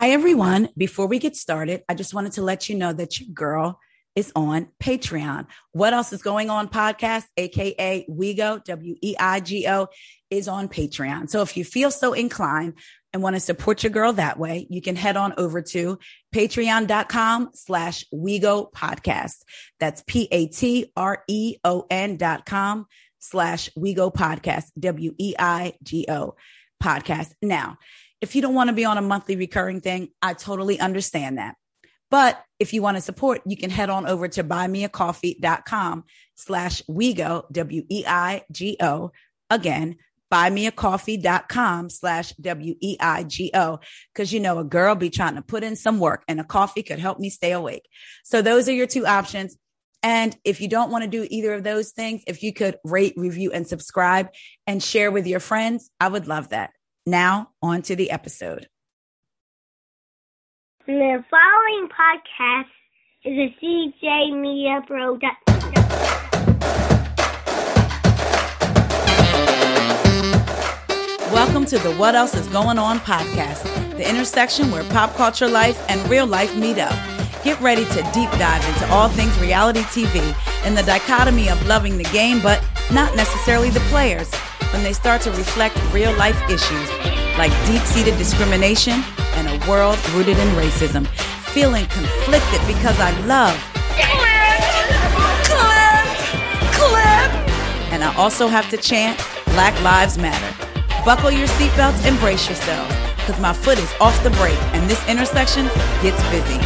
Hi, 0.00 0.10
everyone. 0.10 0.68
Before 0.76 1.06
we 1.06 1.18
get 1.18 1.36
started, 1.36 1.82
I 1.88 1.94
just 1.94 2.14
wanted 2.14 2.32
to 2.32 2.42
let 2.42 2.68
you 2.68 2.74
know 2.74 2.92
that 2.92 3.20
your 3.20 3.30
girl 3.32 3.80
is 4.14 4.30
on 4.36 4.68
Patreon. 4.82 5.46
What 5.72 5.92
else 5.92 6.12
is 6.12 6.22
going 6.22 6.50
on 6.50 6.68
podcast, 6.68 7.24
aka 7.36 8.06
WeGo, 8.08 8.62
W 8.64 8.96
E 9.00 9.16
I 9.18 9.40
G 9.40 9.66
O, 9.68 9.88
is 10.30 10.46
on 10.46 10.68
Patreon. 10.68 11.30
So 11.30 11.42
if 11.42 11.56
you 11.56 11.64
feel 11.64 11.90
so 11.90 12.12
inclined 12.12 12.74
and 13.12 13.22
want 13.22 13.34
to 13.36 13.40
support 13.40 13.82
your 13.82 13.90
girl 13.90 14.12
that 14.14 14.38
way, 14.38 14.66
you 14.70 14.82
can 14.82 14.96
head 14.96 15.16
on 15.16 15.34
over 15.36 15.62
to 15.62 15.98
patreon.com 16.34 17.50
slash 17.54 18.04
WeGo 18.12 18.72
podcast. 18.72 19.42
That's 19.80 20.02
P 20.06 20.28
A 20.30 20.46
T 20.48 20.92
R 20.96 21.24
E 21.28 21.56
O 21.64 21.86
N 21.90 22.16
dot 22.16 22.46
com 22.46 22.86
slash 23.20 23.70
WeGo 23.78 24.12
podcast, 24.12 24.66
W 24.78 25.14
E 25.18 25.34
I 25.38 25.74
G 25.82 26.06
O 26.08 26.34
podcast. 26.82 27.32
Now, 27.40 27.78
if 28.24 28.34
you 28.34 28.40
don't 28.40 28.54
want 28.54 28.68
to 28.68 28.74
be 28.74 28.86
on 28.86 28.96
a 28.96 29.02
monthly 29.02 29.36
recurring 29.36 29.82
thing, 29.82 30.08
I 30.22 30.32
totally 30.32 30.80
understand 30.80 31.36
that. 31.36 31.56
But 32.10 32.42
if 32.58 32.72
you 32.72 32.80
want 32.80 32.96
to 32.96 33.02
support, 33.02 33.42
you 33.44 33.54
can 33.54 33.68
head 33.68 33.90
on 33.90 34.06
over 34.06 34.28
to 34.28 34.42
buymeacoffee.com 34.42 36.04
slash 36.34 36.82
WeGo, 36.88 37.44
W-E-I-G-O. 37.52 39.12
Again, 39.50 39.96
buymeacoffee.com 40.32 41.90
slash 41.90 42.32
W-E-I-G-O. 42.40 43.80
Cause 44.14 44.32
you 44.32 44.40
know, 44.40 44.58
a 44.58 44.64
girl 44.64 44.94
be 44.94 45.10
trying 45.10 45.34
to 45.34 45.42
put 45.42 45.62
in 45.62 45.76
some 45.76 45.98
work 45.98 46.24
and 46.26 46.40
a 46.40 46.44
coffee 46.44 46.82
could 46.82 46.98
help 46.98 47.18
me 47.18 47.28
stay 47.28 47.52
awake. 47.52 47.86
So 48.24 48.40
those 48.40 48.70
are 48.70 48.72
your 48.72 48.86
two 48.86 49.06
options. 49.06 49.58
And 50.02 50.34
if 50.44 50.62
you 50.62 50.68
don't 50.68 50.90
want 50.90 51.04
to 51.04 51.10
do 51.10 51.26
either 51.30 51.52
of 51.52 51.62
those 51.62 51.90
things, 51.90 52.22
if 52.26 52.42
you 52.42 52.54
could 52.54 52.78
rate, 52.84 53.14
review, 53.16 53.52
and 53.52 53.66
subscribe 53.66 54.30
and 54.66 54.82
share 54.82 55.10
with 55.10 55.26
your 55.26 55.40
friends, 55.40 55.90
I 56.00 56.08
would 56.08 56.26
love 56.26 56.50
that. 56.50 56.70
Now, 57.06 57.50
on 57.60 57.82
to 57.82 57.96
the 57.96 58.10
episode. 58.10 58.66
The 60.86 61.22
following 61.30 61.88
podcast 61.90 62.70
is 63.24 63.36
a 63.36 63.54
CJ 63.62 64.40
Media 64.40 64.80
production. 64.86 65.74
Welcome 71.30 71.66
to 71.66 71.78
the 71.78 71.94
What 71.98 72.14
Else 72.14 72.34
Is 72.34 72.46
Going 72.46 72.78
On 72.78 72.98
podcast, 73.00 73.64
the 73.98 74.08
intersection 74.08 74.70
where 74.70 74.84
pop 74.84 75.14
culture 75.14 75.48
life 75.48 75.84
and 75.90 76.00
real 76.08 76.26
life 76.26 76.56
meet 76.56 76.78
up. 76.78 76.94
Get 77.44 77.60
ready 77.60 77.84
to 77.84 78.02
deep 78.14 78.30
dive 78.38 78.66
into 78.66 78.90
all 78.90 79.10
things 79.10 79.38
reality 79.38 79.80
TV 79.80 80.34
and 80.64 80.74
the 80.74 80.82
dichotomy 80.84 81.50
of 81.50 81.66
loving 81.66 81.98
the 81.98 82.04
game, 82.04 82.40
but 82.42 82.64
not 82.90 83.14
necessarily 83.14 83.68
the 83.68 83.80
players 83.90 84.30
when 84.74 84.82
they 84.82 84.92
start 84.92 85.22
to 85.22 85.30
reflect 85.30 85.78
real 85.92 86.12
life 86.16 86.36
issues 86.50 86.90
like 87.38 87.52
deep 87.64 87.80
seated 87.82 88.18
discrimination 88.18 89.04
and 89.36 89.46
a 89.46 89.70
world 89.70 89.96
rooted 90.10 90.36
in 90.36 90.48
racism. 90.56 91.06
Feeling 91.54 91.86
conflicted 91.86 92.60
because 92.66 92.98
I 92.98 93.12
love 93.24 93.54
Clint, 93.94 94.98
Clint, 95.46 96.10
Clint. 96.74 97.32
And 97.92 98.02
I 98.02 98.12
also 98.16 98.48
have 98.48 98.68
to 98.70 98.76
chant 98.76 99.16
Black 99.54 99.80
Lives 99.84 100.18
Matter. 100.18 100.50
Buckle 101.04 101.30
your 101.30 101.46
seatbelts 101.46 102.04
and 102.04 102.18
brace 102.18 102.48
yourselves 102.48 102.92
because 103.18 103.40
my 103.40 103.52
foot 103.52 103.78
is 103.78 103.92
off 104.00 104.20
the 104.24 104.30
brake 104.30 104.58
and 104.74 104.90
this 104.90 105.08
intersection 105.08 105.66
gets 106.02 106.20
busy. 106.30 106.60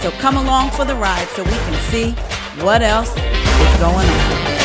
So 0.00 0.12
come 0.22 0.36
along 0.36 0.70
for 0.70 0.84
the 0.84 0.94
ride 0.94 1.26
so 1.34 1.42
we 1.42 1.50
can 1.50 1.74
see 1.90 2.12
what 2.62 2.82
else 2.82 3.10
is 3.10 3.80
going 3.80 4.08
on. 4.08 4.57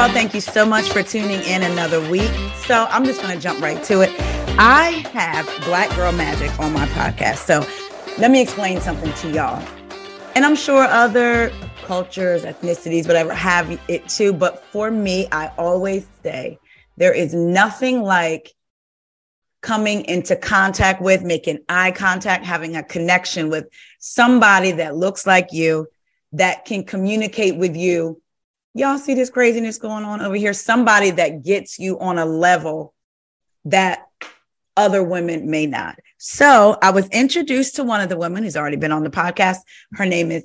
Y'all. 0.00 0.08
Thank 0.14 0.32
you 0.32 0.40
so 0.40 0.64
much 0.64 0.88
for 0.88 1.02
tuning 1.02 1.42
in 1.42 1.62
another 1.62 2.00
week. 2.10 2.30
So 2.64 2.86
I'm 2.88 3.04
just 3.04 3.20
going 3.20 3.34
to 3.34 3.40
jump 3.40 3.60
right 3.60 3.82
to 3.84 4.00
it. 4.00 4.10
I 4.58 5.04
have 5.12 5.46
Black 5.66 5.94
Girl 5.94 6.10
Magic 6.10 6.58
on 6.58 6.72
my 6.72 6.86
podcast. 6.88 7.38
So 7.38 7.66
let 8.16 8.30
me 8.30 8.40
explain 8.40 8.80
something 8.80 9.12
to 9.12 9.30
y'all. 9.30 9.62
And 10.34 10.46
I'm 10.46 10.56
sure 10.56 10.84
other 10.84 11.52
cultures, 11.84 12.44
ethnicities, 12.44 13.06
whatever, 13.06 13.34
have 13.34 13.78
it 13.88 14.08
too. 14.08 14.32
But 14.32 14.64
for 14.64 14.90
me, 14.90 15.28
I 15.32 15.48
always 15.58 16.06
say 16.22 16.58
there 16.96 17.12
is 17.12 17.34
nothing 17.34 18.00
like 18.00 18.54
coming 19.60 20.06
into 20.06 20.34
contact 20.34 21.02
with, 21.02 21.24
making 21.24 21.58
eye 21.68 21.90
contact, 21.90 22.46
having 22.46 22.74
a 22.74 22.82
connection 22.82 23.50
with 23.50 23.66
somebody 23.98 24.72
that 24.72 24.96
looks 24.96 25.26
like 25.26 25.48
you, 25.52 25.88
that 26.32 26.64
can 26.64 26.84
communicate 26.84 27.56
with 27.56 27.76
you 27.76 28.22
y'all 28.74 28.98
see 28.98 29.14
this 29.14 29.30
craziness 29.30 29.78
going 29.78 30.04
on 30.04 30.20
over 30.20 30.36
here? 30.36 30.52
Somebody 30.52 31.10
that 31.12 31.42
gets 31.44 31.78
you 31.78 31.98
on 31.98 32.18
a 32.18 32.24
level 32.24 32.94
that 33.64 34.06
other 34.76 35.02
women 35.02 35.50
may 35.50 35.66
not. 35.66 35.98
So 36.18 36.78
I 36.82 36.90
was 36.90 37.08
introduced 37.08 37.76
to 37.76 37.84
one 37.84 38.00
of 38.00 38.08
the 38.08 38.16
women 38.16 38.44
who's 38.44 38.56
already 38.56 38.76
been 38.76 38.92
on 38.92 39.04
the 39.04 39.10
podcast. 39.10 39.58
Her 39.92 40.06
name 40.06 40.30
is 40.30 40.44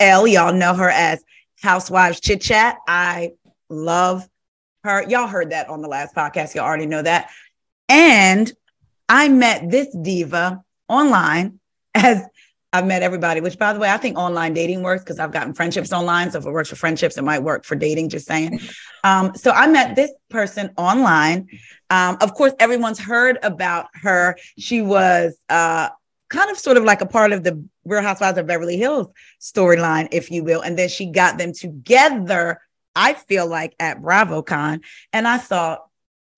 Elle. 0.00 0.26
Y'all 0.26 0.52
know 0.52 0.74
her 0.74 0.90
as 0.90 1.22
Housewives 1.60 2.20
Chit 2.20 2.40
Chat. 2.40 2.76
I 2.86 3.32
love 3.68 4.28
her. 4.84 5.06
Y'all 5.08 5.26
heard 5.26 5.50
that 5.50 5.68
on 5.68 5.82
the 5.82 5.88
last 5.88 6.14
podcast. 6.14 6.54
Y'all 6.54 6.64
already 6.64 6.86
know 6.86 7.02
that. 7.02 7.30
And 7.88 8.50
I 9.08 9.28
met 9.28 9.70
this 9.70 9.94
diva 9.94 10.62
online 10.88 11.60
as 11.94 12.22
I've 12.76 12.86
met 12.86 13.02
everybody, 13.02 13.40
which 13.40 13.58
by 13.58 13.72
the 13.72 13.78
way, 13.78 13.90
I 13.90 13.96
think 13.96 14.18
online 14.18 14.52
dating 14.52 14.82
works 14.82 15.02
because 15.02 15.18
I've 15.18 15.32
gotten 15.32 15.54
friendships 15.54 15.92
online. 15.92 16.30
So 16.30 16.38
if 16.38 16.46
it 16.46 16.50
works 16.50 16.68
for 16.68 16.76
friendships, 16.76 17.16
it 17.16 17.24
might 17.24 17.42
work 17.42 17.64
for 17.64 17.74
dating, 17.74 18.10
just 18.10 18.26
saying. 18.26 18.60
Um, 19.04 19.36
so 19.36 19.52
I 19.52 19.68
met 19.68 19.94
this 19.94 20.10
person 20.30 20.72
online. 20.76 21.46
Um, 21.90 22.18
of 22.20 22.34
course, 22.34 22.52
everyone's 22.58 22.98
heard 22.98 23.38
about 23.40 23.86
her. 23.94 24.36
She 24.58 24.82
was 24.82 25.38
uh, 25.48 25.90
kind 26.28 26.50
of 26.50 26.58
sort 26.58 26.76
of 26.76 26.82
like 26.82 27.02
a 27.02 27.06
part 27.06 27.30
of 27.30 27.44
the 27.44 27.64
Real 27.84 28.02
Housewives 28.02 28.36
of 28.36 28.48
Beverly 28.48 28.76
Hills 28.76 29.06
storyline, 29.40 30.08
if 30.10 30.32
you 30.32 30.42
will. 30.42 30.60
And 30.60 30.76
then 30.76 30.88
she 30.88 31.06
got 31.06 31.38
them 31.38 31.52
together, 31.52 32.60
I 32.96 33.14
feel 33.14 33.46
like 33.46 33.76
at 33.78 34.02
BravoCon. 34.02 34.82
And 35.12 35.28
I 35.28 35.38
thought, 35.38 35.86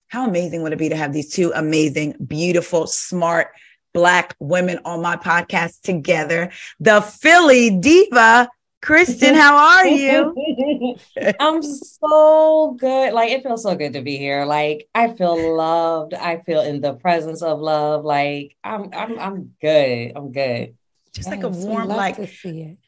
how 0.07 0.27
amazing 0.27 0.61
would 0.61 0.73
it 0.73 0.79
be 0.79 0.89
to 0.89 0.95
have 0.95 1.11
these 1.11 1.33
two 1.33 1.51
amazing, 1.55 2.17
beautiful, 2.27 2.85
smart, 2.85 3.47
Black 3.93 4.35
women 4.39 4.79
on 4.85 5.01
my 5.01 5.15
podcast 5.15 5.81
together. 5.81 6.51
The 6.79 7.01
Philly 7.01 7.71
Diva, 7.77 8.49
Kristen, 8.81 9.35
how 9.35 9.57
are 9.57 9.87
you? 9.87 10.95
I'm 11.39 11.61
so 11.61 12.75
good. 12.79 13.13
Like 13.13 13.31
it 13.31 13.43
feels 13.43 13.63
so 13.63 13.75
good 13.75 13.93
to 13.93 14.01
be 14.01 14.17
here. 14.17 14.45
Like 14.45 14.87
I 14.95 15.13
feel 15.13 15.55
loved. 15.55 16.13
I 16.13 16.39
feel 16.39 16.61
in 16.61 16.81
the 16.81 16.93
presence 16.93 17.41
of 17.41 17.59
love. 17.59 18.05
Like 18.05 18.55
I'm 18.63 18.89
I'm 18.93 19.19
I'm 19.19 19.53
good. 19.61 20.13
I'm 20.15 20.31
good. 20.31 20.75
Just 21.13 21.29
like 21.29 21.43
a 21.43 21.49
warm, 21.49 21.87
like 21.87 22.17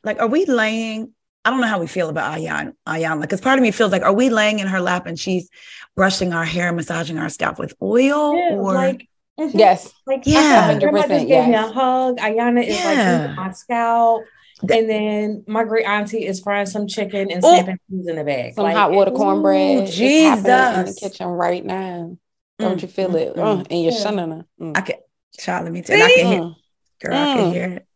like 0.04 0.20
are 0.20 0.28
we 0.28 0.46
laying? 0.46 1.14
I 1.44 1.50
don't 1.50 1.60
know 1.60 1.68
how 1.68 1.80
we 1.80 1.88
feel 1.88 2.10
about 2.10 2.38
Ayan, 2.38 2.76
Ayanna, 2.88 3.22
because 3.22 3.42
part 3.42 3.58
of 3.58 3.64
me 3.64 3.72
feels 3.72 3.92
like, 3.92 4.04
are 4.04 4.14
we 4.14 4.30
laying 4.30 4.60
in 4.60 4.68
her 4.68 4.80
lap 4.80 5.08
and 5.08 5.20
she's 5.20 5.50
brushing 5.96 6.34
our 6.34 6.46
hair, 6.46 6.72
massaging 6.72 7.18
our 7.18 7.30
scalp 7.30 7.58
with 7.58 7.74
oil, 7.82 8.38
yeah, 8.38 8.56
or 8.58 8.76
like 8.76 9.10
Yes. 9.54 9.94
Like 10.06 10.26
yeah, 10.26 10.78
grandma 10.80 11.08
just 11.08 11.28
gave 11.28 11.48
me 11.48 11.56
a 11.56 11.68
hug. 11.68 12.18
Ayana 12.18 12.66
is 12.66 12.78
yeah. 12.78 13.28
like 13.28 13.36
my 13.36 13.52
scalp. 13.52 14.24
And 14.62 14.88
then 14.88 15.44
my 15.48 15.64
great 15.64 15.88
auntie 15.88 16.26
is 16.26 16.40
frying 16.40 16.68
some 16.68 16.88
chicken 16.88 17.32
and 17.32 17.42
snapping 17.42 17.80
peas 17.90 18.08
in 18.08 18.16
the 18.16 18.24
bag. 18.24 18.54
Some 18.54 18.64
like, 18.64 18.76
hot 18.76 18.92
water 18.92 19.12
cornbread. 19.12 19.88
Jesus. 19.88 20.46
in 20.46 20.86
the 20.86 20.98
kitchen 21.00 21.28
right 21.28 21.66
now. 21.66 22.16
Don't 22.60 22.78
mm, 22.78 22.82
you 22.84 22.88
feel 22.88 23.10
mm, 23.10 23.16
it? 23.16 23.36
Mm, 23.36 23.40
uh, 23.40 23.64
and 23.72 23.84
you're 23.84 23.92
yeah. 23.92 24.44
Mm. 24.60 24.78
I 24.78 24.82
can, 24.82 24.96
child, 25.38 25.64
let 25.64 25.74
me 25.74 25.82
tell 25.82 25.98
you. 25.98 26.04
I 26.04 26.16
can 26.16 26.28
hear, 26.28 26.56
girl, 27.02 27.18
I 27.18 27.36
can 27.36 27.54
hear 27.54 27.64
it. 27.64 27.88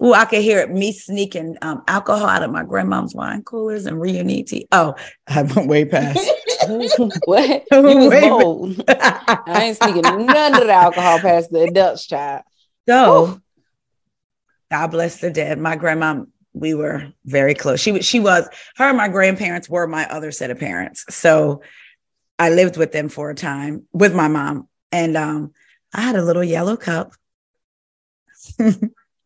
Oh, 0.00 0.12
I 0.12 0.24
can 0.24 0.42
hear 0.42 0.60
it. 0.60 0.70
Me 0.70 0.92
sneaking 0.92 1.56
um, 1.62 1.82
alcohol 1.86 2.26
out 2.26 2.42
of 2.42 2.50
my 2.50 2.64
grandmom's 2.64 3.14
wine 3.14 3.42
coolers 3.42 3.86
and 3.86 3.96
Riunite. 3.96 4.66
Oh, 4.72 4.94
I 5.26 5.42
went 5.42 5.68
way 5.68 5.84
past. 5.84 6.30
what? 7.24 7.64
You 7.72 7.98
was 7.98 8.08
way 8.08 8.20
bold. 8.20 8.84
I 8.88 9.64
ain't 9.64 9.76
sneaking 9.76 10.02
none 10.02 10.54
of 10.54 10.66
the 10.66 10.72
alcohol 10.72 11.20
past 11.20 11.50
the 11.50 11.62
adults, 11.62 12.06
child. 12.06 12.42
So, 12.88 13.40
God 14.70 14.88
bless 14.88 15.20
the 15.20 15.30
dead. 15.30 15.58
My 15.58 15.76
grandma, 15.76 16.24
we 16.52 16.74
were 16.74 17.12
very 17.24 17.54
close. 17.54 17.80
She 17.80 17.92
was. 17.92 18.04
She 18.04 18.20
was. 18.20 18.48
Her 18.76 18.88
and 18.88 18.96
my 18.96 19.08
grandparents 19.08 19.68
were 19.68 19.86
my 19.86 20.06
other 20.10 20.32
set 20.32 20.50
of 20.50 20.58
parents. 20.58 21.04
So, 21.10 21.62
I 22.38 22.50
lived 22.50 22.76
with 22.76 22.92
them 22.92 23.08
for 23.08 23.30
a 23.30 23.34
time 23.34 23.86
with 23.92 24.14
my 24.14 24.28
mom, 24.28 24.68
and 24.90 25.16
um, 25.16 25.52
I 25.92 26.02
had 26.02 26.16
a 26.16 26.24
little 26.24 26.44
yellow 26.44 26.76
cup. 26.76 27.12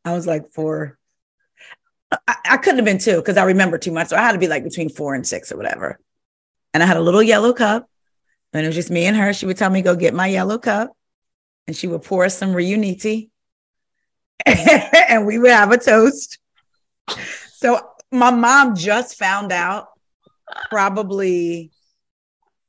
I 0.04 0.12
was 0.12 0.26
like 0.26 0.52
four. 0.52 0.98
I, 2.10 2.36
I 2.50 2.56
couldn't 2.56 2.78
have 2.78 2.84
been 2.84 2.98
two 2.98 3.16
because 3.16 3.36
I 3.36 3.44
remember 3.44 3.78
too 3.78 3.92
much. 3.92 4.08
So 4.08 4.16
I 4.16 4.20
had 4.20 4.32
to 4.32 4.38
be 4.38 4.48
like 4.48 4.64
between 4.64 4.88
four 4.88 5.14
and 5.14 5.26
six 5.26 5.52
or 5.52 5.56
whatever. 5.56 5.98
And 6.72 6.82
I 6.82 6.86
had 6.86 6.96
a 6.96 7.02
little 7.02 7.22
yellow 7.22 7.52
cup, 7.52 7.88
and 8.52 8.64
it 8.64 8.68
was 8.68 8.76
just 8.76 8.90
me 8.90 9.06
and 9.06 9.16
her. 9.16 9.32
She 9.32 9.46
would 9.46 9.56
tell 9.56 9.70
me, 9.70 9.82
go 9.82 9.96
get 9.96 10.14
my 10.14 10.26
yellow 10.26 10.58
cup, 10.58 10.92
and 11.66 11.76
she 11.76 11.86
would 11.86 12.02
pour 12.02 12.24
us 12.24 12.36
some 12.36 12.52
Riunite, 12.52 13.30
and 14.46 15.26
we 15.26 15.38
would 15.38 15.50
have 15.50 15.72
a 15.72 15.78
toast. 15.78 16.38
So 17.54 17.80
my 18.12 18.30
mom 18.30 18.76
just 18.76 19.18
found 19.18 19.52
out 19.52 19.88
probably 20.70 21.70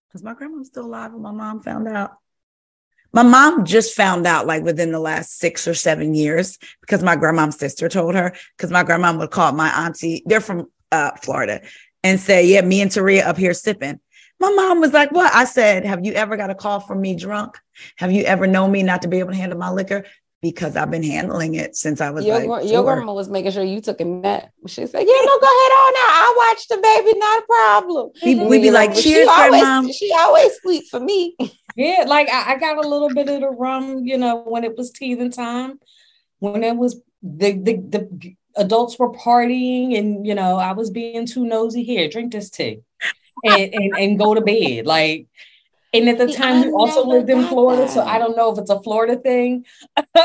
because 0.08 0.24
my 0.24 0.34
grandma's 0.34 0.68
still 0.68 0.86
alive 0.86 1.14
and 1.14 1.22
my 1.22 1.32
mom 1.32 1.62
found 1.62 1.88
out. 1.88 2.12
My 3.12 3.24
mom 3.24 3.66
just 3.66 3.96
found 3.96 4.28
out 4.28 4.46
like 4.46 4.64
within 4.64 4.92
the 4.92 5.00
last 5.00 5.40
six 5.40 5.68
or 5.68 5.74
seven 5.74 6.14
years 6.14 6.60
because 6.82 7.02
my 7.04 7.16
grandmom's 7.16 7.58
sister 7.58 7.90
told 7.90 8.16
her. 8.16 8.36
Because 8.56 8.72
my 8.72 8.84
grandmom 8.84 9.20
would 9.20 9.32
call 9.32 9.52
my 9.52 9.70
auntie, 9.70 10.24
they're 10.26 10.42
from 10.42 10.70
uh, 10.92 11.12
Florida, 11.22 11.62
and 12.04 12.20
say, 12.20 12.46
Yeah, 12.46 12.62
me 12.62 12.82
and 12.82 12.92
Taria 12.92 13.26
up 13.26 13.38
here 13.38 13.54
sipping. 13.54 14.00
My 14.40 14.52
mom 14.52 14.80
was 14.80 14.94
like, 14.94 15.12
What? 15.12 15.34
I 15.34 15.46
said, 15.46 15.86
Have 15.86 16.06
you 16.06 16.14
ever 16.14 16.38
got 16.38 16.50
a 16.50 16.56
call 16.56 16.80
from 16.80 17.02
me 17.02 17.16
drunk? 17.16 17.58
Have 17.98 18.12
you 18.12 18.24
ever 18.24 18.48
known 18.48 18.72
me 18.72 18.84
not 18.84 19.02
to 19.02 19.08
be 19.08 19.20
able 19.20 19.32
to 19.32 19.38
handle 19.38 19.58
my 19.58 19.72
liquor? 19.72 20.06
Because 20.42 20.78
I've 20.78 20.90
been 20.90 21.04
handling 21.04 21.56
it 21.56 21.76
since 21.76 22.00
I 22.00 22.12
was 22.12 22.26
Your, 22.26 22.40
like, 22.40 22.48
gr- 22.48 22.68
your 22.68 22.84
four. 22.84 22.96
grandma 22.96 23.14
was 23.14 23.30
making 23.30 23.52
sure 23.52 23.64
you 23.64 23.82
took 23.82 24.00
a 24.00 24.06
nap. 24.06 24.50
She 24.68 24.86
said, 24.88 25.02
"Yeah, 25.02 25.22
no, 25.26 25.40
go 25.40 25.48
ahead 25.48 25.72
on 25.82 25.94
now. 25.94 26.10
I 26.16 26.36
watched 26.48 26.70
the 26.70 26.78
baby, 26.78 27.20
not 27.20 27.44
a 27.44 27.46
problem." 27.46 28.12
We- 28.24 28.32
And 28.32 28.40
we 28.42 28.46
mm-hmm. 28.46 28.52
be 28.52 28.60
you're 28.68 28.74
like, 28.74 28.94
"But 28.94 29.02
"Cheers, 29.02 29.28
she 29.28 29.30
always, 29.30 29.62
grandma." 29.62 29.92
She 29.92 30.14
always 30.18 30.52
sleep 30.62 30.84
for 30.90 31.00
me. 31.02 31.36
Yeah, 31.76 32.06
like 32.08 32.30
I, 32.30 32.54
I 32.54 32.58
got 32.58 32.84
a 32.84 32.88
little 32.88 33.10
bit 33.10 33.28
of 33.30 33.42
the 33.42 33.50
rum, 33.50 34.06
you 34.06 34.18
know, 34.18 34.44
when 34.44 34.64
it 34.64 34.78
was 34.78 34.92
teething 34.92 35.32
time, 35.32 35.80
when 36.40 36.64
it 36.64 36.76
was 36.78 37.02
the 37.22 37.52
the 37.52 37.74
the 37.74 38.36
adults 38.56 38.98
were 38.98 39.12
partying, 39.12 39.98
and 39.98 40.26
you 40.26 40.36
know, 40.36 40.56
I 40.56 40.72
was 40.72 40.90
being 40.90 41.26
too 41.26 41.46
nosy. 41.46 41.84
Here, 41.84 42.08
drink 42.08 42.32
this 42.32 42.50
tea, 42.50 42.80
and 43.44 43.74
and, 43.74 43.98
and 43.98 44.20
go 44.20 44.34
to 44.34 44.42
bed. 44.42 44.86
Like, 44.86 45.28
and 45.94 46.10
at 46.10 46.18
the 46.18 46.28
See, 46.28 46.36
time, 46.36 46.56
I 46.56 46.66
you 46.66 46.76
also 46.78 47.06
lived 47.08 47.30
in 47.30 47.42
got 47.42 47.50
Florida, 47.50 47.88
so. 47.88 48.02
I 48.02 48.20
don't 48.20 48.36
know 48.38 48.52
if 48.52 48.60
it's 48.60 48.70
a 48.70 48.82
Florida 48.82 49.16
thing. 49.16 49.66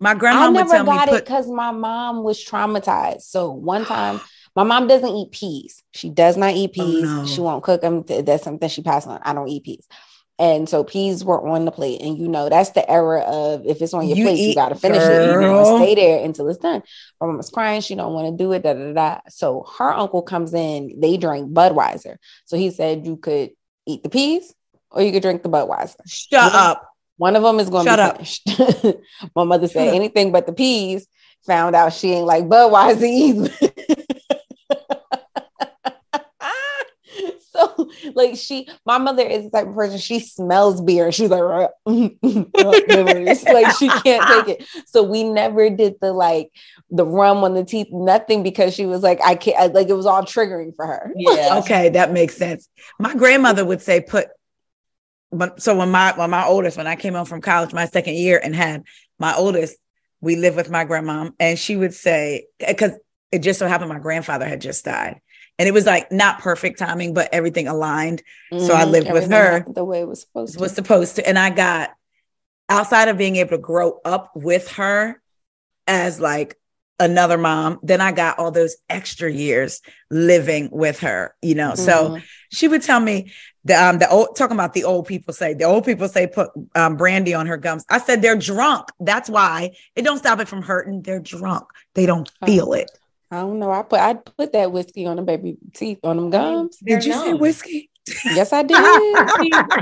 My 0.00 0.14
I 0.14 0.16
grandma 0.18 0.50
would 0.50 0.54
never 0.54 0.68
tell 0.68 0.84
me 0.84 0.98
got 0.98 1.08
it 1.08 1.10
put 1.12 1.24
because 1.24 1.48
my 1.48 1.70
mom 1.70 2.24
was 2.24 2.44
traumatized. 2.44 3.22
So 3.22 3.52
one 3.52 3.84
time, 3.84 4.20
my 4.56 4.64
mom 4.64 4.88
doesn't 4.88 5.08
eat 5.08 5.30
peas. 5.32 5.82
She 5.92 6.10
does 6.10 6.36
not 6.36 6.54
eat 6.54 6.70
Oh, 6.78 6.84
peas. 6.84 7.08
no. 7.08 7.24
She 7.24 7.40
won't 7.40 7.62
cook 7.62 7.80
them. 7.82 8.02
That's 8.06 8.42
something 8.42 8.68
she 8.68 8.82
passed 8.82 9.06
on. 9.06 9.20
I 9.22 9.32
don't 9.32 9.48
eat 9.48 9.64
peas. 9.64 9.86
And 10.38 10.68
so 10.68 10.82
peas 10.82 11.24
were 11.24 11.46
on 11.46 11.66
the 11.66 11.70
plate. 11.70 12.00
And 12.00 12.18
you 12.18 12.26
know, 12.26 12.48
that's 12.48 12.70
the 12.70 12.88
era 12.90 13.20
of 13.20 13.64
if 13.64 13.80
it's 13.80 13.94
on 13.94 14.08
your 14.08 14.16
You 14.16 14.24
plate, 14.24 14.40
you 14.40 14.54
got 14.54 14.70
to 14.70 14.74
finish 14.74 15.08
it. 15.08 15.22
You 15.22 15.36
know, 15.36 15.62
stay 15.62 15.94
there 15.94 16.24
until 16.24 16.48
it's 16.48 16.58
done. 16.58 16.82
My 17.20 17.28
mom 17.28 17.36
was 17.36 17.50
crying. 17.50 17.80
She 17.80 17.94
don't 17.94 18.12
want 18.14 18.36
to 18.36 18.42
do 18.44 18.52
it. 18.52 18.62
Da, 18.64 18.72
da, 18.74 18.86
da, 18.86 18.92
da. 18.92 19.20
So 19.28 19.64
her 19.78 19.92
uncle 19.92 20.22
comes 20.22 20.52
in. 20.52 20.98
They 21.00 21.16
drink 21.16 21.52
Budweiser. 21.52 22.16
So 22.46 22.56
he 22.56 22.70
said 22.70 23.06
you 23.06 23.18
could 23.18 23.50
eat 23.86 24.02
the 24.02 24.08
peas 24.08 24.52
or 24.92 25.02
you 25.02 25.12
could 25.12 25.22
drink 25.22 25.42
the 25.42 25.48
Budweiser. 25.48 25.96
shut 26.06 26.52
Yeah. 26.52 26.58
up. 26.70 26.88
One 27.18 27.36
of 27.36 27.42
them 27.42 27.60
is 27.60 27.68
going 27.68 27.86
to 27.86 27.94
be 27.94 28.00
up. 28.00 28.16
finished. 28.16 28.48
My 29.36 29.44
mother 29.44 29.66
Shut 29.68 29.72
said 29.74 29.88
up. 29.88 29.94
anything 29.94 30.32
but 30.32 30.46
the 30.46 30.52
peas. 30.52 31.06
Found 31.46 31.74
out 31.76 31.92
she 31.92 32.12
ain't 32.12 32.26
like 32.26 32.44
Budweiser 32.44 33.02
either. 33.02 33.50
so, 37.52 37.88
like, 38.14 38.36
she, 38.36 38.68
my 38.86 38.98
mother 38.98 39.22
is 39.22 39.44
the 39.44 39.50
type 39.50 39.66
of 39.68 39.74
person 39.74 39.98
she 39.98 40.20
smells 40.20 40.80
beer 40.80 41.06
and 41.06 41.14
she's 41.14 41.28
like, 41.30 41.42
"Ruh, 41.42 41.68
like 41.86 43.76
she 43.76 43.88
can't 43.88 44.46
take 44.46 44.60
it. 44.60 44.66
So 44.86 45.02
we 45.02 45.24
never 45.24 45.68
did 45.70 45.96
the 46.00 46.12
like 46.12 46.50
the 46.90 47.04
rum 47.04 47.44
on 47.44 47.54
the 47.54 47.64
teeth, 47.64 47.88
nothing 47.90 48.42
because 48.42 48.74
she 48.74 48.86
was 48.86 49.02
like, 49.02 49.20
I 49.22 49.34
can't. 49.34 49.74
Like 49.74 49.88
it 49.88 49.94
was 49.94 50.06
all 50.06 50.22
triggering 50.22 50.74
for 50.74 50.86
her. 50.86 51.12
Yeah. 51.16 51.58
Okay, 51.58 51.88
that 51.90 52.12
makes 52.12 52.36
sense. 52.36 52.68
My 52.98 53.14
grandmother 53.14 53.64
would 53.64 53.82
say, 53.82 54.00
put 54.00 54.28
but 55.32 55.62
so 55.62 55.76
when 55.76 55.90
my 55.90 56.12
when 56.16 56.30
my 56.30 56.44
oldest, 56.44 56.76
when 56.76 56.86
I 56.86 56.96
came 56.96 57.14
home 57.14 57.26
from 57.26 57.40
college 57.40 57.72
my 57.72 57.86
second 57.86 58.14
year 58.14 58.40
and 58.42 58.54
had 58.54 58.84
my 59.18 59.34
oldest, 59.34 59.76
we 60.20 60.36
lived 60.36 60.56
with 60.56 60.70
my 60.70 60.84
grandmom, 60.84 61.32
and 61.40 61.58
she 61.58 61.76
would 61.76 61.94
say, 61.94 62.46
because 62.58 62.92
it 63.32 63.40
just 63.40 63.58
so 63.58 63.66
happened 63.66 63.88
my 63.88 63.98
grandfather 63.98 64.46
had 64.46 64.60
just 64.60 64.84
died. 64.84 65.20
And 65.58 65.68
it 65.68 65.72
was 65.72 65.86
like 65.86 66.10
not 66.12 66.40
perfect 66.40 66.78
timing, 66.78 67.14
but 67.14 67.28
everything 67.32 67.68
aligned. 67.68 68.22
So 68.58 68.74
I 68.74 68.84
Mhm. 68.84 68.90
lived 68.90 69.12
with 69.12 69.30
her. 69.30 69.64
the 69.68 69.84
way 69.84 70.00
it 70.00 70.08
was 70.08 70.20
supposed 70.20 70.54
to. 70.54 70.60
was 70.60 70.72
supposed 70.72 71.16
to. 71.16 71.26
And 71.26 71.38
I 71.38 71.50
got 71.50 71.90
outside 72.68 73.08
of 73.08 73.18
being 73.18 73.36
able 73.36 73.50
to 73.50 73.58
grow 73.58 74.00
up 74.04 74.32
with 74.34 74.68
her 74.72 75.20
as 75.86 76.20
like 76.20 76.58
another 76.98 77.36
mom, 77.36 77.80
then 77.82 78.00
I 78.00 78.12
got 78.12 78.38
all 78.38 78.50
those 78.50 78.76
extra 78.88 79.30
years 79.30 79.80
living 80.10 80.68
with 80.70 81.00
her, 81.00 81.34
you 81.42 81.54
know. 81.54 81.74
So 81.74 82.10
Mhm. 82.10 82.22
she 82.50 82.68
would 82.68 82.82
tell 82.82 83.00
me 83.00 83.32
the 83.64 83.74
um 83.74 83.98
the 83.98 84.08
old 84.10 84.36
talking 84.36 84.56
about 84.56 84.72
the 84.74 84.84
old 84.84 85.06
people 85.06 85.32
say 85.32 85.54
the 85.54 85.64
old 85.64 85.84
people 85.84 86.08
say 86.08 86.26
put 86.26 86.50
um 86.74 86.96
brandy 86.96 87.32
on 87.34 87.46
her 87.46 87.56
gums. 87.56 87.84
I 87.88 87.98
said 87.98 88.22
they're 88.22 88.36
drunk. 88.36 88.88
That's 89.00 89.28
why 89.30 89.72
it 89.96 90.02
don't 90.02 90.18
stop 90.18 90.40
it 90.40 90.48
from 90.48 90.62
hurting. 90.62 91.02
They're 91.02 91.20
drunk. 91.20 91.64
They 91.94 92.06
don't 92.06 92.30
Oh. 92.42 92.46
feel 92.46 92.72
it. 92.72 92.90
I 93.30 93.36
don't 93.36 93.58
know. 93.58 93.70
I 93.70 93.82
put 93.82 94.00
I 94.00 94.14
put 94.14 94.52
that 94.52 94.72
whiskey 94.72 95.06
on 95.06 95.16
the 95.16 95.22
baby 95.22 95.56
teeth 95.74 96.00
on 96.02 96.16
them 96.16 96.30
gums. 96.30 96.78
They're 96.82 96.98
Did 96.98 97.06
you 97.06 97.12
say 97.14 97.34
whiskey? 97.34 97.88
Yes, 98.24 98.52
I 98.52 98.62
did. 98.64 98.76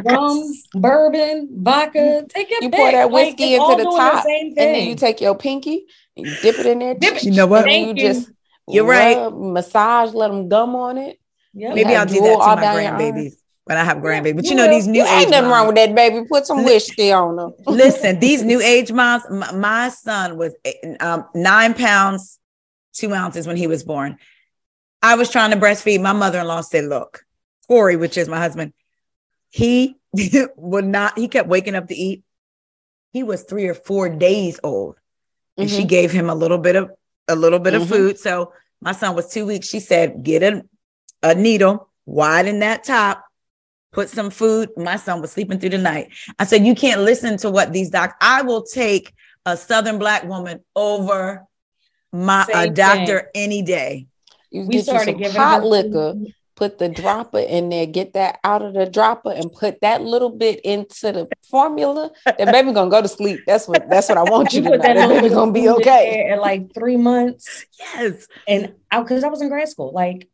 rum, 0.04 0.52
bourbon, 0.74 1.48
vodka. 1.50 2.26
Take 2.28 2.50
your 2.50 2.62
You 2.62 2.70
pick. 2.70 2.78
pour 2.78 2.92
that 2.92 3.10
whiskey 3.10 3.54
it's 3.54 3.64
into 3.64 3.82
the 3.82 3.90
top, 3.96 4.24
same 4.24 4.46
and 4.48 4.56
then 4.56 4.88
you 4.88 4.94
take 4.94 5.20
your 5.20 5.34
pinky 5.36 5.86
and 6.16 6.26
you 6.26 6.36
dip 6.42 6.58
it 6.58 6.66
in 6.66 6.78
there. 6.80 6.94
Dip 6.94 7.16
it. 7.16 7.24
You 7.24 7.30
know 7.32 7.46
what? 7.46 7.70
You 7.72 7.94
just 7.94 8.30
You're 8.68 8.84
right. 8.84 9.32
massage, 9.32 10.12
let 10.12 10.28
them 10.28 10.48
gum 10.50 10.76
on 10.76 10.98
it. 10.98 11.18
Yep. 11.54 11.74
Maybe 11.74 11.96
I'll 11.96 12.06
do 12.06 12.20
that 12.20 12.30
to 12.38 12.56
my 12.56 12.62
grandbabies 12.62 13.39
when 13.64 13.76
I 13.78 13.84
have 13.84 13.98
grandbabies. 13.98 14.36
But 14.36 14.44
you 14.46 14.54
know, 14.54 14.68
these 14.68 14.86
new 14.86 15.04
ain't 15.04 15.30
nothing 15.30 15.50
wrong 15.50 15.66
with 15.66 15.76
that, 15.76 15.94
baby. 15.94 16.24
Put 16.26 16.46
some 16.46 16.64
whiskey 16.64 17.12
on 17.12 17.36
them. 17.36 17.54
Listen, 17.66 18.18
these 18.18 18.42
new 18.42 18.60
age 18.60 18.90
moms, 18.92 19.24
my, 19.30 19.52
my 19.52 19.88
son 19.90 20.36
was 20.36 20.54
um, 21.00 21.26
nine 21.34 21.74
pounds, 21.74 22.38
two 22.92 23.12
ounces 23.14 23.46
when 23.46 23.56
he 23.56 23.66
was 23.66 23.84
born. 23.84 24.16
I 25.02 25.14
was 25.14 25.30
trying 25.30 25.50
to 25.52 25.56
breastfeed. 25.56 26.02
My 26.02 26.12
mother 26.12 26.40
in 26.40 26.46
law 26.46 26.60
said, 26.62 26.84
Look, 26.84 27.24
Corey, 27.68 27.96
which 27.96 28.18
is 28.18 28.28
my 28.28 28.38
husband, 28.38 28.72
he 29.50 29.96
would 30.56 30.84
not, 30.84 31.18
he 31.18 31.28
kept 31.28 31.48
waking 31.48 31.74
up 31.74 31.88
to 31.88 31.94
eat. 31.94 32.22
He 33.12 33.22
was 33.22 33.42
three 33.42 33.66
or 33.66 33.74
four 33.74 34.08
days 34.08 34.60
old. 34.62 34.96
And 35.56 35.70
she 35.70 35.82
Mhm. 35.84 35.88
gave 35.88 36.12
him 36.12 36.30
a 36.30 36.34
little 36.34 36.58
bit 36.58 36.76
of 36.76 36.90
a 37.28 37.34
little 37.36 37.58
bit 37.58 37.74
Mhm. 37.74 37.82
of 37.82 37.88
food. 37.88 38.18
So 38.18 38.52
my 38.80 38.92
son 38.92 39.14
was 39.14 39.28
two 39.32 39.46
weeks. 39.46 39.68
She 39.68 39.78
said, 39.80 40.22
Get 40.22 40.42
a, 40.42 40.62
a 41.22 41.34
needle, 41.34 41.88
widen 42.06 42.60
that 42.60 42.82
top, 42.84 43.24
put 43.92 44.08
some 44.08 44.30
food. 44.30 44.70
My 44.76 44.96
son 44.96 45.20
was 45.20 45.32
sleeping 45.32 45.58
through 45.58 45.70
the 45.70 45.78
night. 45.78 46.08
I 46.38 46.44
said, 46.44 46.64
You 46.64 46.74
can't 46.74 47.02
listen 47.02 47.36
to 47.38 47.50
what 47.50 47.72
these 47.72 47.90
docs. 47.90 48.14
I 48.20 48.42
will 48.42 48.62
take 48.62 49.12
a 49.46 49.56
Southern 49.56 49.98
black 49.98 50.24
woman 50.24 50.60
over 50.76 51.44
my 52.12 52.46
a 52.54 52.68
doctor 52.68 53.30
any 53.34 53.62
day. 53.62 54.06
You 54.50 54.66
We 54.66 54.82
started 54.82 55.16
giving 55.18 55.36
hot 55.36 55.64
liquor, 55.64 56.14
put 56.56 56.78
the 56.78 56.88
dropper 56.88 57.38
in 57.38 57.68
there, 57.68 57.86
get 57.86 58.14
that 58.14 58.40
out 58.42 58.62
of 58.62 58.74
the 58.74 58.86
dropper, 58.86 59.30
and 59.32 59.52
put 59.52 59.80
that 59.80 60.02
little 60.02 60.30
bit 60.30 60.60
into 60.60 61.12
the 61.12 61.28
formula. 61.48 62.10
That 62.24 62.38
baby 62.52 62.72
gonna 62.72 62.90
go 62.90 63.00
to 63.00 63.08
sleep. 63.08 63.40
That's 63.46 63.68
what 63.68 63.88
that's 63.88 64.08
what 64.08 64.18
I 64.18 64.24
want 64.24 64.52
you 64.52 64.62
You 64.62 64.70
to 64.70 64.76
know. 64.76 64.82
that 64.82 64.94
That 64.94 65.08
baby 65.08 65.28
gonna 65.28 65.52
be 65.52 65.68
okay. 65.68 66.28
At 66.30 66.40
like 66.40 66.74
three 66.74 66.96
months, 66.96 67.64
Yes. 67.78 68.26
and 68.48 68.74
because 68.90 69.22
I 69.22 69.28
was 69.28 69.40
in 69.40 69.48
grad 69.48 69.68
school, 69.68 69.92
like 69.94 70.28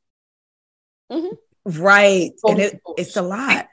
mm-hmm. 1.13 1.35
Right. 1.67 2.31
And 2.45 2.59
it, 2.61 2.81
it's 2.97 3.17
a 3.17 3.23
lot. 3.23 3.67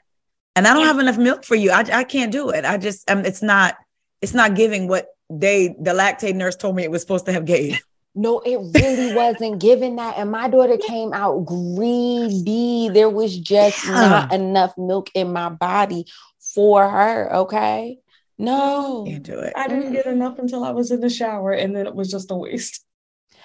And 0.56 0.66
I 0.66 0.74
don't 0.74 0.84
have 0.86 0.98
enough 0.98 1.16
milk 1.18 1.44
for 1.44 1.54
you. 1.54 1.70
I, 1.70 1.80
I 1.92 2.04
can't 2.04 2.30
do 2.32 2.50
it. 2.50 2.64
I 2.64 2.76
just 2.76 3.08
um 3.10 3.24
it's 3.24 3.42
not 3.42 3.76
it's 4.20 4.34
not 4.34 4.54
giving 4.54 4.88
what 4.88 5.06
they 5.30 5.68
the 5.80 5.92
lactate 5.92 6.34
nurse 6.34 6.56
told 6.56 6.76
me 6.76 6.82
it 6.84 6.90
was 6.90 7.00
supposed 7.02 7.26
to 7.26 7.32
have 7.32 7.44
gave. 7.44 7.80
No, 8.16 8.38
it 8.38 8.58
really 8.80 9.12
wasn't 9.12 9.58
giving 9.60 9.96
that. 9.96 10.18
And 10.18 10.30
my 10.30 10.48
daughter 10.48 10.76
came 10.76 11.12
out 11.12 11.44
greedy. 11.46 12.88
There 12.88 13.10
was 13.10 13.36
just 13.36 13.84
Yeah. 13.84 13.90
not 13.92 14.32
enough 14.32 14.72
milk 14.78 15.10
in 15.14 15.32
my 15.32 15.48
body 15.48 16.06
for 16.54 16.88
her. 16.88 17.34
Okay. 17.38 17.98
No. 18.38 19.04
Can't 19.04 19.24
do 19.24 19.40
it. 19.40 19.52
I 19.56 19.66
didn't 19.66 19.92
get 19.92 20.06
enough 20.06 20.38
until 20.38 20.62
I 20.62 20.70
was 20.70 20.92
in 20.92 21.00
the 21.00 21.10
shower, 21.10 21.50
and 21.50 21.74
then 21.74 21.88
it 21.88 21.94
was 21.96 22.08
just 22.08 22.30
a 22.30 22.36
waste. 22.36 22.84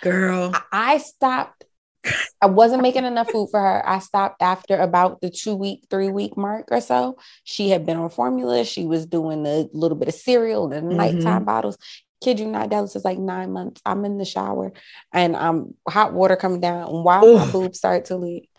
Girl. 0.03 0.51
I- 0.53 0.61
I 0.71 0.97
stopped. 0.99 1.58
I 2.41 2.45
wasn't 2.45 2.81
making 2.81 3.05
enough 3.05 3.29
food 3.29 3.49
for 3.51 3.59
her. 3.59 3.87
I 3.87 3.99
stopped 3.99 4.41
after 4.41 4.77
about 4.77 5.21
the 5.21 5.29
two 5.29 5.55
week, 5.55 5.85
three 5.89 6.09
week 6.09 6.37
mark 6.37 6.67
or 6.71 6.81
so. 6.81 7.17
She 7.43 7.69
had 7.69 7.85
been 7.85 7.97
on 7.97 8.09
formula. 8.09 8.63
She 8.63 8.85
was 8.85 9.05
doing 9.05 9.45
a 9.45 9.67
little 9.73 9.97
bit 9.97 10.07
of 10.07 10.13
cereal 10.13 10.71
and 10.71 10.89
nighttime 10.89 11.23
mm-hmm. 11.23 11.45
bottles. 11.45 11.77
Kid 12.21 12.39
you 12.39 12.47
not, 12.47 12.69
Dallas 12.69 12.95
is 12.95 13.05
like 13.05 13.17
nine 13.17 13.51
months. 13.51 13.81
I'm 13.85 14.03
in 14.03 14.17
the 14.17 14.25
shower 14.25 14.73
and 15.13 15.37
I'm 15.37 15.75
hot 15.87 16.13
water 16.13 16.35
coming 16.35 16.59
down. 16.59 16.89
And 16.89 17.03
while 17.03 17.21
my 17.21 17.45
Oof. 17.45 17.51
boobs 17.51 17.77
start 17.77 18.05
to 18.05 18.17
leak, 18.17 18.49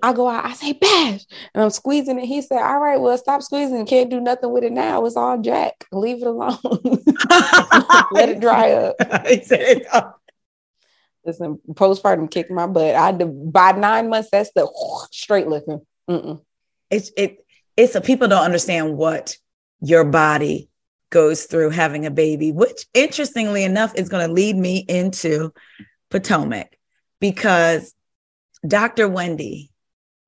I 0.00 0.12
go 0.12 0.28
out, 0.28 0.44
I 0.44 0.52
say, 0.52 0.74
Bash, 0.74 1.24
and 1.54 1.64
I'm 1.64 1.70
squeezing 1.70 2.20
it. 2.20 2.26
He 2.26 2.40
said, 2.40 2.62
All 2.62 2.78
right, 2.78 3.00
well, 3.00 3.18
stop 3.18 3.42
squeezing. 3.42 3.84
Can't 3.86 4.10
do 4.10 4.20
nothing 4.20 4.52
with 4.52 4.62
it 4.62 4.72
now. 4.72 5.04
It's 5.04 5.16
all 5.16 5.38
jack. 5.38 5.86
Leave 5.90 6.22
it 6.22 6.28
alone. 6.28 6.58
Let 8.12 8.28
it 8.28 8.40
dry 8.40 8.72
up. 8.72 8.96
He 9.28 9.42
said, 9.42 9.82
oh, 9.92 10.14
Listen, 11.28 11.58
postpartum 11.72 12.30
kicked 12.30 12.50
my 12.50 12.66
butt. 12.66 12.94
I 12.94 13.06
had 13.06 13.52
by 13.52 13.72
nine 13.72 14.08
months, 14.08 14.30
that's 14.32 14.50
the 14.54 14.66
straight 15.12 15.46
looking. 15.46 15.82
Mm-mm. 16.08 16.40
it's 16.90 17.10
it 17.18 17.44
it's 17.76 17.94
a 17.94 18.00
people 18.00 18.28
don't 18.28 18.42
understand 18.44 18.96
what 18.96 19.36
your 19.82 20.04
body 20.04 20.70
goes 21.10 21.44
through 21.44 21.68
having 21.68 22.06
a 22.06 22.10
baby, 22.10 22.50
which 22.50 22.86
interestingly 22.94 23.62
enough 23.62 23.94
is 23.94 24.08
going 24.08 24.26
to 24.26 24.32
lead 24.32 24.56
me 24.56 24.78
into 24.88 25.52
Potomac 26.10 26.78
because 27.20 27.94
Dr. 28.66 29.06
Wendy 29.06 29.70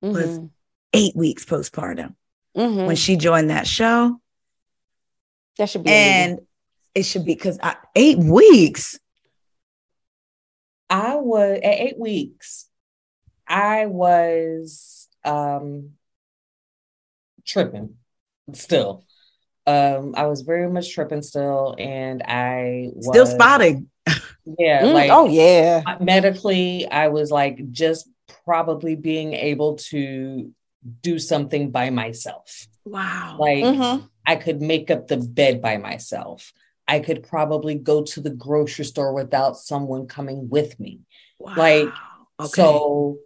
was 0.03 0.37
Mhm. 0.37 0.49
eight 0.93 1.15
weeks 1.15 1.43
postpartum. 1.45 2.13
Mhm. 2.55 2.85
when 2.85 2.95
she 2.95 3.15
joined 3.15 3.49
that 3.49 3.65
show. 3.65 4.19
that 5.57 5.67
should 5.69 5.83
be 5.83 5.89
And 5.89 6.41
it 6.93 7.03
should 7.03 7.25
be 7.25 7.33
because 7.33 7.57
eight 7.95 8.19
weeks. 8.19 8.99
I 10.91 11.15
was 11.15 11.57
at 11.63 11.63
eight 11.63 11.97
weeks. 11.97 12.67
I 13.47 13.87
was 13.87 15.07
um 15.25 15.91
tripping 17.45 17.95
still. 18.53 19.05
Um, 19.67 20.15
I 20.17 20.25
was 20.25 20.41
very 20.41 20.69
much 20.69 20.93
tripping 20.93 21.21
still, 21.21 21.75
and 21.77 22.23
I 22.23 22.89
was 22.93 23.07
Still 23.15 23.27
spotting. 23.27 23.89
Yeah, 24.57 24.83
Mm, 24.85 24.93
like 24.93 25.11
oh 25.11 25.27
yeah. 25.29 25.83
medically, 26.01 26.87
I 26.87 27.09
was 27.09 27.31
like 27.31 27.71
just 27.71 28.09
probably 28.43 28.95
being 28.95 29.33
able 29.33 29.75
to 29.75 30.51
do 31.01 31.19
something 31.19 31.69
by 31.71 31.89
myself. 31.91 32.67
Wow. 32.85 33.37
Like 33.39 33.63
Mhm. 33.65 34.09
I 34.25 34.35
could 34.35 34.61
make 34.61 34.89
up 34.89 35.07
the 35.07 35.17
bed 35.17 35.61
by 35.61 35.77
myself. 35.77 36.53
I 36.91 36.99
could 36.99 37.23
probably 37.23 37.75
go 37.75 38.03
to 38.03 38.19
the 38.19 38.29
grocery 38.29 38.83
store 38.83 39.13
without 39.13 39.55
someone 39.55 40.07
coming 40.07 40.49
with 40.49 40.77
me. 40.77 40.99
wow. 41.39 41.53
like, 41.55 41.87
okay. 42.37 42.49
So 42.49 43.19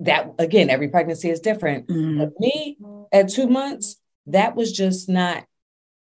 that 0.00 0.34
again, 0.40 0.70
every 0.70 0.88
pregnancy 0.88 1.30
is 1.30 1.38
different. 1.38 1.86
Mhm. 1.86 2.18
But 2.18 2.40
me 2.40 2.76
at 3.12 3.28
two 3.28 3.46
months, 3.46 3.96
that 4.26 4.56
was 4.56 4.72
just 4.72 5.08
not. 5.08 5.44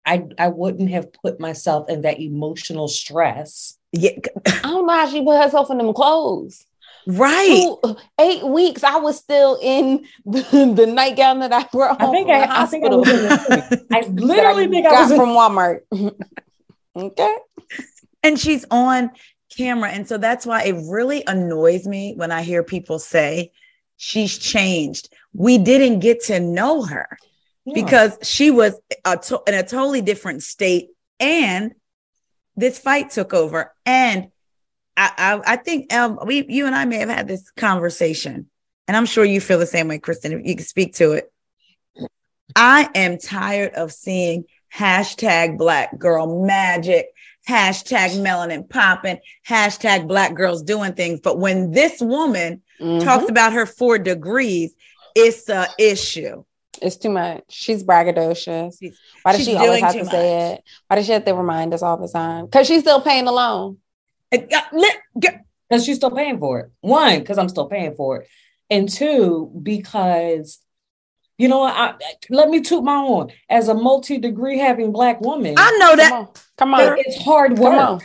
I 0.06 0.26
I 0.38 0.50
wouldn't 0.50 0.90
have 0.92 1.14
put 1.14 1.40
myself 1.40 1.90
in 1.90 2.02
that 2.02 2.20
emotional 2.20 2.90
stress. 2.90 3.78
yeah, 3.94 4.12
I 4.46 4.60
don't 4.64 4.86
know 4.86 4.94
how 4.94 5.08
she 5.08 5.24
put 5.24 5.42
herself 5.42 5.72
in 5.72 5.78
them 5.78 5.94
clothes. 5.94 6.66
Right. 7.08 7.66
Two, 7.84 7.98
eight 8.20 8.46
weeks, 8.46 8.84
I 8.84 8.98
was 8.98 9.18
still 9.18 9.58
in 9.62 10.06
the, 10.26 10.74
the 10.76 10.86
nightgown 10.86 11.40
that 11.40 11.54
I 11.54 11.64
brought 11.72 12.02
I 12.02 12.12
think 12.12 12.30
I, 12.30 12.44
I 12.44 12.66
think 12.66 12.86
I 12.86 12.90
hospital. 12.90 13.00
was 13.00 13.10
in 13.10 13.24
the, 13.24 13.88
I 13.92 14.02
literally 14.02 14.68
think 14.68 14.86
I 14.86 15.02
was 15.04 15.12
from 15.12 15.30
Walmart. 15.30 15.82
okay. 16.96 17.36
and 18.24 18.40
she's 18.40 18.66
on 18.72 19.12
camera. 19.56 19.90
And 19.90 20.08
so 20.08 20.18
that's 20.18 20.46
why 20.46 20.64
it 20.64 20.76
really 20.90 21.24
annoys 21.26 21.88
me 21.88 22.14
when 22.16 22.32
I 22.32 22.44
hear 22.44 22.64
people 22.64 23.00
say 23.00 23.52
she's 23.98 24.38
changed. 24.38 25.14
We 25.34 25.58
didn't 25.58 26.00
get 26.00 26.24
to 26.26 26.40
know 26.40 26.84
her 26.84 27.18
because 27.74 28.18
she 28.24 28.52
was 28.52 28.80
a 29.06 29.18
to- 29.18 29.44
in 29.48 29.54
a 29.54 29.64
totally 29.64 30.02
different 30.02 30.44
state 30.44 30.90
and 31.20 31.74
this 32.56 32.80
fight 32.80 33.12
took 33.12 33.34
over. 33.34 33.74
And 33.86 34.32
I, 35.00 35.12
I, 35.18 35.54
I 35.54 35.56
think 35.56 35.94
um, 35.94 36.20
we, 36.26 36.46
you 36.50 36.66
and 36.66 36.76
I 36.76 36.84
may 36.84 36.98
have 36.98 37.08
had 37.08 37.26
this 37.28 37.50
conversation, 37.52 38.50
and 38.86 38.98
I'm 38.98 39.06
sure 39.06 39.24
you 39.24 39.40
feel 39.40 39.58
the 39.58 39.66
same 39.66 39.88
way, 39.88 39.98
Kristen. 39.98 40.34
If 40.34 40.46
you 40.46 40.56
can 40.58 40.66
speak 40.66 40.96
to 40.96 41.14
it, 41.14 41.32
I 42.54 42.90
am 42.96 43.18
tired 43.18 43.76
of 43.76 43.94
seeing 43.94 44.44
hashtag 44.76 45.58
Black 45.58 45.98
Girl 45.98 46.44
Magic, 46.46 47.08
hashtag 47.48 48.10
Melanin 48.20 48.70
popping, 48.70 49.20
hashtag 49.48 50.06
Black 50.06 50.34
girls 50.34 50.64
doing 50.64 50.94
things. 50.94 51.22
But 51.22 51.40
when 51.40 51.72
this 51.72 52.02
woman 52.02 52.62
Mhm. 52.82 53.02
talks 53.02 53.30
about 53.30 53.54
her 53.54 53.66
four 53.66 54.00
degrees, 54.00 54.74
it's 55.16 55.48
a 55.48 55.68
issue. 55.78 56.44
It's 56.82 56.98
too 56.98 57.10
much. 57.10 57.44
She's 57.48 57.86
braggadocious. 57.86 58.76
Why 59.24 59.32
does 59.32 59.38
she's 59.40 59.48
she 59.48 59.56
always 59.56 59.82
have 59.82 59.94
to 59.94 60.06
say 60.06 60.52
it? 60.52 60.64
Why 60.88 60.98
does 60.98 61.06
she 61.06 61.14
have 61.14 61.26
to 61.26 61.34
remind 61.34 61.74
us 61.74 61.82
all 61.82 61.98
the 61.98 62.10
time? 62.10 62.46
Because 62.46 62.68
she's 62.68 62.82
still 62.82 63.02
paying 63.02 63.24
the 63.26 63.32
loan. 63.32 63.78
It 64.32 64.50
got 64.50 64.72
lit- 64.74 64.98
get- 65.20 65.46
because 65.70 65.86
she's 65.86 65.98
still 65.98 66.12
paying 66.12 66.40
for 66.40 66.60
it. 66.60 66.72
One, 66.82 67.20
because 67.20 67.38
I'm 67.38 67.50
still 67.50 67.68
paying 67.68 67.96
for 67.96 68.18
it, 68.22 68.28
and 68.70 68.88
two, 68.90 69.52
because 69.62 70.60
you 71.38 71.48
know 71.48 71.60
what? 71.60 71.74
I, 71.76 71.94
let 72.30 72.50
me 72.50 72.60
toot 72.62 72.84
my 72.84 72.96
own. 72.98 73.32
As 73.50 73.70
a 73.70 73.74
multi-degree 73.74 74.58
having 74.58 74.92
black 74.92 75.22
woman, 75.22 75.56
I 75.58 75.72
know 75.80 75.88
Come 75.90 75.98
that. 75.98 76.12
on. 76.14 76.28
Come 76.58 76.74
on. 76.74 76.96
it's 77.00 77.24
hard 77.24 77.56
Come 77.56 77.64
work. 77.64 77.74
on. 77.80 78.02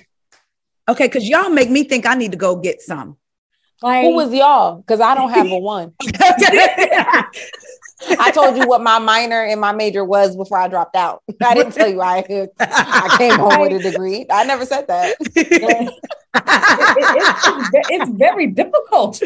Okay, 0.88 1.06
because 1.06 1.28
y'all 1.28 1.50
make 1.50 1.70
me 1.70 1.84
think 1.84 2.06
I 2.06 2.14
need 2.14 2.30
to 2.32 2.36
go 2.38 2.56
get 2.56 2.80
some. 2.82 3.16
Like, 3.82 4.04
Who 4.04 4.14
was 4.14 4.32
y'all? 4.32 4.76
Because 4.76 5.00
I 5.00 5.14
don't 5.14 5.30
have 5.30 5.46
a 5.50 5.58
one. 5.58 5.94
I 8.18 8.30
told 8.30 8.56
you 8.56 8.66
what 8.66 8.82
my 8.82 8.98
minor 8.98 9.42
and 9.44 9.60
my 9.60 9.72
major 9.72 10.04
was 10.04 10.36
before 10.36 10.58
I 10.58 10.68
dropped 10.68 10.96
out. 10.96 11.22
I 11.44 11.54
didn't 11.54 11.72
tell 11.72 11.88
you 11.88 12.00
I, 12.00 12.24
I 12.60 13.14
came 13.18 13.38
home 13.38 13.60
with 13.60 13.84
a 13.84 13.90
degree. 13.90 14.26
I 14.30 14.44
never 14.44 14.66
said 14.66 14.86
that. 14.88 15.16
it- 15.20 16.00
it's, 16.36 17.46
it's, 17.46 17.88
it's 17.90 18.10
very 18.10 18.48
difficult. 18.48 19.22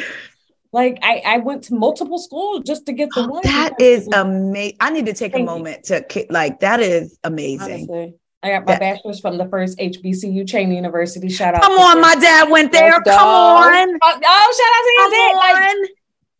Like 0.73 0.99
I, 1.03 1.23
I 1.25 1.39
went 1.39 1.65
to 1.65 1.75
multiple 1.75 2.19
schools 2.19 2.63
just 2.67 2.85
to 2.87 2.93
get 2.93 3.09
the 3.15 3.23
oh, 3.23 3.29
one. 3.29 3.41
that 3.45 3.81
is 3.81 4.09
amazing. 4.13 4.77
I 4.81 4.91
need 4.91 5.07
to 5.07 5.15
take 5.15 5.33
a 5.33 5.37
Thank 5.37 5.49
you. 5.49 5.55
moment 5.55 5.85
to 5.85 6.27
like 6.29 6.61
that 6.61 6.81
is 6.81 7.19
amazing. 7.25 7.89
Honestly. 7.91 8.15
I 8.43 8.51
got 8.51 8.67
my 8.67 8.73
that- 8.73 8.81
bachelor's 8.81 9.21
from 9.21 9.39
the 9.39 9.49
first 9.49 9.79
HBCU 9.79 10.45
Cheyney 10.45 10.77
University. 10.77 11.29
Shout 11.29 11.55
out! 11.55 11.63
Come 11.63 11.73
on, 11.73 11.97
them. 11.97 12.03
my 12.03 12.15
dad 12.17 12.51
went 12.51 12.71
there. 12.71 12.93
Come 12.93 13.19
on. 13.19 13.89
Oh, 14.03 14.21
oh, 14.25 14.53
shout 14.59 14.73
out 14.77 14.85
to 14.85 14.93
Come 14.99 15.13
your 15.13 15.29
dad! 15.29 15.37
Like 15.37 15.71
on. 15.71 15.89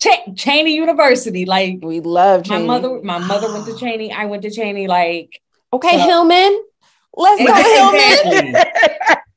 Ch- 0.01 0.27
Cheyney 0.35 0.73
University. 0.73 1.45
Like 1.45 1.79
We 1.83 2.01
love 2.01 2.49
my 2.49 2.59
mother, 2.59 3.01
my 3.03 3.19
mother 3.19 3.53
went 3.53 3.67
to 3.67 3.73
Cheyney. 3.85 4.13
I 4.13 4.27
went 4.27 4.43
to 4.43 4.49
Cheyney. 4.51 4.87
Like 4.89 5.41
Okay, 5.73 5.99
So- 5.99 6.07
Hillman. 6.07 6.65
Let's 7.17 7.43
go, 7.45 7.55
Hillman. 8.33 8.55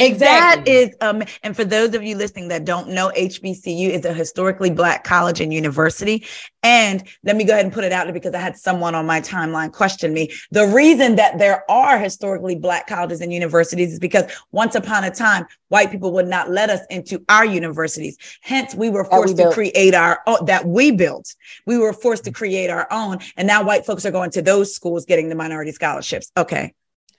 exactly. 0.00 0.64
That 0.64 0.68
is 0.68 0.96
um, 1.00 1.22
and 1.42 1.54
for 1.54 1.64
those 1.64 1.94
of 1.94 2.02
you 2.02 2.16
listening 2.16 2.48
that 2.48 2.64
don't 2.64 2.88
know, 2.88 3.12
HBCU 3.16 3.90
is 3.90 4.04
a 4.04 4.12
historically 4.12 4.70
black 4.70 5.04
college 5.04 5.40
and 5.40 5.52
university. 5.52 6.26
And 6.62 7.02
let 7.24 7.36
me 7.36 7.44
go 7.44 7.54
ahead 7.54 7.64
and 7.64 7.72
put 7.72 7.84
it 7.84 7.92
out 7.92 8.04
there 8.04 8.12
because 8.12 8.34
I 8.34 8.38
had 8.38 8.56
someone 8.56 8.94
on 8.94 9.06
my 9.06 9.20
timeline 9.20 9.72
question 9.72 10.12
me. 10.12 10.30
The 10.50 10.66
reason 10.66 11.16
that 11.16 11.38
there 11.38 11.68
are 11.70 11.98
historically 11.98 12.54
black 12.54 12.86
colleges 12.86 13.20
and 13.20 13.32
universities 13.32 13.94
is 13.94 13.98
because 13.98 14.30
once 14.52 14.74
upon 14.74 15.04
a 15.04 15.10
time, 15.10 15.46
white 15.68 15.90
people 15.90 16.12
would 16.12 16.26
not 16.26 16.50
let 16.50 16.68
us 16.68 16.80
into 16.90 17.24
our 17.28 17.46
universities. 17.46 18.18
Hence, 18.42 18.74
we 18.74 18.90
were 18.90 19.04
That 19.04 19.10
we 19.10 19.16
forced 19.16 19.36
to 19.38 19.50
create 19.52 19.94
our 19.94 20.20
own 20.26 20.44
that 20.46 20.66
we 20.66 20.90
built. 20.90 21.34
We 21.66 21.78
were 21.78 21.92
forced 21.92 22.24
to 22.24 22.32
create 22.32 22.68
our 22.68 22.86
own. 22.90 23.18
And 23.36 23.46
now 23.46 23.64
white 23.64 23.86
folks 23.86 24.04
are 24.04 24.10
going 24.10 24.30
to 24.32 24.42
those 24.42 24.74
schools 24.74 25.06
getting 25.06 25.28
the 25.28 25.34
minority 25.34 25.72
scholarships. 25.72 26.30
Okay. 26.36 26.74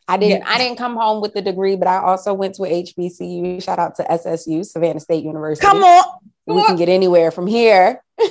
I 0.07 0.17
didn't 0.17 0.41
Yeah. 0.41 0.49
I 0.49 0.57
didn't 0.57 0.77
come 0.77 0.95
home 0.95 1.21
with 1.21 1.33
the 1.33 1.41
degree, 1.41 1.75
but 1.75 1.87
I 1.87 1.97
also 1.99 2.33
went 2.33 2.55
to 2.55 2.63
HBCU. 2.63 3.61
Shout 3.63 3.79
out 3.79 3.95
to 3.95 4.03
SSU, 4.03 4.65
Savannah 4.65 4.99
State 4.99 5.23
University. 5.23 5.65
Come 5.65 5.83
on. 5.83 6.19
We 6.47 6.63
can 6.65 6.75
get 6.75 6.89
anywhere 6.89 7.31
from 7.31 7.47
here. 7.47 8.01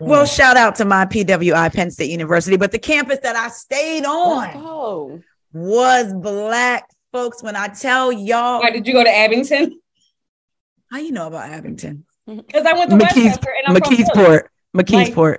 Well, 0.00 0.24
shout 0.24 0.56
out 0.56 0.76
to 0.76 0.84
my 0.84 1.04
PWI 1.04 1.72
Penn 1.74 1.90
State 1.90 2.10
University, 2.10 2.56
but 2.56 2.72
the 2.72 2.78
campus 2.78 3.18
that 3.22 3.36
I 3.36 3.48
stayed 3.48 4.04
on 4.06 5.22
was 5.52 6.14
black 6.14 6.88
folks. 7.12 7.42
When 7.42 7.54
I 7.56 7.68
tell 7.68 8.10
y'all, 8.10 8.60
Why 8.60 8.70
did 8.70 8.86
you 8.86 8.94
go 8.94 9.04
to 9.04 9.10
Abington? 9.10 9.78
how 10.90 10.98
you 10.98 11.12
know 11.12 11.26
about 11.28 11.50
Abington, 11.50 12.04
Because 12.26 12.64
I 12.66 12.72
went 12.72 12.90
to 12.90 12.96
McKees- 12.96 13.24
Westchester 13.24 13.50
and 13.66 13.76
I'm 13.76 13.82
from 13.82 13.94
Philly. 13.96 14.40
McKeesport, 14.76 15.12
McKeesport, 15.14 15.38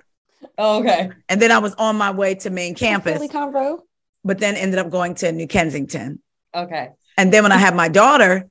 Oh, 0.58 0.80
okay. 0.80 1.10
and 1.30 1.42
then 1.42 1.52
I 1.52 1.60
was 1.60 1.74
on 1.76 1.96
my 1.96 2.12
way 2.12 2.36
to 2.36 2.50
main 2.50 2.76
campus, 2.76 3.14
Philly 3.14 3.30
convo. 3.30 3.80
but 4.24 4.40
then 4.40 4.56
ended 4.56 4.80
up 4.80 4.90
going 4.90 5.16
to 5.16 5.32
New 5.32 5.48
Kensington. 5.48 6.20
Okay. 6.54 6.90
And 7.18 7.32
then 7.32 7.44
when 7.44 7.52
I 7.52 7.58
had 7.58 7.76
my 7.76 7.88
daughter, 7.88 8.50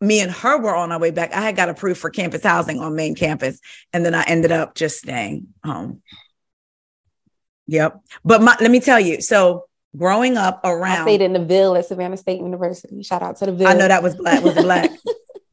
me 0.00 0.20
and 0.20 0.30
her 0.30 0.58
were 0.60 0.74
on 0.74 0.92
our 0.92 0.98
way 0.98 1.10
back. 1.10 1.32
I 1.32 1.40
had 1.40 1.56
got 1.56 1.68
approved 1.68 2.00
for 2.00 2.10
campus 2.10 2.42
housing 2.42 2.80
on 2.80 2.94
main 2.96 3.14
campus, 3.14 3.60
and 3.92 4.04
then 4.04 4.14
I 4.14 4.24
ended 4.24 4.52
up 4.52 4.74
just 4.74 4.98
staying 4.98 5.48
home. 5.64 6.02
Yep. 7.68 8.00
But 8.24 8.42
my, 8.42 8.56
let 8.60 8.70
me 8.70 8.80
tell 8.80 9.00
you, 9.00 9.20
so 9.20 9.64
growing 9.96 10.36
up 10.36 10.60
around 10.64 10.82
I 10.84 10.94
around, 10.96 11.04
stayed 11.06 11.22
in 11.22 11.32
the 11.32 11.44
Ville 11.44 11.76
at 11.76 11.86
Savannah 11.86 12.16
State 12.16 12.40
University. 12.40 13.02
Shout 13.02 13.22
out 13.22 13.36
to 13.38 13.46
the 13.46 13.52
Ville. 13.52 13.68
I 13.68 13.74
know 13.74 13.88
that 13.88 14.02
was 14.02 14.14
black. 14.14 14.42
Was 14.42 14.54
black? 14.54 14.90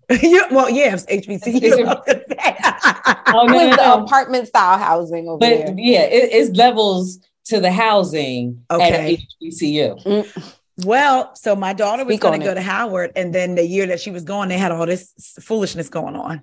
yeah, 0.21 0.47
well, 0.51 0.69
yeah, 0.69 0.93
it's 0.93 1.05
HBCU. 1.05 1.85
Oh, 2.85 3.45
no, 3.47 3.55
was 3.55 3.77
no, 3.77 3.97
the 3.97 4.03
apartment 4.03 4.47
style 4.47 4.77
housing 4.77 5.27
over 5.27 5.39
there. 5.39 5.65
But 5.65 5.79
yeah, 5.79 6.01
it, 6.01 6.29
it's 6.31 6.55
levels 6.55 7.19
to 7.45 7.59
the 7.59 7.71
housing 7.71 8.63
Okay. 8.69 9.15
at 9.15 9.19
HBCU. 9.41 10.03
Mm, 10.03 10.53
well, 10.85 11.35
so 11.35 11.55
my 11.55 11.73
daughter 11.73 12.05
was 12.05 12.19
going 12.19 12.39
to 12.39 12.45
go 12.45 12.51
it. 12.51 12.55
to 12.55 12.61
Howard, 12.61 13.11
and 13.15 13.33
then 13.33 13.55
the 13.55 13.65
year 13.65 13.87
that 13.87 13.99
she 13.99 14.11
was 14.11 14.23
going, 14.23 14.49
they 14.49 14.57
had 14.57 14.71
all 14.71 14.85
this 14.85 15.13
foolishness 15.41 15.89
going 15.89 16.15
on. 16.15 16.41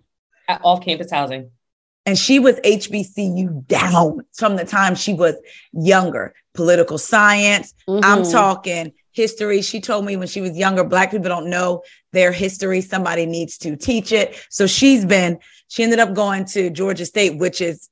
At 0.48 0.60
off-campus 0.64 1.10
housing. 1.10 1.50
And 2.06 2.18
she 2.18 2.38
was 2.38 2.56
HBCU 2.56 3.66
down 3.66 4.20
from 4.34 4.56
the 4.56 4.64
time 4.64 4.94
she 4.94 5.14
was 5.14 5.34
younger. 5.72 6.34
Political 6.54 6.98
science, 6.98 7.74
I'm 7.86 8.22
mhm. 8.22 8.32
talking 8.32 8.92
history. 9.12 9.62
She 9.62 9.80
told 9.80 10.04
me 10.04 10.16
when 10.16 10.28
she 10.28 10.40
was 10.40 10.56
younger, 10.56 10.84
Black 10.84 11.10
people 11.10 11.28
don't 11.28 11.48
know 11.50 11.82
their 12.12 12.32
history. 12.32 12.80
Somebody 12.80 13.26
needs 13.26 13.58
to 13.58 13.76
teach 13.76 14.12
it. 14.12 14.36
So 14.50 14.66
she's 14.66 15.04
been, 15.04 15.38
she 15.68 15.82
ended 15.82 15.98
up 15.98 16.14
going 16.14 16.44
to 16.46 16.70
Georgia 16.70 17.06
State, 17.06 17.38
which 17.38 17.60
is, 17.60 17.88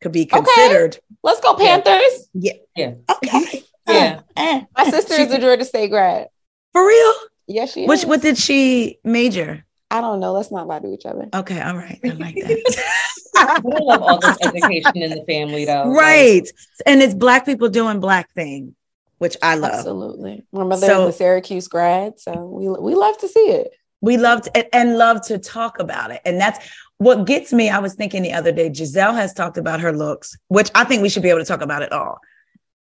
could 0.00 0.12
be 0.12 0.24
considered. 0.26 0.50
Okay. 0.52 0.62
considered. 0.68 0.98
Let's 1.22 1.40
go, 1.40 1.54
Panthers. 1.54 2.28
Yeah. 2.34 2.52
Panthers. 2.76 3.04
Okay. 3.10 3.64
Yeah. 3.88 4.20
Eh, 4.36 4.62
My 4.76 4.84
sister 4.90 5.14
is 5.14 5.32
a 5.32 5.38
Georgia 5.38 5.64
State 5.64 5.88
grad. 5.90 6.28
for 6.72 6.86
real? 6.86 7.12
Yes, 7.46 7.72
she 7.72 7.84
Which, 7.86 8.00
is. 8.00 8.06
what 8.06 8.22
did 8.22 8.38
she 8.38 8.98
major? 9.04 9.64
I 9.90 10.00
don't 10.00 10.20
know. 10.20 10.32
Let's 10.32 10.52
not 10.52 10.68
lie 10.68 10.78
to 10.78 10.92
each 10.94 11.04
other. 11.04 11.28
Okay, 11.34 11.60
all 11.60 11.74
right. 11.76 11.98
I 12.04 12.08
like 12.10 12.36
that. 12.36 12.84
I 13.36 13.60
love 13.64 14.02
all 14.02 14.18
this 14.20 14.36
education 14.42 15.02
in 15.02 15.10
the 15.10 15.24
family, 15.26 15.64
though. 15.64 15.82
Like, 15.88 16.00
right. 16.00 16.48
And 16.86 17.02
it's 17.02 17.12
black 17.14 17.44
people 17.44 17.68
doing 17.68 17.98
black 17.98 18.30
thing, 18.32 18.76
which 19.20 19.36
I 19.42 19.54
love. 19.54 19.72
Absolutely. 19.72 20.42
My 20.50 20.64
mother 20.64 20.86
So- 20.86 21.08
is 21.08 21.14
a 21.14 21.18
Syracuse 21.18 21.68
grad, 21.68 22.18
so 22.18 22.32
we 22.46 22.68
we 22.68 22.94
love 22.94 23.16
to 23.18 23.28
see 23.28 23.48
it. 23.60 23.70
we 24.02 24.16
love 24.16 24.40
to, 24.42 24.56
and, 24.56 24.66
and 24.72 24.98
love 24.98 25.20
to 25.26 25.38
talk 25.38 25.78
about 25.78 26.10
it. 26.10 26.20
And 26.24 26.40
that's 26.40 26.58
what 26.98 27.26
gets 27.26 27.52
me. 27.52 27.68
I 27.70 27.78
was 27.80 27.94
thinking 27.94 28.22
the 28.22 28.32
other 28.32 28.50
day, 28.52 28.70
Gizelle 28.70 29.14
has 29.14 29.32
talked 29.34 29.58
about 29.58 29.80
her 29.80 29.92
looks, 29.92 30.36
which 30.48 30.70
I 30.74 30.84
think 30.84 31.02
we 31.02 31.08
should 31.10 31.22
be 31.22 31.28
able 31.30 31.40
to 31.40 31.44
talk 31.46 31.60
about 31.62 31.82
it 31.82 31.92
all. 31.92 32.18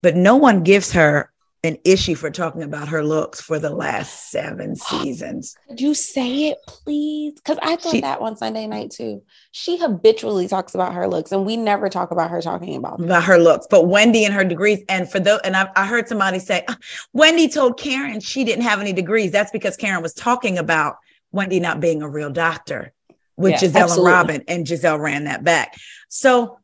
But 0.03 0.17
no 0.17 0.37
one 0.37 0.62
gives 0.62 0.93
her 0.93 1.32
an 1.64 1.78
issue 1.85 2.16
for 2.16 2.28
talking 2.28 2.64
about 2.64 2.88
her 2.88 3.04
looks 3.04 3.40
for 3.40 3.59
the 3.59 3.71
last 3.71 4.31
seven 4.33 4.75
seasons. 4.90 5.57
Could 5.69 5.81
you 5.81 5.95
say 5.95 6.49
it, 6.49 6.59
please? 6.66 7.35
Because 7.35 7.59
I 7.62 7.76
thought 7.76 7.92
She- 7.92 8.00
that 8.00 8.21
one 8.21 8.37
Sunday 8.37 8.66
night 8.66 8.90
too. 8.90 9.23
She 9.52 9.76
habitually 9.78 10.49
talks 10.49 10.75
about 10.75 10.92
her 10.95 11.07
looks, 11.07 11.31
and 11.31 11.47
we 11.47 11.57
never 11.57 11.88
talk 11.88 12.11
about 12.11 12.31
her 12.31 12.42
talking 12.42 12.75
about 12.75 12.99
them. 12.99 13.07
About 13.07 13.25
her 13.25 13.38
looks, 13.38 13.66
but 13.71 13.87
Wendy 13.87 14.25
and 14.25 14.35
her 14.35 14.42
degrees, 14.45 14.81
and 14.88 15.09
for 15.11 15.21
those, 15.21 15.40
and 15.45 15.57
I, 15.57 15.69
I 15.76 15.87
heard 15.87 16.09
somebody 16.09 16.40
say, 16.40 16.64
"Ah, 16.69 16.76
Wendy 17.12 17.49
told 17.49 17.78
Karen 17.78 18.19
she 18.21 18.42
didn't 18.45 18.64
have 18.64 18.81
any 18.81 18.92
degrees. 18.92 19.31
That's 19.31 19.52
because 19.52 19.76
Karen 19.76 20.02
was 20.02 20.14
talking 20.14 20.59
about 20.59 20.97
Wendy 21.31 21.61
not 21.61 21.78
being 21.81 22.02
a 22.02 22.09
real 22.09 22.31
doctor 22.31 22.92
with 23.37 23.52
Yeah, 23.52 23.59
Gizelle 23.59 23.83
absolutely. 23.83 24.12
and 24.12 24.28
Robyn, 24.28 24.45
and 24.49 24.66
Gizelle 24.66 24.99
ran 25.00 25.25
that 25.25 25.45
back. 25.45 25.76
So, 26.09 26.59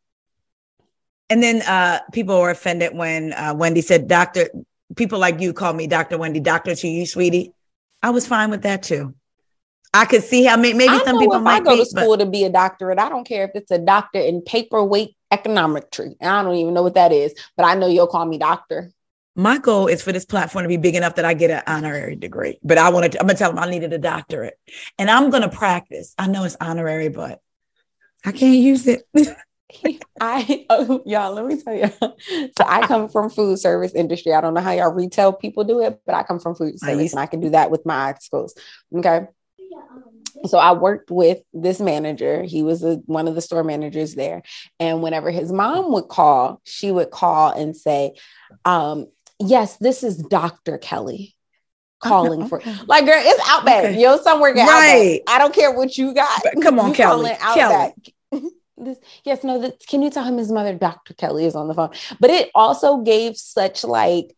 and 1.30 1.40
then 1.42 1.62
uh, 1.62 2.00
people 2.12 2.40
were 2.40 2.50
offended 2.50 2.94
when 2.96 3.32
uh, 3.32 3.54
Wendy 3.56 3.80
said, 3.80 4.08
"Doctor." 4.08 4.48
People 4.98 5.20
like 5.20 5.40
you 5.40 5.52
call 5.52 5.72
me 5.72 5.86
Doctor 5.86 6.18
Wendy, 6.18 6.40
Doctor 6.40 6.74
to 6.74 6.88
you, 6.88 7.06
sweetie. 7.06 7.54
I 8.02 8.10
was 8.10 8.26
fine 8.26 8.50
with 8.50 8.62
that 8.62 8.82
too. 8.82 9.14
I 9.94 10.04
could 10.04 10.24
see 10.24 10.44
how 10.44 10.56
may- 10.56 10.72
maybe 10.72 10.98
some 11.04 11.20
people 11.20 11.38
might 11.38 11.62
I 11.62 11.64
go 11.64 11.70
be, 11.70 11.78
to 11.78 11.86
school 11.86 12.18
to 12.18 12.26
be 12.26 12.44
a 12.44 12.50
doctorate, 12.50 12.98
I 12.98 13.08
don't 13.08 13.26
care 13.26 13.44
if 13.44 13.52
it's 13.54 13.70
a 13.70 13.78
doctor 13.78 14.18
in 14.18 14.42
paperweight 14.42 15.16
econometry. 15.32 16.16
I 16.20 16.42
don't 16.42 16.56
even 16.56 16.74
know 16.74 16.82
what 16.82 16.94
that 16.94 17.12
is, 17.12 17.32
but 17.56 17.64
I 17.64 17.76
know 17.76 17.86
you'll 17.86 18.08
call 18.08 18.26
me 18.26 18.38
doctor. 18.38 18.90
my 19.36 19.58
goal 19.58 19.86
is 19.86 20.02
for 20.02 20.10
this 20.10 20.24
platform 20.24 20.64
to 20.64 20.68
be 20.68 20.76
big 20.76 20.96
enough 20.96 21.14
that 21.14 21.24
I 21.24 21.32
get 21.32 21.50
an 21.50 21.62
honorary 21.68 22.16
degree. 22.16 22.58
But 22.64 22.76
I 22.76 22.90
wanted 22.90 23.12
to, 23.12 23.20
I'm 23.20 23.28
gonna 23.28 23.38
tell 23.38 23.52
them 23.52 23.62
I 23.62 23.70
needed 23.70 23.92
a 23.92 23.98
doctorate. 23.98 24.58
And 24.98 25.08
I'm 25.08 25.30
gonna 25.30 25.48
practice. 25.48 26.12
I 26.18 26.26
know 26.26 26.42
it's 26.42 26.56
honorary, 26.60 27.08
but 27.08 27.40
I 28.24 28.32
can't 28.32 28.58
use 28.58 28.88
it. 28.88 29.06
I 30.20 30.66
oh, 30.70 31.02
y'all, 31.04 31.32
let 31.34 31.46
me 31.46 31.60
tell 31.60 31.74
you. 31.74 31.90
So 32.00 32.64
I 32.66 32.86
come 32.86 33.08
from 33.08 33.30
food 33.30 33.58
service 33.58 33.92
industry. 33.94 34.32
I 34.32 34.40
don't 34.40 34.54
know 34.54 34.60
how 34.60 34.72
y'all 34.72 34.92
retail 34.92 35.32
people 35.32 35.64
do 35.64 35.80
it, 35.80 36.00
but 36.06 36.14
I 36.14 36.22
come 36.22 36.40
from 36.40 36.54
food 36.54 36.80
service 36.80 37.12
and 37.12 37.20
I 37.20 37.26
can 37.26 37.40
do 37.40 37.50
that 37.50 37.70
with 37.70 37.84
my 37.86 38.08
eyes 38.08 38.28
closed. 38.30 38.58
Okay. 38.94 39.26
So 40.46 40.58
I 40.58 40.72
worked 40.72 41.10
with 41.10 41.40
this 41.52 41.80
manager. 41.80 42.42
He 42.42 42.62
was 42.62 42.84
a, 42.84 42.96
one 43.06 43.28
of 43.28 43.34
the 43.34 43.40
store 43.40 43.64
managers 43.64 44.14
there. 44.14 44.42
And 44.78 45.02
whenever 45.02 45.30
his 45.30 45.52
mom 45.52 45.92
would 45.92 46.08
call, 46.08 46.60
she 46.64 46.92
would 46.92 47.10
call 47.10 47.50
and 47.50 47.76
say, 47.76 48.14
um, 48.64 49.06
yes, 49.40 49.76
this 49.78 50.04
is 50.04 50.16
Dr. 50.16 50.78
Kelly 50.78 51.34
calling 52.00 52.46
for 52.46 52.60
Okay. 52.62 52.74
like 52.86 53.04
girl, 53.04 53.20
it's 53.20 53.48
Outback. 53.48 53.84
Okay. 53.84 54.00
Yo, 54.00 54.16
somewhere 54.18 54.54
get 54.54 54.68
Right. 54.68 55.22
Outback. 55.22 55.34
I 55.34 55.38
don't 55.38 55.54
care 55.54 55.72
what 55.72 55.98
you 55.98 56.14
got. 56.14 56.40
But 56.42 56.62
come 56.62 56.78
on, 56.78 56.90
You 56.90 56.94
Kelly. 56.94 57.32
Outback. 57.40 57.94
This, 58.80 58.98
yes, 59.24 59.44
no, 59.44 59.58
this, 59.60 59.72
can 59.86 60.02
you 60.02 60.10
tell 60.10 60.24
him 60.24 60.36
his 60.38 60.50
mother, 60.52 60.74
Dr. 60.74 61.14
Kelly, 61.14 61.44
is 61.44 61.54
on 61.54 61.68
the 61.68 61.74
phone? 61.74 61.90
But 62.20 62.30
it 62.30 62.50
also 62.54 62.98
gave 62.98 63.36
such 63.36 63.84
like 63.84 64.34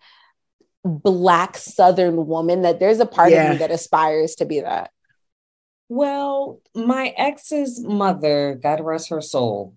black 0.84 1.56
southern 1.56 2.26
woman 2.26 2.62
that 2.62 2.80
there's 2.80 3.00
a 3.00 3.06
part 3.06 3.30
Yeah. 3.30 3.44
of 3.46 3.52
me 3.52 3.58
that 3.58 3.70
aspires 3.70 4.34
to 4.36 4.44
be 4.46 4.60
that. 4.60 4.90
Well, 5.88 6.60
my 6.74 7.12
ex's 7.16 7.80
mother, 7.80 8.54
God 8.62 8.80
rest 8.80 9.08
her 9.10 9.20
soul, 9.20 9.74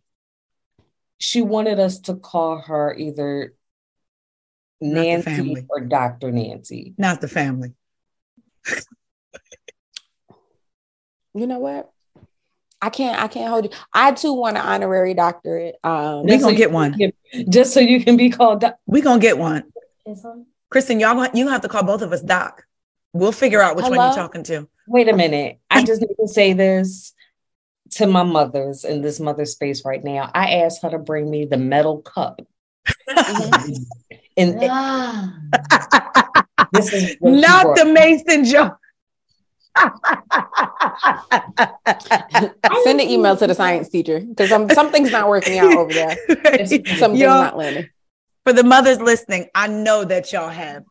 she 1.18 1.42
wanted 1.42 1.80
us 1.80 2.00
to 2.02 2.16
call 2.16 2.60
her 2.60 2.94
either 2.96 3.54
the 4.82 4.88
Nancy 4.88 5.24
family. 5.24 5.66
or 5.70 5.80
Dr. 5.80 6.32
Nancy. 6.32 6.94
Not 6.98 7.22
the 7.22 7.28
family. 7.30 7.74
You 11.34 11.48
know 11.48 11.60
what? 11.60 11.93
I 12.84 12.90
can't 12.90 13.18
I 13.18 13.30
can't 13.30 13.50
hold 13.50 13.64
you. 13.64 13.72
I 13.94 14.12
too 14.12 14.34
want 14.34 14.58
an 14.58 14.64
honorary 14.64 15.14
doctorate. 15.14 15.76
Um 15.86 16.24
We 16.24 16.32
Just 16.32 16.42
gonna 16.44 16.52
you 16.52 16.58
get 16.58 16.72
one. 16.72 16.92
get- 16.92 17.16
Just 17.50 17.74
so 17.74 17.80
you 17.80 18.04
can 18.04 18.18
be 18.18 18.30
called 18.30 18.60
doc- 18.60 18.78
We 18.86 19.00
gonna 19.00 19.22
get 19.22 19.38
one. 19.38 19.64
Kristen, 20.70 21.00
y'all 21.00 21.16
gonna- 21.16 21.32
you 21.34 21.48
have 21.48 21.62
to 21.62 21.70
call 21.70 21.84
both 21.84 22.02
of 22.02 22.12
us 22.12 22.22
doc. 22.22 22.66
We'll 23.14 23.32
figure 23.32 23.62
out 23.62 23.78
which 23.78 23.84
one 23.86 23.94
you're 23.94 24.14
talking 24.14 24.44
to. 24.44 24.68
Wait 24.86 25.08
a 25.08 25.16
minute. 25.16 25.60
I 25.70 25.86
just 25.86 26.02
need 26.02 26.16
to 26.20 26.28
say 26.28 26.52
this 26.52 27.14
to 27.92 28.06
my 28.06 28.24
mothers 28.24 28.84
in 28.84 29.02
this 29.02 29.18
mother 29.22 29.46
space 29.46 29.86
right 29.86 30.04
now. 30.04 30.30
I 30.34 30.56
asked 30.56 30.82
her 30.82 30.90
to 30.90 31.00
bring 31.00 31.30
me 31.30 31.46
the 31.46 31.58
metal 31.58 32.02
cup. 32.02 32.42
And 34.36 34.60
this 36.72 36.92
is 36.92 37.18
Not 37.22 37.76
the 37.78 37.86
Mason 37.86 38.46
jar. 38.46 38.80
send 42.84 43.02
an 43.02 43.10
email 43.10 43.36
to 43.36 43.48
the 43.48 43.56
science 43.56 43.90
teacher 43.90 44.20
because 44.20 44.50
something's 44.50 45.12
not 45.12 45.28
working 45.28 45.58
out 45.58 45.74
over 45.74 45.94
there. 45.94 46.16
Something's 46.68 47.20
Y'all, 47.20 47.42
not 47.42 47.58
landing. 47.58 47.90
for 48.44 48.54
the 48.54 48.64
mothers 48.64 49.02
listening, 49.02 49.50
I 49.56 49.68
know 49.68 50.04
that 50.04 50.32
y'all 50.32 50.50
have 50.50 50.84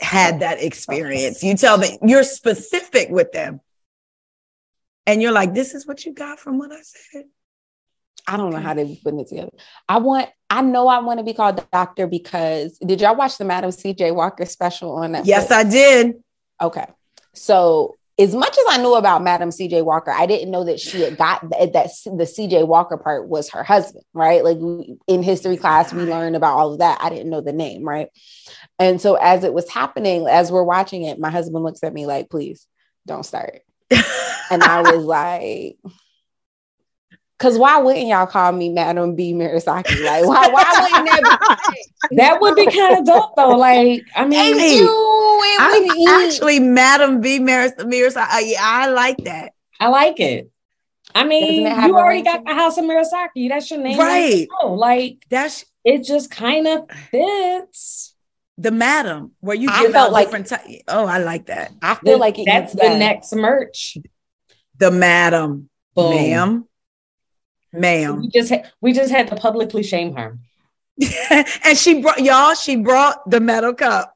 had 0.00 0.40
that 0.40 0.62
experience. 0.62 1.42
You 1.42 1.56
tell 1.56 1.78
them 1.78 1.98
you're 2.02 2.24
specific 2.24 3.08
with 3.10 3.32
them. 3.32 3.60
And 5.06 5.20
you're 5.20 5.32
like, 5.32 5.52
this 5.52 5.74
is 5.74 5.86
what 5.86 6.04
you 6.04 6.14
got 6.14 6.38
from 6.38 6.58
what 6.58 6.72
I 6.72 6.80
said. 6.82 7.24
I 8.26 8.36
don't 8.36 8.52
know 8.52 8.60
how 8.60 8.72
they 8.72 8.84
be 8.84 9.00
putting 9.02 9.18
it 9.18 9.28
together. 9.28 9.50
I 9.88 9.98
want, 9.98 10.28
I 10.48 10.62
know 10.62 10.86
I 10.86 11.00
want 11.00 11.18
to 11.18 11.24
be 11.24 11.34
called 11.34 11.64
doctor 11.72 12.06
because 12.06 12.78
did 12.78 13.00
y'all 13.00 13.16
watch 13.16 13.36
the 13.36 13.44
Madam 13.44 13.70
CJ 13.70 14.14
Walker 14.14 14.46
special 14.46 14.92
on 14.92 15.12
that? 15.12 15.26
Yes, 15.26 15.50
I 15.50 15.64
did. 15.64 16.22
Okay. 16.60 16.86
So 17.34 17.96
as 18.18 18.34
much 18.34 18.56
as 18.56 18.64
I 18.68 18.76
knew 18.76 18.94
about 18.94 19.22
Madam 19.22 19.48
CJ 19.48 19.84
Walker, 19.84 20.10
I 20.10 20.26
didn't 20.26 20.50
know 20.50 20.64
that 20.64 20.78
she 20.78 21.00
had 21.00 21.16
got 21.16 21.48
that, 21.50 21.72
that 21.72 21.90
the 22.04 22.24
CJ 22.24 22.66
Walker 22.66 22.96
part 22.96 23.28
was 23.28 23.50
her 23.50 23.64
husband, 23.64 24.04
right? 24.12 24.44
Like 24.44 24.58
in 25.08 25.22
history 25.22 25.56
class, 25.56 25.92
we 25.92 26.02
learned 26.02 26.36
about 26.36 26.56
all 26.56 26.72
of 26.72 26.78
that. 26.80 26.98
I 27.00 27.08
didn't 27.08 27.30
know 27.30 27.40
the 27.40 27.52
name, 27.52 27.84
right? 27.84 28.08
And 28.78 29.00
so 29.00 29.14
as 29.14 29.44
it 29.44 29.54
was 29.54 29.68
happening, 29.70 30.26
as 30.28 30.52
we're 30.52 30.62
watching 30.62 31.02
it, 31.04 31.18
my 31.18 31.30
husband 31.30 31.64
looks 31.64 31.82
at 31.82 31.94
me 31.94 32.06
like, 32.06 32.28
please 32.30 32.66
don't 33.06 33.24
start. 33.24 33.62
And 34.50 34.62
I 34.62 34.82
was 34.82 35.04
like, 35.04 35.78
because 37.42 37.58
why 37.58 37.76
wouldn't 37.78 38.06
y'all 38.06 38.24
call 38.24 38.52
me 38.52 38.68
Madam 38.68 39.16
B. 39.16 39.34
Murasaki? 39.34 40.04
Like, 40.04 40.24
why, 40.24 40.46
why 40.46 40.64
wouldn't 40.80 41.10
that 41.26 41.58
be? 42.08 42.16
that 42.16 42.40
would 42.40 42.54
be 42.54 42.66
kind 42.66 42.98
of 42.98 43.04
dope 43.04 43.34
though. 43.34 43.56
Like, 43.56 44.04
I 44.14 44.24
mean, 44.24 44.56
Hey, 44.56 44.76
you, 44.78 44.86
I, 44.88 45.80
would 45.84 45.92
be- 45.92 46.06
actually, 46.08 46.60
Madam 46.60 47.20
B. 47.20 47.40
Maris, 47.40 47.72
Maris 47.84 48.16
I, 48.16 48.22
uh, 48.22 48.56
I 48.60 48.88
like 48.90 49.16
that. 49.24 49.54
I 49.80 49.88
like 49.88 50.20
it. 50.20 50.50
I 51.16 51.24
mean, 51.24 51.66
it 51.66 51.76
you 51.84 51.96
already 51.96 52.22
got 52.22 52.44
the 52.44 52.54
House 52.54 52.78
of 52.78 52.84
Murasaki. 52.84 53.48
That's 53.48 53.68
your 53.72 53.80
name, 53.80 53.98
Right. 53.98 54.46
Oh, 54.62 54.74
like 54.74 55.26
That's 55.28 55.64
it 55.84 56.04
just 56.04 56.30
kind 56.30 56.68
of 56.68 56.88
fits. 57.10 58.14
the 58.56 58.70
Madam, 58.70 59.32
where 59.40 59.56
you 59.56 59.68
I 59.68 59.82
give 59.82 59.92
felt 59.92 60.06
out 60.06 60.12
like- 60.12 60.26
different 60.28 60.46
ty- 60.46 60.82
Oh, 60.86 61.06
I 61.06 61.18
like 61.18 61.46
that. 61.46 61.72
I 61.82 61.96
feel 61.96 62.18
like 62.18 62.38
it 62.38 62.44
that's 62.46 62.72
the 62.72 62.82
that. 62.82 62.98
next 62.98 63.34
merch. 63.34 63.98
The 64.78 64.92
Madam, 64.92 65.68
Boom. 65.96 66.14
ma'am, 66.14 66.60
So 66.62 66.68
ma'am. 67.72 68.20
we 68.20 68.28
just 68.28 68.50
had, 68.50 68.70
we 68.80 68.92
just 68.92 69.10
had 69.10 69.28
to 69.28 69.36
publicly 69.36 69.82
shame 69.82 70.14
her. 70.16 70.38
and 71.64 71.76
she 71.76 72.00
brought 72.02 72.20
y'all. 72.22 72.54
She 72.54 72.76
brought 72.76 73.28
the 73.30 73.40
metal 73.40 73.72
cup, 73.74 74.14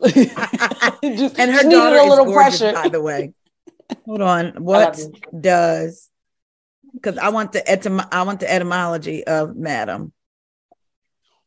just, 0.04 1.38
and 1.38 1.50
her 1.50 1.62
daughter 1.68 1.96
a 1.96 2.06
little 2.08 2.26
is 2.26 2.32
gorgeous, 2.32 2.58
pressure. 2.60 2.72
by 2.74 2.88
the 2.88 3.00
way. 3.00 3.32
Hold 4.06 4.20
on. 4.22 4.64
What 4.64 4.98
does? 5.38 6.08
Because 6.94 7.16
I 7.18 7.30
want 7.30 7.52
the 7.52 7.60
etym- 7.60 8.06
I 8.12 8.22
want 8.22 8.40
the 8.40 8.52
etymology 8.52 9.24
of 9.26 9.56
Madam. 9.56 10.12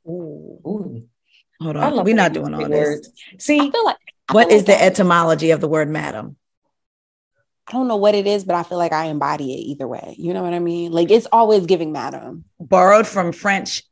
Ooh, 0.08 0.60
ooh. 0.65 1.04
Hold 1.62 1.78
on. 1.78 2.04
We're 2.04 2.15
not 2.15 2.34
doing 2.34 2.56
say 2.56 2.63
all 2.63 2.70
this. 2.70 3.10
See, 3.38 3.60
I 3.60 3.70
feel 3.72 3.86
like 3.86 3.98
I 4.28 4.34
What 4.34 4.48
feel 4.50 4.58
is 4.58 4.68
like 4.68 4.78
the 4.78 4.84
I- 4.84 4.88
etymology 4.88 5.52
of 5.52 5.62
the 5.62 5.68
word 5.68 5.88
Madam? 5.89 6.36
I 7.67 7.71
don't 7.71 7.88
know 7.88 7.95
what 7.95 8.13
it 8.13 8.28
is, 8.28 8.43
but 8.43 8.56
I 8.56 8.63
feel 8.63 8.78
like 8.78 8.93
I 8.93 9.06
embody 9.06 9.54
it 9.54 9.58
either 9.58 9.88
way. 9.88 10.15
You 10.17 10.34
know 10.34 10.43
what 10.43 10.54
I 10.54 10.60
mean? 10.60 10.91
Like 10.91 11.10
it's 11.10 11.28
always 11.32 11.65
giving 11.65 11.91
madam. 11.91 12.45
borrowed 12.60 13.08
from 13.08 13.32
French. 13.32 13.84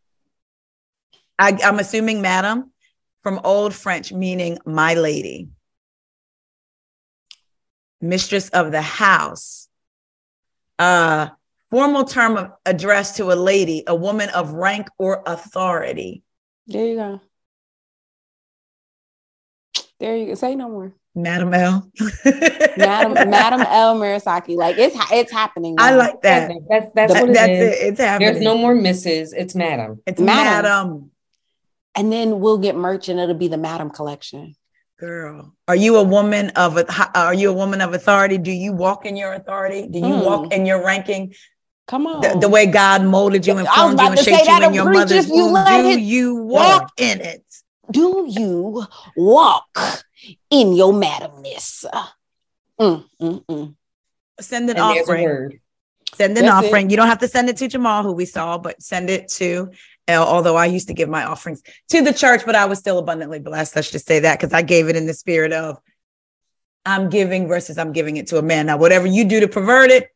I, 1.40 1.58
I'm 1.64 1.80
assuming, 1.80 2.22
madam, 2.22 2.72
from 3.24 3.42
Old 3.44 3.74
French, 3.74 4.14
meaning 4.14 4.60
my 4.66 4.94
lady, 4.94 5.50
mistress 8.00 8.50
of 8.50 8.72
the 8.72 8.82
house. 8.82 9.68
Uh, 10.78 11.30
formal 11.72 12.04
term 12.04 12.38
of 12.38 12.52
address 12.66 13.18
to 13.18 13.32
a 13.32 13.36
lady, 13.36 13.84
a 13.88 13.96
woman 13.96 14.30
of 14.30 14.54
rank 14.54 14.88
or 15.00 15.24
authority. 15.26 16.22
There 16.68 16.86
you 16.86 16.96
go. 16.96 17.22
There 20.00 20.16
you 20.16 20.28
go. 20.28 20.36
Say 20.36 20.56
no 20.56 20.70
more. 20.70 20.94
Madam 21.16 21.54
L. 21.54 21.90
Madam 22.78 23.14
Madam 23.30 23.62
L 23.62 23.96
Murasaki. 23.98 24.56
Like 24.56 24.78
it's 24.78 24.96
it's 25.12 25.32
happening. 25.32 25.76
I 25.78 25.94
like 25.96 26.22
that. 26.24 26.52
That's 26.70 26.88
that's 26.96 27.14
That- 27.14 27.22
what 27.22 27.30
it 27.30 27.34
that's 27.34 27.52
is. 27.52 27.60
it. 27.82 27.86
It's 27.88 28.00
happening. 28.00 28.34
There's 28.34 28.44
no 28.44 28.58
more 28.58 28.74
misses. 28.74 29.34
It's 29.34 29.54
madam. 29.56 30.02
It's 30.08 30.20
Madam. 30.20 30.64
Madam. 30.64 31.12
and 31.96 32.12
then 32.12 32.40
we'll 32.40 32.58
get 32.58 32.76
merch 32.76 33.10
and 33.10 33.20
it'll 33.20 33.36
be 33.36 33.48
the 33.48 33.58
Madam 33.58 33.90
collection. 33.92 34.56
Girl, 35.00 35.54
are 35.68 35.76
you 35.76 35.98
a 35.98 36.04
woman 36.04 36.50
of 36.52 36.78
a? 36.78 36.86
Are 37.18 37.34
you 37.34 37.50
a 37.50 37.54
woman 37.54 37.82
of 37.82 37.94
authority? 37.94 38.38
Do 38.38 38.52
you 38.52 38.72
walk 38.74 39.06
in 39.06 39.16
your 39.18 39.34
authority? 39.34 39.88
Do 39.88 40.00
you 40.00 40.06
Mm. 40.06 40.26
walk 40.26 40.54
in 40.54 40.66
your 40.66 40.84
ranking? 40.86 41.34
Come 41.88 42.08
on. 42.08 42.22
The, 42.22 42.40
the 42.40 42.48
way 42.50 42.66
God 42.68 43.04
molded 43.04 43.46
you 43.46 43.58
and 43.58 43.68
I 43.68 43.76
formed 43.76 44.00
you 44.00 44.08
and 44.08 44.20
shaped 44.20 44.48
you 44.48 44.64
in 44.64 44.74
your 44.74 44.86
preach 44.86 44.96
mother's 45.00 45.26
if 45.26 45.32
you 45.32 45.46
womb. 45.52 45.66
Do 45.66 45.90
it- 45.90 46.00
you 46.00 46.36
walk 46.36 46.92
in 46.98 47.20
it? 47.22 47.44
Do 47.92 48.26
you 48.30 48.86
walk 49.18 49.66
in 50.50 50.74
your 50.74 50.94
madamness? 50.94 51.86
Mm, 52.80 53.06
mm, 53.22 53.46
mm. 53.46 53.76
Send 54.40 54.70
an 54.70 54.78
And 54.78 54.86
offering. 54.86 55.60
Send 56.16 56.38
an 56.38 56.46
That's 56.46 56.66
it. 56.66 56.68
offering. 56.68 56.90
You 56.90 56.98
don't 56.98 57.08
have 57.08 57.20
to 57.20 57.28
send 57.28 57.50
it 57.50 57.58
to 57.58 57.68
Jamal, 57.68 58.04
who 58.04 58.14
we 58.14 58.26
saw, 58.26 58.58
but 58.58 58.82
send 58.82 59.10
it 59.10 59.30
to 59.34 59.72
L. 60.08 60.28
Although 60.28 60.56
I 60.56 60.66
used 60.68 60.88
to 60.90 60.94
give 60.94 61.10
my 61.10 61.24
offerings 61.24 61.62
to 61.90 62.02
the 62.02 62.14
church, 62.14 62.46
but 62.46 62.56
I 62.56 62.66
was 62.66 62.80
still 62.80 63.00
abundantly 63.00 63.40
blessed. 63.40 63.76
Let's 63.76 63.92
just 63.92 64.08
say 64.08 64.20
that 64.20 64.40
because 64.40 64.54
I 64.54 64.62
gave 64.62 64.90
it 64.90 64.96
in 64.96 65.08
the 65.08 65.14
spirit 65.14 65.54
of 65.54 65.80
I'm 66.86 67.10
giving 67.10 67.48
versus 67.48 67.78
I'm 67.78 67.94
giving 67.94 68.18
it 68.18 68.28
to 68.28 68.38
a 68.38 68.42
man. 68.42 68.68
Now, 68.68 68.78
whatever 68.78 69.08
you 69.08 69.26
do 69.26 69.40
to 69.40 69.48
pervert 69.48 69.90
it, 69.90 70.10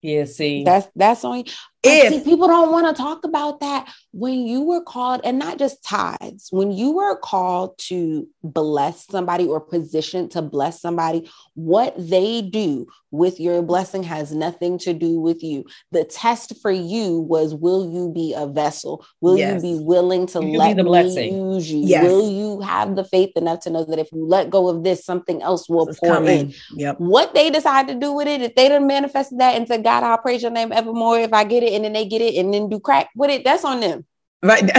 Yeah, 0.00 0.24
see. 0.24 0.64
That's 0.64 0.88
that's 0.94 1.24
on 1.24 1.38
you. 1.38 1.44
If- 1.82 2.12
see, 2.12 2.20
people 2.20 2.46
don't 2.46 2.70
want 2.72 2.94
to 2.94 3.02
talk 3.02 3.24
about 3.24 3.60
that 3.60 3.88
when 4.12 4.40
you 4.46 4.62
were 4.62 4.82
called, 4.82 5.20
and 5.24 5.38
not 5.38 5.58
just 5.58 5.82
tithes, 5.84 6.48
when 6.50 6.72
you 6.72 6.92
were 6.92 7.16
called 7.16 7.78
to 7.78 8.26
bless 8.42 9.06
somebody 9.06 9.46
or 9.46 9.60
positioned 9.60 10.32
to 10.32 10.42
bless 10.42 10.80
somebody, 10.80 11.30
what 11.54 11.94
they 11.96 12.42
do 12.42 12.86
with 13.12 13.40
your 13.40 13.60
blessing 13.62 14.02
has 14.04 14.32
nothing 14.32 14.78
to 14.78 14.92
do 14.92 15.18
with 15.20 15.42
you. 15.42 15.64
The 15.90 16.04
test 16.04 16.60
for 16.60 16.70
you 16.70 17.18
was 17.20 17.54
will 17.54 17.90
you 17.90 18.10
be 18.12 18.34
a 18.34 18.46
vessel? 18.46 19.04
Will 19.20 19.36
Yes. 19.38 19.62
you 19.64 19.78
be 19.78 19.84
willing 19.84 20.26
to 20.26 20.44
you 20.44 20.58
let 20.58 20.76
the 20.76 20.82
me 20.84 20.88
blessing? 20.88 21.34
use 21.36 21.72
you? 21.72 21.80
Yes. 21.80 22.04
Will 22.04 22.30
you 22.30 22.60
have 22.60 22.94
the 22.94 23.04
faith 23.04 23.30
enough 23.36 23.60
to 23.60 23.70
know 23.70 23.84
that 23.84 23.98
if 23.98 24.12
you 24.12 24.24
let 24.26 24.50
go 24.50 24.68
of 24.68 24.84
this, 24.84 25.04
something 25.04 25.42
else 25.42 25.68
will 25.68 25.88
it's 25.88 25.98
pour 25.98 26.22
in? 26.24 26.52
Yep. 26.76 26.96
what 27.00 27.34
they 27.34 27.50
decide 27.50 27.88
to 27.88 27.94
do 27.94 28.12
with 28.12 28.28
it, 28.28 28.42
if 28.42 28.54
they 28.54 28.68
done 28.68 28.86
manifested 28.86 29.38
that 29.40 29.56
and 29.56 29.66
said, 29.66 29.82
God, 29.82 30.02
I'll 30.04 30.18
praise 30.18 30.42
your 30.42 30.50
name 30.52 30.72
evermore 30.72 31.18
if 31.18 31.32
I 31.32 31.44
get 31.44 31.62
it, 31.62 31.69
and 31.72 31.84
then 31.84 31.92
they 31.92 32.06
get 32.06 32.20
it 32.22 32.34
and 32.36 32.52
then 32.52 32.68
do 32.68 32.80
crack 32.80 33.08
with 33.16 33.30
it, 33.30 33.44
that's 33.44 33.64
on 33.64 33.80
them. 33.80 34.04
Right. 34.42 34.62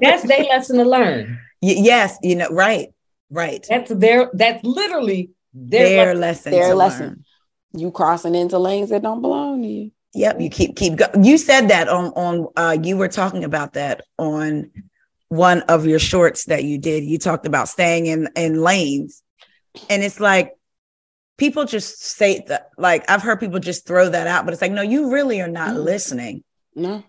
That's 0.00 0.22
their 0.22 0.44
lesson 0.44 0.78
to 0.78 0.84
learn. 0.84 1.38
Y- 1.62 1.76
yes, 1.78 2.18
you 2.22 2.36
know, 2.36 2.48
right, 2.50 2.88
right. 3.30 3.64
That's 3.68 3.90
their 3.94 4.30
that's 4.34 4.62
literally 4.64 5.30
their, 5.52 5.88
Their 5.88 6.14
lesson. 6.14 6.20
lesson. 6.20 6.52
Their 6.52 6.68
to 6.70 6.74
lesson. 6.74 7.06
learn. 7.06 7.24
You 7.76 7.90
crossing 7.90 8.34
into 8.34 8.58
lanes 8.58 8.90
that 8.90 9.02
don't 9.02 9.20
belong 9.22 9.62
to 9.62 9.68
you. 9.68 9.90
Yep, 10.14 10.40
you 10.40 10.48
keep 10.50 10.76
keep 10.76 10.96
go- 10.96 11.10
you 11.20 11.36
said 11.38 11.68
that 11.68 11.88
on 11.88 12.06
on 12.12 12.48
uh 12.56 12.76
you 12.82 12.96
were 12.96 13.08
talking 13.08 13.44
about 13.44 13.72
that 13.74 14.02
on 14.18 14.70
one 15.28 15.62
of 15.62 15.86
your 15.86 15.98
shorts 15.98 16.44
that 16.46 16.64
you 16.64 16.78
did. 16.78 17.02
You 17.04 17.18
talked 17.18 17.46
about 17.46 17.68
staying 17.68 18.06
in 18.06 18.28
in 18.36 18.60
lanes. 18.62 19.22
And 19.90 20.02
it's 20.04 20.20
like 20.20 20.52
people 21.36 21.64
just 21.64 22.02
say 22.02 22.44
that 22.48 22.70
like 22.78 23.08
I've 23.10 23.22
heard 23.22 23.40
people 23.40 23.58
just 23.60 23.86
throw 23.86 24.08
that 24.08 24.26
out, 24.26 24.44
but 24.44 24.52
it's 24.52 24.62
like 24.62 24.72
no, 24.72 24.82
you 24.82 25.12
really 25.12 25.40
are 25.40 25.48
not 25.48 25.74
Mm. 25.74 25.84
listening. 25.84 26.44
No. 26.74 27.04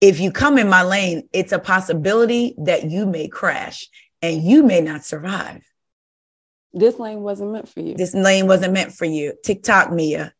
If 0.00 0.18
you 0.18 0.32
come 0.32 0.58
in 0.58 0.68
my 0.68 0.82
lane, 0.82 1.28
it's 1.32 1.52
a 1.52 1.58
possibility 1.58 2.54
that 2.58 2.90
you 2.90 3.06
may 3.06 3.28
crash 3.28 3.88
and 4.20 4.42
you 4.42 4.62
may 4.64 4.80
not 4.80 5.04
survive. 5.04 5.62
This 6.72 6.98
lane 6.98 7.20
wasn't 7.20 7.52
meant 7.52 7.68
for 7.68 7.80
you. 7.80 7.94
This 7.94 8.14
lane 8.14 8.46
wasn't 8.46 8.72
meant 8.72 8.92
for 8.92 9.04
you. 9.04 9.34
TikTok 9.44 9.92
Mia. 9.92 10.32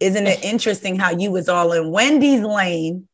Isn't 0.00 0.26
it 0.26 0.42
interesting 0.44 0.96
how 0.96 1.10
you 1.12 1.30
was 1.30 1.48
all 1.48 1.72
in 1.72 1.90
Wendy's 1.92 2.40
lane 2.42 3.08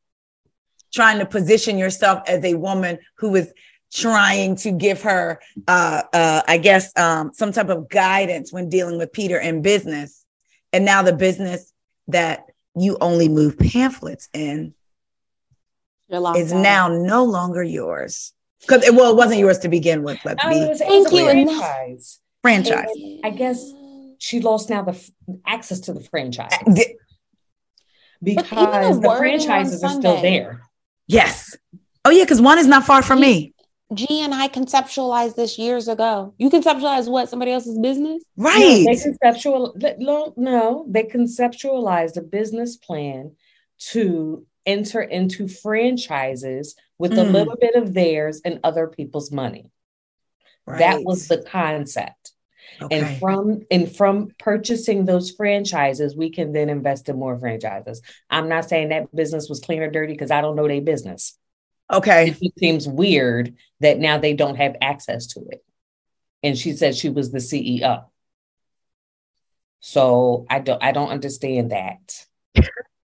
trying 0.95 1.19
to 1.19 1.27
position 1.27 1.77
yourself 1.77 2.23
as 2.27 2.43
a 2.45 2.55
woman 2.55 2.99
who 3.19 3.31
was 3.31 3.53
trying 3.93 4.57
to 4.57 4.71
give 4.71 5.03
her 5.03 5.41
uh 5.67 6.03
uh 6.13 6.43
I 6.47 6.59
guess 6.59 6.97
um 6.97 7.33
some 7.35 7.53
type 7.53 7.69
of 7.69 7.89
guidance 7.89 8.53
when 8.53 8.69
dealing 8.69 8.99
with 8.99 9.13
Peter 9.13 9.39
in 9.39 9.63
business. 9.63 10.25
And 10.73 10.85
now 10.85 11.03
the 11.03 11.13
business 11.13 11.73
that 12.09 12.45
you 12.77 12.97
only 13.01 13.29
move 13.29 13.59
pamphlets 13.59 14.29
in 14.33 14.75
is 16.37 16.53
out. 16.53 16.61
now 16.61 16.89
no 16.89 17.25
longer 17.25 17.63
yours. 17.63 18.33
Because 18.61 18.85
it, 18.85 18.95
well, 18.95 19.11
it 19.13 19.17
wasn't 19.17 19.41
yours 19.41 19.59
to 19.61 19.69
begin 19.69 20.03
with. 20.03 20.19
Let's 20.25 20.45
be 20.45 20.51
was, 20.51 20.79
Thank 20.79 21.11
a 21.11 21.17
you. 21.17 21.25
franchise. 21.25 22.21
franchise. 22.43 22.89
I 23.25 23.31
guess 23.31 23.73
she 24.19 24.41
lost 24.41 24.69
now 24.69 24.83
the 24.83 24.93
f- 24.93 25.11
access 25.47 25.81
to 25.81 25.95
the 25.95 26.01
franchise 26.01 26.53
Th- 26.75 26.97
because 28.23 29.01
the 29.01 29.09
wording 29.09 29.41
on 29.41 29.47
franchises 29.47 29.83
are 29.83 29.91
still 29.91 30.21
there. 30.21 30.63
Yes. 31.07 31.57
Oh 32.05 32.11
yeah, 32.11 32.25
because 32.25 32.41
one 32.41 32.59
is 32.59 32.67
not 32.67 32.85
far 32.85 33.03
from 33.03 33.21
me. 33.21 33.55
G 33.93 34.21
and 34.23 34.33
I 34.35 34.49
conceptualized 34.49 35.35
this 35.35 35.59
years 35.59 35.89
ago. 35.89 36.35
You 36.39 36.49
conceptualize 36.51 37.11
what? 37.11 37.29
Somebody 37.29 37.51
else's 37.53 37.79
business? 37.79 38.23
Right. 38.37 38.85
No, 38.87 38.93
they 38.93 39.01
conceptual 39.01 39.77
no, 39.99 40.33
no, 40.37 40.87
they 40.89 41.05
conceptualized 41.05 42.17
a 42.17 42.23
business 42.23 42.77
plan 42.77 43.33
to 43.91 44.47
enter 44.67 45.01
into 45.01 45.49
franchises 45.49 46.77
with 46.99 47.13
a 47.13 47.23
Mm. 47.23 47.33
little 47.33 47.57
bit 47.61 47.75
of 47.75 47.95
theirs 47.95 48.41
and 48.45 48.61
other 48.63 48.87
people's 48.87 49.33
money. 49.33 49.71
That 50.67 51.03
was 51.03 51.27
the 51.27 51.39
concept. 51.43 52.33
okay. 52.81 53.01
And 53.01 53.19
from 53.19 53.63
and 53.73 53.91
from 53.97 54.29
purchasing 54.39 55.05
those 55.05 55.33
franchises, 55.33 56.15
we 56.15 56.31
can 56.31 56.53
then 56.53 56.71
invest 56.71 57.09
in 57.09 57.19
more 57.19 57.37
franchises. 57.37 58.01
I'm 58.29 58.49
not 58.49 58.69
saying 58.69 58.91
that 58.91 59.13
business 59.15 59.49
was 59.49 59.59
clean 59.59 59.83
or 59.83 59.91
dirty 59.91 60.13
because 60.13 60.31
I 60.31 60.41
don't 60.43 60.55
know 60.55 60.69
their 60.69 60.81
business. 60.81 61.37
Okay. 61.93 62.29
It 62.31 62.41
just 62.41 62.59
seems 62.59 62.89
weird 62.89 63.55
that 63.81 63.99
now 63.99 64.19
they 64.19 64.35
don't 64.35 64.57
have 64.57 64.77
access 64.81 65.27
to 65.29 65.41
it. 65.51 65.65
And 66.43 66.57
she 66.57 66.73
said 66.73 66.95
she 66.95 67.09
was 67.11 67.31
the 67.31 67.39
CEO. 67.39 68.05
So 69.81 70.47
I 70.49 70.59
don't 70.61 70.83
I 70.83 70.93
don't 70.93 71.09
understand 71.11 71.73
that. 71.73 72.27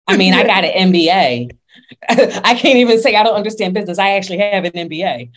I 0.07 0.17
mean, 0.17 0.33
I 0.33 0.45
got 0.45 0.63
an 0.65 0.91
MBA. 0.93 1.57
I 2.09 2.55
can't 2.55 2.77
even 2.77 3.01
say 3.01 3.15
I 3.15 3.23
don't 3.23 3.35
understand 3.35 3.73
business. 3.73 3.99
I 3.99 4.11
actually 4.11 4.39
have 4.39 4.65
an 4.65 4.71
MBA. 4.71 5.31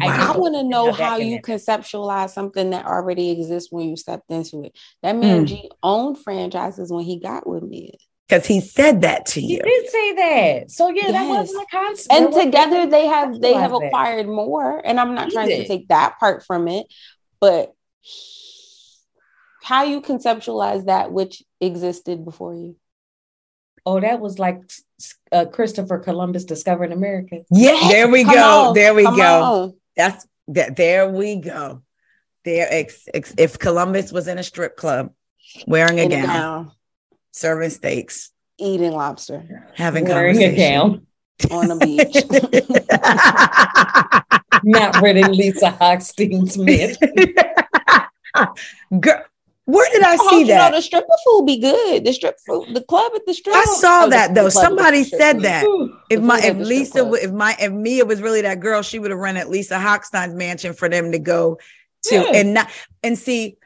I 0.00 0.06
I 0.32 0.36
want 0.36 0.54
to 0.54 0.62
know 0.62 0.90
how 0.92 1.16
you 1.16 1.40
connection. 1.40 1.74
conceptualize 1.74 2.30
something 2.30 2.70
that 2.70 2.86
already 2.86 3.30
exists 3.30 3.70
when 3.70 3.88
you 3.88 3.96
stepped 3.96 4.30
into 4.30 4.64
it. 4.64 4.76
That 5.02 5.16
man 5.16 5.44
Mm. 5.44 5.46
G 5.46 5.70
owned 5.82 6.18
franchises 6.18 6.90
when 6.90 7.04
he 7.04 7.18
got 7.18 7.46
with 7.46 7.62
me. 7.62 7.98
Because 8.32 8.46
he 8.46 8.60
said 8.60 9.02
that 9.02 9.26
to 9.26 9.40
You 9.42 9.56
you. 9.56 9.62
did 9.62 9.90
say 9.90 10.14
that. 10.14 10.70
So 10.70 10.88
yeah, 10.88 11.12
that 11.12 11.28
wasn't 11.28 11.62
a 11.62 11.66
concept. 11.70 12.12
And 12.12 12.24
That 12.24 12.30
wasn't- 12.32 12.44
together 12.52 12.86
they 12.86 13.06
have 13.06 13.40
they 13.40 13.52
have 13.52 13.70
conceptualize 13.72 13.80
that. 13.80 13.86
acquired 13.88 14.26
more. 14.26 14.80
And 14.86 14.98
I'm 14.98 15.14
not 15.14 15.26
He 15.26 15.32
trying 15.32 15.48
to 15.48 15.66
take 15.68 15.88
that 15.88 16.18
part 16.18 16.44
from 16.46 16.66
it, 16.68 16.86
but 17.40 17.74
how 19.62 19.84
you 19.84 20.00
conceptualize 20.00 20.86
that 20.86 21.12
which 21.12 21.42
existed 21.60 22.24
before 22.24 22.54
you. 22.54 22.76
Oh, 23.84 24.00
that 24.00 24.20
was 24.20 24.38
like 24.38 24.60
uh, 25.30 25.44
Christopher 25.46 25.98
Columbus 25.98 26.44
discovering 26.44 26.92
America. 26.92 27.40
Yeah, 27.50 27.78
there 27.90 28.08
we 28.08 28.24
Come 28.24 28.34
go. 28.34 28.68
on, 28.68 28.74
there 28.74 28.94
we 28.94 29.04
come 29.04 29.16
go. 29.16 29.42
on. 29.42 29.74
That's 29.96 30.26
that. 30.48 30.76
There 30.76 31.08
we 31.10 31.36
go. 31.36 31.82
There, 32.44 32.66
ex, 32.70 33.08
ex, 33.12 33.34
if 33.38 33.58
Columbus 33.58 34.10
was 34.10 34.26
in 34.26 34.38
a 34.38 34.42
strip 34.42 34.76
club, 34.76 35.12
wearing 35.66 35.98
a 36.00 36.04
In 36.04 36.12
a 36.12 36.16
gown, 36.16 36.26
gown, 36.26 36.72
serving 37.32 37.70
steaks, 37.70 38.30
eating 38.58 38.92
lobster 38.92 39.70
having 39.74 40.04
Wearing 40.04 40.36
a 40.36 40.54
conversation. 40.54 40.56
gown, 40.56 41.06
on 41.50 41.68
the 41.68 41.76
beach. 41.76 42.16
not 44.64 45.00
reading 45.02 45.32
Lisa 45.32 45.70
Hochstein's 45.70 46.56
myth. 46.58 46.98
Girl, 49.00 49.22
where 49.64 49.90
did 49.92 50.02
I 50.02 50.16
Oh, 50.20 50.28
see 50.30 50.40
you 50.40 50.46
know, 50.46 50.54
that? 50.54 50.72
the 50.72 50.80
stripper 50.82 51.06
food 51.26 51.46
be 51.46 51.58
good. 51.58 52.04
The 52.04 52.12
strip 52.12 52.36
food, 52.46 52.74
the 52.74 52.82
club 52.82 53.12
at 53.14 53.24
the 53.26 53.34
strip. 53.34 53.56
I 53.56 53.64
saw 53.64 54.04
Oh, 54.04 54.10
that 54.10 54.34
though. 54.34 54.48
club 54.48 54.48
at 54.48 54.54
the 54.54 54.60
Somebody 54.76 55.04
said 55.04 55.32
club. 55.32 55.42
that. 55.42 55.64
Ooh. 55.64 55.96
If 56.10 56.20
The 56.20 56.26
my 56.26 56.40
if 56.42 56.56
Lisa 56.58 56.92
club. 57.00 57.04
w- 57.06 57.24
if 57.24 57.32
my 57.32 57.56
if 57.60 57.72
Mia 57.72 58.04
was 58.04 58.20
really 58.20 58.42
that 58.42 58.60
girl, 58.60 58.82
she 58.82 58.98
would 58.98 59.10
have 59.10 59.18
rented 59.20 59.48
Lisa 59.48 59.78
Hochstein's 59.78 60.34
mansion 60.34 60.74
for 60.74 60.88
them 60.88 61.12
to 61.12 61.18
go 61.18 61.58
to 62.04 62.14
Yeah. 62.14 62.24
and 62.34 62.54
not 62.54 62.68
and 63.02 63.18
see 63.18 63.56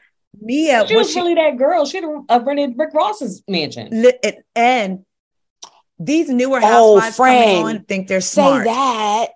Mia 0.41 0.87
She 0.87 0.95
was 0.95 1.07
was 1.07 1.13
she 1.13 1.19
really 1.19 1.35
that 1.35 1.57
girl. 1.57 1.85
She'd 1.85 2.03
have 2.03 2.23
uh, 2.29 2.41
rented 2.45 2.73
Rick 2.77 2.93
Ross's 2.93 3.43
mansion. 3.47 3.89
lit 3.91 4.19
and, 4.23 4.35
and 4.55 5.05
these 5.99 6.29
newer 6.29 6.59
Oh, 6.61 6.99
housewives 6.99 7.17
coming 7.17 7.65
on 7.77 7.83
think 7.85 8.07
they're 8.07 8.21
Say 8.21 8.41
smart. 8.41 8.65
that. 8.65 9.27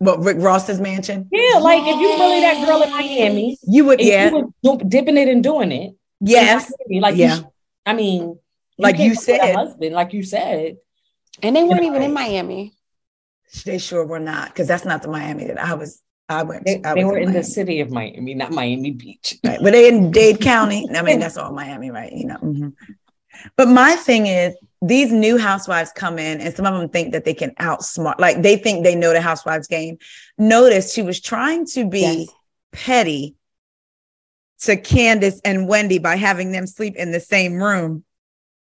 But 0.00 0.20
Rick 0.20 0.36
Ross's 0.40 0.78
mansion, 0.80 1.28
Yeah, 1.32 1.58
like 1.58 1.80
if 1.82 1.96
you 2.00 2.08
really 2.10 2.40
that 2.40 2.66
girl 2.66 2.82
in 2.82 2.90
Miami, 2.90 3.56
you 3.66 3.86
would 3.86 4.00
yeah 4.00 4.28
you 4.30 4.50
was 4.62 4.78
do- 4.78 4.88
dipping 4.88 5.16
it 5.16 5.28
and 5.28 5.42
doing 5.42 5.72
it. 5.72 5.86
in 5.90 5.96
yes 6.20 6.70
Miami, 6.90 7.00
like 7.00 7.16
Yeah. 7.16 7.36
you, 7.36 7.40
sh- 7.40 7.44
I 7.86 7.92
mean, 7.94 8.38
Like 8.78 8.96
can't 8.96 9.08
you 9.08 9.14
go 9.14 9.20
with 9.20 9.28
a 9.28 9.46
said. 9.46 9.54
husband, 9.54 9.94
like 9.94 10.12
you 10.12 10.22
said. 10.22 10.76
And 11.42 11.56
they 11.56 11.64
weren't 11.64 11.80
know, 11.82 11.88
even 11.88 12.02
in. 12.02 12.12
Miami. 12.12 12.74
they 13.64 13.78
sure 13.78 14.04
were 14.04 14.18
not 14.20 14.48
because 14.48 14.68
that's 14.68 14.84
not 14.84 15.00
the 15.02 15.08
Miami 15.08 15.46
that 15.46 15.58
I 15.62 15.74
was 15.74 16.02
I 16.28 16.42
went. 16.42 16.64
They, 16.64 16.82
I 16.82 16.94
they 16.94 17.04
were 17.04 17.18
in 17.18 17.32
the 17.32 17.42
city 17.44 17.80
of 17.80 17.90
Miami, 17.90 18.34
not 18.34 18.50
Miami 18.50 18.90
Beach. 18.90 19.36
right? 19.44 19.58
But 19.62 19.72
they 19.72 19.88
in 19.88 20.10
Dade 20.10 20.40
County. 20.40 20.86
I 20.94 21.02
mean, 21.02 21.20
that's 21.20 21.36
all 21.36 21.52
Miami, 21.52 21.90
right? 21.90 22.12
You 22.12 22.26
know. 22.26 22.36
mhm. 22.38 22.72
But 23.56 23.68
my 23.68 23.94
thing 23.96 24.26
is, 24.26 24.54
these 24.82 25.12
new 25.12 25.38
housewives 25.38 25.92
come 25.92 26.18
in, 26.18 26.40
and 26.40 26.54
some 26.54 26.66
of 26.66 26.78
them 26.78 26.88
think 26.88 27.12
that 27.12 27.24
they 27.24 27.34
can 27.34 27.50
outsmart, 27.60 28.18
like 28.18 28.42
they 28.42 28.56
think 28.56 28.82
they 28.82 28.94
know 28.94 29.12
the 29.12 29.20
housewives 29.20 29.66
game. 29.66 29.98
Notice 30.38 30.92
she 30.92 31.02
was 31.02 31.20
trying 31.20 31.66
to 31.66 31.88
be 31.88 32.00
Yes. 32.00 32.28
petty 32.72 33.36
to 34.62 34.76
Candiace 34.76 35.40
and 35.44 35.68
Wendy 35.68 35.98
by 35.98 36.16
having 36.16 36.50
them 36.50 36.66
sleep 36.66 36.96
in 36.96 37.12
the 37.12 37.20
same 37.20 37.62
room 37.62 38.04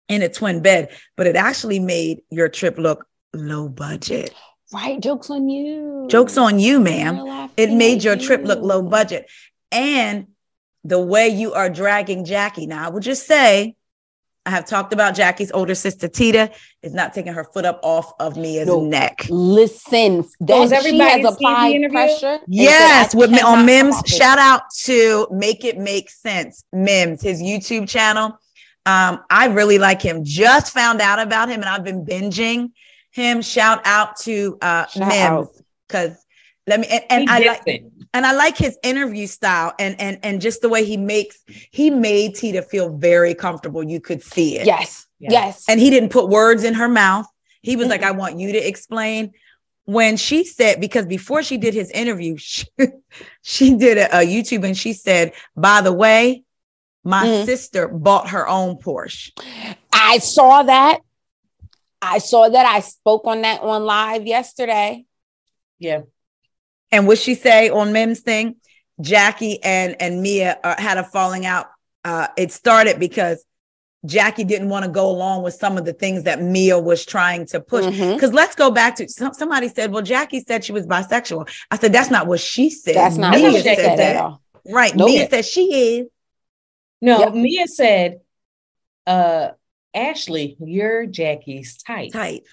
in 0.10 0.22
a 0.24 0.30
twin 0.30 0.62
bed, 0.62 0.89
but 1.15 1.28
it 1.28 1.36
actually 1.36 1.80
made 1.80 2.22
your 2.32 2.50
trip 2.50 2.78
look 2.78 3.06
low 3.34 3.70
budget. 3.70 4.34
Right. 4.76 5.00
Jokes 5.00 5.30
on 5.30 5.50
you. 5.50 6.06
Jokes 6.10 6.38
on 6.38 6.60
you, 6.60 6.80
ma'am 6.80 7.46
it 7.58 7.72
made 7.72 7.98
at 7.98 8.04
your 8.04 8.16
trip 8.16 8.44
look 8.44 8.62
low 8.62 8.82
budget 8.82 9.30
and 9.72 10.28
the 10.84 11.00
way 11.00 11.28
you 11.30 11.54
are 11.54 11.70
dragging 11.70 12.26
jackie 12.26 12.68
now 12.68 12.86
i 12.86 12.90
would 12.90 13.04
just 13.04 13.26
say 13.26 13.76
i 14.46 14.50
have 14.50 14.66
talked 14.66 14.94
about 14.94 15.16
jackie's 15.16 15.52
older 15.52 15.76
sister 15.76 16.08
tita 16.08 16.52
is 16.84 16.94
not 16.94 17.14
taking 17.14 17.34
her 17.34 17.44
foot 17.44 17.66
up 17.66 17.80
off 17.84 18.14
of 18.20 18.38
mia's 18.38 18.68
No. 18.68 18.86
neck 18.86 19.26
Listen, 19.30 20.26
that 20.42 20.58
has 20.58 20.70
she 20.70 20.76
everybody 20.76 20.98
has 21.04 21.14
seen 21.14 21.22
the 21.24 21.30
applied 21.30 21.72
interview? 21.72 21.90
pressure. 21.94 22.26
and 22.28 22.40
said, 22.42 22.46
yes 22.48 23.16
with 23.16 23.32
me 23.32 23.40
on 23.42 23.66
cannot 23.66 23.66
mims 23.66 23.96
shout 24.06 24.38
out 24.40 24.64
to 24.84 25.28
make 25.32 25.64
it 25.64 25.78
make 25.78 26.10
sense 26.10 26.64
mims 26.72 27.22
his 27.22 27.42
youtube 27.42 27.88
channel 27.90 28.38
um 28.86 29.20
i 29.30 29.48
really 29.48 29.78
like 29.80 30.02
him 30.02 30.24
just 30.24 30.74
found 30.74 31.02
out 31.02 31.20
about 31.20 31.50
him 31.50 31.62
and 31.62 31.70
i've 31.70 31.84
been 31.84 32.06
binging 32.06 32.72
him 33.15 33.41
shout 33.41 33.82
out 33.86 34.17
to 34.17 34.58
uh 34.62 34.86
mims 34.97 35.47
because 35.88 36.17
let 36.67 36.80
me 36.82 36.88
and, 36.89 37.04
and 37.10 37.30
i 37.30 37.39
like 37.39 37.62
it. 37.65 37.84
and 38.13 38.25
I 38.25 38.34
like 38.34 38.58
his 38.58 38.78
interview 38.84 39.25
style 39.28 39.73
and 39.80 39.99
and 39.99 40.19
and 40.21 40.41
just 40.41 40.62
the 40.62 40.67
way 40.69 40.84
he 40.84 40.97
makes 40.97 41.38
he 41.71 41.89
made 41.89 42.36
Tita 42.36 42.62
feel 42.62 42.89
very 42.97 43.34
comfortable. 43.34 43.82
You 43.84 43.99
could 44.01 44.21
see 44.21 44.58
it. 44.60 44.65
Yes. 44.65 45.08
Yeah. 45.19 45.32
Yes. 45.32 45.63
And 45.69 45.80
he 45.80 45.89
didn't 45.89 46.10
put 46.10 46.28
words 46.30 46.63
in 46.63 46.73
her 46.73 46.88
mouth. 46.89 47.25
He 47.62 47.75
was 47.78 47.88
like, 47.88 48.01
Mm-hmm. 48.01 48.10
I 48.10 48.21
want 48.21 48.39
you 48.39 48.51
to 48.51 48.58
explain. 48.67 49.32
When 49.88 50.17
she 50.17 50.43
said, 50.43 50.82
because 50.82 51.06
before 51.06 51.43
she 51.43 51.58
did 51.58 51.73
his 51.75 51.91
interview, 51.91 52.36
she, 52.38 52.65
she 53.43 53.75
did 53.75 53.97
a, 53.99 54.21
a 54.21 54.25
YouTube 54.25 54.65
and 54.65 54.75
she 54.75 54.93
said, 54.93 55.34
by 55.56 55.82
the 55.82 55.93
way, 55.93 56.43
my 57.04 57.25
Mhm. 57.28 57.45
sister 57.45 57.88
bought 57.88 58.30
her 58.30 58.47
own 58.47 58.78
Porsche. 58.78 59.30
I 59.93 60.17
saw 60.17 60.63
that. 60.63 60.99
I 62.06 62.18
saw 62.20 62.50
that. 62.50 62.65
I 62.65 62.80
spoke 62.82 63.26
on 63.26 63.41
that 63.41 63.62
on 63.62 63.84
live 63.84 64.26
yesterday. 64.26 65.06
Yeah. 65.80 66.02
And 66.91 67.08
what 67.08 67.18
she 67.18 67.36
say 67.36 67.70
on 67.70 67.94
Mim's 67.94 68.22
thing, 68.22 68.58
Jackie 69.02 69.62
and 69.63 69.96
and 70.02 70.22
Mia 70.22 70.58
uh, 70.63 70.80
had 70.80 70.98
a 70.98 71.04
falling 71.04 71.46
out. 71.46 71.68
Uh, 72.04 72.28
it 72.38 72.52
started 72.52 73.00
because 73.00 73.44
Jackie 74.06 74.44
didn't 74.44 74.70
want 74.70 74.86
to 74.86 74.91
go 74.91 75.10
along 75.10 75.44
with 75.44 75.56
some 75.56 75.78
of 75.78 75.86
the 75.86 75.94
things 75.94 76.24
that 76.24 76.41
Mia 76.41 76.80
was 76.80 77.06
trying 77.06 77.48
to 77.48 77.60
push. 77.60 77.86
Because 77.86 78.32
let's 78.32 78.56
go 78.56 78.70
back 78.70 78.96
to 78.98 79.10
some, 79.10 79.34
somebody 79.34 79.68
said, 79.68 79.91
"Well, 79.91 80.04
Jackie 80.04 80.41
said 80.41 80.63
she 80.63 80.72
was 80.72 80.86
bisexual." 80.86 81.50
I 81.72 81.78
said, 81.78 81.91
"That's 81.91 82.12
not 82.12 82.28
what 82.28 82.39
she 82.39 82.70
said. 82.70 82.96
That's 82.96 83.18
not 83.18 83.36
Mia 83.36 83.52
what 83.52 83.58
she 83.58 83.63
said 83.63 83.78
said 83.78 84.00
that. 84.00 84.15
at 84.15 84.22
all. 84.22 84.41
Right? 84.68 84.96
Nope. 84.96 85.10
Mia 85.10 85.30
said 85.30 85.46
she 85.46 86.00
is 86.00 86.08
No, 87.02 87.20
Yep. 87.20 87.34
Mia 87.34 87.68
said, 87.68 88.22
uh, 89.06 89.50
Ashley, 89.96 90.58
you're 90.60 91.06
Jackie's 91.06 91.78
type. 91.78 92.12
type. 92.12 92.46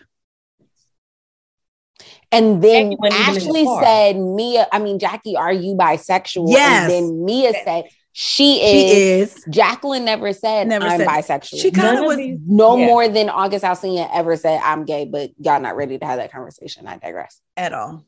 And 2.31 2.63
then 2.63 2.93
Jackie 2.93 2.97
wasn't 2.99 3.21
even 3.21 3.47
in 3.47 3.53
the 3.53 3.71
Ashley 3.71 3.85
said, 3.85 4.17
Mia, 4.19 4.67
I 4.73 4.79
mean, 4.79 4.99
Jackie, 4.99 5.37
are 5.37 5.53
you 5.53 5.75
bisexual? 5.75 6.47
Yes. 6.49 6.83
And 6.85 6.91
then 6.91 7.25
Mia 7.25 7.53
said, 7.65 7.85
she 8.15 8.59
She 8.59 8.87
is. 9.21 9.37
is. 9.37 9.45
Jacqueline 9.51 10.05
never 10.05 10.33
said, 10.33 10.67
Never 10.69 10.85
I'm 10.87 10.99
said- 10.99 11.09
bisexual. 11.09 11.61
She 11.61 11.71
kind 11.71 11.97
of 11.99 12.03
of 12.05 12.09
was. 12.17 12.39
no 12.47 12.77
Yeah. 12.77 12.87
more 12.87 13.09
than 13.09 13.29
August 13.31 13.65
Alsina 13.65 14.09
ever 14.13 14.37
said, 14.37 14.61
I'm 14.63 14.85
gay, 14.85 15.05
but 15.05 15.31
y'all 15.39 15.61
not 15.61 15.77
ready 15.77 15.99
to 15.99 16.05
have 16.07 16.19
that 16.19 16.33
conversation. 16.33 16.87
I 16.87 16.97
digress. 16.99 17.41
at 17.57 17.73
all. 17.75 18.05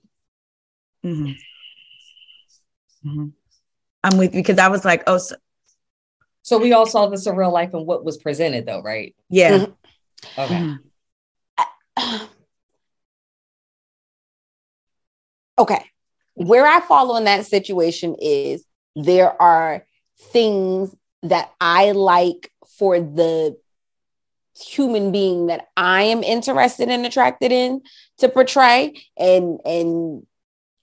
Mhm. 1.04 1.34
Mhm. 3.06 3.32
I'm 4.02 4.18
with 4.18 4.34
you 4.34 4.40
because 4.42 4.58
I 4.58 4.68
was 4.68 4.84
like, 4.84 5.02
oh, 5.06 5.18
so, 5.18 5.36
So 6.44 6.58
we 6.58 6.74
all 6.74 6.84
saw 6.84 7.06
this 7.06 7.26
in 7.26 7.34
real 7.36 7.50
life 7.50 7.72
and 7.72 7.86
what 7.86 8.04
was 8.04 8.18
presented, 8.18 8.66
though, 8.66 8.82
right? 8.82 9.16
yeah. 9.30 9.58
Mhm. 9.58 9.74
Okay. 10.38 10.66
Mhm. 11.98 12.28
okay. 15.58 15.84
Where 16.34 16.66
I 16.66 16.80
fall 16.80 17.16
in 17.16 17.24
that 17.24 17.46
situation 17.46 18.14
is 18.20 18.64
there 18.94 19.40
are 19.40 19.86
things 20.18 20.94
that 21.22 21.50
I 21.62 21.92
like 21.92 22.52
for 22.76 23.00
the 23.00 23.56
human 24.60 25.12
being 25.12 25.46
that 25.46 25.68
I 25.78 26.02
am 26.02 26.22
interested 26.22 26.90
and 26.90 27.06
attracted 27.06 27.52
in 27.52 27.80
to 28.18 28.28
portray 28.28 29.00
and 29.16 29.60
and 29.64 30.26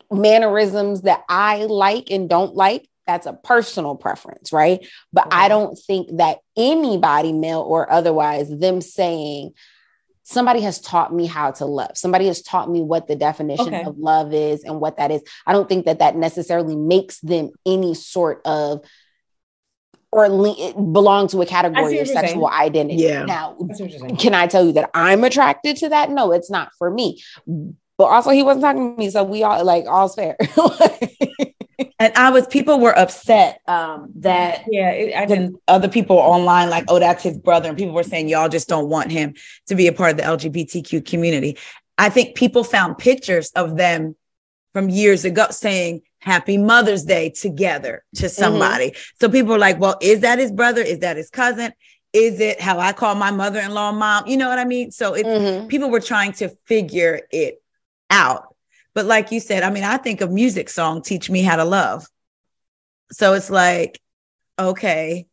mannerisms 0.09 1.03
that 1.03 1.23
I 1.29 1.65
like 1.65 2.09
and 2.09 2.27
don't 2.27 2.55
like 2.55 2.89
that's 3.07 3.25
a 3.25 3.33
personal 3.33 3.95
preference 3.95 4.53
right 4.53 4.87
but 5.11 5.27
I 5.31 5.47
don't 5.47 5.77
think 5.77 6.17
that 6.17 6.37
anybody 6.55 7.33
male 7.33 7.61
or 7.61 7.91
otherwise 7.91 8.49
them 8.49 8.79
saying 8.81 9.53
somebody 10.23 10.61
has 10.61 10.79
taught 10.79 11.13
me 11.13 11.25
how 11.25 11.51
to 11.51 11.65
love 11.65 11.97
somebody 11.97 12.27
has 12.27 12.41
taught 12.41 12.69
me 12.69 12.81
what 12.81 13.07
the 13.07 13.15
definition 13.15 13.67
Okay. 13.73 13.83
of 13.83 13.97
love 13.97 14.33
is 14.33 14.63
and 14.63 14.79
what 14.79 14.97
that 14.97 15.11
is 15.11 15.21
I 15.45 15.53
don't 15.53 15.67
think 15.67 15.85
that 15.85 15.99
that 15.99 16.15
necessarily 16.15 16.75
makes 16.75 17.19
them 17.21 17.49
any 17.65 17.93
sort 17.95 18.41
of 18.45 18.85
or 20.13 20.27
le- 20.29 20.73
belong 20.73 21.27
to 21.29 21.41
a 21.41 21.45
category 21.45 21.81
of 21.83 21.85
what 21.89 21.95
you're 21.95 22.05
sexual 22.05 22.47
identity. 22.49 23.01
Yeah. 23.01 23.23
Now, 23.23 23.55
That's 23.61 23.79
what 23.79 23.89
you're 23.91 23.99
saying. 23.99 24.17
can 24.17 24.33
I 24.33 24.45
tell 24.45 24.65
you 24.65 24.73
that 24.73 24.89
I'm 24.93 25.23
attracted 25.23 25.77
to 25.77 25.87
that? 25.89 26.09
No, 26.09 26.33
it's 26.33 26.49
not 26.51 26.69
for 26.77 26.91
me. 26.91 27.23
But 27.97 28.03
also, 28.05 28.31
he 28.31 28.43
wasn't 28.43 28.63
talking 28.63 28.95
to 28.95 28.99
me, 28.99 29.09
so 29.09 29.23
we 29.23 29.43
all 29.43 29.63
like 29.63 29.85
all's 29.87 30.15
fair. 30.15 30.35
And 31.99 32.13
I 32.15 32.29
was, 32.31 32.47
people 32.47 32.79
were 32.79 32.97
upset 32.97 33.61
um, 33.67 34.11
that 34.17 34.63
Yeah, 34.67 34.89
it, 34.91 35.15
I 35.15 35.25
didn't. 35.25 35.57
other 35.67 35.87
people 35.87 36.17
online, 36.17 36.69
like, 36.69 36.85
oh, 36.87 36.99
that's 36.99 37.23
his 37.23 37.37
brother. 37.37 37.69
And 37.69 37.77
people 37.77 37.93
were 37.93 38.03
saying, 38.03 38.29
y'all 38.29 38.49
just 38.49 38.67
don't 38.67 38.89
want 38.89 39.11
him 39.11 39.35
to 39.67 39.75
be 39.75 39.87
a 39.87 39.93
part 39.93 40.11
of 40.11 40.17
the 40.17 40.23
LGBTQ 40.23 41.05
community. 41.05 41.57
I 41.97 42.09
think 42.09 42.35
people 42.35 42.63
found 42.63 42.97
pictures 42.97 43.51
of 43.55 43.77
them 43.77 44.15
from 44.73 44.89
years 44.89 45.25
ago 45.25 45.47
saying 45.51 46.01
Happy 46.19 46.57
Mother's 46.57 47.03
Day 47.03 47.29
together 47.29 48.03
to 48.15 48.29
somebody. 48.29 48.93
So 49.19 49.29
people 49.29 49.51
were 49.53 49.59
like, 49.59 49.79
well, 49.79 49.97
is 50.01 50.21
that 50.21 50.39
his 50.39 50.51
brother? 50.51 50.81
Is 50.81 50.99
that 50.99 51.17
his 51.17 51.29
cousin? 51.29 51.73
Is 52.13 52.39
it 52.39 52.59
how 52.59 52.79
I 52.79 52.91
call 52.93 53.15
my 53.15 53.31
mother 53.31 53.59
in 53.59 53.71
law 53.71 53.91
mom? 53.91 54.27
You 54.27 54.37
know 54.37 54.49
what 54.49 54.59
I 54.59 54.65
mean? 54.65 54.91
So 54.91 55.13
it, 55.13 55.25
Mhm. 55.25 55.67
people 55.67 55.89
were 55.89 55.99
trying 55.99 56.33
to 56.33 56.49
figure 56.65 57.21
it 57.31 57.61
out. 58.09 58.50
But 58.93 59.05
like 59.05 59.31
you 59.31 59.39
said, 59.39 59.63
I 59.63 59.69
mean, 59.69 59.83
I 59.83 59.97
think 59.97 60.21
of 60.21 60.31
music 60.31 60.69
song, 60.69 61.01
Teach 61.01 61.29
Me 61.29 61.41
How 61.43 61.55
to 61.55 61.63
Love. 61.65 62.05
So 63.11 63.33
it's 63.33 63.49
like, 63.49 63.99
okay, 64.59 65.27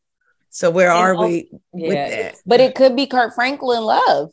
so 0.50 0.70
where 0.70 0.90
And 0.90 0.98
are 0.98 1.14
also- 1.14 1.28
we 1.28 1.50
with 1.72 1.92
Yeah, 1.94 2.08
that? 2.10 2.34
But 2.46 2.60
it 2.60 2.74
could 2.74 2.96
be 2.96 3.06
Kirk 3.06 3.34
Franklin 3.34 3.82
love. 3.82 4.30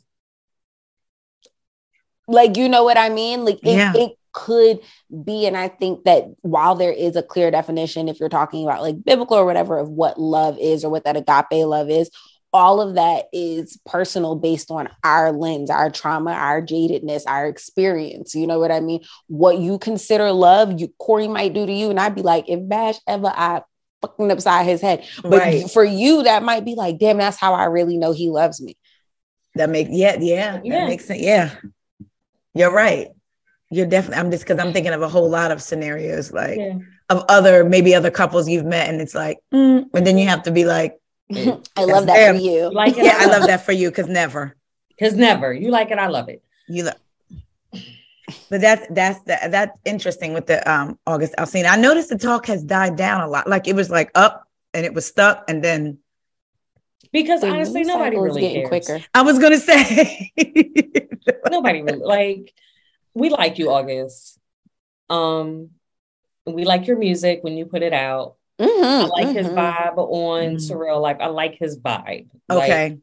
Like, 2.28 2.58
you 2.58 2.70
know 2.70 2.84
what 2.84 2.98
I 2.98 3.10
mean? 3.10 3.46
Like, 3.46 3.60
it, 3.64 3.76
Yeah. 3.76 3.94
it 3.96 4.14
could 4.32 4.80
be. 5.24 5.46
And 5.46 5.56
I 5.56 5.68
think 5.68 6.06
that 6.06 6.26
while 6.42 6.76
there 6.76 6.92
is 6.92 7.16
a 7.16 7.24
clear 7.24 7.52
definition, 7.52 8.10
if 8.10 8.20
you're 8.20 8.30
talking 8.30 8.64
about 8.66 8.82
like 8.82 9.04
biblical 9.04 9.38
or 9.38 9.46
whatever, 9.46 9.78
of 9.78 9.90
what 9.90 10.20
love 10.20 10.58
is 10.60 10.84
or 10.84 10.90
what 10.90 11.04
that 11.06 11.18
agape 11.18 11.66
love 11.66 11.90
is, 11.90 12.10
all 12.56 12.80
of 12.80 12.96
that 12.96 13.26
is 13.34 13.78
personal 13.86 14.36
based 14.36 14.72
on 14.72 14.88
our 15.04 15.34
lens, 15.34 15.70
our 15.70 15.90
trauma, 15.92 16.32
our 16.32 16.62
jadedness, 16.62 17.24
our 17.28 17.46
experience. 17.48 18.34
You 18.34 18.48
know 18.48 18.60
what 18.60 18.72
I 18.72 18.80
mean? 18.80 19.04
What 19.28 19.58
you 19.60 19.78
consider 19.78 20.32
love, 20.32 20.80
you 20.80 20.88
Corey 20.98 21.28
might 21.28 21.54
do 21.54 21.66
to 21.66 21.74
you. 21.74 21.90
And 21.90 22.00
I'd 22.00 22.16
be 22.16 22.22
like, 22.22 22.46
if 22.48 22.66
Bash 22.68 22.96
ever 23.08 23.28
I 23.28 23.62
fucking 24.02 24.32
upside 24.32 24.66
his 24.66 24.80
head. 24.80 25.04
But 25.22 25.40
Right. 25.40 25.70
for 25.70 25.84
you, 25.84 26.24
that 26.24 26.44
might 26.44 26.64
be 26.64 26.76
like, 26.76 26.98
damn, 26.98 27.18
that's 27.18 27.38
how 27.38 27.54
I 27.54 27.66
really 27.66 27.98
know 27.98 28.14
he 28.14 28.30
loves 28.30 28.62
me. 28.62 28.78
That 29.56 29.70
make 29.70 29.88
yeah, 29.92 30.16
yeah, 30.20 30.54
that 30.54 30.66
Yeah. 30.66 30.88
makes 30.88 31.06
sense. 31.06 31.22
Yeah. 31.22 31.52
You're 32.54 32.74
right. 32.74 33.10
You're 33.70 33.86
definitely 33.86 34.20
I'm 34.20 34.32
just 34.32 34.46
because 34.46 34.60
I'm 34.60 34.72
thinking 34.72 34.94
of 34.94 35.02
a 35.02 35.10
whole 35.10 35.30
lot 35.30 35.52
of 35.52 35.62
scenarios 35.62 36.32
like 36.32 36.58
yeah. 36.58 36.76
of 37.10 37.26
other 37.28 37.66
maybe 37.66 37.94
other 37.94 38.12
couples 38.12 38.48
you've 38.48 38.66
met, 38.66 38.88
and 38.90 39.02
it's 39.02 39.16
like, 39.16 39.40
mm, 39.54 39.84
and 39.94 40.08
then 40.08 40.18
you 40.18 40.28
have 40.28 40.44
to 40.44 40.52
be 40.52 40.64
like, 40.64 40.96
Yeah. 41.30 41.58
I 41.76 41.86
love 41.86 42.06
that 42.08 42.16
them. 42.18 42.36
for 42.36 42.42
you. 42.42 42.52
You 42.52 42.74
like 42.74 42.98
it? 42.98 43.06
yeah, 43.06 43.18
I 43.20 43.26
love 43.26 43.48
that 43.48 43.66
for 43.66 43.72
you 43.72 43.90
because 43.90 44.08
never. 44.08 44.56
Because 44.90 45.16
never. 45.16 45.54
You 45.54 45.72
like 45.72 45.92
it, 45.92 45.98
I 45.98 46.08
love 46.08 46.30
it. 46.30 46.44
You 46.68 46.84
love 46.84 46.96
But 48.50 48.62
that's 48.62 48.86
that's 48.90 49.20
that 49.24 49.52
that's 49.52 49.78
interesting 49.86 50.34
with 50.34 50.46
the 50.48 50.68
um 50.72 50.98
August 51.06 51.34
Alsina. 51.38 51.66
I 51.70 51.76
noticed 51.78 52.10
the 52.10 52.18
talk 52.18 52.46
has 52.48 52.64
died 52.64 52.96
down 52.96 53.22
a 53.22 53.28
lot. 53.28 53.48
Like 53.48 53.68
it 53.68 53.76
was 53.76 53.90
like 53.90 54.12
up 54.16 54.48
and 54.74 54.86
it 54.86 54.94
was 54.94 55.06
stuck, 55.06 55.44
and 55.48 55.64
then 55.64 56.00
Because 57.12 57.42
The 57.42 57.50
honestly, 57.50 57.84
nobody 57.84 58.16
cycle 58.16 58.24
really 58.24 58.42
getting 58.42 58.68
cares. 58.68 58.86
quicker. 58.86 59.06
I 59.14 59.22
was 59.22 59.40
gonna 59.40 59.60
say 59.60 60.32
Nobody 61.50 61.82
really 61.82 62.00
like. 62.00 62.54
We 63.14 63.30
like 63.30 63.58
you, 63.60 63.72
August. 63.72 64.38
Um, 65.10 65.70
we 66.46 66.66
like 66.66 66.88
your 66.88 66.98
music 66.98 67.40
when 67.44 67.56
you 67.58 67.66
put 67.66 67.82
it 67.84 67.94
out. 67.94 68.36
Mhm, 68.60 68.70
I 68.84 69.06
like 69.08 69.36
his 69.36 69.48
mhm. 69.48 69.56
vibe 69.56 69.98
on 69.98 70.44
Mhm. 70.56 70.56
Surreal 70.72 71.02
Life. 71.02 71.18
I 71.20 71.28
like 71.28 71.56
his 71.60 71.78
vibe. 71.80 72.28
Like, 72.48 72.64
Okay. 72.70 72.98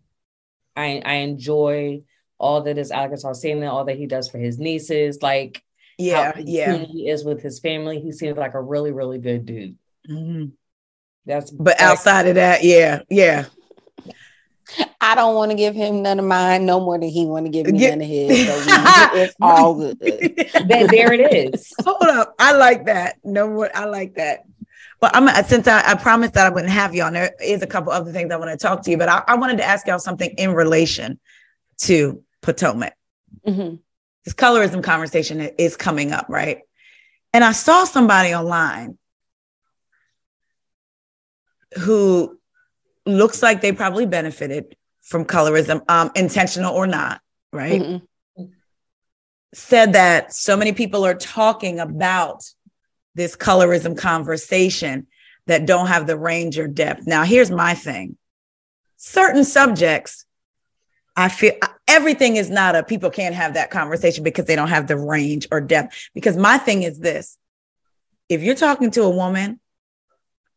I 0.77 1.03
I 1.05 1.15
enjoy 1.17 2.03
all 2.39 2.63
that 2.63 2.79
is 2.79 2.91
Alcatraz 2.91 3.41
saying 3.41 3.63
all 3.65 3.85
that 3.85 3.97
he 3.99 4.07
does 4.07 4.29
for 4.29 4.39
his 4.39 4.59
nieces. 4.59 5.23
Like 5.23 5.63
yeah. 5.99 6.33
how 6.33 6.41
Yeah. 6.41 6.79
he 6.79 7.09
is 7.09 7.25
with 7.25 7.43
his 7.43 7.61
family. 7.61 8.01
He 8.01 8.13
seems 8.13 8.37
like 8.39 8.55
a 8.55 8.61
really, 8.61 8.93
really 8.93 9.19
good 9.19 9.45
dude. 9.47 9.77
Mhm. 10.11 10.53
That's 11.27 11.51
But 11.51 11.79
like, 11.79 11.83
outside 11.83 12.27
of 12.27 12.35
that, 12.37 12.65
yeah. 12.65 13.03
Yeah. 13.11 13.45
I 15.01 15.15
don't 15.15 15.35
want 15.35 15.51
to 15.51 15.57
give 15.57 15.75
him 15.75 16.03
none 16.03 16.19
of 16.19 16.25
mine 16.25 16.65
no 16.65 16.81
more 16.81 16.99
than 16.99 17.09
he 17.11 17.27
want 17.27 17.45
to 17.45 17.51
give 17.51 17.67
me 17.67 17.79
Yeah. 17.79 17.91
none 17.91 18.01
of 18.01 18.07
his. 18.07 18.47
So 18.49 19.19
it's 19.19 19.35
all 19.41 19.75
good. 19.75 19.99
that, 20.01 20.89
there 20.91 21.13
it 21.13 21.55
is. 21.55 21.73
Hold 21.85 22.03
up. 22.05 22.35
I 22.39 22.57
like 22.57 22.87
that. 22.87 23.17
No 23.23 23.49
more. 23.49 23.71
I 23.75 23.85
like 23.85 24.15
that. 24.15 24.45
But 25.03 25.17
I'm 25.17 25.45
since 25.47 25.67
I, 25.67 25.83
I 25.85 25.95
promised 25.97 26.35
that 26.35 26.47
I 26.47 26.51
wouldn't 26.51 26.73
have 26.73 26.95
you 26.95 27.03
on, 27.03 27.13
there 27.13 27.35
is 27.43 27.61
a 27.61 27.67
couple 27.67 27.93
other 27.93 28.13
things 28.13 28.31
I 28.31 28.37
want 28.37 28.53
to 28.53 28.57
talk 28.57 28.83
to 28.85 28.91
you. 28.93 28.97
But 28.97 29.09
I, 29.09 29.25
I 29.27 29.35
wanted 29.35 29.57
to 29.57 29.65
ask 29.65 29.85
y'all 29.85 29.99
something 29.99 30.31
in 30.39 30.55
relation 30.55 31.19
to 31.79 32.23
Potomac. 32.41 32.95
Mhm. 33.45 33.81
This 34.25 34.33
colorism 34.33 34.81
conversation 34.81 35.41
is 35.41 35.77
coming 35.77 36.13
up, 36.13 36.27
right? 36.29 36.61
And 37.33 37.43
I 37.43 37.51
saw 37.51 37.83
somebody 37.83 38.33
online 38.33 38.97
who 41.81 42.39
looks 43.05 43.43
like 43.43 43.61
they 43.61 43.73
probably 43.73 44.07
benefited 44.07 44.77
from 45.01 45.25
colorism, 45.25 45.83
um, 45.89 46.13
intentional 46.15 46.73
or 46.73 46.87
not, 46.87 47.21
right? 47.53 47.83
Mhm. 47.83 48.03
said 49.55 49.93
that 49.95 50.33
so 50.33 50.57
many 50.57 50.73
people 50.73 51.05
are 51.05 51.15
talking 51.15 51.79
about 51.79 52.43
this 53.15 53.37
colorism 53.37 53.97
conversation 53.97 55.07
that 55.47 55.67
don't 55.67 55.89
have 55.89 56.07
the 56.07 56.19
range 56.19 56.59
or 56.59 56.69
depth. 56.69 57.07
Now, 57.07 57.25
here's 57.25 57.51
my 57.51 57.75
thing 57.75 58.17
certain 58.97 59.45
subjects, 59.45 60.25
I 61.17 61.29
feel 61.29 61.55
everything 61.89 62.37
is 62.37 62.49
not 62.49 62.77
a 62.77 62.83
people 62.83 63.11
can't 63.11 63.35
have 63.35 63.55
that 63.55 63.71
conversation 63.71 64.25
because 64.25 64.47
they 64.47 64.57
don't 64.57 64.69
have 64.69 64.87
the 64.87 64.97
range 64.97 65.49
or 65.51 65.61
depth. 65.61 66.09
Because 66.15 66.37
my 66.37 66.59
thing 66.59 66.85
is 66.85 66.99
this 66.99 67.37
if 68.29 68.43
you're 68.43 68.55
talking 68.55 68.91
to 68.93 69.03
a 69.03 69.11
woman 69.11 69.61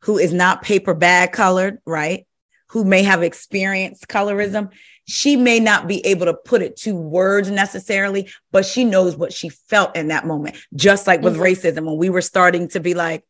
who 0.01 0.17
is 0.17 0.31
not 0.31 0.61
paper 0.61 0.93
bag 0.93 1.31
colored, 1.31 1.79
right? 1.85 2.27
Who 2.69 2.85
may 2.85 3.03
have 3.03 3.23
experienced 3.23 4.07
colorism, 4.07 4.71
she 5.07 5.35
may 5.35 5.59
not 5.59 5.87
be 5.87 6.05
able 6.05 6.25
to 6.25 6.33
put 6.33 6.61
it 6.61 6.75
to 6.77 6.95
words 6.95 7.49
necessarily, 7.49 8.29
but 8.51 8.65
she 8.65 8.83
knows 8.83 9.15
what 9.15 9.31
she 9.31 9.49
felt 9.49 9.95
in 9.95 10.07
that 10.07 10.25
moment. 10.25 10.57
Just 10.75 11.05
like 11.05 11.21
with 11.21 11.35
Mhm. 11.35 11.41
racism, 11.41 11.85
when 11.85 11.97
we 11.97 12.09
were 12.09 12.21
starting 12.21 12.67
to 12.69 12.79
be 12.79 12.93
like, 12.93 13.23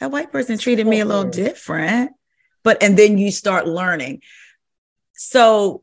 that 0.00 0.10
white 0.10 0.32
person 0.32 0.58
treated 0.58 0.86
me 0.86 1.00
a 1.00 1.04
little 1.04 1.30
different. 1.30 2.12
But, 2.62 2.82
and 2.82 2.96
then 2.96 3.18
you 3.18 3.30
start 3.30 3.66
learning. 3.66 4.22
So 5.12 5.82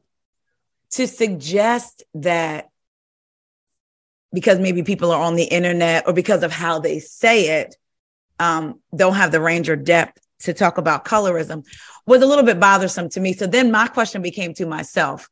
to 0.92 1.08
suggest 1.08 2.04
that 2.16 2.70
because 4.34 4.60
maybe 4.60 4.84
people 4.84 5.12
are 5.12 5.22
on 5.22 5.36
the 5.36 5.44
internet 5.44 6.08
or 6.08 6.14
because 6.14 6.44
of 6.44 6.52
how 6.52 6.80
they 6.80 7.00
say 7.00 7.62
it, 7.62 7.76
um, 8.40 8.80
don't 8.96 9.16
have 9.16 9.32
the 9.32 9.42
range 9.42 9.70
or 9.70 9.76
depth 9.76 10.22
to 10.42 10.54
talk 10.54 10.78
about 10.78 11.06
colorism 11.06 11.66
was 12.06 12.22
a 12.22 12.26
little 12.26 12.46
bit 12.46 12.60
bothersome 12.60 13.10
to 13.10 13.20
me. 13.20 13.34
So 13.34 13.48
then 13.48 13.72
my 13.72 13.88
question 13.88 14.22
became 14.22 14.54
to 14.56 14.66
myself 14.66 15.30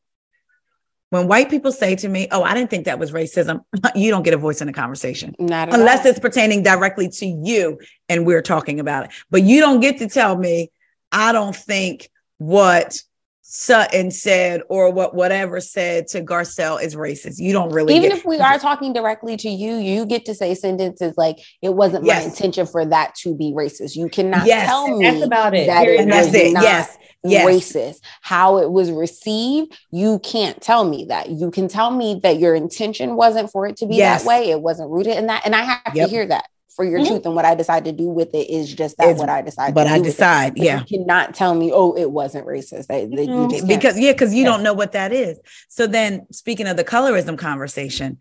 when 1.09 1.27
white 1.27 1.49
people 1.49 1.71
say 1.71 1.95
to 1.95 2.07
me, 2.07 2.27
Oh, 2.31 2.43
I 2.43 2.53
didn't 2.53 2.69
think 2.69 2.85
that 2.85 2.99
was 2.99 3.11
racism, 3.11 3.61
you 3.95 4.11
don't 4.11 4.23
get 4.23 4.33
a 4.33 4.37
voice 4.37 4.61
in 4.61 4.67
the 4.67 4.73
conversation 4.73 5.35
Not 5.39 5.73
unless 5.73 6.05
all. 6.05 6.11
it's 6.11 6.19
pertaining 6.19 6.63
directly 6.63 7.09
to 7.09 7.25
you 7.25 7.79
and 8.09 8.25
we're 8.25 8.41
talking 8.41 8.79
about 8.79 9.05
it. 9.05 9.11
But 9.29 9.43
you 9.43 9.59
don't 9.59 9.79
get 9.79 9.99
to 9.99 10.09
tell 10.09 10.37
me, 10.37 10.71
I 11.11 11.31
don't 11.31 11.55
think 11.55 12.09
what 12.37 13.01
Sutton 13.49 14.11
said 14.11 14.61
or 14.67 14.91
what 14.91 15.15
whatever 15.15 15.61
said 15.61 16.07
to 16.07 16.21
Garcelle 16.21 16.83
is 16.83 16.95
racist. 16.95 17.35
You 17.39 17.53
don't 17.53 17.69
really 17.71 17.95
even 17.95 18.09
get- 18.09 18.17
if 18.19 18.25
we 18.25 18.39
are 18.39 18.59
talking 18.59 18.91
directly 18.91 19.37
to 19.37 19.49
you, 19.49 19.75
you 19.77 20.05
get 20.05 20.25
to 20.25 20.35
say 20.35 20.53
sentences 20.53 21.13
like 21.15 21.37
it 21.61 21.73
wasn't 21.73 22.03
my 22.05 22.21
intention 22.23 22.65
for 22.65 22.85
that 22.85 23.15
to 23.23 23.33
be 23.33 23.53
racist. 23.53 23.95
You 23.95 24.09
cannot 24.09 24.45
Yes, 24.45 24.67
tell 24.67 24.89
me 24.97 25.09
That's 25.09 25.23
about 25.25 25.55
it. 25.55 25.67
that 25.67 25.87
it 25.87 26.09
that's 26.09 26.33
it. 26.33 26.51
not 26.51 26.63
Yes. 26.63 26.97
Yes. 27.23 27.45
racist. 27.47 27.99
How 28.21 28.57
it 28.57 28.69
was 28.69 28.91
received, 28.91 29.71
you 29.91 30.19
can't 30.19 30.61
tell 30.61 30.83
me 30.83 31.05
that. 31.07 31.29
You 31.29 31.49
can 31.49 31.69
tell 31.69 31.91
me 31.91 32.19
that 32.23 32.39
your 32.39 32.53
intention 32.53 33.15
wasn't 33.15 33.49
for 33.49 33.65
it 33.65 33.77
to 33.77 33.85
be 33.87 33.95
Yes. 33.95 34.23
that 34.23 34.27
way. 34.27 34.49
It 34.51 34.59
wasn't 34.61 34.89
rooted 34.91 35.15
in 35.15 35.27
that, 35.27 35.43
and 35.45 35.55
I 35.55 35.61
have 35.63 35.95
Yep. 35.95 36.05
to 36.09 36.11
hear 36.13 36.25
that 36.27 36.45
for 36.77 36.85
your 36.85 36.99
Mhm. 37.01 37.07
truth. 37.07 37.25
And 37.25 37.35
what 37.35 37.43
I 37.43 37.55
decide 37.55 37.83
to 37.85 37.91
do 37.91 38.07
with 38.07 38.33
it 38.33 38.49
is 38.49 38.71
just 38.73 38.95
that. 38.97 39.05
It's- 39.05 39.19
what 39.19 39.29
I 39.29 39.41
decide. 39.41 39.73
But 39.73 39.85
to 39.85 39.89
I 39.89 39.95
do 39.95 40.01
with 40.03 40.07
it. 40.09 40.11
decide, 40.11 40.53
yeah. 40.57 40.79
you 40.87 40.99
cannot 40.99 41.33
tell 41.35 41.53
me, 41.55 41.71
oh, 41.73 41.93
it 41.97 42.09
wasn't 42.09 42.45
racist. 42.45 42.85
You 42.89 43.17
Mhm. 43.27 43.49
just 43.51 43.67
because 43.67 43.99
yeah 43.99 44.11
because 44.13 44.33
you 44.33 44.43
Yeah. 44.43 44.51
don't 44.51 44.63
know 44.63 44.73
what 44.73 44.91
that 44.93 45.11
is 45.11 45.39
so 45.67 45.87
then 45.87 46.27
speaking 46.31 46.67
of 46.67 46.77
the 46.77 46.83
colorism 46.83 47.37
conversation 47.37 48.17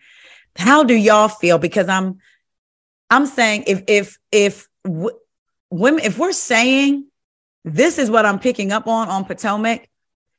how 0.57 0.83
do 0.83 0.95
y'all 0.95 1.29
feel 1.29 1.59
because 1.59 1.87
i'm 1.89 2.19
i'm 3.11 3.27
saying 3.27 3.65
if 3.67 3.83
if 3.87 4.19
if 4.33 4.69
w- 4.85 5.17
women 5.71 6.03
if 6.03 6.19
we're 6.19 6.33
saying 6.33 7.05
this 7.65 7.99
is 7.99 8.11
what 8.11 8.25
i'm 8.25 8.39
picking 8.39 8.73
up 8.73 8.87
on 8.87 9.09
on 9.09 9.25
potomac 9.27 9.87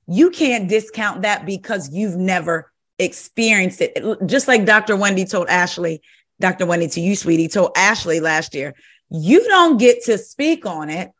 you 0.08 0.32
can't 0.32 0.68
discount 0.68 1.22
that 1.22 1.46
because 1.46 1.90
you've 1.94 2.16
never 2.18 2.72
experienced 2.98 3.80
it 3.82 3.96
just 4.26 4.48
like 4.48 4.66
dr 4.66 4.96
wendy 4.96 5.24
told 5.26 5.48
ashley 5.50 6.02
dr 6.40 6.66
wendy 6.66 6.88
to 6.88 7.02
you 7.02 7.16
sweetie 7.16 7.48
told 7.48 7.72
ashley 7.76 8.20
last 8.20 8.54
year 8.54 8.74
you 9.10 9.44
don't 9.48 9.78
get 9.78 10.04
to 10.04 10.18
speak 10.18 10.66
on 10.66 10.90
it 10.90 11.12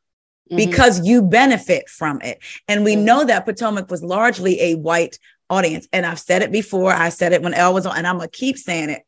Mhm. 0.52 0.58
because 0.58 1.06
you 1.06 1.22
benefit 1.22 1.90
from 1.90 2.22
it. 2.22 2.40
And 2.68 2.86
we 2.86 2.96
Mhm. 2.96 3.04
know 3.04 3.24
that 3.26 3.46
Potomac 3.46 3.92
was 3.92 4.02
largely 4.02 4.62
a 4.62 4.76
white 4.76 5.20
audience. 5.50 5.88
And 5.92 6.06
I've 6.06 6.20
said 6.20 6.42
it 6.42 6.52
before. 6.52 6.94
I 6.94 7.10
said 7.10 7.34
it 7.34 7.42
when 7.42 7.54
Elle 7.54 7.74
was 7.74 7.86
on, 7.86 7.98
and 7.98 8.08
I'm 8.08 8.18
gonna 8.18 8.30
keep 8.30 8.58
saying 8.58 8.90
it. 8.90 9.04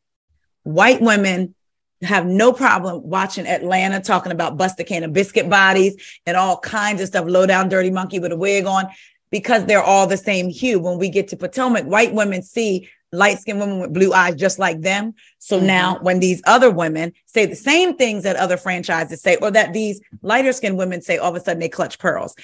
White 0.64 1.00
women 1.00 1.54
have 2.02 2.26
no 2.26 2.52
problem 2.52 3.02
watching 3.04 3.46
Atlanta 3.46 4.00
talking 4.00 4.32
about 4.32 4.56
Buster 4.56 4.84
Can 4.84 5.04
of 5.04 5.12
biscuit 5.12 5.48
bodies 5.48 5.96
and 6.26 6.36
all 6.36 6.58
kinds 6.58 7.00
of 7.00 7.08
stuff, 7.08 7.26
low 7.26 7.46
down 7.46 7.68
dirty 7.68 7.90
monkey 7.90 8.18
with 8.18 8.32
a 8.32 8.36
wig 8.36 8.66
on, 8.66 8.88
because 9.30 9.64
they're 9.64 9.82
all 9.82 10.06
the 10.06 10.16
same 10.16 10.48
hue. 10.48 10.78
When 10.78 10.98
we 10.98 11.08
get 11.08 11.28
to 11.28 11.36
Potomac, 11.36 11.84
white 11.84 12.14
women 12.14 12.42
see 12.42 12.88
light 13.12 13.38
skinned 13.40 13.58
women 13.60 13.80
with 13.80 13.92
blue 13.92 14.12
eyes 14.12 14.34
just 14.36 14.58
like 14.58 14.80
them. 14.80 15.14
So 15.38 15.58
Mhm. 15.60 15.64
now 15.64 15.98
when 16.00 16.20
these 16.20 16.40
other 16.46 16.70
women 16.70 17.12
say 17.26 17.46
the 17.46 17.56
same 17.56 17.96
things 17.96 18.22
that 18.22 18.36
other 18.36 18.56
franchises 18.56 19.20
say, 19.20 19.36
or 19.36 19.50
that 19.50 19.72
these 19.72 20.00
lighter 20.22 20.52
skinned 20.52 20.78
women 20.78 21.02
say, 21.02 21.18
all 21.18 21.30
of 21.30 21.36
a 21.36 21.40
sudden 21.44 21.58
they 21.60 21.68
clutch 21.68 21.98
pearls. 21.98 22.34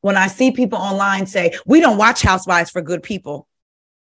When 0.00 0.16
I 0.16 0.26
see 0.26 0.50
people 0.50 0.78
online 0.78 1.26
say, 1.26 1.52
we 1.64 1.80
don't 1.80 1.96
watch 1.96 2.22
Housewives 2.22 2.70
for 2.70 2.82
good 2.82 3.02
people, 3.02 3.46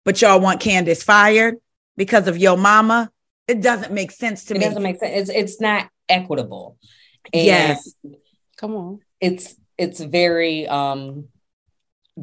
but 0.04 0.20
y'all 0.22 0.40
want 0.40 0.60
Candiace 0.60 1.02
fired 1.02 1.56
because 1.96 2.26
of 2.28 2.38
your 2.38 2.56
mama, 2.56 3.10
it 3.46 3.60
doesn't 3.60 3.92
make 3.92 4.10
sense 4.10 4.44
to 4.46 4.54
It 4.54 4.58
me. 4.58 4.64
doesn't 4.64 4.82
make 4.82 4.98
sense. 4.98 5.30
It's 5.30 5.30
it's 5.30 5.60
not 5.60 5.88
equitable. 6.08 6.78
And 7.32 7.44
Yes. 7.44 7.94
Come 8.56 8.74
on. 8.74 9.00
it's 9.20 9.54
it's 9.76 10.00
very 10.00 10.66
um 10.66 11.28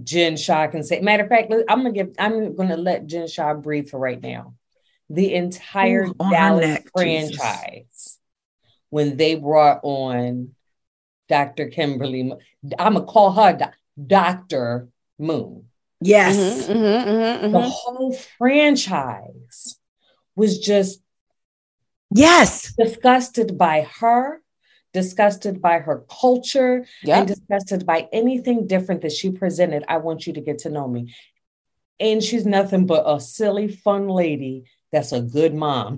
Jen 0.04 0.38
Shah 0.38 0.68
can 0.68 0.84
say. 0.84 1.00
Matter 1.02 1.24
of 1.24 1.30
fact, 1.30 1.52
I'm 1.70 1.80
gonna 1.80 1.92
give 1.92 2.14
I'm 2.20 2.56
gonna 2.56 2.78
let 2.78 3.08
Jen 3.08 3.28
Shah 3.28 3.54
breathe 3.54 3.90
for 3.90 4.00
right 4.00 4.22
now. 4.22 4.56
The 5.10 5.34
entire 5.36 6.06
Ooh, 6.06 6.14
Dallas 6.14 6.62
neck, 6.62 6.82
Jesus. 6.84 6.92
franchise, 6.94 8.20
when 8.90 9.18
they 9.18 9.36
brought 9.36 9.82
on 9.84 10.56
Dr. 11.30 11.68
Kimberly, 11.70 12.32
I'm 12.78 12.94
gonna 12.94 13.06
call 13.06 13.32
her 13.32 13.54
doc- 13.54 13.78
Dr. 14.08 14.90
Moon. 15.18 15.66
yes. 16.02 16.36
Mhm, 16.36 16.68
mhm, 16.68 17.06
mhm, 17.06 17.52
The 17.52 17.60
mhm. 17.60 17.70
whole 17.70 18.14
franchise 18.14 19.80
was 20.36 20.60
just 20.60 21.00
Yes. 22.12 22.74
disgusted 22.78 23.58
by 23.58 23.88
her, 24.00 24.42
disgusted 25.02 25.56
by 25.68 25.78
her 25.88 25.98
culture, 26.22 26.76
and 27.18 27.28
disgusted 27.28 27.86
by 27.86 28.00
anything 28.22 28.66
different 28.74 29.02
that 29.02 29.12
she 29.12 29.30
presented. 29.42 29.84
I 29.88 29.98
want 29.98 30.26
you 30.26 30.34
to 30.38 30.42
get 30.42 30.58
to 30.60 30.70
know 30.70 30.88
me. 30.88 31.14
And 32.00 32.24
she's 32.24 32.46
nothing 32.46 32.86
but 32.86 33.04
a 33.06 33.20
silly, 33.20 33.68
fun 33.68 34.04
lady 34.08 34.56
that's 34.92 35.12
a 35.12 35.22
good 35.22 35.54
mom. 35.54 35.92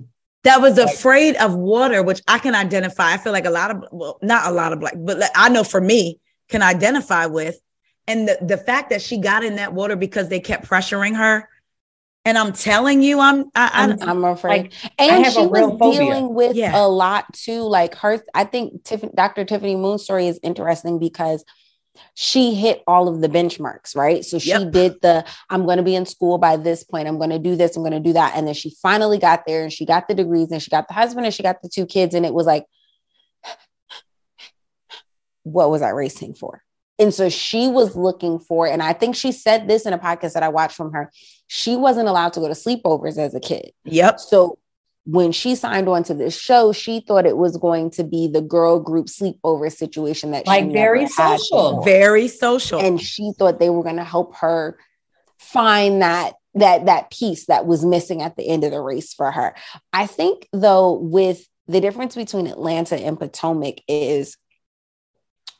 that 0.44 0.60
was 0.60 0.78
afraid 0.78 1.36
of 1.36 1.54
water, 1.54 2.02
which 2.02 2.22
I 2.26 2.38
can 2.38 2.54
identify. 2.54 3.12
I 3.12 3.18
feel 3.18 3.32
like 3.32 3.44
a 3.44 3.50
lot 3.50 3.70
of, 3.70 3.84
well, 3.92 4.18
not 4.22 4.46
a 4.46 4.50
lot 4.50 4.72
of 4.72 4.80
black, 4.80 4.94
but 4.96 5.18
like, 5.18 5.30
I 5.34 5.48
know 5.48 5.64
for 5.64 5.80
me 5.80 6.20
can 6.48 6.62
identify 6.62 7.26
with. 7.26 7.60
And 8.06 8.26
the, 8.26 8.38
the 8.40 8.56
fact 8.56 8.90
that 8.90 9.02
she 9.02 9.18
got 9.18 9.44
in 9.44 9.56
that 9.56 9.74
water 9.74 9.96
because 9.96 10.28
they 10.28 10.40
kept 10.40 10.66
pressuring 10.66 11.16
her. 11.16 11.48
And 12.28 12.36
I'm 12.36 12.52
telling 12.52 13.00
you, 13.02 13.20
I'm, 13.20 13.46
I, 13.54 13.70
I'm, 13.72 14.02
I'm 14.02 14.22
afraid. 14.24 14.64
Like, 14.64 14.74
and 14.98 15.32
she 15.32 15.46
was 15.46 15.78
phobia. 15.78 15.98
dealing 16.00 16.34
with 16.34 16.54
Yeah. 16.56 16.72
a 16.78 16.84
lot 16.86 17.24
too. 17.32 17.62
Like 17.62 17.94
her, 17.94 18.22
I 18.34 18.44
think 18.44 18.84
Tiff- 18.84 19.10
Dr. 19.14 19.46
Tiffany 19.46 19.76
Moon's 19.76 20.04
story 20.04 20.28
is 20.28 20.38
interesting 20.42 20.98
because 20.98 21.42
she 22.12 22.52
hit 22.54 22.82
all 22.86 23.08
of 23.08 23.22
the 23.22 23.30
benchmarks, 23.30 23.96
right? 23.96 24.22
So 24.26 24.38
she 24.38 24.50
Yep. 24.50 24.72
did 24.72 25.00
the 25.00 25.24
I'm 25.48 25.64
going 25.64 25.78
to 25.78 25.82
be 25.82 25.94
in 25.94 26.04
school 26.04 26.36
by 26.36 26.58
this 26.58 26.84
point, 26.84 27.08
I'm 27.08 27.16
going 27.16 27.30
to 27.30 27.38
do 27.38 27.56
this, 27.56 27.76
I'm 27.76 27.82
going 27.82 27.92
to 27.92 27.98
do 27.98 28.12
that. 28.12 28.34
And 28.36 28.46
then 28.46 28.52
she 28.54 28.76
finally 28.82 29.16
got 29.18 29.46
there 29.46 29.62
and 29.62 29.72
she 29.72 29.86
got 29.86 30.06
the 30.06 30.14
degrees 30.14 30.50
and 30.52 30.62
she 30.62 30.70
got 30.70 30.86
the 30.86 30.92
husband 30.94 31.24
and 31.24 31.34
she 31.34 31.42
got 31.42 31.62
the 31.62 31.70
two 31.70 31.86
kids. 31.86 32.14
And 32.14 32.26
it 32.26 32.34
was 32.34 32.44
like, 32.46 32.66
what 35.44 35.70
was 35.70 35.80
I 35.80 35.88
racing 35.90 36.34
for? 36.34 36.62
And 36.98 37.14
so 37.14 37.30
she 37.30 37.68
was 37.68 37.96
looking 37.96 38.38
for, 38.38 38.66
and 38.66 38.82
I 38.82 38.92
think 38.92 39.16
she 39.16 39.32
said 39.32 39.66
this 39.68 39.86
in 39.86 39.92
a 39.94 39.98
podcast 39.98 40.34
that 40.34 40.42
I 40.42 40.48
watched 40.48 40.76
from 40.76 40.92
her. 40.92 41.10
She 41.48 41.76
wasn't 41.76 42.08
allowed 42.08 42.34
to 42.34 42.40
go 42.40 42.48
to 42.48 42.54
sleepovers 42.54 43.18
as 43.18 43.34
a 43.34 43.40
kid. 43.40 43.72
Yep. 43.84 44.20
So 44.20 44.58
when 45.04 45.32
she 45.32 45.54
signed 45.54 45.88
on 45.88 46.04
to 46.04 46.14
this 46.14 46.38
show, 46.38 46.72
she 46.72 47.00
thought 47.00 47.24
it 47.24 47.38
was 47.38 47.56
going 47.56 47.90
to 47.92 48.04
be 48.04 48.28
the 48.28 48.42
girl 48.42 48.78
group 48.78 49.06
sleepover 49.06 49.72
situation 49.74 50.32
that 50.32 50.46
Like 50.46 50.66
she 50.66 50.72
very 50.72 51.06
social. 51.06 51.82
Very 51.82 52.28
social. 52.28 52.78
and 52.78 53.00
she 53.00 53.32
thought 53.38 53.58
they 53.58 53.70
were 53.70 53.82
going 53.82 53.96
to 53.96 54.04
help 54.04 54.36
her 54.36 54.78
find 55.38 56.02
that 56.02 56.34
that 56.54 56.86
that 56.86 57.10
piece 57.10 57.46
that 57.46 57.66
was 57.66 57.84
missing 57.84 58.20
at 58.20 58.36
the 58.36 58.46
end 58.46 58.64
of 58.64 58.70
the 58.70 58.80
race 58.80 59.14
for 59.14 59.30
her. 59.30 59.54
I 59.92 60.06
think 60.06 60.46
though 60.52 60.92
with 60.92 61.46
the 61.68 61.80
difference 61.80 62.14
between 62.14 62.46
Atlanta 62.46 62.96
and 62.96 63.18
Potomac 63.18 63.76
is 63.88 64.36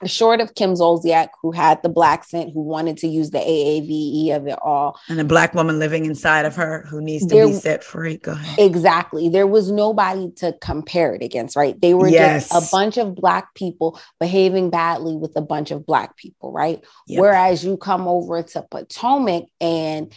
short 0.06 0.40
of 0.40 0.54
Kim 0.54 0.74
Zolciak, 0.74 1.28
who 1.42 1.50
had 1.50 1.82
the 1.82 1.88
black 1.88 2.22
scent, 2.24 2.52
who 2.54 2.62
wanted 2.62 2.98
to 2.98 3.08
use 3.08 3.30
the 3.30 3.38
AAVE 3.38 4.36
of 4.36 4.46
it 4.46 4.58
all. 4.62 4.96
and 5.08 5.20
a 5.20 5.24
black 5.24 5.54
woman 5.54 5.78
living 5.80 6.04
inside 6.04 6.44
of 6.44 6.54
her 6.56 6.84
who 6.88 7.00
needs 7.00 7.26
to 7.26 7.34
There- 7.34 7.46
be 7.48 7.52
set 7.52 7.82
free. 7.82 8.16
Go 8.18 8.32
ahead. 8.32 8.58
Exactly. 8.60 9.28
There 9.28 9.46
was 9.46 9.70
nobody 9.72 10.30
to 10.36 10.52
compare 10.60 11.14
it 11.14 11.22
against, 11.22 11.56
right? 11.56 11.78
They 11.80 11.94
were 11.94 12.08
Yes. 12.08 12.48
just 12.50 12.68
a 12.68 12.70
bunch 12.70 12.96
of 12.96 13.14
black 13.16 13.54
people 13.54 13.98
behaving 14.20 14.70
badly 14.70 15.16
with 15.16 15.36
a 15.36 15.40
bunch 15.42 15.70
of 15.72 15.84
black 15.84 16.16
people, 16.16 16.52
right? 16.52 16.84
Yep. 17.08 17.20
Whereas 17.20 17.64
you 17.64 17.76
come 17.76 18.06
over 18.06 18.42
to 18.42 18.62
Potomac 18.70 19.46
and 19.60 20.12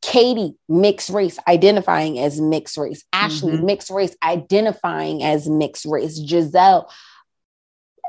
Katie, 0.00 0.54
mixed 0.68 1.10
race, 1.10 1.38
identifying 1.48 2.20
as 2.20 2.40
mixed 2.40 2.76
race. 2.78 3.02
Ashley, 3.12 3.54
Mhm. 3.54 3.64
mixed 3.64 3.90
race, 3.90 4.14
identifying 4.22 5.24
as 5.24 5.48
mixed 5.48 5.84
race. 5.86 6.20
Gizelle, 6.20 6.88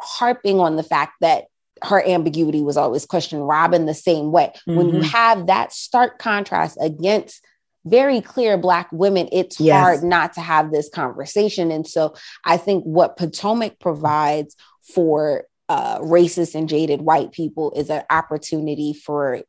harping 0.01 0.59
on 0.59 0.75
the 0.75 0.83
fact 0.83 1.13
that 1.21 1.45
her 1.83 2.05
ambiguity 2.05 2.61
was 2.61 2.75
always 2.77 3.05
questioned. 3.05 3.47
Robyn, 3.47 3.85
the 3.85 3.93
same 3.93 4.31
way. 4.31 4.51
When 4.65 4.89
you 4.89 5.01
Mhm. 5.01 5.11
have 5.11 5.47
that 5.47 5.71
stark 5.71 6.19
contrast 6.19 6.77
against 6.81 7.41
very 7.85 8.19
clear 8.19 8.57
Black 8.57 8.89
women, 8.91 9.29
it's 9.31 9.59
Yes. 9.59 9.79
hard 9.81 10.03
not 10.03 10.33
to 10.33 10.41
have 10.41 10.71
this 10.71 10.89
conversation. 10.89 11.71
And 11.71 11.87
so 11.87 12.13
I 12.43 12.57
think 12.57 12.83
what 12.83 13.15
Potomac 13.15 13.79
provides 13.79 14.55
for 14.93 15.45
uh, 15.69 15.99
racist 15.99 16.55
and 16.55 16.67
jaded 16.67 16.99
white 16.99 17.31
people 17.31 17.71
is 17.75 17.91
an 17.91 18.01
opportunity 18.09 18.91
for 18.91 19.41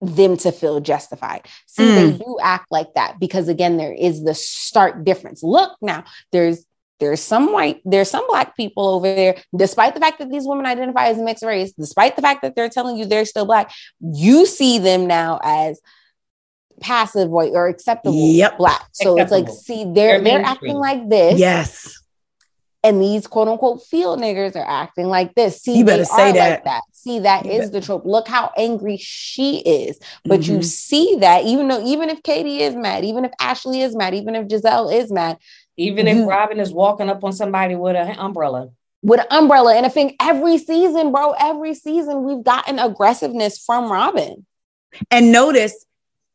them 0.00 0.34
to 0.38 0.50
feel 0.50 0.80
justified. 0.80 1.42
See, 1.66 1.82
Mm. 1.82 1.94
they 1.94 2.24
do 2.24 2.38
act 2.40 2.68
like 2.70 2.94
that 2.94 3.20
because 3.20 3.48
again, 3.48 3.76
there 3.76 3.92
is 3.92 4.24
the 4.24 4.32
stark 4.34 5.04
difference. 5.04 5.42
Look 5.42 5.72
now, 5.82 6.04
there's 6.32 6.64
there's 7.00 7.22
some 7.22 7.52
white, 7.52 7.80
there's 7.84 8.10
some 8.10 8.26
black 8.28 8.56
people 8.56 8.88
over 8.88 9.14
there, 9.14 9.36
despite 9.56 9.94
the 9.94 10.00
fact 10.00 10.18
that 10.18 10.30
these 10.30 10.46
women 10.46 10.66
identify 10.66 11.06
as 11.06 11.18
mixed 11.18 11.44
race, 11.44 11.72
despite 11.72 12.16
the 12.16 12.22
fact 12.22 12.42
that 12.42 12.54
they're 12.56 12.68
telling 12.68 12.96
you 12.96 13.04
they're 13.04 13.24
still 13.24 13.46
black, 13.46 13.70
you 14.00 14.46
see 14.46 14.78
them 14.78 15.06
now 15.06 15.38
as 15.42 15.80
passive 16.80 17.28
white 17.28 17.52
or 17.54 17.68
acceptable 17.68 18.16
Yep. 18.16 18.58
black. 18.58 18.86
So 18.92 19.18
it's 19.18 19.32
like, 19.32 19.48
see, 19.48 19.84
they're 19.84 20.20
They're 20.20 20.38
they're 20.38 20.42
acting 20.44 20.76
like 20.76 21.08
this. 21.08 21.38
Yes. 21.38 22.00
And 22.84 23.02
these 23.02 23.26
quote 23.26 23.48
unquote 23.48 23.82
field 23.84 24.20
niggers 24.20 24.54
are 24.54 24.64
acting 24.68 25.06
like 25.06 25.34
this. 25.34 25.60
See, 25.62 25.78
You 25.78 25.84
better 25.84 26.04
they 26.04 26.04
say 26.04 26.30
are 26.30 26.32
that. 26.34 26.50
like 26.50 26.64
that. 26.64 26.82
See, 26.92 27.18
that 27.20 27.44
You 27.44 27.52
is 27.52 27.70
bet- 27.70 27.72
the 27.72 27.80
trope. 27.80 28.04
Look 28.06 28.28
how 28.28 28.52
angry 28.56 28.96
she 29.00 29.58
is. 29.58 29.98
But 30.24 30.46
you 30.46 30.58
Mhm. 30.58 30.64
see 30.64 31.16
that 31.18 31.44
even 31.44 31.66
though, 31.66 31.84
even 31.84 32.08
if 32.08 32.22
Katie 32.22 32.62
is 32.62 32.76
mad, 32.76 33.04
even 33.04 33.24
if 33.24 33.32
Ashley 33.40 33.80
is 33.80 33.96
mad, 33.96 34.14
even 34.14 34.36
if 34.36 34.46
Gizelle 34.46 34.92
is 34.94 35.10
mad, 35.10 35.38
Even 35.78 36.06
if 36.06 36.16
You- 36.16 36.28
Robyn 36.28 36.60
is 36.60 36.72
walking 36.72 37.08
up 37.08 37.24
on 37.24 37.32
somebody 37.32 37.74
with 37.76 37.96
an 37.96 38.18
umbrella. 38.18 38.68
with 39.00 39.20
an 39.20 39.26
umbrella. 39.30 39.76
And 39.76 39.86
I 39.86 39.88
think 39.88 40.16
every 40.20 40.58
season, 40.58 41.12
bro, 41.12 41.32
every 41.38 41.72
season 41.74 42.24
we've 42.24 42.42
gotten 42.42 42.80
aggressiveness 42.80 43.56
from 43.64 43.90
Robyn. 43.90 44.44
And 45.10 45.30
notice 45.30 45.86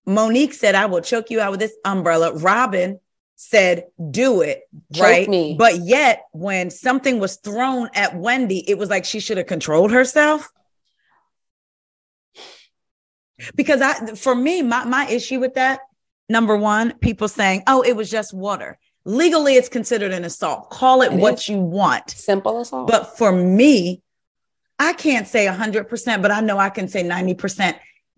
Monique 0.05 0.53
said, 0.53 0.73
I 0.73 0.85
will 0.85 1.01
choke 1.01 1.29
you 1.29 1.41
out 1.41 1.51
with 1.51 1.59
this 1.59 1.75
umbrella. 1.83 2.33
Robyn 2.33 3.01
said, 3.35 3.87
do 4.11 4.41
it. 4.41 4.61
Choke 4.93 5.03
right. 5.03 5.27
me. 5.27 5.55
But 5.59 5.79
yet, 5.79 6.23
when 6.31 6.69
something 6.69 7.19
was 7.19 7.35
thrown 7.35 7.89
at 7.93 8.15
Wendy, 8.15 8.63
it 8.69 8.77
was 8.77 8.89
like 8.89 9.03
she 9.03 9.19
should 9.19 9.37
have 9.37 9.47
controlled 9.47 9.91
herself. 9.91 10.49
Because 13.55 13.81
I, 13.81 14.15
for 14.15 14.33
me, 14.33 14.61
my, 14.61 14.85
my 14.85 15.05
issue 15.07 15.41
with 15.41 15.55
that, 15.55 15.81
number 16.29 16.55
one, 16.55 16.93
people 16.99 17.27
saying, 17.27 17.63
oh, 17.67 17.81
it 17.81 17.97
was 17.97 18.09
just 18.09 18.33
water. 18.33 18.79
Legally, 19.05 19.55
it's 19.55 19.69
considered 19.69 20.11
an 20.13 20.23
assault. 20.23 20.69
Call 20.69 21.01
it, 21.01 21.11
It 21.13 21.19
what 21.19 21.35
is. 21.35 21.49
you 21.49 21.57
want. 21.59 22.09
Simple 22.11 22.61
assault. 22.61 22.87
But 22.87 23.17
for 23.17 23.31
me, 23.31 24.01
I 24.79 24.93
can't 24.93 25.27
say 25.27 25.45
100%, 25.45 26.21
but 26.21 26.31
I 26.31 26.39
know 26.41 26.57
I 26.57 26.69
can 26.69 26.87
say 26.87 27.03
90%. 27.03 27.75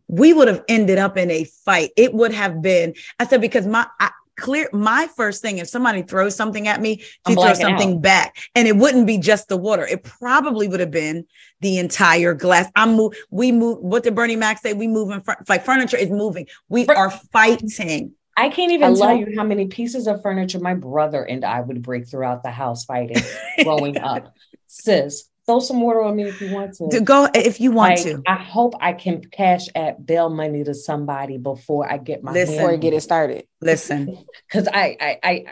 We 0.08 0.34
would 0.34 0.48
have 0.48 0.64
ended 0.68 1.00
up 1.00 1.18
in 1.18 1.32
a 1.32 1.44
fight. 1.44 1.92
It 1.98 2.14
would 2.14 2.32
have 2.34 2.62
been, 2.62 2.94
I 3.20 3.26
said, 3.26 3.42
because 3.42 3.66
my, 3.66 3.88
I, 4.00 4.12
clear, 4.38 4.70
my 4.72 5.08
first 5.16 5.42
thing, 5.42 5.58
if 5.58 5.68
somebody 5.68 6.04
throws 6.04 6.36
something 6.36 6.68
at 6.68 6.80
me, 6.82 7.04
she 7.28 7.34
throws 7.34 7.60
something 7.60 7.94
out. 7.96 8.02
back. 8.02 8.36
And 8.54 8.68
it 8.68 8.76
wouldn't 8.78 9.08
be 9.08 9.18
just 9.18 9.48
the 9.48 9.58
water. 9.58 9.86
It 9.88 10.04
probably 10.04 10.68
would 10.68 10.80
have 10.80 10.92
been 10.92 11.26
the 11.62 11.80
entire 11.80 12.36
glass. 12.36 12.70
I'm 12.76 12.96
move, 12.96 13.16
we 13.32 13.52
move, 13.52 13.80
what 13.80 14.04
did 14.04 14.14
Bernie 14.14 14.36
Mac 14.36 14.60
say? 14.60 14.74
We 14.74 14.88
move 14.88 15.10
in 15.10 15.22
front, 15.22 15.50
like 15.50 15.66
furniture 15.66 15.98
is 15.98 16.12
moving. 16.12 16.46
We 16.70 16.86
Fur- 16.86 16.94
are 16.96 17.10
fighting. 17.10 18.14
I 18.38 18.50
can't 18.50 18.72
even 18.72 18.94
Hello? 18.94 19.08
tell 19.08 19.16
you 19.16 19.34
how 19.38 19.44
many 19.44 19.68
pieces 19.68 20.08
of 20.08 20.22
furniture 20.22 20.60
my 20.60 20.74
brother 20.74 21.24
and 21.24 21.46
I 21.46 21.62
would 21.62 21.82
break 21.82 22.08
throughout 22.08 22.44
the 22.44 22.52
house 22.52 22.86
fighting 22.86 23.18
growing 23.64 23.98
up. 23.98 24.34
Sis, 24.68 25.30
throw 25.46 25.60
some 25.60 25.80
water 25.80 26.02
on 26.02 26.18
me 26.18 26.24
if 26.24 26.42
you 26.42 26.50
want 26.52 26.74
to. 26.76 26.90
To 26.90 27.00
go 27.00 27.26
eh, 27.26 27.44
if 27.46 27.62
you 27.62 27.72
want 27.72 27.96
Like, 27.96 28.04
to. 28.04 28.24
I 28.28 28.36
hope 28.36 28.74
I 28.82 28.94
can 28.94 29.22
cash 29.24 29.68
at 29.74 30.06
bail 30.06 30.30
money 30.30 30.64
to 30.64 30.74
somebody 30.74 31.38
before 31.38 31.90
I 31.90 31.98
get 31.98 32.24
my 32.24 32.34
Listen. 32.34 32.56
Before 32.56 32.72
I 32.72 32.76
get 32.76 32.94
it 32.94 33.02
started. 33.02 33.46
Listen, 33.62 34.26
because 34.48 34.68
I, 34.68 34.98
I 35.00 35.20
I 35.24 35.46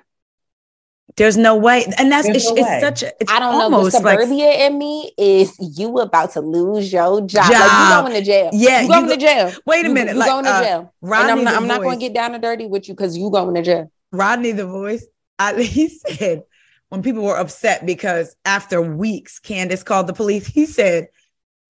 there's 1.16 1.38
no 1.38 1.56
way. 1.56 1.86
And 1.98 2.12
that's, 2.12 2.28
it's, 2.28 2.50
no 2.50 2.56
it's 2.58 2.82
such 2.82 3.04
a, 3.04 3.14
it's 3.20 3.32
I 3.32 3.40
don't 3.40 3.54
know. 3.54 3.70
The 3.70 3.76
almost 3.76 4.04
like 4.04 4.20
suburbia 4.20 4.68
in 4.68 4.78
me 4.78 5.12
is 5.18 5.56
you 5.60 6.00
about 6.00 6.32
to 6.32 6.42
lose 6.42 6.92
your 6.92 7.22
job. 7.22 7.50
Like 7.50 7.52
Job. 7.52 8.06
you 8.06 8.10
going 8.10 8.20
to 8.20 8.26
jail. 8.26 8.50
Yeah, 8.54 8.82
you 8.82 8.88
you 8.88 8.94
going 8.94 9.06
go- 9.08 9.16
to 9.16 9.20
jail. 9.20 9.52
Wait 9.66 9.86
a 9.86 9.90
minute, 9.90 10.14
You 10.14 10.20
like, 10.20 10.30
going 10.30 10.46
to 10.46 10.52
uh, 10.52 10.64
jail. 10.64 10.94
Rodney 11.02 11.32
and 11.32 11.40
I'm 11.40 11.46
not, 11.46 11.56
I'm 11.56 11.68
not 11.68 11.82
going 11.82 12.00
to 12.00 12.06
get 12.06 12.14
down 12.14 12.34
and 12.34 12.42
dirty 12.42 12.66
with 12.66 12.88
you 12.88 12.96
because 12.96 13.18
you 13.18 13.30
going 13.30 13.54
to 13.56 13.62
jail. 13.62 13.92
Rodney 14.12 14.52
the 14.52 14.66
voice. 14.66 15.06
I, 15.40 15.62
he 15.62 15.90
said 15.90 16.44
when 16.90 17.02
people 17.02 17.24
were 17.24 17.38
upset 17.38 17.86
because 17.86 18.36
after 18.46 18.82
weeks, 18.82 19.40
Candiace 19.40 19.84
called 19.84 20.08
the 20.08 20.14
police. 20.14 20.48
He 20.48 20.66
said, 20.66 21.08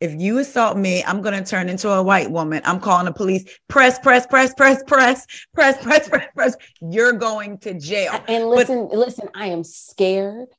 "If 0.03 0.11
you 0.19 0.39
assault 0.39 0.75
me, 0.77 1.03
I'm 1.05 1.21
going 1.21 1.37
to 1.41 1.49
turn 1.49 1.69
into 1.69 1.89
a 1.89 2.03
white 2.03 2.29
woman. 2.29 2.61
I'm 2.65 2.79
calling 2.79 3.05
the 3.05 3.13
police. 3.13 3.43
Press, 3.69 3.97
press, 3.99 4.27
press, 4.27 4.53
press, 4.53 4.83
press, 4.91 5.25
press, 5.53 5.81
press, 5.81 6.09
press, 6.09 6.27
press. 6.35 6.53
You're 6.81 7.13
going 7.13 7.57
to 7.59 7.71
jail." 7.89 8.11
And 8.27 8.49
listen, 8.49 8.89
listen, 8.91 9.29
I 9.33 9.47
am 9.47 9.63
scared. 9.63 10.49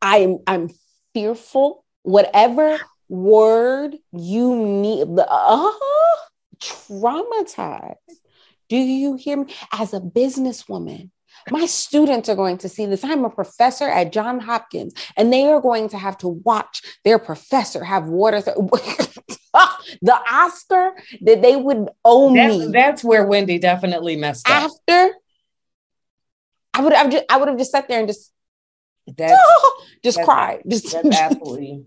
I 0.00 0.16
am 0.24 0.38
I'm 0.46 0.70
fearful. 1.12 1.84
Whatever 2.02 2.78
word 3.08 3.96
you 4.12 4.56
need, 4.56 5.08
uh, 5.18 5.72
traumatized. 6.60 7.96
Do 8.68 8.76
you 8.76 9.16
hear 9.16 9.36
me? 9.36 9.54
As 9.72 9.92
a 9.92 10.00
businesswoman, 10.00 11.10
my 11.50 11.66
students 11.66 12.28
are 12.28 12.34
going 12.36 12.58
to 12.58 12.68
see 12.68 12.86
this. 12.86 13.04
I'm 13.04 13.24
a 13.24 13.30
professor 13.30 13.84
at 13.84 14.12
John 14.12 14.40
Hopkins, 14.40 14.94
and 15.16 15.32
they 15.32 15.44
are 15.46 15.60
going 15.60 15.88
to 15.90 15.98
have 15.98 16.16
to 16.18 16.28
watch 16.28 16.82
their 17.04 17.18
professor 17.18 17.84
have 17.84 18.06
water. 18.08 18.40
th- 18.40 18.56
the 20.02 20.18
Oscar 20.32 20.92
that 21.22 21.42
they 21.42 21.56
would 21.56 21.88
owe 22.04 22.30
me. 22.30 22.66
That's 22.72 23.04
where 23.04 23.24
Wendy 23.26 23.58
definitely 23.58 24.16
messed 24.16 24.48
up. 24.48 24.70
after. 24.88 25.14
I 26.72 26.80
would 26.82 26.92
have 26.92 27.10
just 27.10 27.24
I 27.30 27.36
would 27.36 27.48
have 27.48 27.58
just 27.58 27.70
sat 27.70 27.86
there 27.86 28.00
and 28.00 28.08
just 28.08 28.32
That's 29.16 29.40
just 30.04 30.16
that's- 30.18 30.24
cried. 30.26 30.62
Just, 30.68 30.92
that's 30.92 31.16
absolutely 31.16 31.84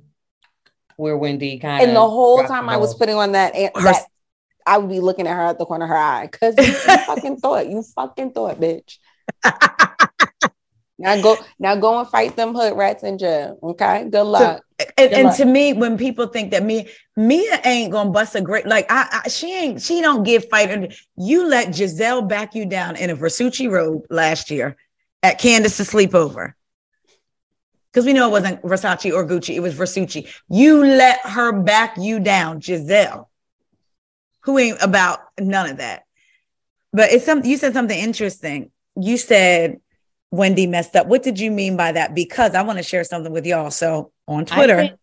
where 0.96 1.18
Wendy 1.18 1.60
kind 1.60 1.82
of 1.84 1.88
and 1.90 1.96
the 1.96 2.02
whole 2.02 2.44
time 2.46 2.70
I 2.70 2.78
was 2.78 2.96
putting 2.96 3.16
on 3.16 3.34
that, 3.34 3.52
eh, 3.54 3.70
that 3.76 4.06
I 4.66 4.78
would 4.80 4.90
be 4.90 5.00
looking 5.00 5.28
at 5.28 5.36
her 5.36 5.42
at 5.44 5.60
the 5.60 5.66
corner 5.66 5.86
of 5.86 5.90
her 5.90 5.96
eye 5.96 6.28
because 6.32 6.56
you, 6.58 6.64
you 6.66 6.98
fucking 7.06 7.38
thought 7.38 7.68
you 7.70 7.84
fucking 7.84 8.32
thought, 8.32 8.60
bitch. 8.60 8.98
now 10.98 11.22
go 11.22 11.38
now 11.60 11.76
go 11.76 12.00
and 12.00 12.08
fight 12.08 12.36
them 12.36 12.54
hood 12.54 12.76
rats 12.76 13.04
in 13.04 13.18
jail. 13.18 13.58
Okay, 13.62 14.08
good 14.10 14.24
luck. 14.24 14.64
and, 14.80 14.90
Good 14.98 15.14
and 15.14 15.24
luck. 15.28 15.38
to 15.38 15.46
me, 15.46 15.74
when 15.74 15.98
people 15.98 16.28
think 16.28 16.52
that 16.52 16.64
me, 16.64 16.88
Mia 17.16 17.62
ain't 17.66 17.92
gonna 17.92 18.12
bust 18.12 18.36
a 18.36 18.42
great 18.42 18.66
like 18.66 18.86
I, 18.90 19.22
I 19.26 19.30
she 19.30 19.54
ain't 19.54 19.82
she 19.82 20.02
don't 20.02 20.24
give 20.24 20.50
fighter. 20.50 20.90
You 21.18 21.48
let 21.48 21.70
Gizelle 21.70 22.28
back 22.28 22.56
you 22.56 22.66
down 22.66 22.96
in 22.96 23.10
a 23.10 23.16
Versace 23.16 23.70
robe 23.70 24.06
last 24.10 24.50
year 24.52 24.76
at 25.24 25.40
Candiace's 25.40 25.90
sleepover. 25.90 26.54
Because 27.92 28.06
we 28.06 28.14
know 28.14 28.28
it 28.28 28.32
wasn't 28.32 28.62
Versace 28.62 29.12
or 29.12 29.26
Gucci, 29.26 29.56
it 29.56 29.62
was 29.62 29.74
Versace. 29.74 30.28
You 30.50 30.86
let 30.86 31.20
her 31.22 31.52
back 31.52 31.96
you 31.98 32.20
down, 32.20 32.62
Gizelle, 32.62 33.26
who 34.42 34.60
ain't 34.60 34.78
about 34.82 35.20
none 35.40 35.70
of 35.70 35.78
that. 35.78 36.04
But 36.94 37.12
it's 37.12 37.26
something 37.26 37.50
you 37.50 37.58
said 37.58 37.74
something 37.74 37.98
interesting. 37.98 38.72
You 39.00 39.18
said 39.18 39.80
Wendy 40.32 40.68
messed 40.68 40.96
up. 40.96 41.08
What 41.08 41.24
did 41.24 41.40
you 41.40 41.52
mean 41.52 41.78
by 41.78 41.92
that? 41.92 42.16
Because 42.16 42.56
I 42.56 42.64
want 42.64 42.78
to 42.80 42.84
share 42.84 43.04
something 43.04 43.32
with 43.32 43.46
y'all. 43.46 43.72
So 43.72 44.12
on 44.28 44.46
Twitter. 44.46 44.78
think- 44.78 45.00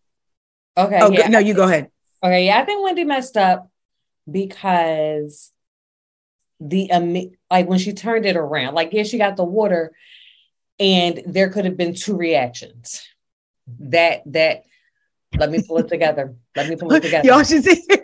Okay. 0.77 0.99
oh, 1.01 1.13
yeah, 1.13 1.29
no, 1.29 1.39
you 1.39 1.55
go 1.55 1.65
ahead. 1.69 1.89
Okay, 2.23 2.47
yeah, 2.47 2.59
I 2.59 2.65
think 2.65 2.83
Wendy 2.83 3.05
messed 3.05 3.37
up 3.37 3.71
because 4.29 5.53
the 6.59 6.91
um, 6.91 7.15
like 7.51 7.69
when 7.69 7.79
she 7.79 7.93
turned 7.93 8.27
it 8.27 8.37
around, 8.37 8.75
like 8.75 8.93
yeah, 8.93 9.05
she 9.05 9.19
got 9.19 9.37
the 9.37 9.45
water, 9.45 9.93
and 10.81 11.23
there 11.27 11.49
could 11.51 11.65
have 11.65 11.77
been 11.77 11.95
two 11.95 12.17
reactions. 12.17 13.07
That 13.79 14.23
that 14.27 14.65
let 15.39 15.51
me 15.51 15.63
pull 15.63 15.79
it 15.79 15.89
together. 15.89 16.35
Let 16.57 16.69
me 16.69 16.75
pull 16.77 16.93
it 16.93 17.01
together. 17.03 17.27
Y'all 17.29 17.45
should 17.45 17.63
see. 17.63 17.87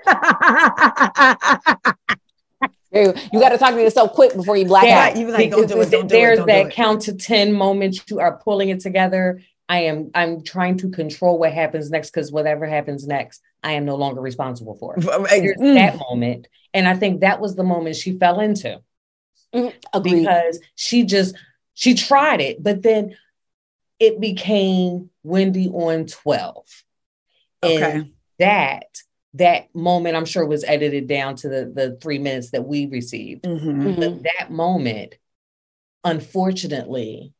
You, 2.92 3.12
got 3.32 3.50
to 3.50 3.58
talk 3.58 3.74
to 3.74 3.80
yourself 3.82 4.12
quick 4.14 4.34
before 4.34 4.56
you 4.56 4.64
black 4.64 4.84
Yeah, 4.84 5.08
out. 5.08 5.16
you 5.16 5.28
like, 5.30 5.50
don't 5.50 5.68
do 5.68 5.80
it, 5.80 5.90
don't 5.90 6.08
do 6.08 6.14
There's 6.14 6.38
it, 6.38 6.42
do 6.42 6.46
that 6.46 6.66
it. 6.66 6.72
count 6.72 7.02
to 7.02 7.14
10 7.14 7.52
moment 7.52 8.00
you 8.10 8.18
are 8.18 8.36
pulling 8.38 8.68
it 8.70 8.80
together. 8.80 9.40
I 9.68 9.82
am 9.82 10.10
I'm 10.14 10.42
trying 10.42 10.78
to 10.78 10.90
control 10.90 11.38
what 11.38 11.52
happens 11.52 11.90
next 11.90 12.10
because 12.10 12.32
whatever 12.32 12.66
happens 12.66 13.06
next, 13.06 13.40
I 13.62 13.72
am 13.72 13.84
no 13.84 13.94
longer 13.94 14.20
responsible 14.20 14.74
for. 14.74 14.96
There's 14.98 15.56
Mm. 15.58 15.74
that 15.74 15.98
moment. 16.10 16.48
And 16.74 16.88
I 16.88 16.94
think 16.96 17.20
that 17.20 17.40
was 17.40 17.54
the 17.54 17.62
moment 17.62 17.94
she 17.96 18.18
fell 18.18 18.40
into. 18.40 18.80
Agreed. 19.52 19.74
because 20.22 20.58
she 20.74 21.04
just 21.04 21.36
she 21.74 21.94
tried 21.94 22.40
it, 22.40 22.62
but 22.62 22.82
then 22.82 23.16
it 24.00 24.20
became 24.20 25.10
Wendy 25.22 25.68
on 25.68 26.06
12. 26.06 26.66
And 27.62 27.72
Okay. 27.84 28.12
that 28.40 28.86
that 29.34 29.72
moment 29.74 30.16
I'm 30.16 30.24
sure 30.24 30.44
was 30.44 30.64
edited 30.64 31.06
down 31.06 31.36
to 31.36 31.48
the 31.48 31.72
the 31.74 31.98
three 32.02 32.18
minutes 32.18 32.50
that 32.50 32.66
we 32.66 32.86
received. 32.86 33.44
Mhm. 33.44 33.96
But 33.96 34.22
that 34.24 34.50
moment, 34.50 35.14
unfortunately, 36.04 37.32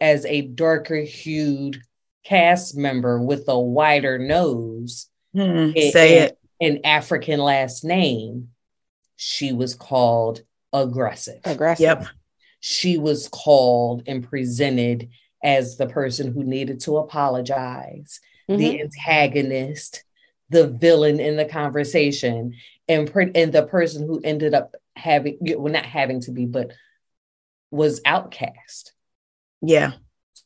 as 0.00 0.24
a 0.26 0.42
darker 0.42 1.00
hued 1.00 1.82
cast 2.24 2.76
member 2.76 3.20
with 3.20 3.44
a 3.48 3.58
wider 3.58 4.18
nose, 4.18 5.08
Hmm, 5.34 5.72
it- 5.74 5.92
Say 5.92 6.18
it. 6.18 6.38
an 6.60 6.80
African 6.84 7.40
last 7.40 7.84
name, 7.84 8.50
she 9.16 9.52
was 9.52 9.74
called 9.74 10.42
aggressive 10.72 11.40
Aggressive. 11.44 11.82
Yep. 11.82 12.06
she 12.60 12.96
was 12.98 13.28
called 13.28 14.02
and 14.06 14.22
presented 14.22 15.08
as 15.42 15.76
the 15.78 15.86
person 15.88 16.32
who 16.32 16.44
needed 16.44 16.78
to 16.80 16.96
apologize, 16.98 18.20
Mhm. 18.48 18.58
the 18.58 18.80
antagonist, 18.82 20.04
the 20.52 20.68
villain 20.68 21.18
in 21.18 21.36
the 21.36 21.44
conversation, 21.44 22.54
and 22.88 23.10
pre- 23.10 23.32
and 23.34 23.52
the 23.52 23.66
person 23.66 24.06
who 24.06 24.20
ended 24.22 24.54
up 24.54 24.74
having 24.94 25.38
well 25.40 25.72
not 25.72 25.86
having 25.86 26.20
to 26.20 26.30
be, 26.30 26.46
but 26.46 26.72
was 27.70 28.00
outcast. 28.04 28.92
Yeah. 29.62 29.92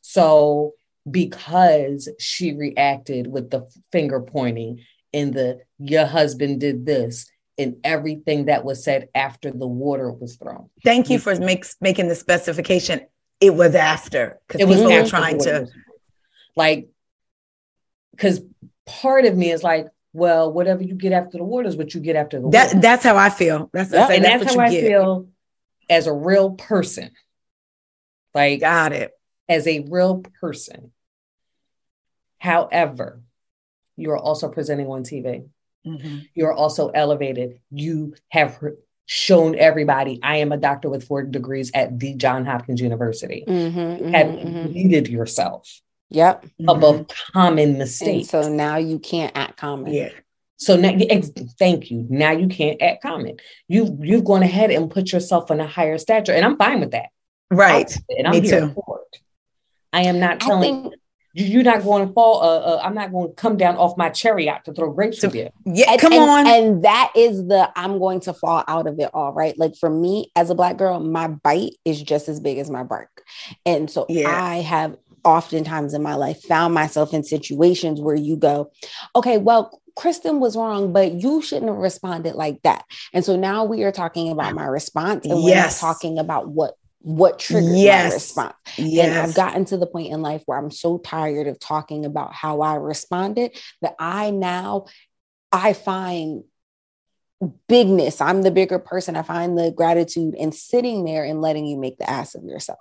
So 0.01 0.73
because 1.09 2.09
she 2.19 2.53
reacted 2.53 3.27
with 3.27 3.49
the 3.49 3.69
finger 3.91 4.21
pointing 4.21 4.83
and 5.13 5.33
the 5.33 5.59
your 5.77 6.05
husband 6.05 6.59
did 6.59 6.85
this 6.85 7.29
and 7.57 7.77
everything 7.83 8.45
that 8.45 8.63
was 8.63 8.83
said 8.83 9.09
after 9.15 9.51
the 9.51 9.67
water 9.67 10.11
was 10.11 10.35
thrown. 10.37 10.69
Thank 10.83 11.09
you 11.09 11.17
mm-hmm. 11.17 11.39
for 11.39 11.45
makes 11.45 11.75
making 11.81 12.07
the 12.07 12.15
specification. 12.15 13.01
It 13.39 13.53
was 13.53 13.75
after 13.75 14.39
because 14.47 14.61
it 14.61 14.67
was 14.67 14.81
after 14.81 15.09
trying 15.09 15.39
to. 15.39 15.67
like 16.55 16.89
because 18.11 18.41
part 18.85 19.25
of 19.25 19.35
me 19.35 19.51
is 19.51 19.63
like 19.63 19.87
well 20.17 20.51
whatever 20.51 20.81
you 20.83 20.95
get 20.95 21.13
after 21.13 21.37
the 21.37 21.43
water 21.43 21.67
is 21.69 21.77
what 21.77 21.93
you 21.93 22.01
get 22.01 22.15
after 22.15 22.39
the 22.41 22.49
That 22.49 22.67
water 22.69 22.79
that's 22.81 23.03
how 23.03 23.15
I 23.15 23.29
feel. 23.29 23.69
That's, 23.71 23.91
Yep. 23.91 24.09
And 24.09 24.25
that's, 24.25 24.43
that's, 24.45 24.55
what 24.55 24.65
how 24.65 24.71
you 24.71 24.77
i 24.77 24.81
get. 24.81 24.87
feel 24.87 25.27
as 25.89 26.07
a 26.07 26.13
real 26.13 26.51
person 26.51 27.11
like 28.33 28.59
Got 28.59 28.93
it. 28.93 29.11
as 29.47 29.67
a 29.67 29.79
real 29.89 30.23
person 30.41 30.91
however 32.39 33.21
you're 33.95 34.17
also 34.17 34.49
presenting 34.49 34.87
on 34.87 35.03
tv 35.03 35.47
Mhm. 35.85 36.27
you're 36.35 36.51
also 36.53 36.89
elevated 36.89 37.59
you 37.71 38.13
have 38.29 38.59
shown 39.05 39.55
everybody 39.55 40.19
i 40.21 40.37
am 40.37 40.51
a 40.51 40.57
doctor 40.57 40.89
with 40.89 41.05
four 41.07 41.23
degrees 41.23 41.71
at 41.73 41.97
the 41.97 42.13
john 42.15 42.45
hopkins 42.45 42.81
university 42.81 43.45
Mhm, 43.47 43.99
you 43.99 44.05
mhm, 44.05 44.13
have 44.13 44.27
mhm. 44.27 45.09
yourself 45.09 45.81
Yep. 46.09 46.45
above 46.67 46.95
Mhm. 46.95 47.11
common 47.33 47.69
And 47.69 47.77
mistakes 47.79 48.29
so 48.29 48.47
now 48.49 48.77
you 48.77 48.97
can't 48.99 49.31
act 49.35 49.57
common. 49.57 49.93
Yeah. 49.93 50.09
So 50.59 50.75
now, 50.75 50.91
ex- 51.09 51.29
thank 51.59 51.91
you. 51.91 52.07
Now 52.09 52.31
you 52.31 52.47
can't 52.47 52.81
act 52.81 53.03
common. 53.03 53.37
You 53.67 53.95
you've 54.01 54.23
gone 54.23 54.41
ahead 54.41 54.71
and 54.71 54.89
put 54.89 55.11
yourself 55.11 55.51
in 55.51 55.59
a 55.59 55.67
higher 55.67 55.97
stature, 55.97 56.31
and 56.33 56.43
I'm 56.45 56.57
fine 56.57 56.79
with 56.79 56.91
that. 56.91 57.09
Right. 57.51 57.95
And 58.17 58.25
I'm 58.27 58.31
Me 58.31 58.41
here 58.41 58.61
too. 58.61 58.73
for 58.73 59.01
it. 59.13 59.19
I 59.93 60.01
am 60.03 60.19
not 60.19 60.39
telling 60.39 60.61
think 60.83 60.93
you. 61.33 61.45
You're 61.45 61.63
not 61.63 61.83
going 61.83 62.07
to 62.07 62.11
fall. 62.13 62.41
Uh, 62.41 62.57
uh, 62.57 62.81
I'm 62.83 62.95
not 62.95 63.11
going 63.11 63.27
to 63.27 63.33
come 63.35 63.57
down 63.57 63.77
off 63.77 63.95
my 63.95 64.09
chariot 64.09 64.61
to 64.65 64.73
throw 64.73 64.91
grapes 64.91 65.19
So- 65.21 65.27
at 65.27 65.35
you. 65.35 65.49
Yeah. 65.65 65.91
and, 65.91 66.01
Come 66.01 66.13
and- 66.13 66.23
on. 66.23 66.47
And 66.47 66.83
that 66.83 67.11
is 67.15 67.45
the 67.45 67.69
I'm 67.75 67.99
going 67.99 68.21
to 68.21 68.33
fall 68.33 68.63
out 68.67 68.87
of 68.87 68.99
it 68.99 69.11
all, 69.13 69.33
right? 69.33 69.55
Like 69.59 69.75
for 69.75 69.89
me 69.89 70.31
as 70.35 70.49
a 70.49 70.55
black 70.55 70.77
girl, 70.77 70.99
my 70.99 71.27
bite 71.27 71.73
is 71.85 72.01
just 72.01 72.27
as 72.27 72.39
big 72.39 72.57
as 72.57 72.71
my 72.71 72.81
bark. 72.81 73.21
And 73.67 73.87
so 73.91 74.07
Yeah. 74.09 74.29
I 74.29 74.57
have 74.61 74.97
oftentimes 75.27 75.93
in 75.93 76.01
my 76.01 76.15
life 76.15 76.41
found 76.43 76.73
myself 76.73 77.13
in 77.13 77.23
situations 77.23 77.99
where 77.99 78.15
you 78.15 78.37
go, 78.37 78.71
okay, 79.15 79.37
well, 79.37 79.81
Kristen 79.95 80.39
was 80.39 80.55
wrong, 80.55 80.93
but 80.93 81.11
you 81.11 81.41
shouldn't 81.41 81.67
have 81.67 81.77
responded 81.77 82.35
like 82.35 82.61
that. 82.63 82.85
And 83.13 83.25
so 83.25 83.35
now 83.35 83.65
we 83.65 83.83
are 83.83 83.91
talking 83.91 84.29
about 84.31 84.53
my 84.53 84.65
response 84.65 85.25
and 85.25 85.43
we're 85.43 85.55
not 85.55 85.71
talking 85.71 86.17
about 86.17 86.47
what 86.47 86.75
what 86.99 87.39
triggered 87.39 87.75
Yes. 87.75 88.09
my 88.09 88.13
response. 88.15 88.55
And. 88.77 89.13
I've 89.13 89.35
gotten 89.35 89.65
to 89.65 89.77
the 89.77 89.87
point 89.87 90.11
in 90.11 90.21
life 90.21 90.43
where 90.45 90.57
I'm 90.57 90.71
so 90.71 90.97
tired 90.97 91.47
of 91.47 91.59
talking 91.59 92.05
about 92.05 92.33
how 92.33 92.61
I 92.61 92.75
responded 92.75 93.57
that 93.81 93.95
I 93.99 94.31
now 94.31 94.85
I 95.51 95.73
find 95.73 96.43
bigness. 97.67 98.19
I'm 98.19 98.41
the 98.41 98.51
bigger 98.51 98.79
person. 98.79 99.15
I 99.15 99.21
find 99.21 99.57
the 99.57 99.71
gratitude 99.71 100.35
in 100.35 100.51
sitting 100.51 101.05
there 101.05 101.23
and 101.23 101.41
letting 101.41 101.65
you 101.65 101.77
make 101.77 101.97
the 101.97 102.09
ass 102.09 102.35
of 102.35 102.43
yourself. 102.43 102.79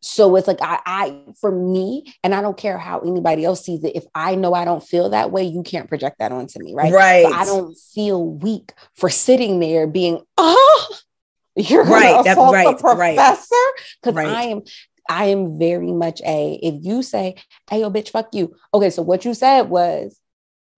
So 0.00 0.36
it's 0.36 0.46
like 0.46 0.62
I, 0.62 0.80
I 0.86 1.20
for 1.40 1.50
me, 1.50 2.14
and 2.22 2.34
I 2.34 2.40
don't 2.40 2.56
care 2.56 2.78
how 2.78 3.00
anybody 3.00 3.44
else 3.44 3.64
sees 3.64 3.82
it. 3.82 3.96
If 3.96 4.04
I 4.14 4.36
know 4.36 4.54
I 4.54 4.64
don't 4.64 4.82
feel 4.82 5.10
that 5.10 5.32
way, 5.32 5.42
you 5.42 5.62
can't 5.62 5.88
project 5.88 6.20
that 6.20 6.30
onto 6.30 6.62
me, 6.62 6.74
right? 6.74 6.92
Right. 6.92 7.24
So 7.24 7.32
I 7.32 7.44
don't 7.44 7.76
feel 7.94 8.24
weak 8.24 8.72
for 8.94 9.10
sitting 9.10 9.58
there 9.58 9.86
being, 9.86 10.20
oh, 10.36 10.96
you're 11.56 11.84
Right, 11.84 12.22
that's 12.24 12.38
right, 12.38 12.78
professor 12.78 13.56
because 14.00 14.14
Right. 14.16 14.28
I 14.28 14.42
am. 14.44 14.62
I 15.10 15.26
am 15.26 15.58
very 15.58 15.90
much 15.92 16.20
a. 16.20 16.60
If 16.62 16.84
you 16.84 17.02
say, 17.02 17.36
"Hey, 17.70 17.80
yo, 17.80 17.90
bitch, 17.90 18.10
fuck 18.10 18.34
you," 18.34 18.54
okay. 18.74 18.90
So 18.90 19.02
what 19.02 19.24
you 19.24 19.32
said 19.32 19.70
was, 19.70 20.20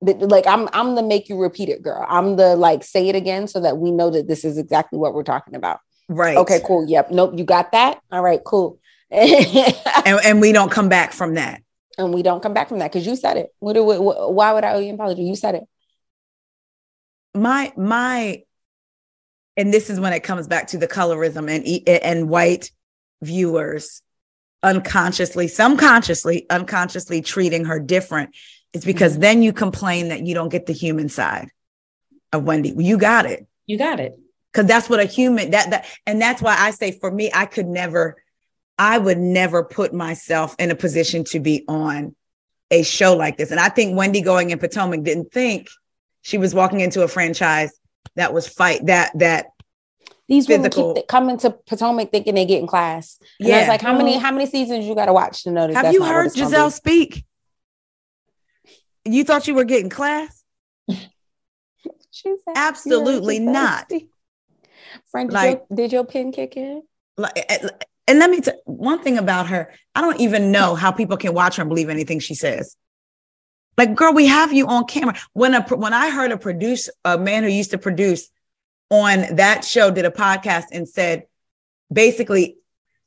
that- 0.02 0.20
like, 0.20 0.46
I'm 0.46 0.68
I'm 0.72 0.94
the 0.94 1.02
make 1.02 1.28
you 1.28 1.36
repeat 1.36 1.68
it, 1.68 1.82
girl. 1.82 2.06
I'm 2.08 2.36
the 2.36 2.56
like 2.56 2.84
say 2.84 3.08
it 3.08 3.16
again 3.16 3.48
so 3.48 3.60
that 3.60 3.78
we 3.78 3.90
know 3.90 4.08
that 4.10 4.28
this 4.28 4.44
is 4.44 4.56
exactly 4.56 4.98
what 4.98 5.14
we're 5.14 5.24
talking 5.24 5.56
about. 5.56 5.80
Right. 6.08 6.36
Okay, 6.36 6.60
cool. 6.64 6.88
Yep. 6.88 7.10
Nope. 7.12 7.32
You 7.36 7.44
got 7.44 7.72
that. 7.72 8.00
All 8.10 8.22
right. 8.22 8.40
Cool. 8.44 8.79
And, 9.10 10.20
and 10.24 10.40
we 10.40 10.52
don't 10.52 10.70
come 10.70 10.88
back 10.88 11.12
from 11.12 11.34
that. 11.34 11.62
and 11.98 12.14
we 12.14 12.22
don't 12.22 12.42
come 12.42 12.54
back 12.54 12.68
from 12.68 12.78
that 12.78 12.90
because 12.92 13.06
you 13.06 13.16
said 13.16 13.36
it. 13.36 13.48
What 13.58 13.72
do 13.74 13.84
we, 13.84 13.96
why 13.96 14.52
would 14.52 14.64
I 14.64 14.72
owe 14.74 14.78
you 14.78 14.88
an 14.90 14.94
apology? 14.94 15.22
You 15.22 15.36
said 15.36 15.54
it. 15.56 15.64
my 17.34 17.72
my 17.76 18.42
and 19.56 19.72
this 19.74 19.90
is 19.90 20.00
when 20.00 20.12
it 20.12 20.20
comes 20.22 20.46
back 20.46 20.68
to 20.68 20.78
the 20.78 20.88
colorism 20.88 21.50
and 21.50 21.88
and 22.02 22.28
white 22.28 22.70
viewers 23.22 24.02
unconsciously 24.62 25.48
some 25.48 25.76
consciously 25.76 26.46
unconsciously 26.50 27.20
treating 27.22 27.64
her 27.66 27.78
different 27.80 28.30
It's 28.72 28.84
because 28.84 29.12
Mm-hmm. 29.12 29.20
then 29.22 29.42
you 29.42 29.52
complain 29.52 30.08
that 30.08 30.24
you 30.26 30.34
don't 30.34 30.48
get 30.50 30.66
the 30.66 30.72
human 30.72 31.08
side 31.08 31.48
of 32.32 32.44
wendy 32.44 32.74
you 32.76 32.96
got 32.98 33.26
it 33.26 33.46
You 33.66 33.78
got 33.78 34.00
it. 34.00 34.18
because 34.52 34.66
that's 34.66 34.88
what 34.88 35.00
a 35.00 35.04
human 35.04 35.50
that 35.52 35.70
that 35.70 35.86
and 36.06 36.20
that's 36.20 36.40
why 36.42 36.56
i 36.58 36.70
say 36.72 36.92
for 36.92 37.10
me 37.10 37.30
i 37.34 37.46
could 37.46 37.66
never 37.66 38.16
i 38.80 38.98
would 38.98 39.18
never 39.18 39.62
put 39.62 39.92
myself 39.94 40.56
in 40.58 40.70
a 40.70 40.74
position 40.74 41.22
to 41.22 41.38
be 41.38 41.64
on 41.68 42.14
a 42.72 42.82
show 42.82 43.14
like 43.16 43.36
this 43.36 43.50
and 43.52 43.60
i 43.60 43.68
think 43.68 43.96
wendy 43.96 44.20
going 44.22 44.50
in 44.50 44.58
potomac 44.58 45.02
didn't 45.02 45.30
think 45.32 45.68
she 46.22 46.36
was 46.38 46.54
walking 46.54 46.80
into 46.80 47.02
a 47.02 47.08
franchise 47.08 47.72
that 48.16 48.32
was 48.34 48.48
fight 48.48 48.84
that 48.86 49.10
that 49.18 49.46
These 50.28 50.48
women 50.48 50.70
Physical. 50.70 50.94
keep 50.94 51.02
th- 51.02 51.06
coming 51.06 51.38
to 51.38 51.50
Potomac 51.50 52.10
thinking 52.12 52.34
they 52.34 52.44
get 52.46 52.60
in 52.60 52.66
class. 52.68 53.18
And 53.40 53.52
I 53.52 53.58
was 53.60 53.68
like, 53.68 53.82
how 53.82 53.96
many 53.96 54.16
how 54.18 54.30
many 54.32 54.46
seasons 54.46 54.84
you 54.86 54.94
got 54.94 55.06
to 55.06 55.12
watch 55.12 55.42
to 55.44 55.50
know 55.50 55.66
that? 55.66 55.74
have 55.74 55.92
you 55.94 56.02
heard 56.04 56.30
gizelle 56.32 56.70
speak 56.72 57.24
you 59.04 59.24
thought 59.24 59.46
you 59.48 59.54
were 59.54 59.64
getting 59.64 59.90
class 59.90 60.42
She 62.12 62.34
said, 62.44 62.54
Absolutely 62.56 63.38
not. 63.38 63.90
Friend, 65.10 65.30
did, 65.30 65.34
Like- 65.34 65.62
your, 65.70 65.76
did 65.76 65.92
your 65.92 66.04
pin 66.04 66.32
kick 66.32 66.56
in? 66.56 66.82
like 67.16 67.32
eh, 67.36 67.44
eh, 67.48 67.68
and- 68.10 68.18
let 68.18 68.30
me 68.30 68.40
tell 68.40 68.54
one 68.64 69.02
thing 69.02 69.18
about 69.18 69.46
her 69.48 69.72
i 69.94 70.00
don't 70.00 70.20
even 70.20 70.52
know 70.52 70.74
how 70.74 70.90
people 70.90 71.16
can 71.16 71.34
watch 71.34 71.56
her 71.56 71.62
and 71.62 71.68
believe 71.68 71.88
anything 71.88 72.20
she 72.20 72.34
says 72.34 72.76
like 73.78 73.94
girl 73.94 74.12
we 74.12 74.26
have 74.26 74.52
you 74.52 74.66
on 74.66 74.84
camera 74.84 75.14
when 75.32 75.54
a 75.54 75.62
when 75.76 75.92
i 75.92 76.10
heard 76.10 76.32
a 76.32 76.36
produce 76.36 76.88
a 77.04 77.16
man 77.16 77.42
who 77.42 77.48
used 77.48 77.70
to 77.70 77.78
produce 77.78 78.28
on 78.90 79.36
that 79.36 79.64
show 79.64 79.90
did 79.90 80.04
a 80.04 80.10
podcast 80.10 80.64
and 80.72 80.88
said 80.88 81.24
basically 81.92 82.56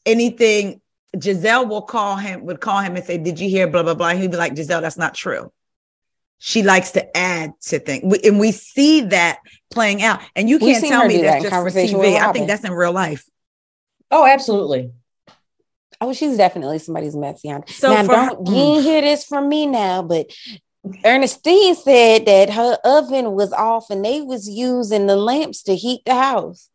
anything 0.05 0.81
Gizelle 1.15 1.67
will 1.67 1.83
call 1.83 2.15
him, 2.17 2.45
would 2.45 2.59
call 2.59 2.79
him 2.79 2.95
and 2.95 3.05
say, 3.05 3.17
Did 3.17 3.39
you 3.39 3.49
hear 3.49 3.67
blah, 3.67 3.83
blah, 3.83 3.93
blah? 3.93 4.09
And 4.09 4.19
he'd 4.19 4.31
be 4.31 4.37
like, 4.37 4.55
"Gizelle, 4.55 4.81
that's 4.81 4.97
not 4.97 5.13
true. 5.13 5.51
She 6.39 6.63
likes 6.63 6.91
to 6.91 7.17
add 7.17 7.53
to 7.67 7.79
things. 7.79 8.17
And 8.23 8.39
we 8.39 8.51
see 8.51 9.01
that 9.01 9.39
playing 9.71 10.01
out. 10.01 10.21
And 10.35 10.49
you 10.49 10.57
We've 10.57 10.81
can't 10.81 10.85
tell 10.85 11.07
me 11.07 11.17
that 11.17 11.23
that's 11.23 11.43
just 11.43 11.53
Conversation 11.53 11.99
TV. 11.99 12.19
I 12.19 12.31
think 12.33 12.47
that's 12.47 12.63
in 12.63 12.73
real 12.73 12.91
life. 12.91 13.25
Oh, 14.13 14.27
absolutely. 14.27 14.91
Oh, 15.99 16.13
she's 16.13 16.37
definitely 16.37 16.77
somebody's 16.77 17.15
messianic. 17.15 17.67
So 17.69 17.89
now, 17.89 18.03
don't 18.03 18.47
her- 18.47 18.53
you 18.53 18.79
hear 18.79 19.01
this 19.01 19.23
from 19.25 19.49
me 19.49 19.65
now, 19.65 20.03
but 20.03 20.27
Ernestine 21.03 21.73
said 21.73 22.27
that 22.27 22.51
her 22.51 22.77
oven 22.83 23.31
was 23.31 23.51
off 23.51 23.89
and 23.89 24.05
they 24.05 24.21
was 24.21 24.47
using 24.47 25.07
the 25.07 25.15
lamps 25.15 25.63
to 25.63 25.75
heat 25.75 26.01
the 26.05 26.13
house. 26.13 26.69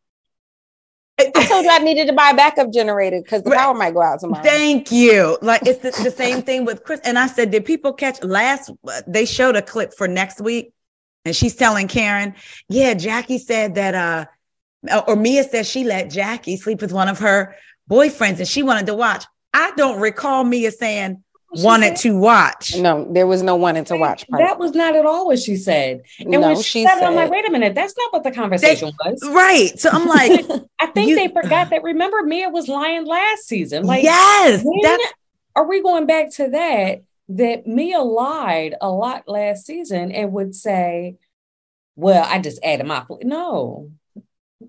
I 1.21 1.31
told 1.47 1.65
you 1.65 1.71
I 1.71 1.79
needed 1.79 2.09
to 2.09 2.13
buy 2.13 2.31
a 2.31 2.35
backup 2.37 2.73
generator 2.73 3.21
because 3.23 3.45
the 3.45 3.51
power 3.51 3.75
might 3.75 3.95
go 3.95 4.03
out 4.03 4.19
tomorrow. 4.19 4.43
Thank 4.43 4.91
you. 4.91 5.39
Like 5.41 5.63
it's 5.65 5.81
the, 5.81 6.03
the 6.03 6.11
same 6.11 6.43
thing 6.43 6.65
with 6.65 6.83
Chris. 6.83 7.01
And 7.05 7.19
I 7.19 7.29
said, 7.29 7.53
did 7.53 7.65
people 7.65 7.93
catch 7.93 8.23
last? 8.25 8.71
They 9.07 9.27
showed 9.27 9.55
a 9.55 9.63
clip 9.63 9.93
for 9.95 10.09
next 10.09 10.41
week, 10.41 10.73
and 11.25 11.37
she's 11.37 11.55
telling 11.55 11.87
Karen, 11.87 12.35
yeah, 12.69 12.95
Jackie 12.95 13.39
said 13.39 13.77
that, 13.77 13.95
uh, 13.95 14.27
Oh, 14.91 15.05
or 15.09 15.17
Mia 15.17 15.43
says 15.45 15.69
she 15.69 15.85
let 15.85 16.11
Jackie 16.11 16.57
sleep 16.57 16.81
with 16.81 16.93
one 16.93 17.09
of 17.09 17.19
her 17.19 17.57
boyfriends, 17.91 18.39
and 18.39 18.47
she 18.47 18.63
wanted 18.63 18.87
to 18.87 18.95
watch. 18.95 19.25
I 19.53 19.73
don't 19.77 20.01
recall 20.01 20.45
Mia 20.45 20.71
saying 20.71 21.23
She 21.57 21.65
wanted 21.65 21.99
said- 21.99 22.11
to 22.11 22.19
watch. 22.19 22.77
No, 22.77 23.09
there 23.13 23.27
was 23.27 23.43
no 23.43 23.57
one 23.57 23.83
to 23.83 23.97
watch. 23.97 24.29
part. 24.29 24.41
That 24.41 24.59
was 24.59 24.73
not 24.75 24.95
at 24.95 25.05
all 25.05 25.27
what 25.27 25.39
she 25.41 25.57
said. 25.57 26.03
And 26.21 26.29
no, 26.31 26.41
when 26.41 26.57
she, 26.59 26.63
she 26.63 26.85
said, 26.87 26.99
said. 26.99 27.05
I'm 27.05 27.15
like, 27.17 27.31
wait 27.31 27.49
a 27.49 27.51
minute, 27.51 27.75
that's 27.75 27.95
not 27.97 28.13
what 28.13 28.23
the 28.23 28.31
conversation 28.31 28.93
was. 29.05 29.21
Right. 29.33 29.73
So 29.81 29.91
I'm 29.91 30.07
like, 30.07 30.45
I 30.79 30.87
think 30.87 31.09
You- 31.11 31.17
they 31.17 31.29
forgot 31.29 31.71
that. 31.71 31.83
Remember, 31.83 32.23
Mia 32.23 32.49
was 32.51 32.69
lying 32.69 33.05
last 33.07 33.49
season. 33.49 33.85
Like, 33.85 34.05
yes, 34.05 34.61
when 34.65 34.99
are 35.57 35.67
we 35.67 35.83
going 35.83 36.07
back 36.07 36.31
to 36.35 36.51
that? 36.51 37.03
That 37.31 37.67
Mia 37.67 38.01
lied 38.01 38.75
a 38.81 38.91
lot 38.91 39.25
last 39.27 39.67
season 39.67 40.13
and 40.13 40.33
would 40.33 40.55
say, 40.55 41.17
"Well, 41.95 42.25
I 42.27 42.39
just 42.39 42.59
added 42.65 42.87
my 42.87 43.05
fl-" 43.07 43.17
no." 43.23 43.91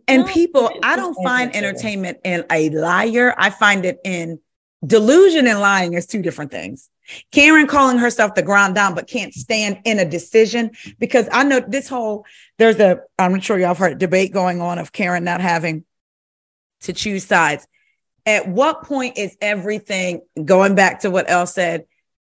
And 0.08 0.26
No, 0.26 0.34
people, 0.34 0.70
I 0.84 0.96
don't 0.96 1.16
find 1.24 1.56
entertainment. 1.56 2.20
in 2.24 2.46
a 2.52 2.70
liar. 2.70 3.34
I 3.38 3.50
find 3.50 3.86
it 3.86 4.00
in 4.04 4.40
delusion 4.86 5.48
and 5.48 5.60
lying 5.60 5.94
is 5.94 6.06
two 6.06 6.22
different 6.22 6.52
things. 6.52 6.90
Karen 7.32 7.66
calling 7.66 7.98
herself 7.98 8.36
the 8.36 8.44
grand 8.44 8.76
dame, 8.76 8.94
but 8.94 9.08
can't 9.08 9.34
stand 9.34 9.80
in 9.84 9.98
a 9.98 10.06
decision 10.06 10.72
because 11.00 11.28
I 11.32 11.44
know 11.44 11.60
this 11.60 11.90
whole 11.90 12.26
there's 12.60 12.80
a 12.80 13.02
I'm 13.18 13.40
sure 13.40 13.58
y'all 13.58 13.70
have 13.70 13.80
heard 13.80 13.98
debate 13.98 14.32
going 14.32 14.62
on 14.62 14.78
of 14.78 14.92
Karen 14.92 15.24
not 15.24 15.42
having 15.42 15.86
to 16.82 16.94
choose 16.94 17.26
sides. 17.26 17.68
At 18.26 18.48
what 18.48 18.84
point 18.84 19.18
is 19.18 19.36
everything 19.42 20.22
going 20.46 20.76
back 20.76 21.00
to 21.00 21.10
what 21.10 21.30
Elle 21.30 21.48
said? 21.48 21.86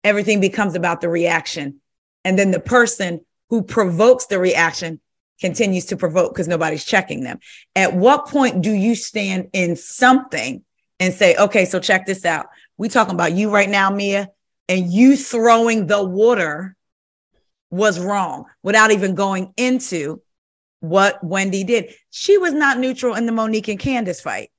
Everything 0.05 0.39
becomes 0.39 0.75
about 0.75 1.01
the 1.01 1.09
reaction, 1.09 1.81
and 2.23 2.39
then 2.39 2.51
the 2.51 2.59
person 2.61 3.19
who 3.49 3.63
provokes 3.63 4.27
the 4.27 4.39
reaction 4.39 5.01
continues 5.39 5.85
to 5.85 5.97
provoke 5.97 6.33
because 6.33 6.47
nobody's 6.47 6.85
checking 6.85 7.23
them. 7.23 7.39
At 7.75 7.95
what 7.95 8.27
point 8.27 8.61
do 8.61 8.71
you 8.71 8.95
stand 8.95 9.49
in 9.53 9.75
something 9.75 10.63
and 10.99 11.13
say, 11.13 11.35
okay, 11.37 11.65
so 11.65 11.79
check 11.79 12.05
this 12.05 12.25
out. 12.25 12.47
We 12.77 12.89
talking 12.89 13.15
about 13.15 13.33
you 13.33 13.49
right 13.49 13.69
now, 13.69 13.89
Mia, 13.89 14.29
and 14.67 14.91
you 14.91 15.15
throwing 15.15 15.87
the 15.87 16.03
water 16.03 16.75
was 17.71 17.99
wrong 17.99 18.45
without 18.63 18.91
even 18.91 19.15
going 19.15 19.53
into 19.57 20.21
what 20.79 21.23
Wendy 21.23 21.63
did. 21.63 21.93
She 22.09 22.37
was 22.37 22.53
not 22.53 22.79
neutral 22.79 23.15
in 23.15 23.25
the 23.25 23.31
Monique 23.31 23.67
and 23.67 23.79
Candiace 23.79 24.21
fight. 24.21 24.49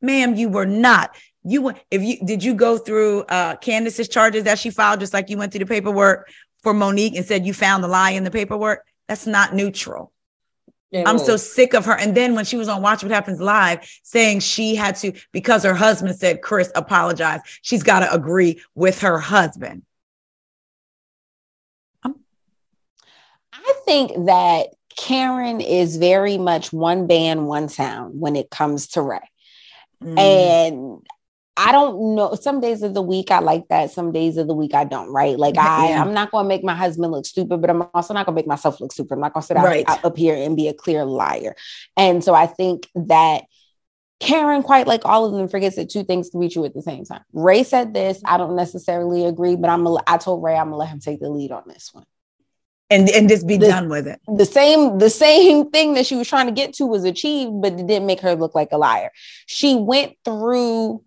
Ma'am, 0.00 0.34
you 0.34 0.48
were 0.48 0.66
not. 0.66 1.16
You 1.44 1.62
went 1.62 1.78
if 1.90 2.02
you 2.02 2.18
did 2.24 2.42
you 2.42 2.54
go 2.54 2.78
through 2.78 3.22
uh 3.22 3.56
Candiace's 3.56 4.08
charges 4.08 4.44
that 4.44 4.58
she 4.58 4.70
filed 4.70 5.00
just 5.00 5.14
like 5.14 5.30
you 5.30 5.38
went 5.38 5.52
through 5.52 5.60
the 5.60 5.66
paperwork 5.66 6.28
for 6.62 6.74
Monique 6.74 7.16
and 7.16 7.24
said 7.24 7.46
you 7.46 7.54
found 7.54 7.82
the 7.84 7.88
lie 7.88 8.10
in 8.10 8.24
the 8.24 8.30
paperwork? 8.30 8.84
That's 9.08 9.26
not 9.26 9.54
neutral. 9.54 10.12
I'm 10.94 11.18
so 11.18 11.36
sick 11.36 11.74
of 11.74 11.84
her. 11.84 11.92
And 11.98 12.16
then 12.16 12.34
when 12.34 12.44
she 12.44 12.56
was 12.56 12.68
on 12.68 12.80
Watch 12.80 13.02
What 13.02 13.12
Happens 13.12 13.40
Live 13.40 13.86
saying 14.02 14.40
she 14.40 14.74
had 14.74 14.96
to, 14.96 15.12
because 15.32 15.62
her 15.64 15.74
husband 15.74 16.16
said, 16.16 16.40
Chris, 16.40 16.72
apologize, 16.74 17.40
she's 17.62 17.82
got 17.82 18.00
to 18.00 18.12
agree 18.12 18.62
with 18.74 19.00
her 19.02 19.18
husband. 19.18 19.82
I 23.52 23.74
think 23.84 24.26
that 24.26 24.68
Karen 24.96 25.60
is 25.60 25.96
very 25.96 26.38
much 26.38 26.72
one 26.72 27.06
band, 27.06 27.46
one 27.46 27.68
sound 27.68 28.18
when 28.18 28.34
it 28.34 28.50
comes 28.50 28.88
to 28.88 29.02
Ray. 29.02 29.18
Mm. 30.02 30.18
And 30.18 31.06
I 31.60 31.72
don't 31.72 32.14
know. 32.14 32.34
Some 32.36 32.60
days 32.60 32.82
of 32.84 32.94
the 32.94 33.02
week 33.02 33.32
I 33.32 33.40
like 33.40 33.66
that. 33.68 33.90
Some 33.90 34.12
days 34.12 34.36
of 34.36 34.46
the 34.46 34.54
week 34.54 34.74
I 34.74 34.84
don't. 34.84 35.08
Right? 35.12 35.36
Like 35.36 35.58
I, 35.58 35.88
Yeah. 35.90 36.00
I'm 36.02 36.14
not 36.14 36.30
going 36.30 36.44
to 36.44 36.48
make 36.48 36.62
my 36.62 36.74
husband 36.74 37.10
look 37.10 37.26
stupid, 37.26 37.60
but 37.60 37.68
I'm 37.68 37.82
also 37.94 38.14
not 38.14 38.26
going 38.26 38.34
to 38.36 38.38
make 38.38 38.46
myself 38.46 38.80
look 38.80 38.92
stupid. 38.92 39.14
I'm 39.14 39.20
not 39.20 39.34
going 39.34 39.42
to 39.42 39.46
sit 39.46 39.56
out, 39.56 39.64
Right. 39.64 39.84
out 39.88 40.04
up 40.04 40.16
here 40.16 40.36
and 40.36 40.56
be 40.56 40.68
a 40.68 40.72
clear 40.72 41.04
liar. 41.04 41.56
And 41.96 42.22
so 42.22 42.32
I 42.32 42.46
think 42.46 42.88
that 42.94 43.42
Karen, 44.20 44.62
quite 44.62 44.86
like 44.86 45.04
all 45.04 45.24
of 45.26 45.32
them, 45.32 45.48
forgets 45.48 45.76
that 45.76 45.90
two 45.90 46.04
things 46.04 46.30
can 46.30 46.40
be 46.40 46.48
true 46.48 46.64
at 46.64 46.74
the 46.74 46.82
same 46.82 47.04
time. 47.04 47.22
Ray 47.32 47.62
said 47.64 47.92
this. 47.92 48.20
I 48.24 48.36
don't 48.36 48.56
necessarily 48.56 49.24
agree, 49.24 49.56
but 49.56 49.68
I'm. 49.70 49.84
Gonna, 49.84 50.02
I 50.06 50.16
told 50.16 50.42
Ray 50.42 50.56
I'm 50.56 50.66
gonna 50.66 50.76
let 50.76 50.88
him 50.88 51.00
take 51.00 51.20
the 51.20 51.28
lead 51.30 51.52
on 51.52 51.62
this 51.68 51.90
one 51.92 52.04
and, 52.90 53.08
and 53.10 53.28
just 53.28 53.46
be 53.46 53.56
This- 53.58 53.68
done 53.68 53.88
with 53.88 54.08
it. 54.08 54.20
the 54.26 54.44
same 54.44 54.98
the 54.98 55.10
same 55.10 55.70
thing 55.70 55.94
that 55.94 56.04
she 56.06 56.16
was 56.16 56.26
trying 56.28 56.46
to 56.46 56.52
get 56.52 56.72
to 56.74 56.86
was 56.86 57.04
achieved, 57.04 57.60
but 57.62 57.74
it 57.74 57.86
didn't 57.86 58.06
make 58.06 58.20
her 58.20 58.34
look 58.34 58.54
like 58.56 58.70
a 58.72 58.76
liar. 58.78 59.10
She 59.46 59.76
went 59.76 60.14
through 60.24 61.04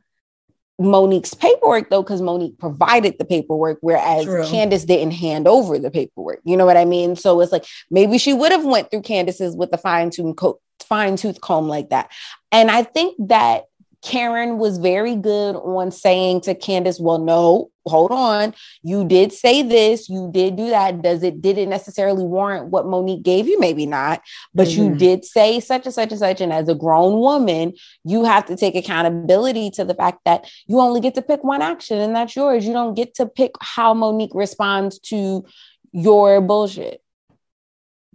Monique's 0.82 1.34
paperwork 1.34 1.90
though, 1.90 2.04
because 2.04 2.22
Monique 2.22 2.58
provided 2.60 3.18
the 3.18 3.26
paperwork, 3.26 3.78
whereas 3.82 4.26
True. 4.26 4.44
Candiace 4.44 4.86
didn't 4.86 5.12
hand 5.12 5.48
over 5.48 5.80
the 5.80 5.92
paperwork. 5.92 6.42
You 6.44 6.58
know 6.58 6.66
what 6.66 6.78
I 6.78 6.86
mean? 6.86 7.16
So 7.16 7.40
it's 7.42 7.52
like 7.52 7.66
maybe 7.90 8.18
she 8.18 8.34
would 8.34 8.52
have 8.52 8.66
went 8.66 8.92
through 8.92 9.04
Candiace's 9.04 9.56
with 9.56 9.74
a 9.74 9.78
fine 9.78 10.10
tooth 10.10 10.36
co- 10.36 10.60
fine 10.82 11.16
tooth 11.16 11.40
comb 11.42 11.68
like 11.68 11.90
that. 11.90 12.12
And 12.52 12.70
I 12.70 12.84
think 12.84 13.16
that 13.30 13.66
Karen 14.02 14.58
was 14.58 14.80
very 14.80 15.16
good 15.16 15.56
on 15.56 15.92
saying 15.92 16.42
to 16.42 16.56
Candiace, 16.56 17.00
well, 17.00 17.20
no, 17.20 17.70
hold 17.86 18.12
on. 18.12 18.54
You 18.82 19.06
did 19.08 19.32
say 19.32 19.62
this, 19.62 20.10
you 20.10 20.30
did 20.34 20.56
do 20.56 20.70
that. 20.70 21.02
Does 21.04 21.22
it 21.22 21.42
did 21.42 21.58
it 21.60 21.68
necessarily 21.70 22.24
warrant 22.24 22.68
what 22.70 22.88
Monique 22.88 23.22
gave 23.24 23.48
you? 23.48 23.60
Maybe 23.60 23.86
not, 23.86 24.22
but 24.56 24.70
you 24.70 24.90
Mhm. 24.90 24.98
did 24.98 25.26
say 25.26 25.60
such 25.60 25.86
and 25.86 25.94
such 25.94 26.10
and 26.12 26.20
such. 26.20 26.42
And 26.42 26.52
as 26.52 26.68
a 26.68 26.74
grown 26.76 27.20
woman, 27.20 27.74
you 28.04 28.24
have 28.24 28.46
to 28.48 28.56
take 28.56 28.76
accountability 28.76 29.70
to 29.72 29.86
the 29.86 29.94
fact 29.94 30.20
that 30.26 30.50
you 30.68 30.80
only 30.80 31.00
get 31.00 31.14
to 31.16 31.22
pick 31.22 31.44
one 31.44 31.62
action 31.62 32.00
and 32.00 32.16
that's 32.16 32.36
yours. 32.36 32.66
You 32.66 32.74
don't 32.74 32.96
get 32.96 33.14
to 33.16 33.28
pick 33.28 33.52
how 33.62 33.94
Monique 33.94 34.34
responds 34.34 34.98
to 35.10 35.46
your 35.92 36.42
bullshit. 36.42 37.02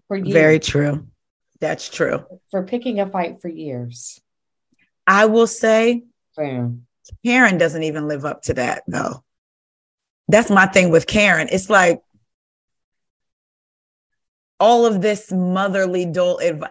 for 0.08 0.16
years, 0.16 0.32
Very 0.32 0.58
true. 0.60 1.06
That's 1.60 1.88
true. 1.88 2.24
for 2.50 2.62
picking 2.62 3.00
a 3.00 3.06
fight 3.08 3.40
for 3.42 3.48
years. 3.48 4.20
I 5.06 5.26
will 5.26 5.46
say 5.46 6.04
Fam. 6.34 6.86
Karen 7.24 7.58
doesn't 7.58 7.82
even 7.82 8.08
live 8.08 8.24
up 8.24 8.42
to 8.42 8.54
that 8.54 8.82
though. 8.86 9.22
That's 10.28 10.50
my 10.50 10.66
thing 10.66 10.90
with 10.90 11.06
Karen. 11.06 11.48
It's 11.50 11.70
like 11.70 12.00
all 14.58 14.86
of 14.86 15.02
this 15.02 15.30
motherly 15.30 16.04
dull 16.06 16.38
advice. 16.38 16.70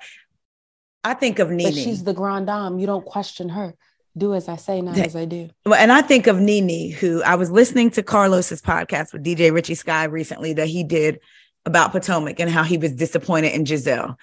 I 1.03 1.13
think 1.13 1.39
of 1.39 1.51
Nene. 1.51 1.67
But 1.67 1.75
she's 1.75 2.03
the 2.03 2.13
grand 2.13 2.47
dame. 2.47 2.79
You 2.79 2.88
don't 2.88 3.05
question 3.05 3.49
her. 3.49 3.75
Do 4.17 4.33
as 4.33 4.47
I 4.47 4.55
say, 4.55 4.81
not 4.81 4.97
as 4.97 5.15
I 5.15 5.25
do. 5.25 5.49
Well, 5.65 5.75
and 5.75 5.91
I 5.91 6.01
think 6.01 6.27
of 6.27 6.39
Nene, 6.39 6.91
who 6.91 7.21
I 7.23 7.36
was 7.36 7.51
listening 7.51 7.91
to 7.91 8.03
Carlos's 8.03 8.61
podcast 8.61 9.13
with 9.13 9.23
DJ 9.23 9.53
Richie 9.53 9.75
Sky 9.75 10.05
recently 10.05 10.53
that 10.53 10.67
he 10.67 10.83
did 10.83 11.19
about 11.65 11.91
Potomac 11.91 12.39
and 12.39 12.49
how 12.49 12.63
he 12.63 12.77
was 12.77 12.93
disappointed 12.93 13.53
in 13.53 13.65
Gizelle. 13.65 14.15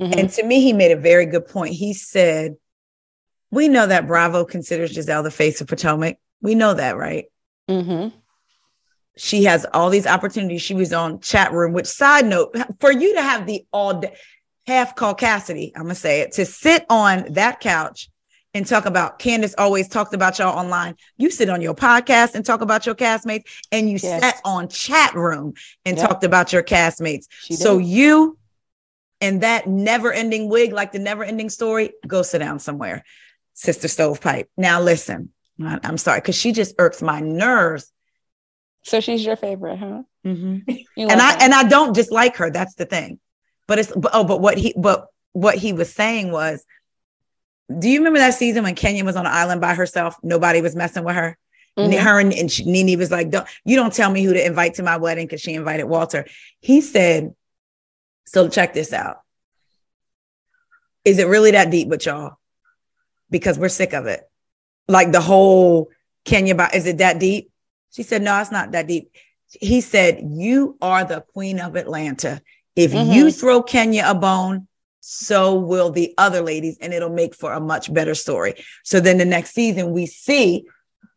Mhm. 0.00 0.16
And 0.18 0.30
to 0.30 0.42
me, 0.42 0.60
he 0.60 0.72
made 0.72 0.92
a 0.92 0.96
very 0.96 1.26
good 1.26 1.46
point. 1.48 1.74
He 1.74 1.94
said, 1.94 2.56
We 3.52 3.68
know 3.68 3.86
that 3.86 4.06
Bravo 4.08 4.44
considers 4.44 4.96
Gizelle 4.96 5.22
the 5.22 5.30
face 5.30 5.60
of 5.60 5.68
Potomac. 5.68 6.16
We 6.40 6.54
know 6.56 6.74
that, 6.74 6.96
right? 6.96 7.26
Mm-hmm. 7.70 8.16
She 9.16 9.44
has 9.44 9.66
all 9.74 9.90
these 9.90 10.06
opportunities. 10.06 10.62
She 10.62 10.74
was 10.74 10.92
on 10.92 11.20
chat 11.20 11.52
room, 11.52 11.74
which 11.74 11.86
side 11.86 12.26
note, 12.26 12.56
for 12.80 12.90
you 12.90 13.14
to 13.14 13.22
have 13.22 13.46
the 13.46 13.64
all 13.70 14.00
day, 14.00 14.16
half 14.66 14.96
call 14.96 15.14
Cassidy, 15.14 15.70
I'm 15.76 15.82
gonna 15.82 15.94
say 15.94 16.22
it, 16.22 16.32
to 16.32 16.46
sit 16.46 16.86
on 16.88 17.26
that 17.34 17.60
couch 17.60 18.08
and 18.54 18.66
talk 18.66 18.86
about 18.86 19.18
Candiace 19.18 19.54
always 19.58 19.88
talked 19.88 20.14
about 20.14 20.38
y'all 20.38 20.58
online. 20.58 20.94
You 21.18 21.30
sit 21.30 21.50
on 21.50 21.60
your 21.60 21.74
podcast 21.74 22.34
and 22.34 22.44
talk 22.44 22.62
about 22.62 22.86
your 22.86 22.94
castmates, 22.94 23.44
and 23.70 23.88
you 23.88 23.98
Yes. 24.02 24.20
sat 24.22 24.40
on 24.44 24.68
chat 24.68 25.14
room 25.14 25.54
and 25.84 25.96
Yep. 25.98 26.08
talked 26.08 26.24
about 26.24 26.52
your 26.52 26.62
castmates. 26.62 27.26
She 27.42 27.54
so 27.54 27.78
did. 27.78 27.86
you 27.88 28.38
and 29.20 29.42
that 29.42 29.66
never-ending 29.68 30.48
wig, 30.48 30.72
like 30.72 30.92
the 30.92 30.98
never-ending 30.98 31.48
story, 31.50 31.92
go 32.06 32.22
sit 32.22 32.38
down 32.38 32.58
somewhere, 32.58 33.04
Sister 33.54 33.88
Stovepipe. 33.88 34.48
Now 34.56 34.80
listen, 34.80 35.30
I'm 35.60 35.98
sorry, 35.98 36.20
because 36.20 36.34
she 36.36 36.52
just 36.52 36.74
irks 36.78 37.02
my 37.02 37.20
nerves. 37.20 37.92
So 38.84 39.00
she's 39.00 39.24
your 39.24 39.36
favorite, 39.36 39.78
huh? 39.78 40.02
Mhm. 40.26 40.64
You 40.96 41.08
and 41.08 41.20
I 41.20 41.32
her. 41.32 41.38
and 41.40 41.54
I 41.54 41.64
don't 41.64 41.94
dislike 41.94 42.36
her. 42.36 42.50
That's 42.50 42.74
the 42.74 42.84
thing. 42.86 43.18
But 43.68 43.78
it's 43.78 43.92
but, 43.94 44.10
oh, 44.14 44.24
but 44.24 44.40
what 44.40 44.58
he 44.58 44.74
but 44.76 45.06
what 45.32 45.56
he 45.56 45.72
was 45.72 45.92
saying 45.92 46.30
was 46.32 46.64
Do 47.80 47.88
you 47.88 47.98
remember 47.98 48.18
that 48.18 48.34
season 48.34 48.64
when 48.64 48.74
Kenya 48.74 49.04
was 49.04 49.16
on 49.16 49.24
an 49.26 49.32
island 49.32 49.60
by 49.60 49.74
herself? 49.74 50.16
Nobody 50.22 50.60
was 50.60 50.74
messing 50.76 51.04
with 51.04 51.14
her. 51.14 51.38
Mhm. 51.78 51.98
Her 51.98 52.20
and, 52.20 52.32
and 52.34 52.50
she, 52.52 52.64
Nene 52.64 52.98
was 52.98 53.10
like, 53.10 53.30
don't, 53.30 53.46
"You 53.64 53.76
don't 53.76 53.92
tell 53.94 54.10
me 54.10 54.22
who 54.24 54.34
to 54.34 54.44
invite 54.44 54.74
to 54.74 54.82
my 54.82 54.98
wedding 54.98 55.26
because 55.26 55.40
she 55.40 55.54
invited 55.54 55.84
Walter." 55.84 56.26
He 56.60 56.80
said, 56.82 57.34
"So 58.26 58.48
check 58.48 58.74
this 58.74 58.92
out. 58.92 59.18
Is 61.04 61.18
it 61.18 61.28
really 61.28 61.52
that 61.52 61.70
deep 61.70 61.88
with 61.88 62.04
y'all? 62.04 62.36
Because 63.32 63.58
we're 63.58 63.68
sick 63.68 63.92
of 63.94 64.06
it. 64.06 64.20
Like 64.86 65.10
the 65.10 65.20
whole 65.20 65.88
Kenya. 66.24 66.54
By, 66.54 66.70
is 66.72 66.86
it 66.86 66.98
that 66.98 67.18
deep?" 67.18 67.50
She 67.90 68.04
said, 68.04 68.22
"No, 68.22 68.38
it's 68.40 68.52
not 68.52 68.70
that 68.72 68.86
deep." 68.86 69.10
He 69.60 69.80
said, 69.80 70.20
"You 70.22 70.76
are 70.80 71.04
the 71.04 71.22
queen 71.32 71.58
of 71.58 71.74
Atlanta. 71.74 72.40
If 72.76 72.92
Mhm. 72.92 73.14
you 73.14 73.32
throw 73.32 73.62
Kenya 73.62 74.04
a 74.06 74.14
bone." 74.14 74.68
So 75.00 75.54
will 75.54 75.90
the 75.90 76.14
other 76.16 76.42
ladies, 76.42 76.76
and 76.80 76.94
it'll 76.94 77.10
make 77.22 77.34
for 77.34 77.52
a 77.52 77.60
much 77.60 77.92
better 77.92 78.14
story. 78.14 78.54
So 78.84 79.00
then 79.00 79.18
the 79.18 79.24
next 79.24 79.52
season, 79.52 79.92
we 79.92 80.06
see 80.06 80.64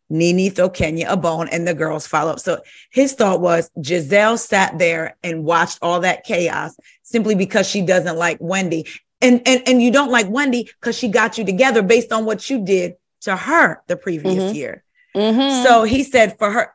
Nene 0.08 0.50
throw 0.50 0.68
Kenya 0.68 1.06
a 1.08 1.16
bone 1.16 1.48
and 1.48 1.66
the 1.66 1.74
girls 1.74 2.06
follow 2.06 2.32
up. 2.32 2.40
So 2.40 2.60
his 2.90 3.14
thought 3.14 3.40
was 3.40 3.70
Gizelle 3.78 4.38
sat 4.38 4.78
there 4.78 5.16
and 5.22 5.44
watched 5.44 5.78
all 5.82 6.00
that 6.00 6.24
chaos 6.24 6.76
simply 7.02 7.34
because 7.34 7.68
she 7.68 7.82
doesn't 7.82 8.16
like 8.16 8.38
Wendy. 8.40 8.86
And 9.20 9.42
and, 9.46 9.62
and 9.66 9.82
you 9.82 9.90
don't 9.90 10.10
like 10.10 10.28
Wendy 10.28 10.64
because 10.80 10.96
she 10.96 11.08
got 11.08 11.38
you 11.38 11.44
together 11.44 11.82
based 11.82 12.12
on 12.12 12.24
what 12.24 12.48
you 12.50 12.64
did 12.64 12.94
to 13.22 13.36
her 13.36 13.82
the 13.86 13.96
previous 13.96 14.52
Mhm. 14.52 14.54
year. 14.54 14.84
Mhm. 15.14 15.62
So 15.64 15.84
he 15.84 16.02
said 16.02 16.38
for 16.38 16.50
her 16.50 16.74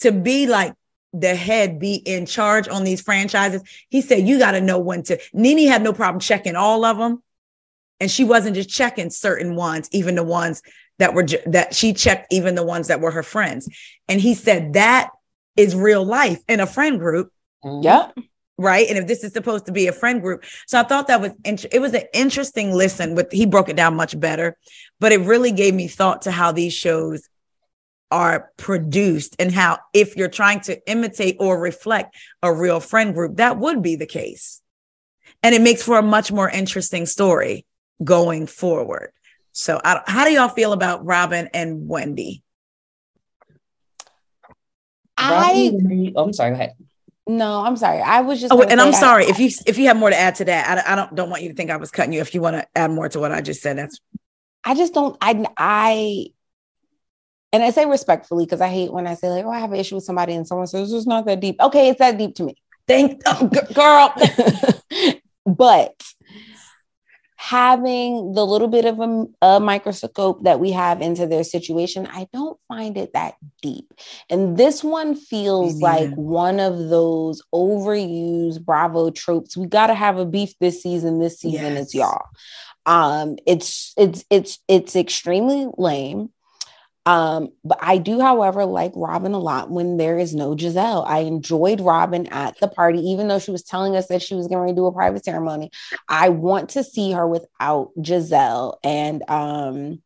to 0.00 0.12
be 0.12 0.46
like 0.46 0.74
the 1.12 1.34
head, 1.34 1.78
be 1.78 1.94
in 1.96 2.24
charge 2.24 2.68
on 2.68 2.84
these 2.84 3.00
franchises, 3.02 3.62
he 3.88 4.00
said, 4.00 4.26
you 4.26 4.38
got 4.38 4.52
to 4.52 4.60
know 4.60 4.78
when 4.78 5.02
to. 5.02 5.18
Nene 5.32 5.68
had 5.68 5.82
no 5.82 5.92
problem 5.92 6.20
checking 6.20 6.56
all 6.56 6.84
of 6.84 6.96
them. 6.98 7.22
And 7.98 8.10
she 8.10 8.24
wasn't 8.24 8.56
just 8.56 8.70
checking 8.70 9.10
certain 9.10 9.56
ones, 9.56 9.88
even 9.92 10.14
the 10.14 10.22
ones 10.24 10.62
that 10.98 11.12
were 11.12 11.26
that 11.46 11.74
she 11.74 11.92
checked, 11.92 12.32
even 12.32 12.54
the 12.54 12.64
ones 12.64 12.88
that 12.88 13.00
were 13.00 13.10
her 13.10 13.22
friends. 13.22 13.68
And 14.08 14.20
he 14.20 14.34
said 14.34 14.72
that 14.74 15.10
is 15.56 15.74
real 15.74 16.04
life 16.04 16.40
in 16.48 16.60
a 16.60 16.66
friend 16.66 16.98
group 16.98 17.30
Yep. 17.62 18.16
Right? 18.60 18.86
And 18.88 18.98
if 18.98 19.06
this 19.06 19.24
is 19.24 19.32
supposed 19.32 19.64
to 19.66 19.72
be 19.72 19.86
a 19.86 19.92
friend 19.92 20.20
group, 20.20 20.44
so 20.66 20.78
I 20.78 20.82
thought 20.82 21.06
that 21.06 21.22
was 21.22 21.32
int- 21.46 21.72
it 21.72 21.78
was 21.78 21.94
an 21.94 22.02
interesting 22.12 22.72
listen. 22.72 23.14
But 23.14 23.32
he 23.32 23.46
broke 23.46 23.70
it 23.70 23.76
down 23.76 23.96
much 23.96 24.20
better, 24.20 24.58
but 24.98 25.12
it 25.12 25.22
really 25.22 25.50
gave 25.50 25.74
me 25.74 25.88
thought 25.88 26.22
to 26.22 26.30
how 26.30 26.52
these 26.52 26.74
shows 26.74 27.26
are 28.10 28.50
produced 28.58 29.36
and 29.38 29.50
how 29.50 29.78
if 29.94 30.14
you're 30.14 30.28
trying 30.28 30.60
to 30.60 30.78
imitate 30.90 31.36
or 31.40 31.58
reflect 31.58 32.14
a 32.42 32.52
real 32.52 32.80
friend 32.80 33.14
group, 33.14 33.36
that 33.36 33.56
would 33.56 33.82
be 33.82 33.96
the 33.96 34.04
case, 34.04 34.60
and 35.42 35.54
it 35.54 35.62
makes 35.62 35.82
for 35.82 35.98
a 35.98 36.02
much 36.02 36.30
more 36.30 36.50
interesting 36.50 37.06
story 37.06 37.64
going 38.04 38.46
forward. 38.46 39.12
So, 39.52 39.80
I, 39.82 40.02
how 40.06 40.26
do 40.26 40.32
y'all 40.32 40.48
feel 40.48 40.74
about 40.74 41.02
Robyn 41.06 41.48
and 41.54 41.88
Wendy? 41.88 42.42
I 45.16 45.70
Robyn- 45.72 46.12
oh, 46.14 46.24
I'm 46.24 46.32
sorry. 46.34 46.50
Go 46.50 46.56
ahead. 46.56 46.74
No, 47.30 47.64
I'm 47.64 47.76
sorry. 47.76 48.00
I 48.00 48.20
was 48.22 48.40
just 48.40 48.52
Oh, 48.52 48.62
and 48.62 48.80
I'm 48.80 48.88
I- 48.88 48.98
sorry 48.98 49.24
if 49.26 49.38
you 49.38 49.50
if 49.66 49.78
you 49.78 49.86
have 49.86 49.96
more 49.96 50.10
to 50.10 50.16
add 50.16 50.34
to 50.36 50.44
that. 50.46 50.84
I, 50.86 50.92
I 50.92 50.96
don't 50.96 51.14
don't 51.14 51.30
want 51.30 51.42
you 51.42 51.48
to 51.50 51.54
think 51.54 51.70
I 51.70 51.76
was 51.76 51.90
cutting 51.90 52.12
you. 52.12 52.20
If 52.20 52.34
you 52.34 52.40
want 52.40 52.56
to 52.56 52.66
add 52.74 52.90
more 52.90 53.08
to 53.08 53.20
what 53.20 53.30
I 53.32 53.40
just 53.40 53.62
said, 53.62 53.78
that's 53.78 54.00
I 54.64 54.74
just 54.74 54.92
don't. 54.94 55.16
I 55.20 55.44
I 55.56 56.26
and 57.52 57.62
I 57.62 57.70
say 57.70 57.86
respectfully 57.86 58.44
because 58.46 58.60
I 58.60 58.68
hate 58.68 58.92
when 58.92 59.06
I 59.06 59.14
say 59.14 59.28
like, 59.28 59.44
"Oh, 59.44 59.50
I 59.50 59.58
have 59.60 59.72
an 59.72 59.78
issue 59.78 59.94
with 59.96 60.04
somebody," 60.04 60.34
and 60.34 60.46
someone 60.46 60.66
says 60.66 60.92
it's 60.92 61.06
not 61.06 61.24
that 61.26 61.40
deep. 61.40 61.56
Okay, 61.60 61.88
it's 61.90 61.98
that 62.00 62.18
deep 62.18 62.34
to 62.36 62.44
me, 62.44 62.54
thank 62.88 63.20
oh, 63.26 63.48
g- 63.52 63.74
girl. 63.74 64.12
but 65.46 65.94
having 67.40 68.34
the 68.34 68.44
little 68.44 68.68
bit 68.68 68.84
of 68.84 69.00
a, 69.00 69.24
a 69.40 69.60
microscope 69.60 70.44
that 70.44 70.60
we 70.60 70.72
have 70.72 71.00
into 71.00 71.26
their 71.26 71.42
situation, 71.42 72.06
I 72.12 72.28
don't 72.34 72.60
find 72.68 72.98
it 72.98 73.14
that 73.14 73.36
deep. 73.62 73.94
And 74.28 74.58
this 74.58 74.84
one 74.84 75.14
feels 75.14 75.80
like 75.80 76.10
one 76.16 76.60
of 76.60 76.90
those 76.90 77.42
overused 77.54 78.62
Bravo 78.62 79.08
tropes. 79.10 79.56
We 79.56 79.66
got 79.66 79.86
to 79.86 79.94
have 79.94 80.18
a 80.18 80.26
beef 80.26 80.52
this 80.60 80.82
season. 80.82 81.18
This 81.18 81.40
season 81.40 81.76
Yes. 81.76 81.88
is 81.88 81.94
y'all. 81.94 82.26
Um, 82.84 83.36
it's 83.46 83.94
it's 83.96 84.22
it's 84.28 84.58
it's 84.68 84.94
extremely 84.94 85.66
lame. 85.78 86.28
Um, 87.06 87.48
but 87.64 87.78
I 87.80 87.98
do, 87.98 88.20
however, 88.20 88.64
like 88.64 88.92
Robyn 88.94 89.32
a 89.32 89.38
lot 89.38 89.70
when 89.70 89.96
there 89.96 90.18
is 90.18 90.34
no 90.34 90.54
Gizelle. 90.54 91.06
I 91.06 91.20
enjoyed 91.20 91.80
Robyn 91.80 92.26
at 92.26 92.58
the 92.60 92.68
party, 92.68 93.00
even 93.10 93.28
though 93.28 93.38
she 93.38 93.50
was 93.50 93.62
telling 93.62 93.96
us 93.96 94.08
that 94.08 94.22
she 94.22 94.34
was 94.34 94.48
going 94.48 94.68
to 94.68 94.74
do 94.74 94.86
a 94.86 94.92
private 94.92 95.24
ceremony. 95.24 95.70
I 96.08 96.28
want 96.28 96.70
to 96.70 96.84
see 96.84 97.12
her 97.12 97.26
without 97.26 97.90
Gizelle. 97.98 98.76
And 98.84 99.28
um, 99.28 100.02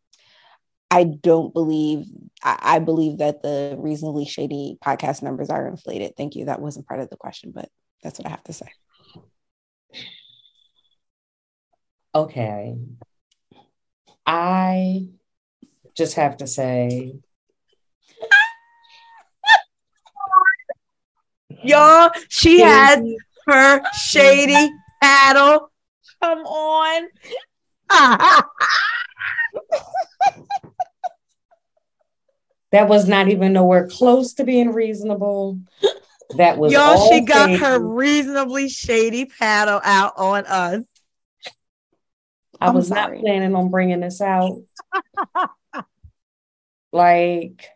I 0.91 1.05
don't 1.05 1.53
believe, 1.53 2.07
I, 2.43 2.59
I 2.63 2.79
believe 2.79 3.19
that 3.19 3.43
the 3.43 3.77
reasonably 3.79 4.25
shady 4.25 4.79
podcast 4.83 5.23
numbers 5.23 5.51
are 5.51 5.67
inflated. 5.67 6.15
Thank 6.17 6.37
you. 6.37 6.45
That 6.45 6.61
wasn't 6.61 6.87
part 6.87 7.01
of 7.01 7.11
the 7.11 7.17
question, 7.17 7.51
but 7.53 7.69
that's 8.03 8.19
what 8.19 8.27
I 8.27 8.31
have 8.31 8.45
to 8.45 8.53
say. 8.53 8.69
Okay. 12.15 12.77
I 14.25 15.09
just 15.95 16.15
have 16.15 16.39
to 16.39 16.47
say, 16.47 17.15
Y'all, 21.63 22.11
she 22.29 22.61
had 22.61 23.05
her 23.47 23.83
shady 23.93 24.71
paddle. 25.03 25.71
Come 26.21 26.41
on. 26.41 27.09
that 32.71 32.89
was 32.89 33.09
not 33.09 33.29
even 33.29 33.53
nowhere 33.53 33.89
close 33.89 34.35
to 34.35 34.45
being 34.45 34.73
reasonable. 34.73 35.59
That 36.37 36.59
was 36.59 36.73
Y'all, 36.73 37.09
she 37.09 37.21
got 37.21 37.49
shady. 37.51 37.61
her 37.61 37.79
reasonably 37.79 38.69
shady 38.69 39.27
paddle 39.27 39.81
out 39.85 40.15
on 40.17 40.45
us. 40.47 40.83
I 42.61 42.69
I'm 42.69 42.75
was 42.75 42.89
sorry. 42.89 43.19
not 43.19 43.21
planning 43.21 43.55
on 43.55 43.71
bringing 43.71 44.01
this 44.01 44.21
out. 44.21 44.61
like, 46.95 47.69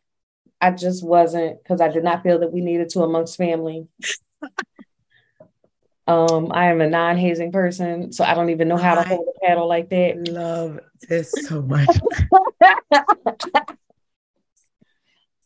I 0.60 0.70
just 0.70 1.04
wasn't 1.04 1.62
because 1.62 1.80
I 1.80 1.88
did 1.88 2.04
not 2.04 2.22
feel 2.22 2.38
that 2.40 2.52
we 2.52 2.60
needed 2.60 2.90
to 2.90 3.02
amongst 3.02 3.36
family. 3.36 3.86
um, 6.06 6.52
I 6.52 6.70
am 6.70 6.80
a 6.80 6.88
non-hazing 6.88 7.52
person, 7.52 8.12
so 8.12 8.24
I 8.24 8.34
don't 8.34 8.50
even 8.50 8.68
know 8.68 8.76
how 8.76 8.94
to 8.94 9.00
I- 9.00 9.04
hold 9.04 9.28
a 9.28 9.46
paddle 9.46 9.68
like 9.68 9.90
that. 9.90 10.28
Love 10.28 10.80
this 11.08 11.32
so 11.32 11.62
much. 11.62 11.88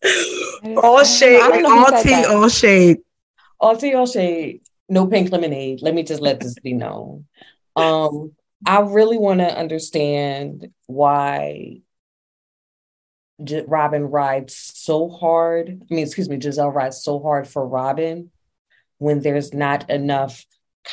all 0.77 1.05
shade, 1.05 1.41
I 1.41 1.49
don't 1.49 1.63
know 1.63 1.71
who 1.71 1.95
all 1.95 2.03
tea, 2.03 2.25
all 2.25 2.49
shade. 2.49 2.99
All 3.61 3.77
tea, 3.77 3.95
all 3.95 4.07
shade. 4.07 4.63
No 4.89 5.07
pink 5.07 5.33
lemonade. 5.33 5.81
Let 5.81 5.95
me 5.95 6.03
just 6.03 6.21
let 6.21 6.41
this 6.41 6.55
be 6.55 6.75
known. 6.75 7.27
Um, 7.77 8.33
I 8.67 8.81
really 8.81 9.19
want 9.19 9.41
to 9.41 9.47
understand 9.47 10.69
why 10.87 11.81
J- 13.45 13.65
Robyn 13.67 14.05
rides 14.05 14.55
so 14.57 15.09
hard. 15.09 15.69
I 15.69 15.95
mean, 15.95 16.05
excuse 16.05 16.29
me, 16.29 16.37
Gizelle 16.37 16.75
rides 16.75 17.03
so 17.03 17.21
hard 17.21 17.49
for 17.49 17.67
Robyn 17.67 18.31
when 18.99 19.21
there's 19.21 19.53
not 19.53 19.91
enough 19.91 20.45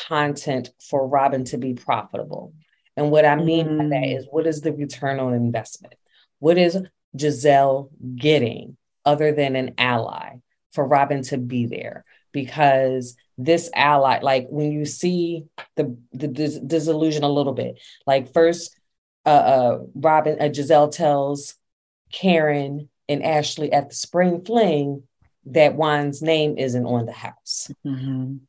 content 0.08 0.70
for 0.90 1.08
Robyn 1.08 1.46
to 1.46 1.58
be 1.58 1.74
profitable. 1.74 2.54
And 2.96 3.12
what 3.12 3.26
I 3.26 3.36
mean 3.36 3.78
by 3.78 3.86
that 3.86 4.04
Mm. 4.04 4.18
is, 4.18 4.28
what 4.30 4.48
is 4.48 4.62
the 4.62 4.74
return 4.74 5.20
on 5.20 5.34
investment? 5.34 5.96
What 6.40 6.58
is 6.58 6.78
Gizelle 7.16 7.90
getting 8.16 8.78
other 9.06 9.32
than 9.32 9.56
an 9.56 9.76
ally 9.78 10.38
for 10.72 10.86
Robyn 10.86 11.22
to 11.24 11.38
be 11.38 11.66
there? 11.66 12.04
Because 12.32 13.16
this 13.38 13.70
ally, 13.74 14.20
like 14.22 14.48
when 14.50 14.72
you 14.72 14.86
see 14.86 15.46
the 15.76 15.98
the 16.12 16.28
dis- 16.28 16.60
disillusion 16.60 17.24
a 17.24 17.30
little 17.30 17.54
bit, 17.54 17.80
like 18.06 18.34
first, 18.34 18.78
uh, 19.26 19.30
uh 19.30 19.80
Robyn, 19.96 20.38
uh, 20.40 20.50
Gizelle 20.50 20.92
tells 20.92 21.56
Karen 22.12 22.90
and 23.08 23.24
Ashley 23.24 23.72
at 23.72 23.90
the 23.90 23.96
spring 23.96 24.44
fling 24.46 25.04
that 25.46 25.76
Juan's 25.76 26.22
name 26.22 26.58
isn't 26.58 26.86
on 26.86 27.06
the 27.06 27.12
house 27.12 27.72
Mhm. 27.86 28.40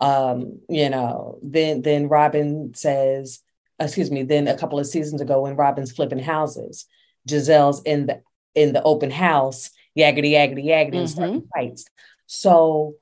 um 0.00 0.58
you 0.68 0.88
know 0.88 1.38
then 1.42 1.82
then 1.82 2.08
robyn 2.08 2.74
says 2.74 3.40
excuse 3.78 4.10
me 4.10 4.22
then 4.22 4.48
a 4.48 4.56
couple 4.56 4.78
of 4.78 4.86
seasons 4.86 5.20
ago 5.20 5.42
when 5.42 5.56
robyn's 5.56 5.92
flipping 5.92 6.18
houses 6.18 6.86
gizelle's 7.28 7.82
in 7.82 8.06
the 8.06 8.20
in 8.54 8.72
the 8.72 8.82
open 8.82 9.10
house 9.10 9.70
yaggity 9.96 10.30
yaggity 10.32 10.64
yaggity 10.64 10.96
and 10.96 11.10
starting 11.10 11.46
fights 11.54 11.84
so 12.26 12.94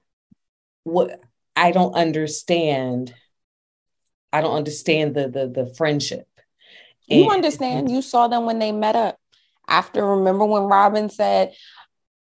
what 0.82 1.20
i 1.54 1.70
don't 1.70 1.94
understand 1.94 3.14
i 4.32 4.40
don't 4.40 4.56
understand 4.56 5.14
the 5.14 5.28
the 5.28 5.46
the 5.48 5.72
friendship 5.74 6.26
You 7.06 7.22
And- 7.24 7.32
understand? 7.32 7.90
You 7.90 8.02
saw 8.02 8.28
them 8.28 8.44
when 8.44 8.58
they 8.58 8.70
met 8.72 8.94
up. 8.96 9.17
After, 9.68 10.04
remember 10.04 10.44
when 10.46 10.62
Robyn 10.64 11.10
said, 11.10 11.52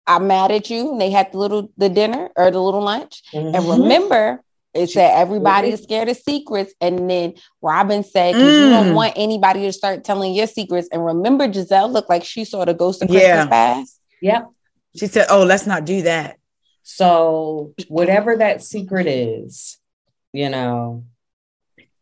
"I'm 0.06 0.26
mad 0.26 0.50
at 0.50 0.68
you," 0.70 0.92
and 0.92 1.00
they 1.00 1.10
had 1.10 1.32
the 1.32 1.38
little 1.38 1.70
the 1.76 1.88
dinner 1.88 2.30
or 2.36 2.50
the 2.50 2.60
little 2.60 2.82
lunch. 2.82 3.22
And 3.32 3.54
Mhm. 3.54 3.82
remember 3.82 4.42
It 4.72 4.88
said 4.88 5.18
everybody 5.18 5.70
is 5.70 5.82
scared 5.82 6.08
of 6.08 6.16
secrets. 6.16 6.72
And 6.80 7.10
then 7.10 7.34
Robyn 7.60 8.04
said, 8.04 8.36
because 8.36 8.56
you 8.56 8.68
don't 8.68 8.90
Mm. 8.90 8.94
want 8.94 9.14
anybody 9.16 9.62
to 9.62 9.72
start 9.72 10.04
telling 10.04 10.32
your 10.32 10.46
secrets. 10.46 10.88
And 10.92 11.04
remember, 11.04 11.48
Gizelle 11.48 11.90
looked 11.90 12.08
like 12.08 12.22
she 12.22 12.44
saw 12.44 12.64
the 12.64 12.72
ghost 12.72 13.02
of 13.02 13.08
Christmas 13.08 13.24
Yeah. 13.26 13.46
past. 13.48 13.98
Yep. 14.20 14.46
She 14.94 15.08
said, 15.08 15.26
"Oh, 15.28 15.42
let's 15.42 15.66
not 15.66 15.84
do 15.84 16.02
that." 16.02 16.36
So 16.84 17.72
whatever 17.88 18.36
that 18.36 18.62
secret 18.62 19.08
is, 19.08 19.78
you 20.32 20.48
know, 20.48 21.02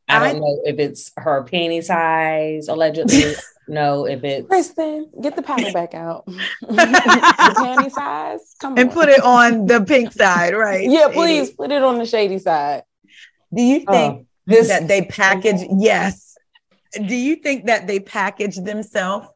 I 0.07 0.16
I- 0.26 0.32
don't 0.32 0.41
know 0.43 0.61
if 0.66 0.78
it's 0.78 1.11
her 1.16 1.45
panty 1.45 1.82
size, 1.82 2.68
allegedly. 2.68 3.34
no, 3.69 4.07
if 4.07 4.25
it's 4.25 4.49
Kristen, 4.49 5.11
get 5.21 5.37
the 5.37 5.43
powder 5.43 5.73
back 5.73 5.95
out. 5.95 6.27
the 6.61 7.55
panty 7.57 7.91
size. 7.91 8.55
Come 8.61 8.79
And 8.79 8.89
on. 8.89 8.95
put 8.95 9.09
it 9.09 9.23
on 9.23 9.66
the 9.66 9.85
pink 9.85 10.12
side, 10.12 10.55
right? 10.55 10.89
Yeah, 10.89 11.09
please 11.12 11.51
put 11.51 11.71
it 11.71 11.83
on 11.83 11.99
the 11.99 12.07
shady 12.07 12.39
side. 12.39 12.83
Do 13.53 13.62
you 13.62 13.85
oh, 13.87 13.93
think 13.93 14.21
oh, 14.21 14.27
this 14.47 14.69
that 14.69 14.89
they 14.89 15.03
package? 15.03 15.66
Yes. 15.77 16.37
Do 16.95 17.14
you 17.14 17.37
think 17.37 17.66
that 17.66 17.87
they 17.87 18.01
package 18.01 18.57
themselves 18.57 19.29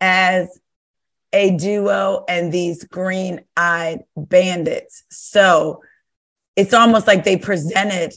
as 0.00 0.60
a 1.32 1.56
duo 1.56 2.24
and 2.28 2.52
these 2.52 2.84
green-eyed 2.84 4.00
bandits? 4.16 5.04
So 5.10 5.82
it's 6.56 6.74
almost 6.74 7.06
like 7.06 7.24
they 7.24 7.36
presented 7.36 8.12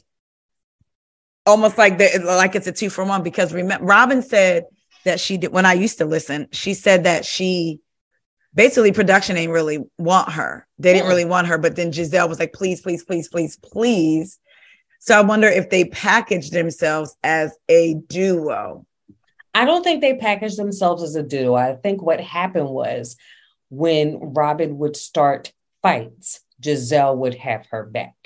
almost 1.45 1.77
like 1.77 1.97
they 1.97 2.17
like 2.19 2.55
it's 2.55 2.67
a 2.67 2.71
two 2.71 2.89
for 2.89 3.03
one 3.03 3.23
because 3.23 3.53
remember 3.53 3.85
Robyn 3.85 4.21
said 4.21 4.65
that 5.05 5.19
she 5.19 5.37
did 5.37 5.51
when 5.51 5.65
I 5.65 5.73
used 5.73 5.97
to 5.99 6.05
listen, 6.05 6.47
she 6.51 6.73
said 6.73 7.03
that 7.03 7.25
she 7.25 7.79
basically 8.53 8.91
production 8.91 9.37
ain't 9.37 9.51
really 9.51 9.79
want 9.97 10.31
her. 10.31 10.67
They 10.77 10.93
didn't 10.93 11.09
really 11.09 11.25
want 11.25 11.47
her, 11.47 11.57
but 11.57 11.75
then 11.75 11.91
Gizelle 11.91 12.29
was 12.29 12.39
like, 12.39 12.53
please, 12.53 12.81
please, 12.81 13.03
please, 13.03 13.27
please, 13.27 13.57
please. 13.57 14.39
So 14.99 15.17
I 15.17 15.21
wonder 15.21 15.47
if 15.47 15.69
they 15.69 15.85
package 15.85 16.51
themselves 16.51 17.15
as 17.23 17.57
a 17.67 17.95
duo. 17.95 18.85
I 19.53 19.65
don't 19.65 19.83
think 19.83 20.01
they 20.01 20.15
packaged 20.15 20.57
themselves 20.57 21.03
as 21.03 21.15
a 21.15 21.23
duo. 21.23 21.55
I 21.55 21.75
think 21.75 22.01
what 22.01 22.19
happened 22.19 22.69
was 22.69 23.17
when 23.69 24.33
Robyn 24.33 24.77
would 24.77 24.95
start 24.95 25.51
fights, 25.81 26.41
Gizelle 26.61 27.17
would 27.17 27.35
have 27.35 27.65
her 27.71 27.83
back. 27.83 28.22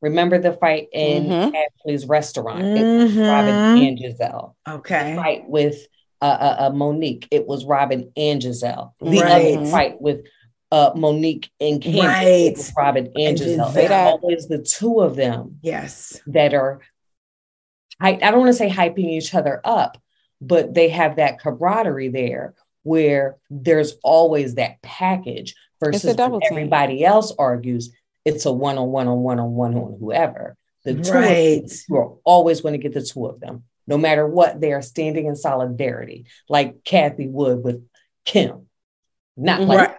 Remember 0.00 0.38
the 0.38 0.52
fight 0.52 0.88
in 0.92 1.24
Mhm. 1.26 1.52
Ashley's 1.54 2.06
restaurant? 2.06 2.62
It 2.64 2.82
was 2.84 3.16
Robyn 3.16 3.54
and 3.88 3.98
Gizelle. 3.98 4.54
Okay. 4.68 5.10
The 5.10 5.16
fight 5.16 5.48
with 5.48 5.86
uh, 6.20 6.24
uh, 6.24 6.56
uh, 6.66 6.70
Monique, 6.74 7.28
it 7.30 7.46
was 7.46 7.64
Robyn 7.64 8.10
and 8.16 8.42
Gizelle. 8.42 8.90
The 9.00 9.20
Right. 9.20 9.56
other 9.56 9.66
fight 9.66 10.00
with 10.00 10.26
uh, 10.72 10.90
Monique 10.96 11.48
and 11.60 11.80
Candace, 11.80 12.04
Right. 12.04 12.26
it 12.26 12.56
was 12.56 12.72
Robyn 12.76 13.06
and, 13.06 13.16
And 13.16 13.38
Gizelle. 13.38 13.70
Gizelle. 13.72 13.84
It's 13.84 13.90
always 13.92 14.48
the 14.48 14.58
two 14.58 15.00
of 15.00 15.14
them 15.16 15.58
Yes. 15.62 16.20
that 16.26 16.54
are, 16.54 16.80
I, 18.00 18.10
I 18.14 18.30
don't 18.30 18.40
want 18.40 18.48
to 18.50 18.52
say 18.54 18.68
hyping 18.68 18.98
each 19.10 19.34
other 19.34 19.60
up, 19.64 19.96
but 20.40 20.74
they 20.74 20.88
have 20.90 21.16
that 21.16 21.38
camaraderie 21.40 22.08
there 22.08 22.54
where 22.82 23.36
there's 23.48 23.94
always 24.04 24.56
that 24.56 24.82
package 24.82 25.54
versus 25.82 26.16
when 26.16 26.40
everybody 26.50 27.04
else 27.04 27.32
argues, 27.38 27.92
it's 28.24 28.44
a 28.46 28.52
one 28.52 28.78
on 28.78 28.88
one 28.88 29.08
on 29.08 29.20
one 29.20 29.38
on 29.40 29.52
one 29.52 29.74
on 29.74 29.96
whoever. 29.98 30.56
The 30.84 30.94
two 30.94 31.00
of 31.00 31.04
them, 31.06 31.14
Right. 31.14 31.72
you 31.88 31.96
are 31.96 32.14
always 32.24 32.60
going 32.60 32.72
to 32.72 32.78
get 32.78 32.94
the 32.94 33.02
two 33.02 33.26
of 33.26 33.40
them, 33.40 33.64
no 33.86 33.98
matter 33.98 34.26
what. 34.26 34.60
They 34.60 34.72
are 34.72 34.82
standing 34.82 35.26
in 35.26 35.36
solidarity, 35.36 36.26
like 36.48 36.84
Kathy 36.84 37.28
would 37.28 37.62
with 37.64 37.84
Kim. 38.24 38.66
Not 39.36 39.62
like 39.62 39.88
Right. 39.88 39.96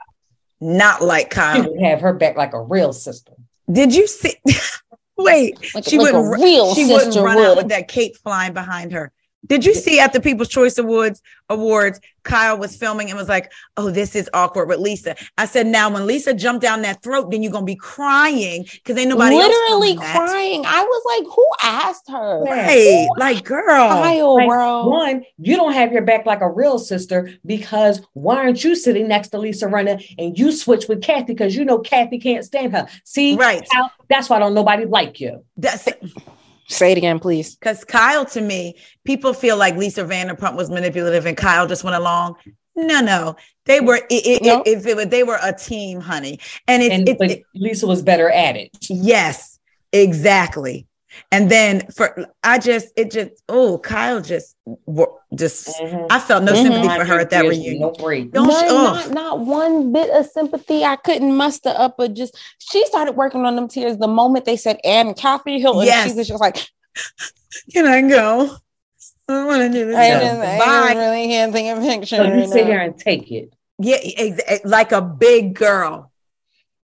Not 0.61 1.01
like 1.01 1.25
she 1.33 1.39
Kyle. 1.39 1.71
would 1.71 1.81
have 1.81 2.01
her 2.01 2.13
back 2.13 2.35
like 2.35 2.53
a 2.53 2.61
real 2.61 2.91
sister. 2.91 3.33
Did 3.71 3.95
you 3.95 4.07
see? 4.07 4.33
Wait, 5.17 5.57
Like, 5.75 5.83
she 5.85 5.97
like 5.97 6.13
wouldn't. 6.13 6.25
ru- 6.37 6.43
real 6.43 6.75
she 6.75 6.83
wouldn't 6.85 7.03
sister 7.13 7.21
run 7.23 7.37
out 7.37 7.57
with 7.57 7.69
that 7.69 7.87
cape 7.87 8.15
flying 8.17 8.53
behind 8.53 8.91
her. 8.93 9.11
Did 9.47 9.65
you 9.65 9.73
see 9.73 9.99
at 9.99 10.13
the 10.13 10.19
People's 10.19 10.49
Choice 10.49 10.77
Awards 10.77 11.21
awards, 11.49 11.99
Kyle 12.23 12.57
was 12.57 12.75
filming 12.75 13.09
and 13.09 13.17
was 13.17 13.29
like, 13.29 13.51
"Oh, 13.77 13.89
this 13.89 14.15
is 14.15 14.29
awkward 14.33 14.67
with 14.67 14.79
Lisa." 14.79 15.15
I 15.37 15.45
said, 15.45 15.65
"Now, 15.65 15.89
when 15.89 16.05
Lisa 16.05 16.33
jumped 16.33 16.61
down 16.61 16.81
that 16.83 17.01
throat, 17.01 17.31
then 17.31 17.41
you're 17.41 17.51
gonna 17.51 17.65
be 17.65 17.75
crying 17.75 18.65
because 18.73 18.97
ain't 18.97 19.09
nobody 19.09 19.35
else 19.35 19.45
Literally 19.47 19.93
filming 19.93 19.99
that." 19.99 20.15
crying. 20.15 20.63
I 20.65 20.83
was 20.83 21.03
like, 21.05 21.33
who 21.33 21.47
asked 21.63 22.09
her? 22.09 22.43
Right, 22.43 23.07
like 23.17 23.43
girl. 23.45 23.87
Kyle, 23.87 24.35
Like, 24.35 24.47
bro. 24.47 24.87
One, 24.87 25.23
you 25.37 25.55
don't 25.55 25.73
have 25.73 25.91
your 25.91 26.03
back 26.03 26.25
like 26.25 26.41
a 26.41 26.49
real 26.49 26.77
sister 26.77 27.31
because 27.45 28.01
why 28.13 28.35
aren't 28.35 28.63
you 28.63 28.75
sitting 28.75 29.07
next 29.07 29.29
to 29.29 29.39
Lisa 29.39 29.65
Rinna 29.67 30.03
and 30.19 30.37
you 30.37 30.51
switch 30.51 30.87
with 30.87 31.01
Kathy 31.01 31.33
because 31.33 31.55
you 31.55 31.65
know 31.65 31.79
Kathy 31.79 32.19
can't 32.19 32.43
stand 32.45 32.73
her? 32.73 32.87
See, 33.05 33.35
Right. 33.35 33.65
How- 33.71 33.89
that's 34.09 34.29
why 34.29 34.39
don't 34.39 34.53
nobody 34.53 34.85
like 34.85 35.19
you. 35.19 35.43
That's 35.57 35.87
Say 36.69 36.91
it 36.91 36.97
again, 36.97 37.19
please. 37.19 37.55
because 37.55 37.83
Kyle, 37.83 38.25
to 38.27 38.41
me, 38.41 38.77
people 39.03 39.33
feel 39.33 39.57
like 39.57 39.75
Lisa 39.75 40.03
Vanderpump 40.03 40.55
was 40.55 40.69
manipulative 40.69 41.25
and 41.25 41.35
Kyle 41.35 41.67
just 41.67 41.83
went 41.83 41.95
along. 41.97 42.35
No, 42.75 43.01
no, 43.01 43.35
they 43.65 43.81
were. 43.81 43.97
It, 44.09 44.25
it, 44.25 44.43
No. 44.43 44.63
If 44.65 44.85
it, 44.85 44.95
was- 44.95 45.07
they 45.07 45.23
were 45.23 45.39
a 45.41 45.51
team, 45.51 45.99
honey, 45.99 46.39
and 46.67 46.81
it, 46.81 46.91
And 46.91 47.09
it, 47.09 47.17
but 47.17 47.31
it- 47.31 47.43
Lisa 47.55 47.85
was 47.87 48.01
better 48.01 48.29
at 48.29 48.55
it. 48.55 48.69
yes, 48.89 49.59
exactly. 49.91 50.85
And 51.31 51.49
then 51.49 51.87
for 51.91 52.27
I 52.43 52.59
just 52.59 52.89
it 52.95 53.09
just 53.11 53.41
oh 53.49 53.79
Kyle 53.79 54.21
just 54.21 54.55
just 55.35 55.67
Mhm. 55.79 56.07
I 56.09 56.19
felt 56.19 56.43
no 56.43 56.53
Mhm. 56.53 56.61
sympathy 56.63 56.87
for 56.99 57.05
her 57.05 57.19
at 57.19 57.29
that 57.31 57.45
reunion. 57.45 57.79
No 57.79 57.91
break. 57.91 58.31
Don't 58.31 58.47
None, 58.47 58.65
oh. 58.67 58.83
not, 58.93 59.11
not 59.11 59.39
one 59.39 59.91
bit 59.91 60.09
of 60.11 60.27
sympathy. 60.27 60.83
I 60.83 60.95
couldn't 60.97 61.35
muster 61.35 61.73
up, 61.75 61.95
but 61.97 62.13
just 62.13 62.37
she 62.59 62.85
started 62.85 63.13
working 63.13 63.45
on 63.45 63.55
them 63.55 63.67
tears 63.67 63.97
the 63.97 64.07
moment 64.07 64.45
they 64.45 64.55
said 64.57 64.79
Anne 64.83 65.13
Kathy 65.15 65.59
Hilton. 65.59 65.85
Yes. 65.85 66.09
She 66.11 66.15
was 66.15 66.27
just 66.27 66.41
like, 66.41 66.57
Can 67.73 67.85
I 67.87 68.01
go? 68.07 68.57
I 69.27 69.33
don't 69.33 69.47
want 69.47 69.61
to 69.61 69.69
do 69.79 69.85
this. 69.85 69.95
I, 69.95 70.07
Yeah. 70.07 70.19
just, 70.19 70.41
I 70.41 70.59
Bye. 70.59 70.99
really 70.99 71.27
take 71.51 71.77
a 71.77 71.81
picture. 71.81 72.15
So 72.17 72.23
you 72.23 72.47
sit 72.47 72.61
now. 72.65 72.71
here 72.71 72.79
and 72.79 72.97
take 72.97 73.31
it. 73.31 73.53
Yeah, 73.79 73.97
ex- 74.01 74.41
ex- 74.45 74.65
like 74.65 74.91
a 74.91 75.01
big 75.01 75.53
girl. 75.55 76.11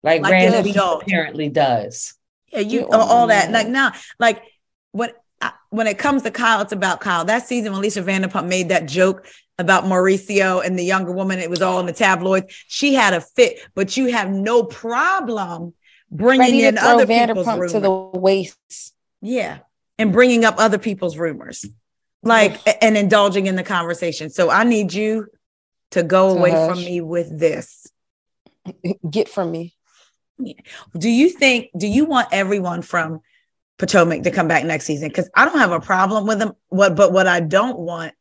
Like, 0.03 0.21
Like 0.23 0.31
Randy 0.31 0.73
apparently 0.75 1.49
does. 1.49 2.13
Yeah, 2.51 2.59
you 2.59 2.87
all, 2.87 3.27
that. 3.27 3.51
Like 3.51 3.67
now, 3.67 3.93
like 4.19 4.43
when 4.91 5.11
I, 5.39 5.53
when 5.69 5.87
it 5.87 5.97
comes 5.97 6.23
to 6.23 6.31
Kyle, 6.31 6.61
it's 6.61 6.73
about 6.73 7.01
Kyle. 7.01 7.25
That 7.25 7.47
season 7.47 7.71
when 7.71 7.81
Lisa 7.81 8.01
Vanderpump 8.01 8.47
made 8.47 8.69
that 8.69 8.87
joke 8.87 9.25
about 9.57 9.85
Mauricio 9.85 10.65
and 10.65 10.77
the 10.77 10.83
younger 10.83 11.11
woman, 11.11 11.39
it 11.39 11.49
was 11.49 11.61
all 11.61 11.79
in 11.79 11.85
the 11.85 11.93
tabloids. 11.93 12.53
She 12.67 12.93
had 12.93 13.13
a 13.13 13.21
fit, 13.21 13.59
but 13.73 13.95
you 13.95 14.07
have 14.07 14.29
no 14.29 14.63
problem 14.63 15.73
bringing 16.09 16.39
ready 16.39 16.65
in 16.65 16.77
other 16.77 17.07
people's 17.07 17.45
Vanderpump 17.47 17.53
rumors. 17.53 17.71
to 17.71 17.79
the 17.79 17.91
waist. 17.91 18.93
yeah, 19.21 19.59
and 19.97 20.11
bringing 20.11 20.45
up 20.45 20.55
other 20.57 20.77
people's 20.77 21.17
rumors, 21.17 21.65
like 22.23 22.59
and 22.83 22.97
indulging 22.97 23.47
in 23.47 23.55
the 23.55 23.63
conversation. 23.63 24.29
So 24.29 24.49
I 24.49 24.63
need 24.63 24.93
you 24.93 25.27
to 25.91 26.03
go 26.03 26.29
away 26.29 26.51
from 26.51 26.79
me 26.79 27.01
with 27.01 27.37
this. 27.37 27.87
Get 29.09 29.29
from 29.29 29.51
me. 29.51 29.75
Do 30.97 31.09
you 31.09 31.29
think? 31.29 31.69
Do 31.77 31.87
you 31.87 32.05
want 32.05 32.29
everyone 32.31 32.81
from 32.81 33.21
Potomac 33.77 34.23
to 34.23 34.31
come 34.31 34.47
back 34.47 34.63
next 34.63 34.85
season? 34.85 35.09
Because 35.09 35.29
I 35.35 35.45
don't 35.45 35.57
have 35.57 35.71
a 35.71 35.79
problem 35.79 36.27
with 36.27 36.39
them. 36.39 36.53
What, 36.69 36.95
but 36.95 37.11
what 37.11 37.27
I 37.27 37.39
don't 37.39 37.79
want 37.79 38.13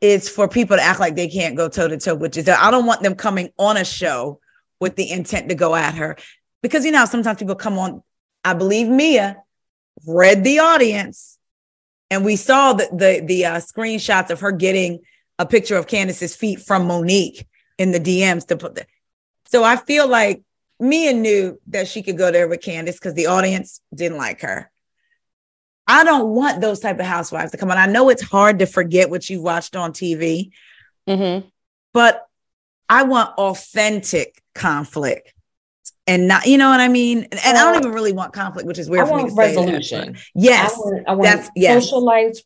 is 0.00 0.28
for 0.28 0.48
people 0.48 0.76
to 0.76 0.82
act 0.82 1.00
like 1.00 1.16
they 1.16 1.28
can't 1.28 1.56
go 1.56 1.68
toe 1.68 1.88
to 1.88 1.96
toe 1.96 2.14
with 2.14 2.34
Gizelle. 2.34 2.58
I 2.58 2.70
don't 2.70 2.86
want 2.86 3.02
them 3.02 3.14
coming 3.14 3.50
on 3.58 3.76
a 3.76 3.84
show 3.84 4.40
with 4.80 4.96
the 4.96 5.10
intent 5.10 5.48
to 5.48 5.54
go 5.54 5.74
at 5.74 5.94
her, 5.94 6.16
because 6.62 6.84
you 6.84 6.92
know 6.92 7.04
sometimes 7.04 7.38
people 7.38 7.54
come 7.54 7.78
on. 7.78 8.02
I 8.44 8.54
believe 8.54 8.88
Mia 8.88 9.38
read 10.06 10.44
the 10.44 10.58
audience, 10.58 11.38
and 12.10 12.24
we 12.24 12.36
saw 12.36 12.74
the 12.74 12.88
the 12.92 13.24
the 13.24 13.44
uh, 13.46 13.56
screenshots 13.56 14.30
of 14.30 14.40
her 14.40 14.52
getting 14.52 15.00
a 15.38 15.46
picture 15.46 15.76
of 15.76 15.86
Candiace's 15.86 16.36
feet 16.36 16.60
from 16.60 16.86
Monique 16.86 17.46
in 17.78 17.92
the 17.92 18.00
DMs 18.00 18.46
to 18.48 18.56
put 18.56 18.74
the. 18.74 18.86
So 19.46 19.64
I 19.64 19.76
feel 19.76 20.08
like 20.08 20.42
Mia 20.84 21.12
knew 21.12 21.58
that 21.68 21.88
she 21.88 22.02
could 22.02 22.18
go 22.18 22.30
there 22.30 22.46
with 22.48 22.60
Candiace 22.60 22.96
because 22.98 23.14
the 23.14 23.26
audience 23.26 23.80
didn't 23.94 24.18
like 24.18 24.40
her. 24.42 24.70
I 25.86 26.04
don't 26.04 26.28
want 26.30 26.60
those 26.60 26.80
type 26.80 26.98
of 26.98 27.06
housewives 27.06 27.50
to 27.52 27.58
come 27.58 27.70
on. 27.70 27.76
I 27.78 27.86
know 27.86 28.08
it's 28.08 28.22
hard 28.22 28.58
to 28.60 28.66
forget 28.66 29.10
what 29.10 29.28
you 29.28 29.42
watched 29.42 29.76
on 29.76 29.92
TV, 29.92 30.50
Mm-hmm. 31.08 31.46
but 31.92 32.26
I 32.88 33.02
want 33.02 33.36
authentic 33.36 34.42
conflict 34.54 35.34
and 36.06 36.26
not, 36.28 36.46
you 36.46 36.56
know 36.56 36.70
what 36.70 36.80
I 36.80 36.88
mean? 36.88 37.18
And, 37.24 37.40
and 37.44 37.58
I 37.58 37.64
don't 37.64 37.76
even 37.82 37.92
really 37.92 38.12
want 38.12 38.32
conflict, 38.32 38.66
which 38.66 38.78
is 38.78 38.88
I 38.88 38.92
weird 38.92 39.08
for 39.08 39.16
me 39.16 39.22
want 39.24 39.28
to 39.30 39.34
say. 39.36 39.56
resolution. 39.56 40.16
yes. 40.34 40.72
I 40.72 40.76
want, 40.78 41.04
I 41.08 41.12
want 41.12 41.22
that's- 41.24 41.50
yes. 41.56 41.92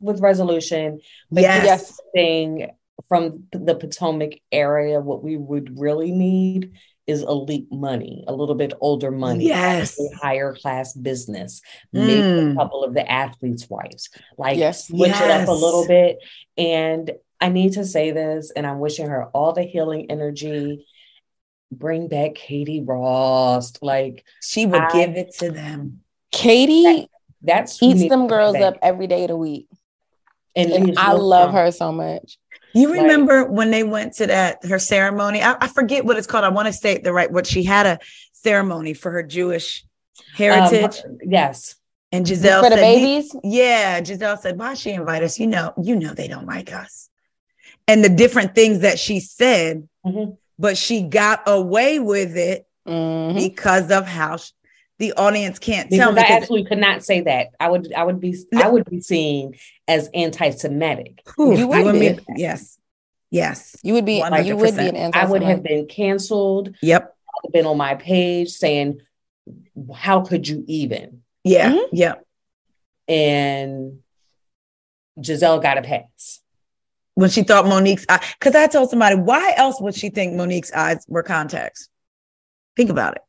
with 0.01 0.21
resolution. 0.21 1.01
But 1.31 1.43
yes, 1.43 2.01
thing 2.15 2.71
from 3.09 3.45
the 3.53 3.75
Potomac 3.77 4.41
area, 4.51 5.01
what 5.01 5.23
we 5.23 5.37
would 5.37 5.79
really 5.79 6.11
need 6.11 6.73
is 7.09 7.23
elite 7.23 7.67
money, 7.73 8.23
a 8.29 8.33
little 8.35 8.55
bit 8.55 8.75
older 8.81 9.11
money, 9.11 9.47
Yes. 9.47 9.99
higher 10.21 10.53
class 10.55 10.93
business, 10.93 11.63
maybe 11.93 12.21
Mm. 12.21 12.53
a 12.53 12.55
couple 12.55 12.85
of 12.85 12.93
the 12.95 13.11
athletes' 13.11 13.69
wives, 13.69 14.11
like 14.37 14.59
Yes. 14.59 14.87
switch 14.87 15.11
it 15.11 15.31
up 15.31 15.49
a 15.49 15.53
little 15.53 15.87
bit. 15.89 16.19
And 16.59 17.11
I 17.41 17.49
need 17.49 17.73
to 17.73 17.85
say 17.85 18.11
this, 18.11 18.53
and 18.55 18.67
I'm 18.67 18.79
wishing 18.79 19.07
her 19.09 19.25
all 19.29 19.53
the 19.53 19.63
healing 19.63 20.11
energy. 20.11 20.87
Bring 21.73 22.09
back 22.09 22.35
Katie 22.35 22.83
Rost, 22.83 23.79
like 23.83 24.25
She 24.43 24.67
would 24.67 24.81
I- 24.81 24.93
give 24.93 25.17
it 25.17 25.33
to 25.39 25.51
them. 25.51 26.03
Katie 26.31 27.09
That's 27.41 27.83
eats 27.83 28.09
them 28.09 28.27
girls 28.27 28.57
up 28.57 28.77
every 28.83 29.07
day 29.07 29.23
of 29.25 29.29
the 29.29 29.37
week. 29.37 29.69
and, 30.57 30.71
And 30.73 30.99
I 30.99 31.13
love 31.13 31.51
crumb. 31.51 31.65
her 31.67 31.71
so 31.71 31.93
much. 31.93 32.37
You 32.79 32.89
Like- 32.91 33.03
remember 33.03 33.45
when 33.45 33.71
they 33.71 33.83
went 33.83 34.15
to 34.15 34.27
that 34.27 34.65
her 34.65 34.79
ceremony? 34.79 35.43
I, 35.43 35.57
I 35.61 35.69
forget 35.69 36.05
what 36.05 36.17
it's 36.17 36.27
called. 36.27 36.45
I 36.45 36.49
want 36.51 36.67
to 36.67 36.73
say 36.73 36.99
the 36.99 37.13
right. 37.13 37.31
What 37.31 37.47
she 37.47 37.63
had 37.65 37.87
a 37.87 37.99
ceremony 38.33 38.95
for 38.95 39.11
her 39.11 39.23
Jewish 39.23 39.85
heritage, 40.37 41.03
Um, 41.05 41.19
yes. 41.23 41.75
and 42.13 42.25
Gizelle 42.25 42.63
For 42.63 42.71
the 42.71 42.77
said, 42.77 42.81
babies, 42.81 43.35
Yeah, 43.43 44.01
Gizelle 44.01 44.39
said, 44.39 44.59
"Why 44.59 44.75
she 44.75 44.91
invite 44.91 45.23
us? 45.23 45.39
You 45.39 45.47
know, 45.49 45.73
you 45.83 45.97
know 45.97 46.15
they 46.15 46.29
don't 46.29 46.47
like 46.47 46.73
us." 46.73 47.09
And 47.87 48.05
the 48.05 48.09
different 48.09 48.55
things 48.55 48.81
that 48.81 48.99
she 48.99 49.19
said, 49.21 49.89
Mhm. 50.07 50.37
but 50.59 50.77
she 50.77 51.03
got 51.03 51.43
away 51.47 51.99
with 51.99 52.37
it 52.37 52.67
Mhm. 52.87 53.35
because 53.35 53.91
of 53.91 54.07
how 54.07 54.39
the 54.99 55.13
audience 55.15 55.59
can't 55.59 55.89
Because 55.91 56.05
tell 56.05 56.13
me. 56.13 56.21
I 56.21 56.25
'cause- 56.25 56.43
absolutely 56.43 56.69
could 56.69 56.79
not 56.79 57.05
say 57.05 57.21
that. 57.23 57.49
I 57.61 57.69
would 57.69 57.93
I 57.93 58.05
would 58.05 58.21
be 58.21 58.37
I 58.57 58.69
would 58.69 58.85
be 58.89 59.01
seen 59.01 59.55
as 59.87 60.09
anti-Semitic. 60.15 61.23
Whew, 61.37 61.57
You 61.57 61.69
would 61.69 61.87
and 61.87 61.99
me- 62.01 62.13
be. 62.15 62.21
yes, 62.37 62.79
yes, 63.31 63.77
you 63.83 63.95
would 63.95 64.05
be 64.05 64.17
you 64.17 64.23
would 64.57 64.77
be 64.77 64.83
100%. 64.83 64.97
an 64.97 65.11
I 65.15 65.27
would 65.27 65.43
have 65.43 65.63
been 65.63 65.87
canceled, 65.87 66.75
yep, 66.83 67.15
been 67.53 67.67
on 67.67 67.77
my 67.77 67.95
page 67.95 68.51
saying, 68.51 69.01
How 69.95 70.21
could 70.23 70.47
you 70.49 70.65
even? 70.67 71.23
yeah, 71.45 71.73
Mhm. 71.73 71.89
yep. 71.93 72.25
And 73.07 74.01
Gizelle 75.19 75.63
got 75.63 75.79
a 75.79 75.83
pass. 75.83 76.41
When 77.15 77.31
she 77.31 77.43
thought 77.43 77.65
Monique's 77.67 78.05
eye, 78.09 78.25
because 78.39 78.55
I 78.55 78.67
told 78.69 78.91
somebody, 78.91 79.17
why 79.17 79.55
else 79.57 79.81
would 79.81 79.95
she 79.95 80.09
think 80.11 80.35
Monique's 80.35 80.71
eyes 80.73 81.05
were 81.09 81.23
contacts? 81.23 81.89
Think 82.77 82.91
about 82.91 83.17
it, 83.17 83.23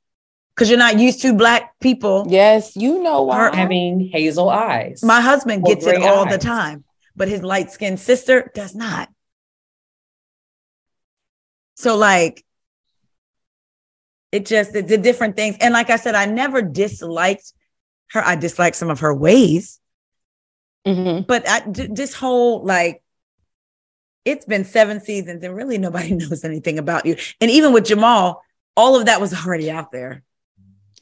because 0.60 0.70
you're 0.70 0.78
not 0.78 1.00
used 1.00 1.22
to 1.22 1.34
black 1.34 1.80
people. 1.80 2.26
Yes, 2.28 2.76
you 2.76 3.02
know 3.02 3.24
why. 3.24 3.56
Having 3.56 4.10
hazel 4.12 4.50
eyes. 4.50 5.02
My 5.02 5.22
husband 5.22 5.64
gets 5.64 5.88
it 5.88 6.02
all 6.04 6.26
the 6.28 6.38
time, 6.38 6.84
but 7.16 7.30
his 7.30 7.42
light 7.42 7.72
skinned 7.72 7.98
sister 7.98 8.52
does 8.54 8.76
not. 8.76 9.08
So, 11.76 11.96
like, 11.96 12.46
it 14.34 14.46
just 14.46 14.74
the, 14.74 14.82
the 14.82 14.98
different 14.98 15.38
things. 15.38 15.56
And 15.62 15.74
like 15.74 15.90
I 15.90 15.96
said, 15.96 16.14
I 16.14 16.26
never 16.26 16.62
disliked 16.62 17.54
her. 18.10 18.22
I 18.22 18.36
disliked 18.36 18.76
some 18.76 18.90
of 18.90 19.00
her 19.00 19.16
ways, 19.16 19.80
Mhm. 20.86 21.26
but 21.26 21.48
I, 21.48 21.62
d- 21.62 21.88
this 21.90 22.14
whole 22.14 22.66
like, 22.66 23.02
it's 24.26 24.44
been 24.44 24.66
seven 24.66 25.00
seasons 25.00 25.42
and 25.42 25.56
really 25.56 25.78
nobody 25.78 26.12
knows 26.16 26.44
anything 26.44 26.80
about 26.80 27.06
you. 27.06 27.16
And 27.40 27.50
even 27.50 27.72
with 27.72 27.86
Jamal, 27.86 28.44
all 28.76 29.00
of 29.00 29.06
that 29.06 29.22
was 29.22 29.34
already 29.34 29.72
out 29.72 29.94
there. 29.94 30.22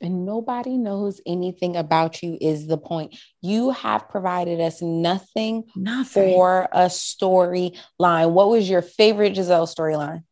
And 0.02 0.26
nobody 0.26 0.78
knows 0.78 1.22
anything 1.26 1.76
about 1.76 2.22
you 2.24 2.38
is 2.40 2.68
the 2.68 2.78
point. 2.78 3.18
You 3.42 3.72
have 3.72 4.10
provided 4.10 4.60
us 4.60 4.82
nothing 4.82 5.64
Nothing. 5.76 6.34
for 6.34 6.68
a 6.72 6.86
storyline. 6.86 8.32
What 8.32 8.50
was 8.50 8.70
your 8.70 8.82
favorite 8.82 9.34
Gizelle 9.34 9.68
storyline? 9.68 10.24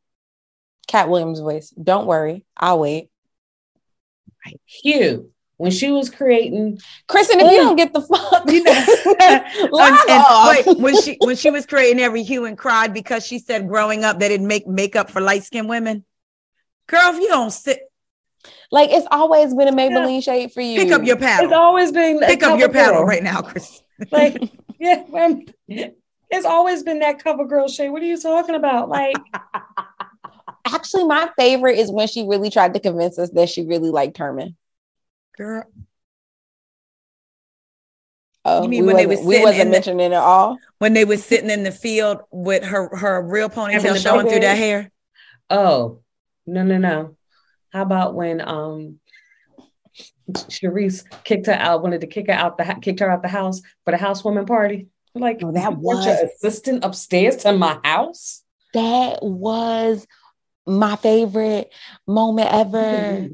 Katt 0.87 1.09
Williams' 1.09 1.39
voice. 1.39 1.69
Don't 1.71 2.05
worry, 2.05 2.45
I'll 2.55 2.79
wait. 2.79 3.09
Hugh, 4.65 5.31
when 5.57 5.71
she 5.71 5.89
was 5.91 6.09
creating 6.11 6.79
Kristen, 7.07 7.39
if 7.39 7.51
you 7.51 7.57
don't 7.57 7.75
get 7.75 7.93
the 7.93 8.01
fuck, 8.01 8.43
You 8.47 8.63
know, 8.63 8.71
um, 9.63 9.71
log 9.71 9.99
And- 10.07 10.09
and 10.11 10.65
wait, 10.67 10.77
when 10.79 11.01
she 11.01 11.17
when 11.19 11.35
she 11.35 11.49
was 11.49 11.65
creating 11.65 11.99
every 12.01 12.21
hue 12.21 12.45
and 12.45 12.55
cried 12.57 12.93
because 12.93 13.25
she 13.25 13.39
said 13.39 13.67
growing 13.67 14.03
up 14.03 14.19
they 14.19 14.27
didn't 14.29 14.47
make 14.47 14.67
makeup 14.67 15.09
for 15.09 15.21
light 15.21 15.43
skinned 15.43 15.67
women. 15.69 16.05
Girl, 16.87 17.15
if 17.15 17.19
you 17.19 17.27
don't 17.29 17.49
sit, 17.51 17.79
like 18.71 18.89
it's 18.91 19.07
always 19.11 19.53
been 19.53 19.67
a 19.67 19.71
Maybelline 19.73 20.23
shade 20.23 20.51
for 20.51 20.61
you. 20.61 20.79
pick 20.79 20.91
up 20.91 21.03
your 21.03 21.17
paddle. 21.17 21.45
it's 21.45 21.53
always 21.53 21.91
been 21.91 22.19
Pick 22.19 22.43
up 22.43 22.59
your 22.59 22.69
paddle 22.69 22.97
girl. 22.99 23.05
right 23.05 23.23
now, 23.23 23.41
Chris. 23.41 23.81
Like, 24.11 24.37
yeah, 24.79 25.03
um, 25.13 25.45
it's 25.67 26.45
always 26.45 26.83
been 26.83 26.99
that 26.99 27.23
cover 27.23 27.45
girl 27.45 27.67
shade. 27.67 27.89
What 27.89 28.01
are 28.01 28.05
you 28.05 28.19
talking 28.19 28.55
about? 28.55 28.89
Like, 28.89 29.15
Actually, 30.67 31.05
my 31.05 31.29
favorite 31.37 31.77
is 31.77 31.91
when 31.91 32.07
she 32.07 32.25
really 32.27 32.49
tried 32.49 32.73
to 32.73 32.79
convince 32.79 33.19
us 33.19 33.29
that 33.31 33.49
she 33.49 33.63
really 33.65 33.89
liked 33.91 34.17
Sherman. 34.17 34.55
Girl, 35.37 35.63
Oh, 38.47 38.61
You 38.63 38.69
mean 38.69 38.81
we 38.81 38.87
when 38.93 38.97
they 38.97 39.07
wasn't- 39.07 39.27
we 39.27 39.33
sitting 39.33 39.43
wasn't 39.45 39.61
in 39.61 39.67
the- 39.67 39.71
mentioning 39.71 40.11
it 40.11 40.15
all. 40.15 40.57
when 40.79 40.93
they 40.93 41.03
was 41.05 41.23
sitting 41.25 41.49
in 41.49 41.63
the 41.63 41.71
field 41.71 42.19
with 42.31 42.63
her 42.63 42.95
her 42.95 43.21
real 43.21 43.49
Having 43.49 43.79
ponytail 43.79 44.01
showing 44.03 44.21
through 44.21 44.29
baby. 44.31 44.45
that 44.45 44.57
hair. 44.57 44.91
oh, 45.49 46.01
no, 46.45 46.63
no, 46.63 46.77
no. 46.77 47.15
How 47.75 47.81
about 47.81 48.15
when 48.15 48.39
um 48.39 49.01
Charrisse 50.31 51.03
kicked 51.25 51.47
her 51.47 51.53
out, 51.53 51.83
wanted 51.83 51.99
to 52.01 52.07
kick 52.07 52.27
her 52.27 52.33
out 52.33 52.57
the 52.57 52.63
kicked 52.81 53.01
her 53.01 53.11
out 53.11 53.21
the 53.21 53.27
house 53.27 53.61
for 53.83 53.91
the 53.91 53.97
housewarming 53.97 54.45
party? 54.45 54.87
Like, 55.13 55.41
Oh, 55.43 55.51
that 55.51 55.81
brought 55.81 56.05
your 56.05 56.25
assistant 56.25 56.85
upstairs 56.85 57.35
to 57.37 57.51
my 57.51 57.77
house. 57.83 58.43
That 58.73 59.21
was 59.21 60.07
my 60.65 60.95
favorite 60.95 61.73
moment 62.07 62.49
ever. 62.49 63.27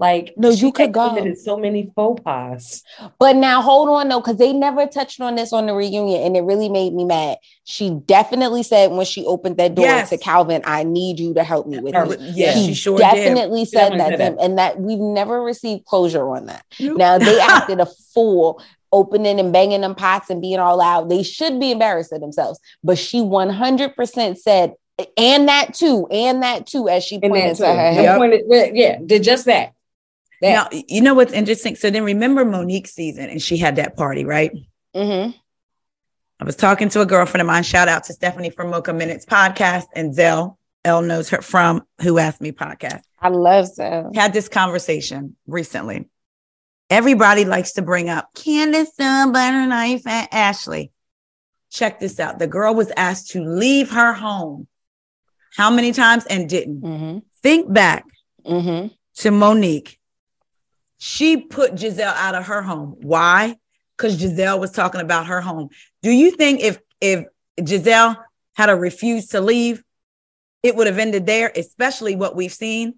Like, 0.00 0.34
No, 0.36 0.50
you 0.50 0.70
could 0.70 0.92
go. 0.92 1.08
committed 1.08 1.38
so 1.38 1.56
many 1.56 1.90
faux 1.96 2.22
pas. 2.22 2.82
But 3.18 3.34
now 3.34 3.60
hold 3.60 3.88
on 3.88 4.08
though, 4.08 4.20
because 4.20 4.36
they 4.36 4.52
never 4.52 4.86
touched 4.86 5.20
on 5.20 5.34
this 5.34 5.52
on 5.52 5.66
the 5.66 5.74
reunion, 5.74 6.22
and 6.22 6.36
it 6.36 6.42
really 6.42 6.68
made 6.68 6.94
me 6.94 7.04
mad. 7.04 7.38
She 7.64 7.90
definitely 8.06 8.62
said 8.62 8.92
when 8.92 9.06
she 9.06 9.24
opened 9.26 9.56
that 9.56 9.74
door 9.74 9.86
Yes. 9.86 10.10
to 10.10 10.18
Calvin, 10.18 10.62
"I 10.64 10.84
need 10.84 11.18
you 11.18 11.34
to 11.34 11.42
help 11.42 11.66
me 11.66 11.80
with 11.80 11.94
this." 11.94 12.20
Yeah, 12.36 12.54
Yeah. 12.56 12.66
she 12.66 12.74
sure 12.74 12.96
did. 12.96 13.02
definitely 13.02 13.64
said 13.64 13.90
definitely 13.90 14.10
that 14.10 14.16
to 14.18 14.24
him, 14.24 14.36
and 14.40 14.58
that 14.58 14.80
we've 14.80 14.98
never 15.00 15.42
received 15.42 15.84
closure 15.84 16.28
on 16.30 16.46
that. 16.46 16.62
Now 16.78 17.18
they 17.18 17.40
acted 17.40 17.80
a 17.80 17.86
fool, 18.14 18.60
opening 18.92 19.40
and 19.40 19.52
banging 19.52 19.80
them 19.80 19.94
pots 19.96 20.30
and 20.30 20.40
being 20.40 20.60
all 20.60 20.80
out. 20.80 21.08
They 21.08 21.22
should 21.24 21.58
be 21.58 21.72
embarrassed 21.72 22.12
of 22.12 22.20
themselves. 22.20 22.60
But 22.84 22.98
she 22.98 23.20
100% 23.20 24.38
said, 24.38 24.74
and 25.16 25.48
that 25.48 25.74
too, 25.74 26.06
and 26.10 26.42
that 26.42 26.66
too, 26.66 26.88
as 26.88 27.04
she 27.04 27.18
pointed 27.20 27.56
to 27.56 27.66
her 27.66 27.92
Yep. 27.92 28.16
pointed- 28.18 28.76
yeah, 28.76 28.98
did 29.04 29.22
just 29.24 29.44
that. 29.46 29.72
That 30.40 30.72
Now, 30.72 30.80
you 30.88 31.00
know 31.00 31.14
what's 31.14 31.32
interesting? 31.32 31.74
So 31.76 31.90
then 31.90 32.04
remember 32.04 32.44
Monique's 32.44 32.92
season 32.92 33.28
and 33.28 33.42
she 33.42 33.56
had 33.56 33.76
that 33.76 33.96
party, 33.96 34.24
right? 34.24 34.52
Mhm. 34.94 35.34
I 36.40 36.44
was 36.44 36.54
talking 36.56 36.88
to 36.90 37.00
a 37.00 37.06
girlfriend 37.06 37.40
of 37.42 37.46
mine. 37.48 37.64
Shout 37.64 37.88
out 37.88 38.04
to 38.04 38.12
Stephanie 38.12 38.50
from 38.50 38.70
Mocha 38.70 38.92
Minutes 38.92 39.26
podcast 39.26 39.86
and 39.94 40.14
Zell. 40.14 40.58
Elle 40.84 41.02
knows 41.02 41.28
her 41.30 41.42
from 41.42 41.82
Who 42.02 42.18
Asked 42.18 42.40
Me 42.40 42.52
podcast. 42.52 43.00
I 43.20 43.28
love 43.30 43.66
Zell. 43.66 44.12
Had 44.14 44.32
this 44.32 44.48
conversation 44.48 45.34
recently. 45.48 46.08
Everybody 46.90 47.44
likes 47.44 47.72
to 47.72 47.82
bring 47.82 48.08
up 48.08 48.28
Candiace, 48.34 48.92
uh, 49.00 49.30
Butter 49.30 49.66
Knife, 49.66 50.06
and 50.06 50.28
Ashley. 50.30 50.92
Check 51.70 51.98
this 52.00 52.18
out. 52.20 52.38
The 52.38 52.46
girl 52.46 52.74
was 52.74 52.90
asked 52.96 53.30
to 53.32 53.42
leave 53.44 53.90
her 53.90 54.12
home. 54.14 54.68
How 55.56 55.70
many 55.70 55.92
times 55.92 56.24
and 56.26 56.48
didn't? 56.48 56.80
Mhm. 56.82 57.22
Think 57.42 57.70
back 57.72 58.04
Mhm. 58.46 58.94
to 59.16 59.30
Monique. 59.32 59.97
She 60.98 61.36
put 61.38 61.74
Gizelle 61.74 62.14
out 62.14 62.34
of 62.34 62.46
her 62.46 62.60
home. 62.62 62.96
Why? 63.00 63.56
Because 63.96 64.20
Gizelle 64.20 64.58
was 64.60 64.72
talking 64.72 65.00
about 65.00 65.26
her 65.26 65.40
home. 65.40 65.68
Do 66.02 66.10
you 66.10 66.30
think 66.32 66.60
if 66.60 66.78
if 67.00 67.24
Gizelle 67.60 68.16
had 68.56 68.68
a 68.68 68.74
refused 68.76 69.30
to 69.30 69.40
leave, 69.40 69.82
it 70.62 70.74
would 70.74 70.86
have 70.88 70.98
ended 70.98 71.26
there, 71.26 71.50
especially 71.54 72.16
what 72.16 72.34
we've 72.36 72.52
seen? 72.52 72.94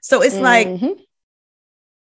So 0.00 0.22
it's 0.22 0.38
like 0.40 0.66
Mhm. 0.68 0.98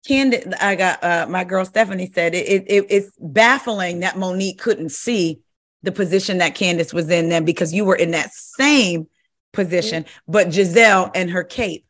Candid, 0.07 0.53
I 0.59 0.75
got 0.75 1.03
uh, 1.03 1.27
my 1.29 1.43
girl 1.43 1.63
Stephanie 1.65 2.11
said 2.13 2.35
it, 2.35 2.47
it, 2.47 2.63
it- 2.67 2.87
it's 2.89 3.11
baffling 3.19 4.01
that 4.01 4.17
Monique 4.17 4.59
couldn't 4.59 4.91
see 4.91 5.39
the 5.81 5.91
position 5.91 6.37
that 6.37 6.55
Candiace 6.55 6.93
was 6.93 7.09
in 7.09 7.29
then 7.29 7.45
because 7.45 7.73
you 7.73 7.83
were 7.85 7.95
in 7.95 8.11
that 8.11 8.31
same 8.33 9.07
position, 9.51 10.05
but 10.27 10.47
Gizelle 10.47 11.11
and 11.15 11.29
her 11.29 11.43
cape 11.43 11.85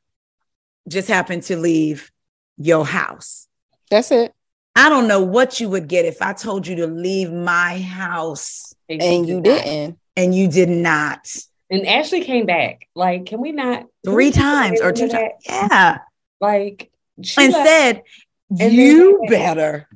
just 0.88 1.08
happened 1.08 1.44
to 1.44 1.56
leave 1.58 2.12
your 2.58 2.86
house. 2.86 3.48
That's 3.90 4.12
it. 4.12 4.34
I 4.76 4.90
don't 4.90 5.08
know 5.08 5.22
what 5.22 5.60
you 5.60 5.70
would 5.70 5.88
get 5.88 6.06
if 6.06 6.22
I 6.22 6.34
told 6.34 6.66
you 6.66 6.76
to 6.78 6.88
leave 6.88 7.32
my 7.32 7.80
house 7.80 8.74
And 8.90 9.28
you 9.28 9.40
didn't. 9.42 10.00
and 10.16 10.34
you 10.34 10.48
did 10.48 10.70
not 10.70 11.28
And 11.70 11.86
Ashley 11.88 12.22
came 12.22 12.46
back. 12.48 12.88
Like, 12.96 13.26
can 13.28 13.40
we 13.40 13.52
not 13.52 13.80
can 13.80 13.88
we 14.06 14.12
three 14.12 14.32
take 14.32 14.42
times 14.42 14.82
or 14.82 14.92
two 14.92 15.10
times. 15.10 15.32
Yeah. 15.48 16.00
Like, 16.42 16.92
she 17.22 17.44
And 17.44 17.54
left- 17.54 17.68
said, 17.68 18.02
then- 18.50 18.72
you 18.74 19.24
better. 19.30 19.88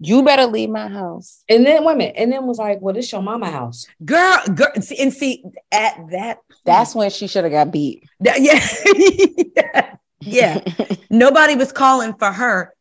You 0.00 0.22
better 0.22 0.46
leave 0.46 0.70
my 0.70 0.86
house. 0.88 1.42
and 1.48 1.66
then 1.66 1.84
minute, 1.84 2.14
and 2.16 2.30
then 2.32 2.46
was 2.46 2.56
like, 2.58 2.78
"Well, 2.80 2.94
this 2.94 3.10
your 3.10 3.20
mama 3.20 3.50
house." 3.50 3.84
Girl, 4.04 4.38
girl, 4.54 4.68
see- 4.80 4.96
and 5.02 5.12
see 5.12 5.42
at 5.72 5.98
that 6.12 6.38
That's 6.64 6.94
when 6.94 7.10
she 7.10 7.26
should 7.26 7.42
have 7.44 7.52
got 7.52 7.72
beat. 7.72 8.04
That- 8.20 8.40
yeah. 8.40 9.94
yeah. 10.20 10.60
Nobody 11.10 11.54
was 11.54 11.72
calling 11.72 12.14
for 12.14 12.30
her 12.30 12.74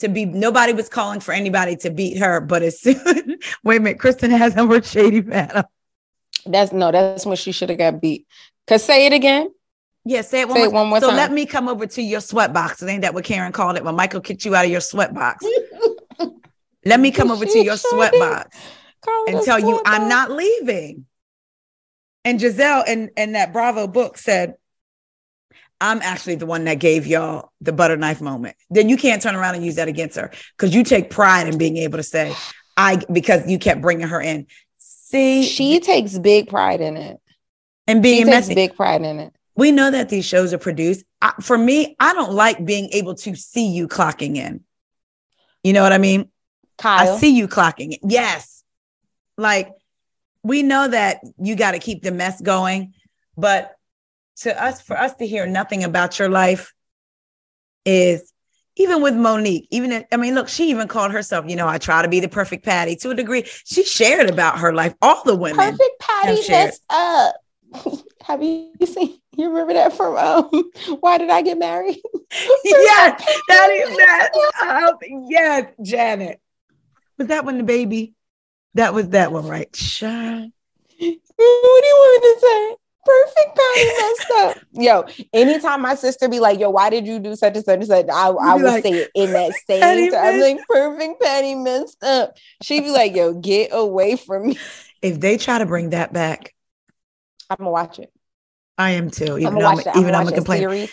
to 0.00 0.08
be, 0.08 0.24
nobody 0.24 0.72
was 0.72 0.88
calling 0.88 1.20
for 1.20 1.32
anybody 1.32 1.76
to 1.76 1.90
beat 1.90 2.18
her. 2.18 2.40
But 2.40 2.62
as 2.62 2.80
soon, 2.80 3.38
wait 3.64 3.76
a 3.76 3.80
minute, 3.80 3.98
Kristen 3.98 4.30
has 4.30 4.54
her 4.54 4.66
word 4.66 4.84
shady 4.84 5.22
man. 5.22 5.64
That's 6.44 6.72
no, 6.72 6.92
that's 6.92 7.26
when 7.26 7.36
she 7.36 7.52
should 7.52 7.70
have 7.70 7.78
got 7.78 8.00
beat. 8.00 8.26
Cause 8.66 8.84
say 8.84 9.06
it 9.06 9.12
again. 9.12 9.50
Yeah, 10.04 10.20
say 10.20 10.42
it 10.42 10.48
one, 10.48 10.56
Say 10.56 10.60
more, 10.60 10.68
it 10.68 10.72
one 10.72 10.88
more 10.88 11.00
so 11.00 11.08
time. 11.08 11.16
let 11.16 11.32
me 11.32 11.46
come 11.46 11.68
over 11.68 11.86
to 11.86 12.02
your 12.02 12.20
sweat 12.20 12.52
box. 12.52 12.82
Ain't 12.82 13.02
that 13.02 13.14
what 13.14 13.24
Karen 13.24 13.50
called 13.52 13.76
it? 13.76 13.84
When 13.84 13.96
Michael 13.96 14.20
kicked 14.20 14.44
you 14.44 14.54
out 14.54 14.64
of 14.64 14.70
your 14.70 14.80
sweat 14.80 15.12
box. 15.12 15.44
let 16.84 17.00
me 17.00 17.10
come 17.10 17.32
over 17.32 17.44
to 17.44 17.58
your 17.58 17.76
sweat 17.76 18.12
box 18.12 18.56
and 19.26 19.42
tell 19.42 19.58
you 19.58 19.66
sweat 19.66 19.82
I'm 19.86 20.08
not 20.08 20.30
leaving. 20.30 21.06
And 22.24 22.38
Gizelle 22.38 22.86
in, 22.86 23.10
in 23.16 23.32
that 23.32 23.52
Bravo 23.52 23.88
book 23.88 24.18
said, 24.18 24.54
I'm 25.80 26.00
actually 26.02 26.36
the 26.36 26.46
one 26.46 26.64
that 26.64 26.78
gave 26.78 27.06
y'all 27.06 27.52
the 27.60 27.72
butter 27.72 27.96
knife 27.96 28.20
moment. 28.20 28.56
Then 28.70 28.88
you 28.88 28.96
can't 28.96 29.20
turn 29.20 29.34
around 29.34 29.56
and 29.56 29.64
use 29.64 29.74
that 29.76 29.88
against 29.88 30.16
her 30.16 30.30
because 30.56 30.74
you 30.74 30.82
take 30.84 31.10
pride 31.10 31.48
in 31.48 31.58
being 31.58 31.76
able 31.76 31.98
to 31.98 32.02
say, 32.02 32.34
I, 32.76 33.02
because 33.12 33.48
you 33.50 33.58
kept 33.58 33.80
bringing 33.82 34.08
her 34.08 34.20
in. 34.20 34.46
See, 34.78 35.44
She 35.44 35.78
takes 35.80 36.18
big 36.18 36.48
pride 36.48 36.80
in 36.80 36.96
it. 36.96 37.18
and 37.86 37.98
She 37.98 38.02
being 38.02 38.24
takes 38.24 38.34
messy. 38.48 38.54
big 38.54 38.74
pride 38.74 39.02
in 39.02 39.20
it. 39.20 39.32
we 39.54 39.70
know 39.70 39.90
that 39.90 40.08
these 40.08 40.24
shows 40.24 40.52
are 40.54 40.58
produced. 40.58 41.04
I, 41.20 41.32
for 41.40 41.56
me, 41.58 41.94
I 42.00 42.12
don't 42.14 42.32
like 42.32 42.64
being 42.64 42.88
able 42.92 43.14
to 43.16 43.34
see 43.36 43.68
you 43.68 43.86
clocking 43.88 44.36
in. 44.36 44.64
You 45.62 45.72
know 45.74 45.82
what 45.82 45.92
I 45.92 45.98
mean? 45.98 46.30
Kyle. 46.78 47.14
I 47.16 47.18
see 47.18 47.36
you 47.36 47.48
clocking 47.48 47.98
in. 48.00 48.10
Yes. 48.10 48.62
Like 49.36 49.70
we 50.42 50.62
know 50.62 50.88
that 50.88 51.18
you 51.38 51.54
got 51.54 51.72
to 51.72 51.78
keep 51.78 52.02
the 52.02 52.12
mess 52.12 52.40
going, 52.40 52.94
but 53.36 53.75
to 54.36 54.62
us, 54.62 54.80
for 54.80 54.98
us 54.98 55.14
to 55.16 55.26
hear 55.26 55.46
nothing 55.46 55.84
about 55.84 56.18
your 56.18 56.28
life 56.28 56.74
is 57.84 58.32
even 58.76 59.00
with 59.00 59.14
Monique, 59.14 59.66
even 59.70 59.90
if, 59.92 60.04
I 60.12 60.16
mean, 60.16 60.34
look, 60.34 60.48
she 60.48 60.68
even 60.70 60.86
called 60.86 61.12
herself, 61.12 61.46
you 61.48 61.56
know, 61.56 61.66
I 61.66 61.78
try 61.78 62.02
to 62.02 62.08
be 62.08 62.20
the 62.20 62.28
perfect 62.28 62.64
Patty 62.64 62.94
to 62.96 63.10
a 63.10 63.14
degree. 63.14 63.44
She 63.64 63.84
shared 63.84 64.28
about 64.28 64.58
her 64.58 64.74
life. 64.74 64.94
All 65.00 65.22
the 65.24 65.34
women. 65.34 65.56
Perfect 65.56 65.98
Patty 66.00 66.42
messed 66.50 66.82
up. 66.90 67.36
Have 68.24 68.42
you 68.42 68.72
seen? 68.84 69.18
You 69.36 69.48
remember 69.48 69.74
that 69.74 69.92
from 69.92 70.16
um? 70.16 70.70
Why 71.00 71.18
did 71.18 71.30
I 71.30 71.42
get 71.42 71.58
married? 71.58 72.00
yes, 72.64 73.22
that 73.48 73.70
is 73.70 73.96
that. 73.96 74.30
Um, 74.66 75.26
yes, 75.28 75.72
Janet. 75.82 76.40
Was 77.18 77.28
that 77.28 77.44
one 77.44 77.58
the 77.58 77.64
baby? 77.64 78.14
That 78.74 78.94
was 78.94 79.10
that 79.10 79.32
one, 79.32 79.46
right? 79.46 79.74
Shine. 79.76 80.52
What 80.98 80.98
do 80.98 81.06
you 81.06 81.96
want 81.98 82.24
me 82.24 82.34
to 82.34 82.40
say? 82.40 82.76
Perfect 83.06 83.56
Patty 83.56 83.86
messed 84.00 84.30
up. 84.32 84.56
Yo, 84.72 85.26
anytime 85.32 85.80
my 85.80 85.94
sister 85.94 86.28
be 86.28 86.40
like, 86.40 86.58
"Yo, 86.58 86.70
why 86.70 86.90
did 86.90 87.06
you 87.06 87.18
do 87.18 87.36
such 87.36 87.54
and 87.56 87.64
such 87.64 87.78
and 87.78 87.86
such?" 87.86 88.06
I, 88.12 88.28
I 88.28 88.54
would 88.54 88.64
like, 88.64 88.82
say 88.82 88.94
it 89.02 89.10
in 89.14 89.32
that 89.32 89.52
"Patty 89.68 90.10
same 90.10 90.12
time. 90.12 90.34
I'm 90.34 90.40
like, 90.40 90.58
"Perfect 90.68 91.22
Patty 91.22 91.54
messed 91.54 92.02
up." 92.02 92.36
She'd 92.62 92.82
be 92.82 92.90
like, 92.90 93.14
"Yo, 93.14 93.34
get 93.34 93.70
away 93.72 94.16
from 94.16 94.48
me." 94.48 94.58
If 95.02 95.20
they 95.20 95.36
try 95.36 95.58
to 95.58 95.66
bring 95.66 95.90
that 95.90 96.12
back, 96.12 96.52
I'm 97.48 97.58
gonna 97.58 97.70
watch 97.70 97.98
it. 97.98 98.12
I 98.78 98.92
am 98.92 99.10
too. 99.10 99.34
I'm 99.34 99.40
Even 99.40 99.58
though 99.58 99.66
I'm, 99.66 99.78
it. 99.78 99.86
even 99.96 99.96
I'm 99.96 99.96
I'm 99.96 100.04
a 100.06 100.08
gonna 100.08 100.24
watch 100.24 100.26
that 100.30 100.34
complainer. 100.36 100.86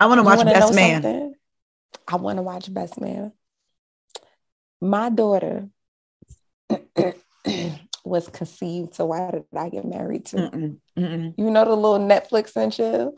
I 0.00 0.06
want 0.06 0.18
to 0.18 0.22
watch 0.22 0.44
Best 0.44 0.74
Man. 0.74 1.02
something? 1.02 1.34
I 2.06 2.16
want 2.16 2.38
to 2.38 2.42
watch 2.42 2.72
Best 2.72 3.00
Man. 3.00 3.32
My 4.80 5.10
daughter 5.10 5.68
was 8.04 8.28
conceived. 8.28 8.94
So 8.94 9.06
why 9.06 9.30
did 9.30 9.44
I 9.56 9.68
get 9.68 9.84
married 9.84 10.26
to? 10.26 10.36
Mm-mm, 10.36 10.76
mm-mm. 10.98 11.34
You 11.36 11.50
know 11.50 11.64
the 11.64 11.74
little 11.74 11.98
Netflix 11.98 12.56
and 12.56 12.72
chill. 12.72 13.14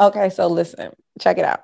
Okay, 0.00 0.30
so 0.30 0.48
listen, 0.48 0.92
check 1.20 1.38
it 1.38 1.44
out. 1.44 1.60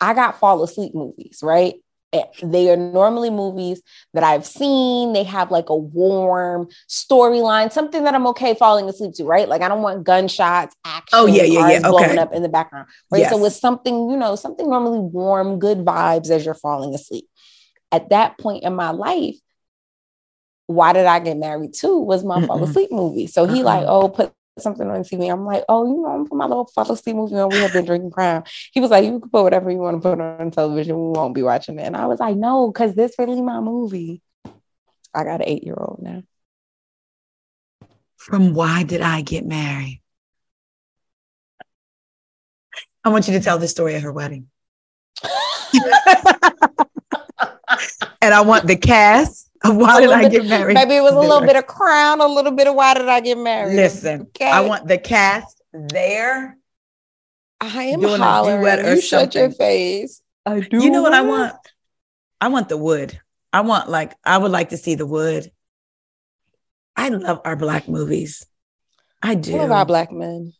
I 0.00 0.14
got 0.14 0.38
fall 0.38 0.62
asleep 0.62 0.94
movies, 0.94 1.40
right? 1.42 1.74
Eh, 2.12 2.22
They 2.42 2.70
are 2.70 2.76
normally 2.76 3.30
movies 3.30 3.82
that 4.12 4.22
I've 4.22 4.46
seen. 4.46 5.12
They 5.12 5.24
have 5.24 5.50
like 5.50 5.68
a 5.68 5.76
warm 5.76 6.68
storyline, 6.88 7.72
something 7.72 8.04
that 8.04 8.14
I'm 8.14 8.26
okay 8.28 8.54
falling 8.54 8.88
asleep 8.88 9.14
to, 9.14 9.24
right? 9.24 9.48
Like 9.48 9.62
I 9.62 9.68
don't 9.68 9.82
want 9.82 10.04
gunshots, 10.04 10.76
action, 10.84 11.18
Oh, 11.18 11.26
yeah, 11.26 11.42
yeah, 11.42 11.58
yeah, 11.70 11.80
cars 11.80 11.82
blowing 11.82 12.18
up 12.18 12.32
in 12.32 12.42
the 12.42 12.48
background, 12.48 12.88
right? 13.10 13.26
So 13.26 13.38
Yes. 13.38 13.46
it's 13.52 13.60
something, 13.60 14.10
you 14.10 14.16
know, 14.16 14.36
something 14.36 14.68
normally 14.68 15.00
warm, 15.00 15.58
good 15.58 15.84
vibes 15.84 16.30
as 16.30 16.44
you're 16.44 16.54
falling 16.54 16.94
asleep. 16.94 17.26
At 17.90 18.10
that 18.10 18.38
point 18.38 18.62
in 18.64 18.74
my 18.74 18.90
life, 18.90 19.36
why 20.66 20.92
did 20.92 21.06
I 21.06 21.20
get 21.20 21.36
married 21.36 21.74
to 21.80 21.98
was 21.98 22.24
my 22.24 22.44
fall 22.46 22.62
asleep 22.62 22.90
movie. 22.90 23.26
So 23.26 23.46
he 23.46 23.60
Uh-uh. 23.60 23.64
like, 23.64 23.84
oh, 23.86 24.08
put 24.08 24.32
something 24.58 24.88
on 24.88 25.02
TV. 25.02 25.30
I'm 25.30 25.44
like, 25.44 25.64
oh, 25.68 25.86
you 25.86 26.02
know, 26.02 26.08
I'm 26.08 26.26
put 26.26 26.38
my 26.38 26.46
little 26.46 26.66
fall 26.66 26.90
asleep 26.90 27.16
movie 27.16 27.34
on. 27.36 27.50
We 27.50 27.56
have 27.58 27.72
been 27.72 27.84
drinking 27.84 28.10
crown. 28.10 28.44
He 28.72 28.80
was 28.80 28.90
like, 28.90 29.04
you 29.04 29.20
can 29.20 29.28
put 29.28 29.42
whatever 29.42 29.70
you 29.70 29.78
want 29.78 30.02
to 30.02 30.08
put 30.08 30.20
on 30.20 30.50
television. 30.50 30.96
We 30.96 31.18
won't 31.18 31.34
be 31.34 31.42
watching 31.42 31.78
it. 31.78 31.82
And 31.82 31.96
I 31.96 32.06
was 32.06 32.20
like, 32.20 32.36
no, 32.36 32.70
because 32.70 32.94
this 32.94 33.14
really 33.18 33.42
my 33.42 33.60
movie. 33.60 34.22
I 35.14 35.22
got 35.22 35.40
an 35.40 35.48
eight 35.48 35.64
year 35.64 35.76
old 35.78 36.00
now. 36.02 36.22
From 38.16 38.54
why 38.54 38.84
did 38.84 39.00
I 39.00 39.20
get 39.20 39.44
married? 39.44 40.00
I 43.04 43.10
want 43.10 43.28
you 43.28 43.34
to 43.34 43.40
tell 43.40 43.58
the 43.58 43.68
story 43.68 43.96
of 43.96 44.02
her 44.02 44.12
wedding. 44.12 44.48
and 48.22 48.34
I 48.34 48.40
want 48.40 48.66
the 48.66 48.76
cast 48.76 49.43
of 49.64 49.76
why 49.82 50.00
did 50.00 50.08
little 50.08 50.14
I 50.26 50.28
bit- 50.28 50.32
get 50.32 50.46
married. 50.46 50.74
Maybe 50.74 50.94
it 50.96 51.02
was 51.02 51.14
a 51.14 51.18
little 51.18 51.40
bit 51.40 51.56
of 51.56 51.66
crown, 51.66 52.20
a 52.20 52.26
little 52.26 52.52
bit 52.52 52.66
of 52.68 52.74
why 52.74 52.94
did 52.94 53.08
I 53.08 53.20
get 53.20 53.38
married? 53.38 53.76
Listen, 53.76 54.22
Okay. 54.22 54.50
I 54.50 54.60
want 54.60 54.86
the 54.86 54.98
cast 54.98 55.60
there. 55.72 56.56
I 57.60 57.84
am 57.84 58.00
doing 58.00 58.20
a 58.20 58.24
hollering. 58.24 58.60
duet 58.60 58.78
or 58.80 58.94
you 58.94 59.00
shut 59.00 59.34
your 59.34 59.50
face. 59.50 60.20
I 60.44 60.60
do. 60.60 60.82
You 60.82 60.90
know 60.90 61.02
what 61.02 61.14
I 61.14 61.22
want? 61.22 61.54
I 62.40 62.48
want 62.48 62.68
the 62.68 62.76
wood. 62.76 63.18
I 63.52 63.62
want 63.62 63.88
like 63.88 64.12
I 64.24 64.36
would 64.36 64.50
like 64.50 64.68
to 64.70 64.76
see 64.76 64.96
the 64.96 65.06
wood. 65.06 65.50
I 66.96 67.08
love 67.08 67.40
our 67.44 67.56
black 67.56 67.88
movies. 67.88 68.44
I 69.22 69.34
do. 69.34 69.52
One 69.52 69.64
of 69.64 69.70
our 69.72 69.86
black 69.86 70.12
men. 70.12 70.52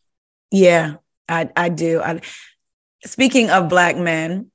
Yeah, 0.51 0.95
I 1.29 1.49
I 1.55 1.69
do. 1.69 2.01
I 2.01 2.21
speaking 3.05 3.51
of 3.51 3.69
black 3.69 3.97
men, 3.97 4.49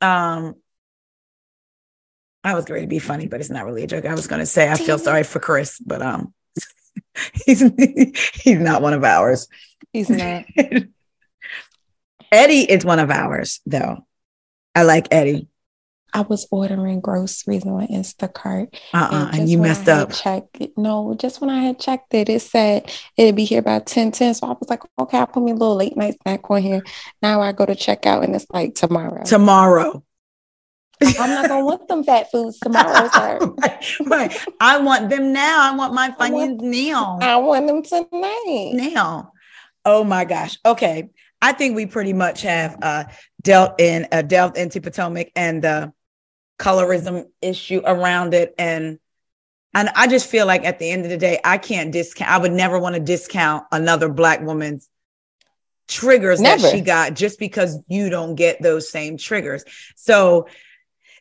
um 0.00 0.56
I 2.42 2.54
was 2.54 2.64
going 2.64 2.82
to 2.82 2.86
be 2.86 2.98
funny, 2.98 3.26
but 3.26 3.40
it's 3.40 3.50
not 3.50 3.66
really 3.66 3.84
a 3.84 3.86
joke. 3.86 4.06
I 4.06 4.14
was 4.14 4.26
going 4.26 4.40
to 4.40 4.46
say 4.46 4.70
I 4.70 4.76
feel 4.76 4.98
sorry 4.98 5.24
for 5.24 5.40
Chris, 5.40 5.78
but 5.78 6.02
um 6.02 6.32
he's 7.46 7.60
he's 8.34 8.58
not 8.58 8.82
one 8.82 8.94
of 8.94 9.04
ours. 9.04 9.48
He's 9.92 10.10
not. 10.10 10.44
Eddie 12.32 12.70
is 12.70 12.84
one 12.84 12.98
of 12.98 13.10
ours, 13.10 13.60
though. 13.66 14.06
I 14.74 14.84
like 14.84 15.08
Eddie. 15.10 15.48
I 16.12 16.22
was 16.22 16.46
ordering 16.50 17.00
groceries 17.00 17.64
on 17.64 17.86
Instacart. 17.86 18.74
Uh-uh, 18.92 19.28
and, 19.32 19.36
just 19.36 19.48
you 19.48 19.58
messed 19.58 19.88
up. 19.88 20.12
Checked 20.12 20.60
it, 20.60 20.76
no, 20.76 21.14
just 21.14 21.40
when 21.40 21.50
I 21.50 21.60
had 21.60 21.78
checked 21.78 22.14
it, 22.14 22.28
it 22.28 22.42
said 22.42 22.90
it'd 23.16 23.36
be 23.36 23.44
here 23.44 23.62
by 23.62 23.78
10 23.78 24.10
10. 24.10 24.34
So 24.34 24.46
I 24.48 24.50
was 24.50 24.68
like, 24.68 24.82
okay, 24.98 25.18
I'll 25.18 25.26
put 25.26 25.42
me 25.42 25.52
a 25.52 25.54
little 25.54 25.76
late 25.76 25.96
night 25.96 26.16
snack 26.22 26.50
on 26.50 26.62
here. 26.62 26.82
Now 27.22 27.40
I 27.40 27.52
go 27.52 27.64
to 27.64 27.76
check 27.76 28.06
out 28.06 28.24
and 28.24 28.34
it's 28.34 28.46
like 28.52 28.74
tomorrow. 28.74 29.22
Tomorrow. 29.24 30.02
I'm 31.02 31.30
not 31.30 31.48
gonna 31.48 31.64
want 31.64 31.88
them 31.88 32.04
fat 32.04 32.30
foods 32.30 32.58
tomorrow, 32.62 33.08
sir. 33.08 33.38
right, 33.40 34.00
right. 34.06 34.46
I 34.60 34.78
want 34.78 35.08
them 35.10 35.32
now. 35.32 35.72
I 35.72 35.74
want 35.74 35.94
my 35.94 36.10
Funyuns 36.10 36.60
now. 36.60 37.18
I 37.20 37.36
want 37.36 37.66
them 37.66 37.82
tonight. 37.82 38.72
now. 38.74 39.32
Oh 39.84 40.04
my 40.04 40.24
gosh. 40.24 40.58
Okay. 40.64 41.10
I 41.42 41.52
think 41.52 41.74
we 41.74 41.86
pretty 41.86 42.12
much 42.12 42.42
have 42.42 42.76
uh 42.82 43.04
dealt 43.40 43.80
in 43.80 44.06
uh, 44.12 44.22
delved 44.22 44.58
into 44.58 44.80
Potomac 44.80 45.30
and 45.34 45.62
the 45.62 45.92
colorism 46.58 47.24
issue 47.40 47.80
around 47.84 48.34
it. 48.34 48.54
And 48.58 48.98
and 49.72 49.88
I 49.94 50.06
just 50.06 50.28
feel 50.28 50.46
like 50.46 50.64
at 50.64 50.78
the 50.78 50.90
end 50.90 51.04
of 51.04 51.10
the 51.10 51.16
day, 51.16 51.40
I 51.44 51.56
can't 51.58 51.92
discount, 51.92 52.30
I 52.30 52.38
would 52.38 52.52
never 52.52 52.78
want 52.78 52.96
to 52.96 53.00
discount 53.00 53.64
another 53.72 54.08
black 54.08 54.40
woman's 54.42 54.88
triggers 55.88 56.40
Never. 56.40 56.62
that 56.62 56.70
she 56.72 56.80
got 56.80 57.14
just 57.14 57.38
because 57.38 57.78
you 57.88 58.10
don't 58.10 58.34
get 58.34 58.60
those 58.62 58.90
same 58.90 59.16
triggers. 59.16 59.64
So 59.96 60.46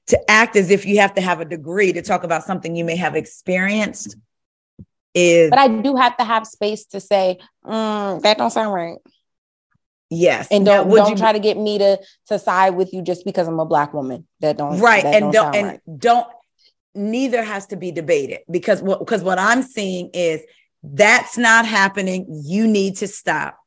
to 0.10 0.32
act 0.32 0.56
as 0.56 0.70
if 0.70 0.86
you 0.86 1.00
have 1.00 1.14
to 1.16 1.22
have 1.22 1.40
a 1.40 1.46
degree 1.46 1.92
to 1.94 2.02
talk 2.02 2.24
about 2.24 2.44
something 2.44 2.76
you 2.76 2.84
may 2.86 2.96
have 2.96 3.16
experienced 3.16 4.16
is 5.16 5.50
But 5.50 5.60
I 5.60 5.68
do 5.68 5.96
have 5.96 6.18
to 6.18 6.24
have 6.24 6.46
space 6.46 6.86
to 6.88 7.00
say, 7.00 7.40
mm, 7.66 8.22
that 8.22 8.38
don't 8.38 8.52
sound 8.52 8.74
right. 8.74 8.98
yes. 10.10 10.48
And 10.52 10.66
don't 10.66 10.88
would 10.90 10.98
don't 10.98 11.12
you- 11.12 11.18
try 11.18 11.32
to 11.34 11.40
get 11.40 11.58
me 11.58 11.78
to 11.80 12.00
to 12.28 12.40
side 12.40 12.76
with 12.76 12.94
you 12.94 13.02
just 13.02 13.26
because 13.26 13.48
I'm 13.48 13.60
a 13.60 13.66
black 13.66 13.94
woman. 13.94 14.28
That 14.42 14.58
don't 14.58 14.80
right 14.80 15.04
that 15.04 15.16
and 15.16 15.32
don't, 15.34 15.44
sound 15.44 15.56
and 15.56 15.68
right. 15.68 15.80
don't 15.98 16.28
neither 16.96 17.44
has 17.44 17.68
to 17.68 17.76
be 17.76 17.92
debated 17.92 18.40
because 18.50 18.82
what 18.82 18.98
because 19.00 19.22
what 19.24 19.38
i'm 19.38 19.62
seeing 19.62 20.10
is 20.12 20.42
that's 20.82 21.38
not 21.38 21.64
happening 21.68 22.26
you 22.46 22.66
need 22.68 22.98
to 22.98 23.08
stop 23.08 23.58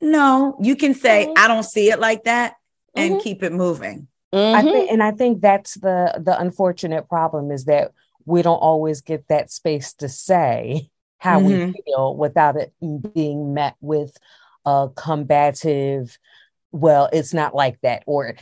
no 0.00 0.56
you 0.60 0.74
can 0.74 0.94
say 0.94 1.26
Mhm. 1.28 1.34
i 1.36 1.46
don't 1.48 1.64
see 1.64 1.90
it 1.90 2.00
like 2.00 2.24
that 2.24 2.54
and 2.96 3.16
Mhm. 3.16 3.22
keep 3.22 3.42
it 3.42 3.52
moving 3.52 4.08
I 4.32 4.62
Mhm. 4.62 4.70
think, 4.72 4.90
and 4.92 5.02
I 5.02 5.10
think 5.12 5.40
that's 5.40 5.74
the 5.74 6.20
the 6.22 6.38
unfortunate 6.38 7.08
problem 7.08 7.50
is 7.50 7.64
that 7.64 7.92
we 8.26 8.42
don't 8.42 8.58
always 8.58 9.00
get 9.00 9.26
that 9.28 9.50
space 9.50 9.92
to 9.94 10.08
say 10.08 10.90
how 11.18 11.40
Mhm. 11.40 11.72
we 11.74 11.82
feel 11.84 12.16
without 12.16 12.56
it 12.56 12.72
being 13.14 13.52
met 13.54 13.74
with 13.80 14.16
a 14.64 14.88
combative. 14.94 16.16
Well, 16.72 17.08
it's 17.12 17.34
not 17.34 17.54
like 17.54 17.80
that, 17.80 18.02
or 18.06 18.36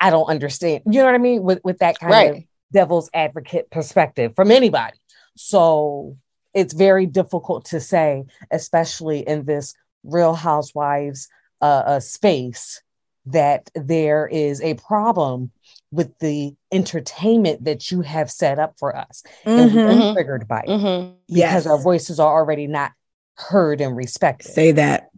I 0.00 0.10
don't 0.10 0.26
understand. 0.28 0.82
You 0.86 1.00
know 1.00 1.06
what 1.06 1.14
I 1.14 1.18
mean? 1.18 1.42
With 1.42 1.60
with 1.64 1.78
that 1.78 1.98
kind 1.98 2.12
of 2.36 2.42
devil's 2.72 3.08
advocate 3.14 3.70
perspective 3.70 4.34
from 4.34 4.50
anybody. 4.50 4.96
So 5.36 6.16
it's 6.54 6.74
very 6.74 7.06
difficult 7.06 7.64
to 7.66 7.80
say, 7.80 8.24
especially 8.50 9.26
in 9.26 9.44
this 9.44 9.74
Real 10.04 10.34
Housewives 10.34 11.28
uh, 11.60 11.82
a 11.86 12.00
space 12.00 12.82
that 13.26 13.70
there 13.74 14.26
is 14.26 14.60
a 14.60 14.74
problem 14.74 15.50
with 15.90 16.16
the 16.18 16.54
entertainment 16.72 17.64
that 17.64 17.90
you 17.90 18.00
have 18.00 18.30
set 18.30 18.58
up 18.58 18.74
for 18.78 18.96
us. 18.96 19.22
And 19.44 19.70
Mhm. 19.70 19.74
we're 20.08 20.12
triggered 20.14 20.48
by 20.48 20.60
it 20.60 20.68
Mhm. 20.68 21.14
because 21.28 21.64
Yes. 21.64 21.66
our 21.66 21.78
voices 21.78 22.18
are 22.18 22.32
already 22.34 22.66
not 22.66 22.92
heard 23.36 23.80
and 23.80 23.96
respected. 23.96 24.50
Say 24.52 24.72
that. 24.72 25.10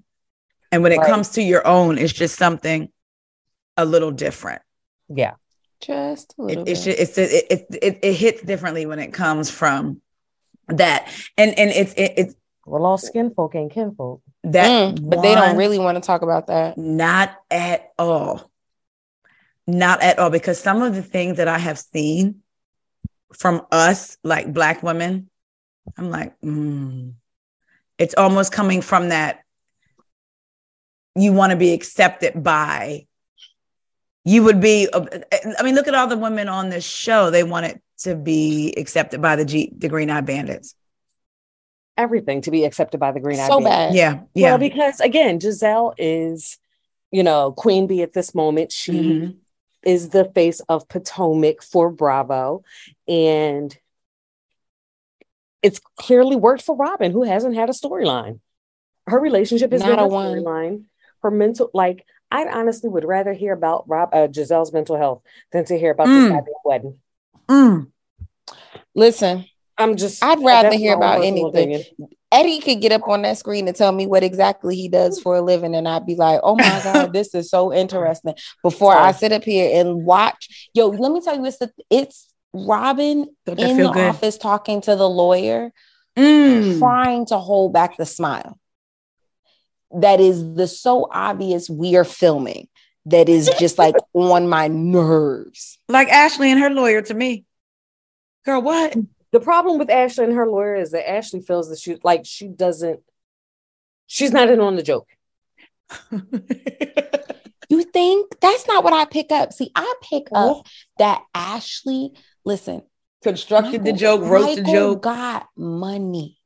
And 0.72 0.82
when 0.82 0.92
it 0.92 0.98
Right. 0.98 1.08
comes 1.08 1.30
to 1.30 1.42
your 1.42 1.66
own, 1.66 1.98
it's 1.98 2.12
just 2.12 2.36
something 2.36 2.90
a 3.76 3.84
little 3.84 4.10
different. 4.10 4.62
Yeah. 5.08 5.34
Just 5.80 6.34
a 6.38 6.46
It, 6.46 6.68
it's 6.68 6.84
just, 6.84 6.98
it's 6.98 7.18
it, 7.18 7.46
it, 7.50 7.66
it, 7.82 7.98
it 8.02 8.12
hits 8.14 8.42
differently 8.42 8.86
when 8.86 8.98
it 8.98 9.12
comes 9.12 9.50
from 9.50 10.00
that. 10.68 11.08
And 11.36 11.56
and 11.58 11.70
it's 11.70 11.92
it, 11.94 12.12
it's 12.16 12.34
Well, 12.66 12.86
all 12.86 12.98
skin 12.98 13.32
folk 13.34 13.54
ain't 13.54 13.72
kinfolk. 13.72 14.22
That 14.44 14.96
Mm, 14.96 15.10
but 15.10 15.22
they 15.22 15.34
don't 15.34 15.56
really 15.56 15.78
want 15.78 15.96
to 15.96 16.00
talk 16.00 16.22
about 16.22 16.46
that. 16.48 16.78
Not 16.78 17.36
at 17.50 17.92
all. 17.98 18.50
Not 19.66 20.02
at 20.02 20.18
all. 20.18 20.30
Because 20.30 20.60
some 20.60 20.82
of 20.82 20.94
the 20.94 21.02
things 21.02 21.38
that 21.38 21.48
I 21.48 21.58
have 21.58 21.78
seen 21.78 22.42
from 23.32 23.66
us, 23.72 24.18
like 24.22 24.52
Black 24.52 24.82
women, 24.82 25.30
I'm 25.96 26.10
like, 26.10 26.38
mm. 26.40 27.12
it's 27.98 28.14
almost 28.14 28.52
coming 28.52 28.80
from 28.80 29.08
that 29.08 29.40
you 31.16 31.32
want 31.32 31.50
to 31.50 31.56
be 31.56 31.72
accepted 31.72 32.42
by. 32.42 33.06
You 34.24 34.42
would 34.44 34.60
be, 34.60 34.88
I 34.92 35.62
mean, 35.62 35.74
look 35.74 35.86
at 35.86 35.94
all 35.94 36.06
the 36.06 36.16
women 36.16 36.48
on 36.48 36.70
this 36.70 36.84
show. 36.84 37.30
They 37.30 37.44
wanted 37.44 37.80
to 37.98 38.16
be 38.16 38.74
accepted 38.76 39.20
by 39.20 39.36
the 39.36 39.44
G, 39.44 39.72
the 39.76 39.88
Green 39.88 40.10
Eyed 40.10 40.26
Bandits. 40.26 40.74
Everything 41.96 42.40
to 42.42 42.50
be 42.50 42.64
accepted 42.64 42.98
by 42.98 43.12
the 43.12 43.20
Green 43.20 43.38
Eyed 43.38 43.46
So 43.46 43.60
Bandits. 43.60 43.70
bad. 43.70 43.94
Yeah, 43.94 44.20
yeah. 44.34 44.50
Well, 44.50 44.58
because 44.58 45.00
again, 45.00 45.38
Gizelle 45.38 45.94
is, 45.96 46.58
you 47.12 47.22
know, 47.22 47.52
queen 47.52 47.86
bee 47.86 48.02
at 48.02 48.12
this 48.12 48.34
moment. 48.34 48.72
She 48.72 48.92
Mhm. 48.92 49.36
is 49.84 50.08
the 50.08 50.24
face 50.24 50.60
of 50.68 50.88
Potomac 50.88 51.62
for 51.62 51.90
Bravo. 51.90 52.64
And 53.06 53.76
it's 55.62 55.78
clearly 55.96 56.36
worked 56.36 56.62
for 56.62 56.74
Robyn, 56.76 57.12
who 57.12 57.22
hasn't 57.22 57.54
had 57.54 57.68
a 57.70 57.72
storyline. 57.72 58.40
Her 59.06 59.20
relationship 59.20 59.72
is 59.72 59.80
Not 59.82 59.90
not 59.90 59.98
a 60.00 60.04
a 60.04 60.08
storyline. 60.08 60.84
Her 61.22 61.30
mental, 61.30 61.70
like, 61.72 62.04
I 62.30 62.46
honestly 62.48 62.90
would 62.90 63.04
rather 63.04 63.32
hear 63.32 63.52
about 63.52 63.88
Rob 63.88 64.10
uh, 64.12 64.26
Gizelle's 64.26 64.72
mental 64.72 64.96
health 64.96 65.22
than 65.52 65.64
to 65.66 65.78
hear 65.78 65.92
about 65.92 66.08
Mm. 66.08 66.22
this 66.22 66.32
goddamn 66.32 66.54
wedding. 66.64 66.98
Mm. 67.48 67.90
Listen, 68.94 69.44
I'm 69.78 69.96
just. 69.96 70.22
I'd 70.22 70.42
rather 70.42 70.74
hear 70.74 70.94
about 70.94 71.22
anything. 71.24 71.48
opinion. 71.48 71.82
Eddie 72.30 72.60
could 72.60 72.80
get 72.80 72.90
up 72.92 73.08
on 73.08 73.22
that 73.22 73.38
screen 73.38 73.68
and 73.68 73.76
tell 73.76 73.92
me 73.92 74.06
what 74.06 74.24
exactly 74.24 74.74
he 74.74 74.88
does 74.88 75.20
for 75.20 75.36
a 75.36 75.40
living, 75.40 75.74
and 75.74 75.86
I'd 75.88 76.06
be 76.06 76.14
like, 76.16 76.40
"Oh 76.42 76.56
my 76.56 76.80
god, 76.84 77.12
this 77.12 77.34
is 77.34 77.50
so 77.50 77.72
interesting." 77.72 78.34
Before 78.62 78.94
I 78.96 79.12
sit 79.12 79.32
up 79.32 79.44
here 79.44 79.70
and 79.80 80.04
watch, 80.04 80.70
yo, 80.74 80.88
let 80.88 81.12
me 81.12 81.20
tell 81.20 81.36
you, 81.36 81.44
it's 81.44 81.58
the, 81.58 81.72
it's 81.90 82.32
Robyn 82.52 83.26
in 83.46 83.76
the 83.76 83.90
good? 83.90 84.08
office 84.08 84.36
talking 84.38 84.80
to 84.82 84.96
the 84.96 85.08
lawyer, 85.08 85.72
Mm. 86.16 86.78
trying 86.78 87.26
to 87.26 87.38
hold 87.38 87.72
back 87.72 87.96
the 87.96 88.06
smile. 88.06 88.58
That 89.92 90.20
is 90.20 90.54
the 90.54 90.66
so 90.68 91.08
obvious 91.10 91.68
we 91.68 91.96
are 91.96 92.04
filming. 92.04 92.68
That 93.06 93.28
is 93.28 93.50
just 93.58 93.78
like 93.78 93.96
on 94.14 94.48
my 94.48 94.68
nerves. 94.68 95.78
Like 95.88 96.08
Ashley 96.08 96.50
and 96.50 96.60
her 96.60 96.70
lawyer 96.70 97.02
to 97.02 97.14
me. 97.14 97.44
Girl, 98.44 98.62
what? 98.62 98.96
The 99.34 99.40
problem 99.40 99.78
with 99.78 99.90
Ashley 99.90 100.26
and 100.26 100.34
her 100.34 100.48
lawyer 100.48 100.76
is 100.76 100.92
that 100.92 101.10
Ashley 101.10 101.40
feels 101.40 101.68
that 101.68 101.80
she 101.80 101.98
like 102.04 102.22
she 102.24 102.46
doesn't. 102.46 103.00
She's 104.06 104.30
not 104.30 104.48
in 104.48 104.60
on 104.60 104.76
the 104.76 104.82
joke. 104.82 105.08
You 107.70 107.82
think 107.82 108.38
that's 108.40 108.66
not 108.68 108.84
what 108.84 108.92
I 108.92 109.06
pick 109.06 109.32
up? 109.32 109.52
See, 109.52 109.70
I 109.74 109.94
pick 110.02 110.28
up 110.34 110.66
that 110.98 111.22
Ashley, 111.34 112.12
listen, 112.44 112.82
Constructed 113.22 113.84
the 113.84 113.94
joke, 113.94 114.20
wrote 114.22 114.56
the 114.56 114.62
joke. 114.62 115.02
Got 115.02 115.48
money. 115.56 116.38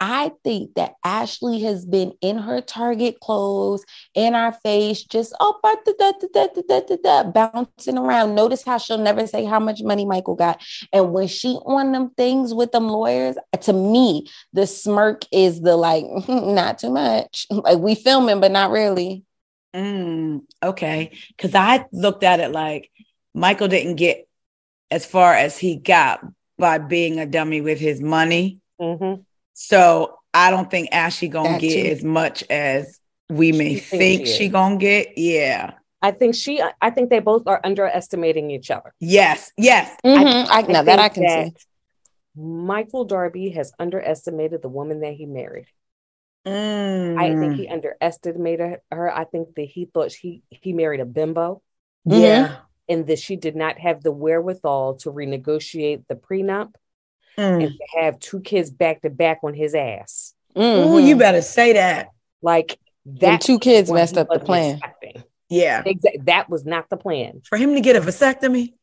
I 0.00 0.32
think 0.44 0.74
that 0.74 0.94
Ashley 1.04 1.60
has 1.60 1.84
been 1.84 2.12
in 2.20 2.38
her 2.38 2.60
Target 2.60 3.20
clothes, 3.20 3.84
in 4.14 4.34
our 4.34 4.52
face, 4.52 5.02
just 5.04 5.34
oh, 5.40 5.58
da, 5.62 6.12
da, 6.68 6.96
da, 6.96 7.24
bouncing 7.24 7.98
around. 7.98 8.34
Notice 8.34 8.64
how 8.64 8.78
she'll 8.78 8.98
never 8.98 9.26
say 9.26 9.44
how 9.44 9.60
much 9.60 9.82
money 9.82 10.04
Michael 10.04 10.34
got. 10.34 10.62
And 10.92 11.12
when 11.12 11.28
she 11.28 11.58
on 11.66 11.92
them 11.92 12.10
things 12.16 12.54
with 12.54 12.72
them 12.72 12.88
lawyers, 12.88 13.36
to 13.62 13.72
me, 13.72 14.26
the 14.52 14.66
smirk 14.66 15.24
is 15.32 15.60
the 15.60 15.76
like, 15.76 16.04
not 16.28 16.78
too 16.78 16.90
much. 16.90 17.46
Like 17.58 17.78
we 17.78 17.96
filming, 17.96 18.40
but 18.40 18.52
not 18.52 18.70
really. 18.70 19.24
Mm, 19.74 20.42
okay. 20.62 21.12
Because 21.36 21.54
I 21.54 21.84
looked 21.92 22.22
at 22.22 22.40
it 22.40 22.50
like 22.52 22.90
Michael 23.34 23.68
didn't 23.68 23.96
get 23.96 24.26
as 24.90 25.04
far 25.04 25.34
as 25.34 25.58
he 25.58 25.76
got 25.76 26.20
by 26.56 26.78
being 26.78 27.18
a 27.18 27.26
dummy 27.26 27.60
with 27.60 27.78
his 27.78 28.00
money. 28.00 28.58
Mhm. 28.80 29.24
So 29.60 30.14
I 30.32 30.50
don't 30.50 30.70
think 30.70 30.90
Ashley 30.92 31.26
gonna 31.26 31.48
That 31.50 31.60
get 31.60 31.82
too. 31.82 31.90
as 31.90 32.04
much 32.04 32.44
as 32.48 33.00
we 33.28 33.50
may 33.50 33.74
She 33.74 33.80
think 33.80 34.26
she 34.26 34.32
she 34.34 34.48
gonna 34.48 34.76
get. 34.76 35.18
Yeah. 35.18 35.72
I 36.00 36.12
think 36.12 36.36
she. 36.36 36.62
I 36.80 36.90
think 36.90 37.10
they 37.10 37.18
both 37.18 37.42
are 37.48 37.60
underestimating 37.64 38.52
each 38.52 38.70
other. 38.70 38.94
Yes. 39.00 39.50
Yes. 39.56 39.94
Mhm. 40.06 40.46
I, 40.48 40.62
now 40.62 40.82
that 40.84 41.00
I 41.00 41.08
think 41.08 41.26
can 41.26 41.50
see. 41.50 41.56
Michael 42.40 43.04
Darby 43.04 43.50
has 43.50 43.72
underestimated 43.80 44.62
the 44.62 44.68
woman 44.68 45.00
that 45.00 45.14
he 45.14 45.26
married. 45.26 45.66
Mm, 46.46 47.18
I 47.18 47.34
think 47.36 47.56
he 47.56 47.66
underestimated 47.68 48.78
her. 48.92 49.12
I 49.12 49.24
think 49.24 49.56
that 49.56 49.62
he 49.64 49.86
thought 49.86 50.12
he 50.12 50.42
he 50.50 50.72
married 50.72 51.00
a 51.00 51.04
bimbo 51.04 51.62
Yeah. 52.04 52.58
and 52.88 53.08
that 53.08 53.18
she 53.18 53.34
did 53.34 53.56
not 53.56 53.76
have 53.80 54.04
the 54.04 54.12
wherewithal 54.12 54.98
to 54.98 55.10
renegotiate 55.10 56.04
the 56.08 56.14
prenup 56.14 56.74
Mm. 57.38 57.62
and 57.64 57.72
to 57.72 58.00
have 58.00 58.18
two 58.18 58.40
kids 58.40 58.70
back 58.70 59.02
to 59.02 59.10
back 59.10 59.38
on 59.44 59.54
his 59.54 59.74
ass. 59.74 60.34
Ooh, 60.56 60.60
Mhm. 60.60 61.06
you 61.06 61.16
better 61.16 61.40
say 61.40 61.72
that. 61.74 62.08
Like 62.42 62.78
Them 63.06 63.16
that. 63.32 63.40
two 63.40 63.58
kids 63.58 63.90
messed 63.90 64.18
up 64.18 64.28
the 64.28 64.40
plan. 64.40 64.72
expecting. 64.76 65.22
Yeah. 65.48 65.82
Exa- 65.84 66.24
that 66.26 66.50
was 66.50 66.66
not 66.66 66.90
the 66.90 66.96
plan. 66.96 67.40
For 67.48 67.56
him 67.56 67.74
to 67.74 67.80
get 67.80 67.96
a 67.96 68.00
vasectomy. 68.00 68.74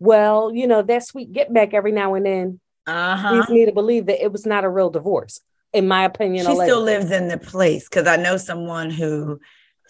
Well, 0.00 0.52
you 0.54 0.66
know 0.66 0.82
that 0.82 1.04
sweet 1.04 1.32
get 1.32 1.52
back 1.52 1.74
every 1.74 1.92
now 1.92 2.14
and 2.14 2.24
then 2.26 2.60
Uh 2.86 3.30
leads 3.32 3.48
me 3.50 3.66
to 3.66 3.72
believe 3.72 4.06
that 4.06 4.22
it 4.22 4.32
was 4.32 4.46
not 4.46 4.64
a 4.64 4.68
real 4.68 4.90
divorce, 4.90 5.40
in 5.72 5.86
my 5.88 6.04
opinion. 6.04 6.46
She 6.46 6.54
still 6.54 6.80
lives 6.82 7.10
in 7.10 7.28
the 7.28 7.38
place 7.38 7.88
because 7.88 8.06
I 8.06 8.16
know 8.16 8.36
someone 8.36 8.90
who 8.90 9.40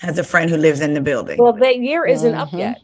has 0.00 0.18
a 0.18 0.24
friend 0.24 0.48
who 0.50 0.56
lives 0.56 0.80
in 0.80 0.94
the 0.94 1.00
building. 1.00 1.38
Well, 1.38 1.52
that 1.54 1.78
year 1.78 2.04
isn't 2.06 2.34
up 2.34 2.50
Mhm. 2.50 2.58
yet. 2.58 2.78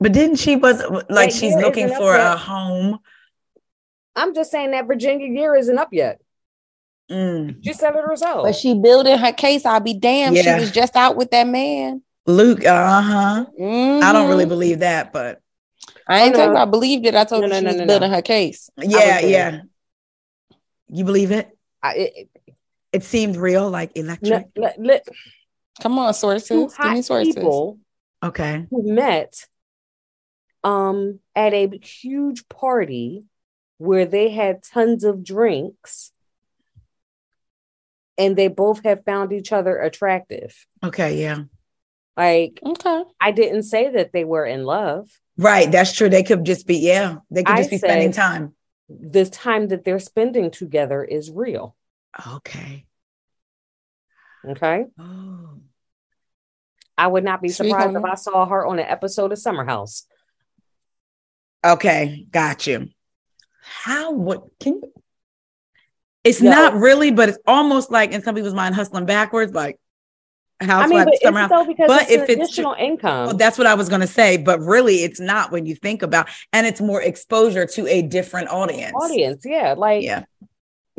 But 0.00 0.12
didn't 0.12 0.36
she 0.36 0.56
was 0.56 0.80
like 1.08 1.30
That 1.30 1.32
she's 1.32 1.54
looking 1.54 1.88
for 1.88 2.14
a 2.14 2.36
home? 2.36 2.98
I'm 4.14 4.34
just 4.34 4.50
saying 4.50 4.70
that 4.70 4.86
Virginia 4.86 5.26
year 5.28 5.54
isn't 5.54 5.78
up 5.78 5.88
yet. 5.92 6.20
Mm. 7.10 7.62
She 7.64 7.72
said 7.72 7.94
it 7.94 8.02
herself. 8.04 8.44
But 8.44 8.56
she 8.56 8.74
building 8.74 9.16
her 9.18 9.32
case. 9.32 9.64
I'll 9.64 9.80
be 9.80 9.94
damned. 9.94 10.36
Yeah. 10.36 10.56
She 10.56 10.60
was 10.60 10.70
just 10.72 10.96
out 10.96 11.16
with 11.16 11.30
that 11.30 11.46
man. 11.46 12.02
Luke, 12.26 12.64
uh 12.64 13.00
huh. 13.02 13.44
I 13.60 14.12
don't 14.12 14.28
really 14.28 14.46
Mhm. 14.46 14.48
believe 14.48 14.78
that, 14.80 15.12
but 15.12 15.40
I 16.08 16.22
ain't 16.24 16.34
talking 16.34 16.46
no. 16.52 16.56
about 16.62 16.70
believed 16.72 17.06
it. 17.06 17.14
I 17.14 17.24
told 17.24 17.42
No, 17.42 17.46
you 17.46 17.52
no, 17.52 17.58
she 17.58 17.64
no, 17.64 17.68
was 17.68 17.76
no, 17.76 17.82
no. 17.84 17.86
building 17.86 18.10
her 18.10 18.22
case. 18.22 18.70
yeah, 18.78 19.20
there. 19.20 19.30
yeah. 19.30 19.60
You 20.88 21.04
believe 21.04 21.30
it? 21.30 21.56
I, 21.82 21.94
it, 21.94 22.28
It 22.92 23.04
seemed 23.04 23.36
real, 23.36 23.68
like 23.70 23.94
no, 23.94 24.02
electric. 24.02 24.46
let, 24.56 24.80
let, 24.80 25.06
Come 25.80 25.98
on, 25.98 26.14
sources. 26.14 26.74
Give 26.74 26.92
me 26.92 27.02
sources. 27.02 27.34
people 27.34 27.78
Okay. 28.24 28.66
who 28.70 28.92
met 28.94 29.46
um, 30.66 31.20
at 31.36 31.54
a 31.54 31.78
huge 31.80 32.48
party 32.48 33.22
where 33.78 34.04
they 34.04 34.30
had 34.30 34.64
tons 34.64 35.04
of 35.04 35.22
drinks 35.22 36.10
and 38.18 38.36
they 38.36 38.48
both 38.48 38.82
have 38.82 39.04
found 39.04 39.32
each 39.32 39.52
other 39.52 39.78
attractive. 39.78 40.66
Okay. 40.82 41.22
Yeah. 41.22 41.44
Like, 42.16 42.58
Okay. 42.66 43.04
I 43.20 43.30
didn't 43.30 43.62
say 43.62 43.90
that 43.90 44.12
they 44.12 44.24
were 44.24 44.44
in 44.44 44.64
love. 44.64 45.08
Right. 45.38 45.70
That's 45.70 45.92
true. 45.92 46.08
They 46.08 46.24
could 46.24 46.44
just 46.44 46.66
be, 46.66 46.78
yeah, 46.78 47.18
they 47.30 47.44
could 47.44 47.54
I 47.54 47.58
just 47.58 47.70
be 47.70 47.78
spending 47.78 48.10
time. 48.10 48.54
This 48.88 49.30
time 49.30 49.68
that 49.68 49.84
they're 49.84 50.00
spending 50.00 50.50
together 50.50 51.04
is 51.04 51.30
real. 51.30 51.76
Okay. 52.26 52.86
Okay. 54.48 54.86
Oh. 54.98 55.60
I 56.98 57.06
would 57.06 57.24
not 57.24 57.40
be 57.40 57.50
Speak 57.50 57.68
surprised 57.68 57.94
on 57.94 58.04
if. 58.04 58.10
I 58.10 58.14
saw 58.14 58.46
her 58.46 58.66
on 58.66 58.80
an 58.80 58.86
episode 58.86 59.30
of 59.30 59.38
Summer 59.38 59.64
House. 59.64 60.06
Okay. 61.64 62.26
Got 62.30 62.66
you. 62.66 62.88
How 63.62 64.12
would, 64.12 64.40
can 64.60 64.74
you? 64.74 64.92
It's 66.24 66.40
No. 66.42 66.50
not 66.50 66.74
really, 66.74 67.12
but 67.12 67.28
it's 67.28 67.38
almost 67.46 67.90
like 67.90 68.12
in 68.12 68.22
some 68.22 68.34
people's 68.34 68.54
mind, 68.54 68.74
hustling 68.74 69.06
backwards, 69.06 69.52
like 69.54 69.78
how 70.60 70.80
I 70.80 70.86
mean, 70.86 71.04
but 71.04 71.14
it's 71.14 71.22
summer 71.22 71.40
house. 71.40 71.50
though 71.50 71.64
because 71.66 71.86
But 71.86 72.02
it's 72.02 72.12
if 72.12 72.28
it's 72.30 72.42
additional 72.42 72.74
income. 72.74 73.26
Well, 73.26 73.36
that's 73.36 73.58
what 73.58 73.66
I 73.66 73.74
was 73.74 73.88
going 73.88 74.00
to 74.00 74.06
say, 74.06 74.36
but 74.36 74.58
really, 74.60 74.96
it's 75.04 75.20
not 75.20 75.52
when 75.52 75.66
you 75.66 75.74
think 75.74 76.02
about, 76.02 76.28
and 76.52 76.66
it's 76.66 76.80
more 76.80 77.02
exposure 77.02 77.66
to 77.66 77.86
a 77.86 78.02
different 78.02 78.48
audience. 78.48 78.94
audience, 78.96 79.42
yeah, 79.44 79.74
like 79.76 80.02
Yeah. 80.02 80.24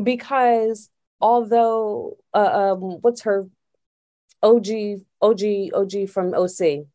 because 0.02 0.90
although 1.20 2.18
uh, 2.34 2.74
um, 2.74 2.82
what's 3.02 3.22
her 3.22 3.48
OG 4.44 4.68
OG 5.22 5.42
OG 5.74 6.10
from 6.10 6.34
OC? 6.34 6.86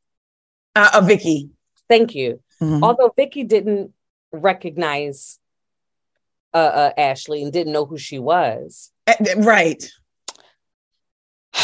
Uh, 0.75 0.91
uh 0.95 1.01
Vicki. 1.03 1.51
Thank 1.89 2.15
you. 2.15 2.41
Mhm. 2.63 2.83
Although 2.83 3.13
Vicki 3.17 3.43
didn't 3.43 3.93
recognize 4.33 5.39
uh, 6.55 6.57
uh 6.59 6.93
Ashley 6.97 7.43
and 7.43 7.53
didn't 7.53 7.73
know 7.73 7.85
who 7.87 7.99
she 7.99 8.19
was. 8.19 8.93
Uh, 9.07 9.15
Right. 9.39 9.83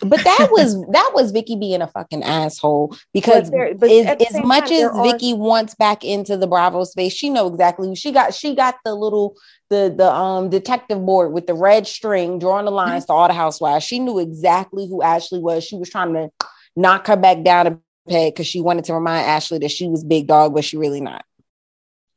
But 0.00 0.22
that 0.22 0.48
was 0.52 0.80
that 0.92 1.10
was 1.12 1.32
Vicki 1.32 1.56
being 1.56 1.82
a 1.82 1.88
fucking 1.88 2.22
asshole 2.22 2.94
because 3.12 3.50
But 3.50 3.56
there- 3.56 3.74
but 3.74 3.90
as, 3.90 4.06
as 4.28 4.44
much 4.44 4.68
time, 4.68 4.72
as 4.72 4.78
there 4.78 4.92
are- 4.92 5.02
Vicki 5.04 5.34
wants 5.34 5.74
back 5.74 6.04
into 6.04 6.36
the 6.36 6.46
Bravo 6.46 6.84
space, 6.84 7.12
she 7.12 7.28
know 7.30 7.48
exactly 7.48 7.88
who 7.88 7.96
she 7.96 8.12
got. 8.12 8.32
She 8.32 8.54
got 8.54 8.76
the 8.84 8.94
little 8.94 9.34
the 9.70 9.92
the 9.96 10.08
um 10.12 10.50
detective 10.50 11.04
board 11.04 11.32
with 11.32 11.48
the 11.48 11.54
red 11.54 11.84
string 11.88 12.38
drawing 12.38 12.66
the 12.66 12.70
lines 12.70 13.06
to 13.06 13.12
all 13.12 13.26
the 13.26 13.34
housewives. 13.34 13.84
She 13.84 13.98
knew 13.98 14.20
exactly 14.20 14.86
who 14.86 15.02
Ashley 15.02 15.40
was. 15.40 15.64
She 15.64 15.76
was 15.76 15.90
trying 15.90 16.14
to 16.14 16.30
knock 16.76 17.08
her 17.08 17.16
back 17.16 17.42
down 17.42 17.66
a 17.66 17.78
peg 18.08 18.34
because 18.34 18.46
she 18.46 18.60
wanted 18.60 18.84
to 18.86 18.94
remind 18.94 19.26
Ashley 19.26 19.58
that 19.58 19.70
she 19.70 19.88
was 19.88 20.04
big 20.04 20.26
dog, 20.26 20.54
but 20.54 20.64
she 20.64 20.76
really 20.76 21.00
not. 21.00 21.24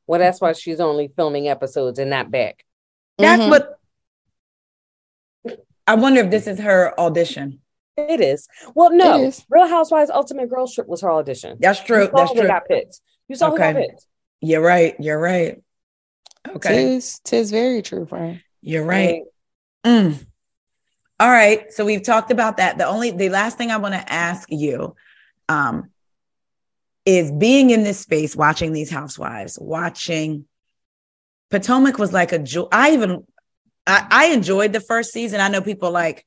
Well, 0.07 0.19
that's 0.19 0.41
why 0.41 0.53
she's 0.53 0.79
only 0.79 1.11
filming 1.15 1.47
episodes 1.47 1.99
and 1.99 2.09
not 2.09 2.31
back. 2.31 2.65
That's 3.17 3.41
Mhm. 3.43 3.49
what 3.49 3.77
I 5.87 5.95
wonder 5.95 6.21
if 6.21 6.29
this 6.31 6.47
is 6.47 6.59
her 6.59 6.97
audition. 6.99 7.59
It 7.97 8.21
is. 8.21 8.47
Well, 8.75 8.91
no. 8.91 9.21
It 9.21 9.27
is. 9.27 9.45
Real 9.49 9.67
Housewives 9.67 10.09
Ultimate 10.09 10.49
Girls 10.49 10.73
Trip 10.73 10.87
was 10.87 11.01
her 11.01 11.11
audition. 11.11 11.57
That's 11.59 11.79
true. 11.81 12.03
You 12.03 12.09
saw 12.09 12.17
That's 12.17 12.31
who 12.31 12.39
true. 12.39 12.47
got 12.47 12.67
picked. 12.67 13.01
You 13.27 13.35
saw 13.35 13.51
who 13.51 13.57
got 13.57 13.75
picked. 13.75 14.05
You're 14.39 14.61
right. 14.61 14.95
You're 14.99 15.19
right. 15.19 15.61
Okay. 16.47 16.69
Tis, 16.69 17.19
tis 17.19 17.51
very 17.51 17.81
true, 17.81 18.05
friend. 18.05 18.41
You're 18.61 18.85
right. 18.85 19.23
Mm. 19.85 20.25
All 21.19 21.29
right. 21.29 21.71
So 21.73 21.85
we've 21.85 22.03
talked 22.03 22.31
about 22.31 22.57
that. 22.57 22.77
The 22.77 22.85
only 22.85 23.11
the 23.11 23.29
last 23.29 23.57
thing 23.57 23.69
I 23.71 23.77
want 23.77 23.93
to 23.93 24.11
ask 24.13 24.47
you 24.51 24.95
um 25.49 25.89
is 27.05 27.31
being 27.31 27.71
in 27.71 27.83
this 27.83 27.99
space, 27.99 28.35
watching 28.35 28.73
these 28.73 28.89
housewives, 28.89 29.57
watching 29.59 30.45
Potomac 31.49 31.97
was 31.97 32.13
like 32.13 32.31
a 32.31 32.39
jewel. 32.39 32.69
I 32.71 32.91
even 32.91 33.25
I, 33.87 34.07
I 34.09 34.25
enjoyed 34.27 34.73
the 34.73 34.79
first 34.79 35.11
season. 35.11 35.41
I 35.41 35.49
know 35.49 35.61
people 35.61 35.91
like 35.91 36.25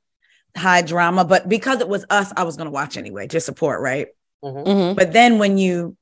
high 0.57 0.83
drama, 0.83 1.25
but 1.25 1.49
because 1.49 1.81
it 1.81 1.89
was 1.89 2.05
us, 2.11 2.33
I 2.37 2.45
was 2.45 2.57
gonna 2.57 2.71
watch 2.71 2.97
anyway, 2.97 3.27
just 3.27 3.47
support, 3.47 3.81
right? 3.81 4.09
Mhm. 4.45 4.67
Mhm. 4.67 4.97
But 4.97 5.13
then 5.13 5.39
when 5.39 5.57
you, 5.59 5.97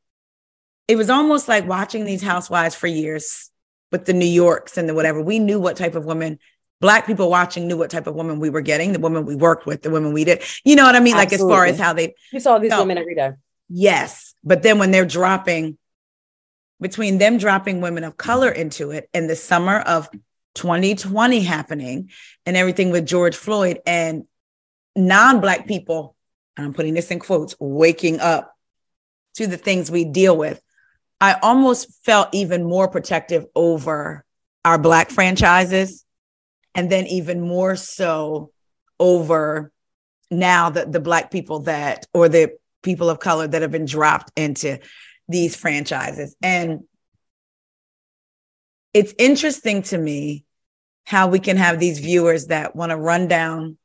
it 0.89 0.97
was 0.97 1.11
almost 1.11 1.49
like 1.49 1.67
watching 1.69 2.05
these 2.05 2.23
housewives 2.23 2.75
for 2.75 2.87
years 2.87 3.51
with 3.93 4.07
the 4.07 4.13
New 4.13 4.27
Yorks 4.27 4.77
and 4.77 4.89
the 4.89 4.95
whatever. 4.95 5.23
We 5.23 5.39
knew 5.39 5.61
what 5.61 5.77
type 5.77 5.95
of 5.95 6.05
women, 6.05 6.39
Black 6.83 7.07
people 7.07 7.31
watching 7.31 7.69
knew 7.69 7.77
what 7.79 7.91
type 7.91 8.09
of 8.09 8.15
woman 8.17 8.41
we 8.41 8.51
were 8.51 8.61
getting, 8.61 8.93
the 8.93 8.99
women 8.99 9.25
we 9.25 9.37
worked 9.37 9.67
with, 9.67 9.83
the 9.83 9.91
women 9.91 10.13
we 10.13 10.25
did. 10.25 10.43
You 10.65 10.75
know 10.75 10.83
what 10.83 10.97
I 10.97 11.01
mean? 11.01 11.15
Like 11.15 11.33
as 11.33 11.41
far 11.41 11.65
as 11.65 11.79
how 11.79 11.93
they, 11.93 12.15
You 12.33 12.41
saw 12.41 12.59
these 12.59 12.71
No. 12.71 12.81
women 12.81 12.99
every 12.99 13.15
day. 13.15 13.31
yes. 13.69 14.35
But 14.43 14.65
then 14.65 14.81
when 14.81 14.91
they're 14.91 15.07
dropping, 15.07 15.79
between 16.81 17.19
them 17.19 17.39
dropping 17.39 17.81
women 17.81 18.03
of 18.03 18.17
color 18.17 18.51
into 18.51 18.91
it 18.91 19.09
and 19.15 19.31
the 19.31 19.37
summer 19.37 19.79
of 19.79 20.09
2020 20.57 21.41
happening 21.41 22.11
and 22.45 22.57
everything 22.57 22.91
with 22.91 23.07
George 23.07 23.37
Floyd 23.37 23.79
and 23.87 24.25
non-black 24.97 25.69
people, 25.69 26.17
and 26.57 26.67
I'm 26.67 26.75
putting 26.75 26.95
this 26.95 27.13
in 27.13 27.21
quotes, 27.21 27.55
waking 27.61 28.19
up 28.19 28.53
to 29.35 29.47
the 29.47 29.57
things 29.57 29.89
we 29.89 30.05
deal 30.05 30.37
with, 30.37 30.61
I 31.21 31.35
almost 31.41 32.05
felt 32.05 32.29
even 32.33 32.65
more 32.65 32.89
protective 32.89 33.47
over 33.55 34.25
our 34.65 34.79
black 34.79 35.11
franchises, 35.11 36.05
and 36.75 36.91
then 36.91 37.07
even 37.07 37.41
more 37.41 37.77
so 37.77 38.51
over 38.99 39.73
now 40.31 40.71
the, 40.71 40.87
the 40.87 41.01
black 41.01 41.31
people 41.31 41.61
that 41.61 42.07
or 42.15 42.29
the 42.29 42.53
people 42.83 43.11
of 43.11 43.21
color 43.21 43.47
that 43.47 43.63
have 43.63 43.71
been 43.71 43.85
dropped 43.85 44.33
into 44.37 44.79
these 45.29 45.55
franchises. 45.55 46.35
And 46.43 46.81
it's 48.95 49.15
interesting 49.19 49.83
to 49.83 49.99
me 49.99 50.45
how 51.05 51.29
we 51.29 51.39
can 51.39 51.57
have 51.57 51.79
these 51.79 51.99
viewers 51.99 52.47
that 52.47 52.77
want 52.77 52.91
to 52.91 52.97
run 52.97 53.29
down 53.29 53.77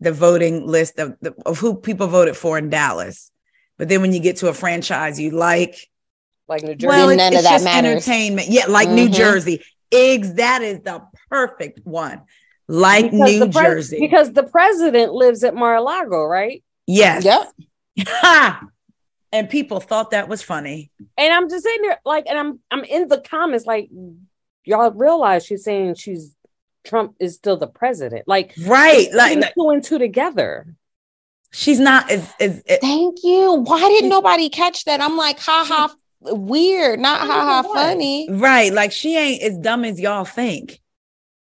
the 0.00 0.12
voting 0.12 0.66
list 0.66 0.98
of, 0.98 1.16
the, 1.20 1.34
of 1.46 1.58
who 1.58 1.76
people 1.76 2.06
voted 2.06 2.36
for 2.36 2.58
in 2.58 2.68
Dallas. 2.70 3.30
But 3.78 3.88
then 3.88 4.00
when 4.00 4.12
you 4.12 4.20
get 4.20 4.36
to 4.38 4.48
a 4.48 4.54
franchise 4.54 5.18
you 5.20 5.30
like, 5.30 5.76
Like 6.48 6.62
New 6.62 6.74
Jersey. 6.74 6.86
well, 6.86 7.08
it's, 7.10 7.16
none 7.18 7.32
of 7.32 7.34
it's 7.38 7.42
that 7.44 7.52
just 7.52 7.64
matters. 7.64 7.90
entertainment. 8.08 8.48
Yeah, 8.48 8.66
like 8.66 8.88
New 8.88 9.08
Mhm. 9.08 9.14
Jersey. 9.14 9.64
Eggs, 9.90 10.34
that 10.34 10.62
is 10.62 10.80
the 10.80 11.02
perfect 11.34 11.80
one. 11.84 12.22
Like 12.68 13.10
Because 13.10 13.30
New 13.32 13.38
the 13.40 13.46
pres- 13.50 13.64
Jersey. 13.64 13.98
Because 14.00 14.32
the 14.32 14.42
president 14.44 15.12
lives 15.12 15.44
at 15.44 15.54
Mar-a-Lago, 15.54 16.24
right? 16.24 16.62
yes. 16.86 17.24
Yep. 17.24 18.62
and 19.32 19.50
people 19.50 19.80
thought 19.80 20.10
that 20.12 20.28
was 20.28 20.42
funny. 20.42 20.90
And 21.18 21.32
I'm 21.32 21.48
just 21.48 21.64
sitting 21.64 21.82
there, 21.82 22.00
like, 22.04 22.24
and 22.28 22.38
I'm 22.38 22.60
I'm 22.70 22.84
in 22.84 23.08
the 23.08 23.18
comments, 23.20 23.66
like, 23.66 23.88
y'all 24.64 24.90
realize 24.92 25.44
she's 25.44 25.64
saying 25.64 25.94
she's 25.96 26.34
Trump 26.84 27.14
is 27.18 27.34
still 27.34 27.56
the 27.56 27.66
president. 27.66 28.24
Like, 28.26 28.54
Right. 28.66 29.08
Like, 29.12 29.38
like, 29.38 29.54
two 29.54 29.70
and 29.70 29.82
two 29.82 29.98
together. 29.98 30.74
she's 31.52 31.80
not 31.80 32.10
as, 32.10 32.22
as, 32.40 32.62
as 32.68 32.78
Thank 32.80 33.18
you. 33.24 33.52
Why 33.54 33.80
didn't 33.88 34.10
nobody 34.10 34.48
catch 34.48 34.84
that? 34.84 35.00
I'm 35.00 35.16
like, 35.16 35.38
ha 35.38 35.64
ha, 35.66 35.94
weird, 36.20 36.98
not 37.00 37.20
ha 37.20 37.26
ha, 37.26 37.62
funny. 37.62 38.28
right. 38.30 38.72
Like 38.72 38.92
she 38.92 39.16
ain't 39.16 39.42
as 39.42 39.56
dumb 39.58 39.84
as 39.84 40.00
y'all 40.00 40.24
think. 40.24 40.80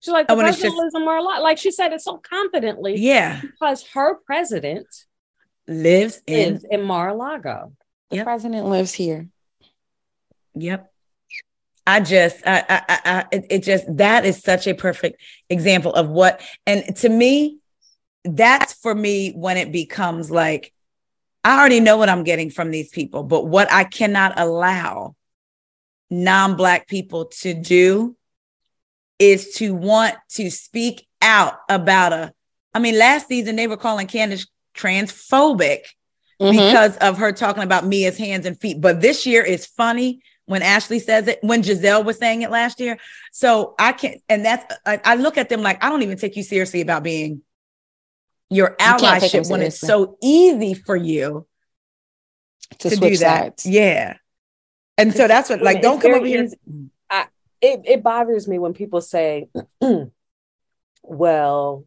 She's 0.07 0.13
like, 0.13 0.27
oh, 0.29 0.37
the 0.37 0.43
Oh, 0.43 0.45
and 0.45 0.49
it's 0.49 0.59
president 0.59 0.73
just- 0.75 0.83
lives 0.85 0.95
in 0.95 1.05
Mar-a-Lago. 1.05 1.43
Like 1.43 1.59
she 1.59 1.71
said 1.73 1.93
it 1.93 2.01
so 2.01 2.19
confidently 2.19 2.95
Yeah. 2.97 3.41
because 3.41 3.85
her 3.95 4.15
president 4.25 4.87
Lives 5.67 6.23
in. 6.29 6.55
is 6.55 6.65
in 6.71 6.83
Mar-a-Lago. 6.83 7.73
The 8.11 8.17
Yep. 8.19 8.25
president 8.25 8.67
lives 8.67 8.93
here. 8.93 9.27
Yep. 10.55 10.93
I 11.89 12.01
just, 12.01 12.37
I, 12.47 12.59
I, 12.69 12.83
I, 12.89 13.01
I 13.05 13.25
it, 13.33 13.47
it 13.51 13.63
just, 13.65 13.85
that 13.97 14.25
is 14.25 14.41
such 14.43 14.69
a 14.69 14.75
perfect 14.75 15.21
example 15.51 15.93
of 15.93 16.09
what, 16.09 16.41
and 16.67 16.95
to 16.99 17.09
me, 17.09 17.59
that's 18.25 18.75
for 18.75 18.95
me 18.95 19.33
when 19.33 19.57
it 19.57 19.73
becomes 19.73 20.31
like, 20.31 20.73
I 21.45 21.59
already 21.59 21.81
know 21.81 21.97
what 21.97 22.09
I'm 22.09 22.25
getting 22.25 22.51
from 22.51 22.71
these 22.71 22.89
people, 22.91 23.23
but 23.25 23.47
what 23.47 23.71
I 23.73 23.85
cannot 23.85 24.39
allow 24.39 25.15
non 26.11 26.57
Black 26.57 26.87
people 26.89 27.27
to 27.41 27.55
do 27.55 28.16
is 29.19 29.55
to 29.55 29.75
want 29.75 30.15
to 30.31 30.51
speak 30.51 31.07
out 31.23 31.55
about 31.69 32.13
a, 32.13 32.33
I 32.75 32.79
mean, 32.79 32.99
last 32.99 33.29
season 33.29 33.57
they 33.57 33.67
were 33.67 33.77
calling 33.77 34.07
Candiace 34.07 34.47
transphobic 34.75 35.81
Mhm. 36.41 36.51
because 36.53 36.97
of 36.99 37.17
her 37.17 37.33
talking 37.33 37.63
about 37.63 37.87
Mia's 37.87 38.19
hands 38.19 38.45
and 38.45 38.61
feet. 38.61 38.79
But 38.81 39.01
this 39.01 39.25
year 39.25 39.43
is 39.43 39.65
funny 39.65 40.21
when 40.45 40.61
Ashley 40.61 40.99
says 40.99 41.27
it, 41.29 41.39
when 41.43 41.63
Gizelle 41.63 42.05
was 42.05 42.19
saying 42.19 42.43
it 42.43 42.51
last 42.51 42.79
year. 42.79 42.99
So 43.33 43.75
I 43.79 43.93
can't, 43.93 44.21
and 44.29 44.45
that's, 44.45 44.75
I, 44.85 45.01
I 45.03 45.15
look 45.15 45.39
at 45.39 45.49
them 45.49 45.63
like, 45.63 45.83
I 45.83 45.89
don't 45.89 46.03
even 46.03 46.19
take 46.19 46.37
you 46.37 46.43
seriously 46.43 46.83
about 46.83 47.03
being 47.03 47.41
your 48.51 48.77
can't 48.79 49.01
take 49.21 49.33
them 49.33 49.43
allyship 49.45 49.51
when 49.51 49.63
it's 49.63 49.81
so 49.81 50.19
easy 50.23 50.75
for 50.75 50.95
you 50.95 51.47
to, 52.81 52.91
to, 52.91 52.97
switch 52.97 53.13
do 53.15 53.17
that. 53.19 53.61
sides. 53.61 53.67
Yeah. 53.67 54.19
And 54.99 55.15
so 55.15 55.27
that's 55.27 55.49
what, 55.49 55.63
like, 55.63 55.81
don't 55.83 56.01
come 56.01 56.13
over 56.13 56.27
here. 56.27 56.49
It 57.67 57.81
it 57.85 58.03
bothers 58.03 58.47
me 58.47 58.59
when 58.61 58.75
people 58.75 59.01
say, 59.01 59.49
well, 61.03 61.85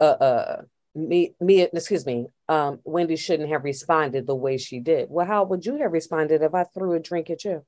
uh 0.00 0.04
uh 0.04 0.62
me 0.96 1.34
me 1.40 1.60
excuse 1.62 2.04
me, 2.04 2.26
um, 2.48 2.80
Wendy 2.84 3.14
shouldn't 3.14 3.50
have 3.50 3.62
responded 3.62 4.26
the 4.26 4.34
way 4.34 4.58
she 4.58 4.80
did. 4.80 5.08
Well, 5.08 5.26
how 5.26 5.44
would 5.44 5.64
you 5.64 5.76
have 5.76 5.92
responded 5.92 6.42
if 6.42 6.54
I 6.54 6.64
threw 6.64 6.94
a 6.94 6.98
drink 6.98 7.30
at 7.30 7.44
you? 7.44 7.64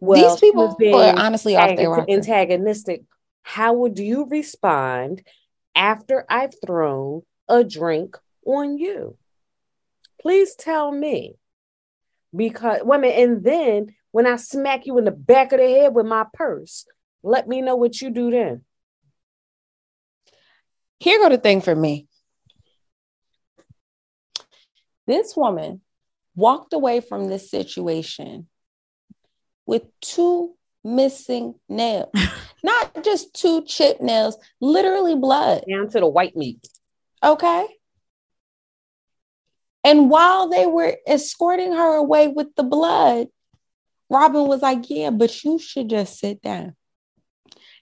Well, 0.00 0.30
These 0.34 0.40
people 0.40 0.76
are 0.92 1.14
honestly 1.18 1.56
off 1.56 1.76
their 1.76 1.90
rocker. 1.90 2.10
antagonistic. 2.10 3.02
How 3.42 3.74
would 3.74 3.98
you 3.98 4.26
respond 4.26 5.22
after 5.74 6.24
I've 6.28 6.54
thrown 6.64 7.22
a 7.48 7.62
drink 7.62 8.16
on 8.44 8.78
you? 8.78 9.16
Please 10.20 10.56
tell 10.56 10.90
me. 10.90 11.36
Because 12.34 12.80
women, 12.82 13.10
and 13.10 13.44
then 13.44 13.94
when 14.14 14.28
I 14.28 14.36
smack 14.36 14.86
you 14.86 14.96
in 14.98 15.06
the 15.06 15.10
back 15.10 15.52
of 15.52 15.58
the 15.58 15.68
head 15.68 15.92
with 15.92 16.06
my 16.06 16.24
purse, 16.32 16.86
let 17.24 17.48
me 17.48 17.60
know 17.60 17.74
what 17.74 18.00
you 18.00 18.10
do 18.10 18.30
then. 18.30 18.62
Here 21.00 21.18
go 21.18 21.28
the 21.30 21.36
thing 21.36 21.60
for 21.60 21.74
me. 21.74 22.06
This 25.08 25.36
woman 25.36 25.80
walked 26.36 26.74
away 26.74 27.00
from 27.00 27.26
this 27.26 27.50
situation 27.50 28.46
with 29.66 29.82
two 30.00 30.54
missing 30.84 31.56
nails. 31.68 32.12
Not 32.62 33.02
just 33.02 33.34
two 33.34 33.64
chip 33.64 34.00
nails, 34.00 34.38
literally 34.60 35.16
blood. 35.16 35.64
Down 35.68 35.90
to 35.90 35.98
the 35.98 36.06
white 36.06 36.36
meat. 36.36 36.64
Okay. 37.20 37.66
And 39.82 40.08
while 40.08 40.48
they 40.50 40.66
were 40.66 40.98
escorting 41.04 41.72
her 41.72 41.96
away 41.96 42.28
with 42.28 42.54
the 42.54 42.62
blood, 42.62 43.26
Robyn 44.14 44.46
was 44.46 44.62
like, 44.62 44.88
Yeah, 44.88 45.10
but 45.10 45.44
you 45.44 45.58
should 45.58 45.90
just 45.90 46.18
sit 46.18 46.40
down. 46.42 46.74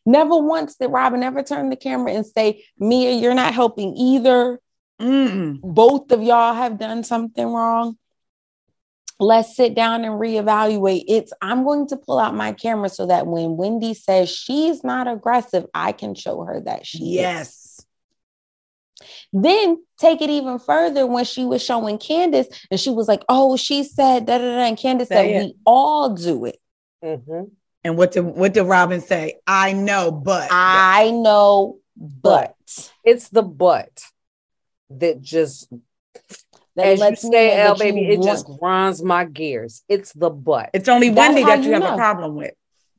Never 0.04 0.36
once 0.38 0.76
did 0.76 0.90
Robyn 0.90 1.22
ever 1.22 1.42
turn 1.42 1.70
the 1.70 1.76
camera 1.76 2.12
and 2.12 2.26
say, 2.26 2.64
Mia, 2.78 3.12
you're 3.12 3.34
not 3.34 3.54
helping 3.54 3.96
either. 3.96 4.58
Mm-mm. 5.00 5.60
Both 5.62 6.10
of 6.12 6.22
y'all 6.22 6.54
have 6.54 6.78
done 6.78 7.04
something 7.04 7.46
wrong. 7.46 7.96
Let's 9.20 9.54
sit 9.54 9.76
down 9.76 10.04
and 10.04 10.14
reevaluate. 10.14 11.04
It's 11.06 11.32
I'm 11.40 11.64
going 11.64 11.86
to 11.88 11.96
pull 11.96 12.18
out 12.18 12.34
my 12.34 12.52
camera 12.52 12.88
so 12.88 13.06
that 13.06 13.26
when 13.26 13.56
Wendy 13.56 13.94
says 13.94 14.28
she's 14.28 14.82
not 14.82 15.06
aggressive, 15.06 15.66
I 15.72 15.92
can 15.92 16.16
show 16.16 16.42
her 16.42 16.60
that 16.62 16.86
she 16.86 17.18
is. 17.18 17.22
Yes. 19.02 19.26
Then 19.32 19.84
take 19.98 20.20
it 20.22 20.30
even 20.30 20.58
further 20.58 21.06
when 21.06 21.24
she 21.24 21.44
was 21.44 21.62
showing 21.62 21.98
Candiace 21.98 22.48
and 22.70 22.78
she 22.78 22.90
was 22.90 23.08
like, 23.08 23.24
Oh, 23.28 23.56
she 23.56 23.84
said 23.84 24.26
da 24.26 24.38
da 24.38 24.44
da. 24.44 24.60
And 24.62 24.76
Candiace 24.78 25.08
Say 25.08 25.32
said, 25.32 25.42
it. 25.42 25.44
We 25.44 25.54
all 25.64 26.10
do 26.14 26.44
it. 26.46 26.58
Mhm. 27.04 27.50
And 27.84 27.96
what 27.98 28.12
did 28.12 28.22
what 28.22 28.52
did 28.54 28.62
Robyn 28.62 29.00
say? 29.00 29.40
I 29.46 29.72
know, 29.72 30.12
but 30.12 30.48
I 30.50 31.10
know, 31.10 31.78
but 31.96 32.54
It's 33.04 33.28
the 33.28 33.42
but 33.42 34.04
that 34.90 35.20
just, 35.20 35.68
that 36.76 36.86
as 36.86 36.98
you 36.98 37.04
lets 37.04 37.24
me 37.24 37.30
say, 37.30 37.56
know 37.56 37.62
L 37.62 37.78
baby, 37.78 38.06
it 38.06 38.22
just 38.22 38.46
grinds 38.46 39.02
my 39.02 39.24
gears. 39.24 39.82
It's 39.88 40.12
the 40.12 40.30
but. 40.30 40.70
it's 40.74 40.88
only 40.88 41.08
That's 41.10 41.34
Wendy 41.34 41.42
that 41.44 41.58
you, 41.60 41.68
you 41.68 41.72
have 41.72 41.82
know. 41.82 41.94
a 41.94 41.96
problem 41.96 42.34
with. 42.36 42.54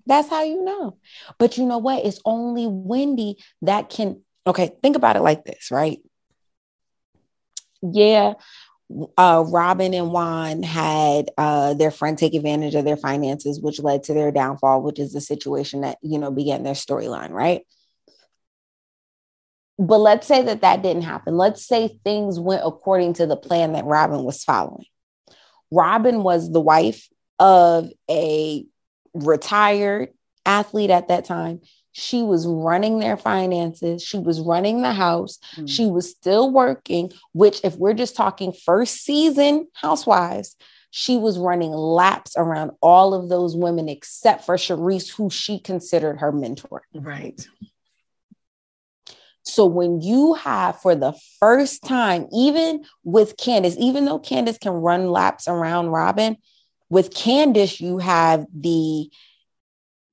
That's 0.06 0.28
how 0.30 0.44
you 0.44 0.64
know. 0.64 0.98
But 1.38 1.58
you 1.58 1.66
know 1.66 1.78
what? 1.78 2.04
It's 2.06 2.20
only 2.26 2.68
Wendy 2.68 3.38
that 3.62 3.90
can. 3.90 4.22
Okay, 4.46 4.72
think 4.82 4.96
about 4.96 5.16
it 5.16 5.22
like 5.22 5.46
this, 5.46 5.72
right? 5.72 6.00
Yeah, 7.82 8.34
uh, 9.18 9.44
Robyn 9.48 9.94
and 9.94 10.12
Juan 10.12 10.64
had 10.64 11.30
uh, 11.38 11.74
their 11.74 11.92
friend 11.92 12.18
take 12.18 12.34
advantage 12.34 12.76
of 12.76 12.86
their 12.86 12.98
finances, 12.98 13.60
which 13.60 13.82
led 13.82 14.04
to 14.04 14.14
their 14.14 14.32
downfall, 14.32 14.82
which 14.82 15.00
is 15.00 15.14
the 15.14 15.22
situation 15.22 15.82
that 15.82 15.98
you 16.02 16.20
know 16.20 16.32
began 16.32 16.64
their 16.64 16.74
storyline, 16.74 17.32
right? 17.32 17.62
But 19.80 20.00
let's 20.00 20.28
say 20.28 20.44
that 20.44 20.62
that 20.62 20.84
didn't 20.84 21.02
happen. 21.04 21.36
Let's 21.36 21.66
say 21.66 22.00
things 22.04 22.40
went 22.40 22.62
according 22.64 23.14
to 23.14 23.26
the 23.26 23.36
plan 23.36 23.74
that 23.74 23.86
Robyn 23.86 24.24
was 24.24 24.44
following. 24.44 24.86
Robyn 25.72 26.22
was 26.22 26.52
the 26.52 26.62
wife 26.62 27.10
of 27.40 27.90
a 28.10 28.66
retired 29.14 30.10
athlete 30.46 30.92
at 30.92 31.08
that 31.08 31.26
time. 31.26 31.62
She 31.94 32.24
was 32.24 32.46
running 32.46 33.00
their 33.00 33.18
finances. 33.18 34.04
She 34.04 34.18
was 34.18 34.42
running 34.42 34.82
the 34.82 34.94
house. 34.94 35.38
Mm. 35.56 35.70
She 35.70 35.86
was 35.86 36.10
still 36.10 36.52
working, 36.52 37.12
which, 37.34 37.62
if 37.64 37.76
we're 37.76 37.94
just 37.94 38.16
talking 38.16 38.52
first 38.52 39.04
season 39.04 39.68
housewives, 39.74 40.56
she 40.90 41.18
was 41.18 41.40
running 41.40 41.72
laps 41.72 42.36
around 42.36 42.72
all 42.82 43.14
of 43.14 43.30
those 43.30 43.56
women 43.56 43.90
except 43.90 44.46
for 44.46 44.56
Charrisse, 44.58 45.12
who 45.12 45.30
she 45.30 45.60
considered 45.60 46.20
her 46.20 46.32
mentor. 46.32 46.84
Right. 46.94 47.48
So 49.44 49.66
when 49.66 50.02
you 50.02 50.34
have 50.36 50.80
for 50.82 50.96
the 50.96 51.14
first 51.40 51.84
time, 51.84 52.28
even 52.32 52.86
with 53.04 53.38
Candiace, 53.38 53.76
even 53.78 54.06
though 54.06 54.20
Candiace 54.20 54.58
can 54.58 54.72
run 54.72 55.10
laps 55.10 55.48
around 55.48 55.88
Robyn, 55.88 56.38
with 56.90 57.14
Candiace, 57.14 57.82
you 57.82 57.98
have 57.98 58.46
the 58.54 59.10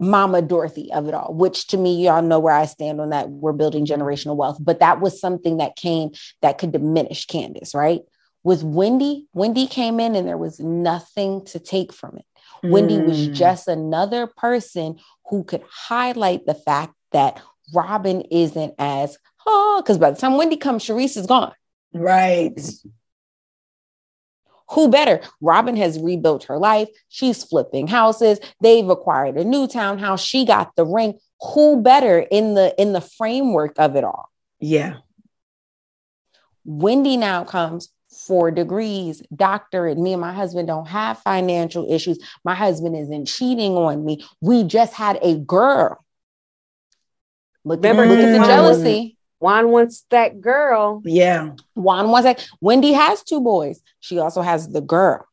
Mama 0.01 0.41
Dorothy 0.43 0.91
of 0.93 1.07
it 1.07 1.15
all, 1.15 1.33
which 1.35 1.67
to 1.69 1.77
me, 1.77 2.03
y'all 2.05 2.23
know 2.23 2.41
where 2.41 2.55
I 2.55 2.65
stand 2.65 3.01
on 3.01 3.11
that. 3.11 3.29
We're 3.29 3.53
building 3.53 3.85
generational 3.87 4.35
wealth, 4.35 4.57
but 4.61 4.81
that 4.81 5.01
was 5.01 5.21
something 5.21 5.59
that 5.59 5.77
came 5.77 6.11
that 6.43 6.59
could 6.59 6.73
diminish 6.73 7.27
Candiace, 7.27 7.75
right? 7.75 8.01
With 8.43 8.63
Wendy, 8.63 9.27
Wendy 9.35 9.67
came 9.67 10.01
in 10.01 10.17
and 10.17 10.27
there 10.27 10.39
was 10.39 10.59
nothing 10.59 11.45
to 11.47 11.59
take 11.59 11.93
from 11.93 12.17
it. 12.17 12.25
Wendy 12.63 12.99
was 12.99 13.29
Mm. 13.29 13.35
just 13.35 13.69
another 13.69 14.27
person 14.27 14.97
who 15.29 15.45
could 15.45 15.63
highlight 15.71 16.47
the 16.47 16.55
fact 16.55 16.95
that 17.13 17.41
Robyn 17.75 18.23
isn't 18.31 18.75
as, 18.79 19.19
oh, 19.47 19.81
because 19.83 19.99
by 19.99 20.11
the 20.11 20.17
time 20.17 20.37
Wendy 20.37 20.57
comes, 20.57 20.85
Charrisse 20.85 21.17
is 21.19 21.27
gone. 21.27 21.53
right. 21.93 22.59
Who 24.73 24.89
better? 24.89 25.21
Robyn 25.41 25.77
has 25.77 25.99
rebuilt 25.99 26.45
her 26.45 26.59
life. 26.59 26.89
She's 27.09 27.43
flipping 27.45 27.87
houses. 27.89 28.39
They've 28.61 28.89
acquired 28.89 29.37
a 29.37 29.45
new 29.45 29.67
townhouse. 29.67 30.23
She 30.23 30.45
got 30.45 30.77
the 30.77 30.87
ring. 30.87 31.19
Who 31.55 31.83
better 31.83 32.19
in 32.21 32.55
the 32.55 32.75
in 32.81 32.93
the 32.93 33.01
framework 33.01 33.75
of 33.79 33.97
it 33.97 34.05
all? 34.05 34.31
Yeah. 34.61 34.97
Wendy 36.65 37.17
now 37.17 37.45
comes 37.45 37.89
four 38.27 38.51
degrees, 38.51 39.23
doctorate. 39.35 39.97
Me 39.99 40.13
and 40.13 40.21
my 40.21 40.33
husband 40.33 40.69
don't 40.69 40.87
have 40.89 41.19
financial 41.21 41.91
issues. 41.91 42.19
My 42.45 42.55
husband 42.55 42.97
isn't 42.97 43.27
cheating 43.27 43.73
on 43.77 44.05
me. 44.05 44.25
We 44.41 44.65
just 44.65 44.93
had 44.93 45.19
a 45.23 45.37
girl. 45.37 46.05
Look, 47.65 47.85
at- 47.85 47.91
Remember, 47.91 48.07
look 48.15 48.25
at 48.25 48.39
the 48.39 48.47
jealousy. 48.47 49.17
Juan 49.41 49.71
wants 49.71 50.05
that 50.11 50.41
girl. 50.41 51.03
Yeah. 51.05 51.53
Juan 51.75 52.11
wants 52.11 52.25
that. 52.25 52.47
Wendy 52.61 52.93
has 52.93 53.23
two 53.23 53.41
boys. 53.41 53.81
She 54.01 54.19
also 54.19 54.43
has 54.43 54.69
the 54.69 54.81
girl. 54.81 55.27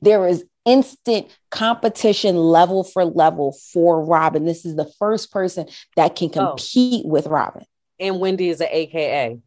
There 0.00 0.26
is 0.26 0.44
instant 0.64 1.26
competition 1.50 2.36
level 2.36 2.84
for 2.84 3.04
level 3.04 3.52
for 3.72 4.02
Robyn. 4.02 4.44
This 4.46 4.64
is 4.64 4.74
the 4.76 4.90
first 4.98 5.30
person 5.30 5.66
that 5.96 6.16
can 6.16 6.30
Oh. 6.36 6.48
compete 6.56 7.04
with 7.06 7.26
Robyn. 7.26 7.64
And 8.00 8.18
Wendy 8.20 8.48
is 8.48 8.60
an 8.60 8.68
AKA. 8.70 9.38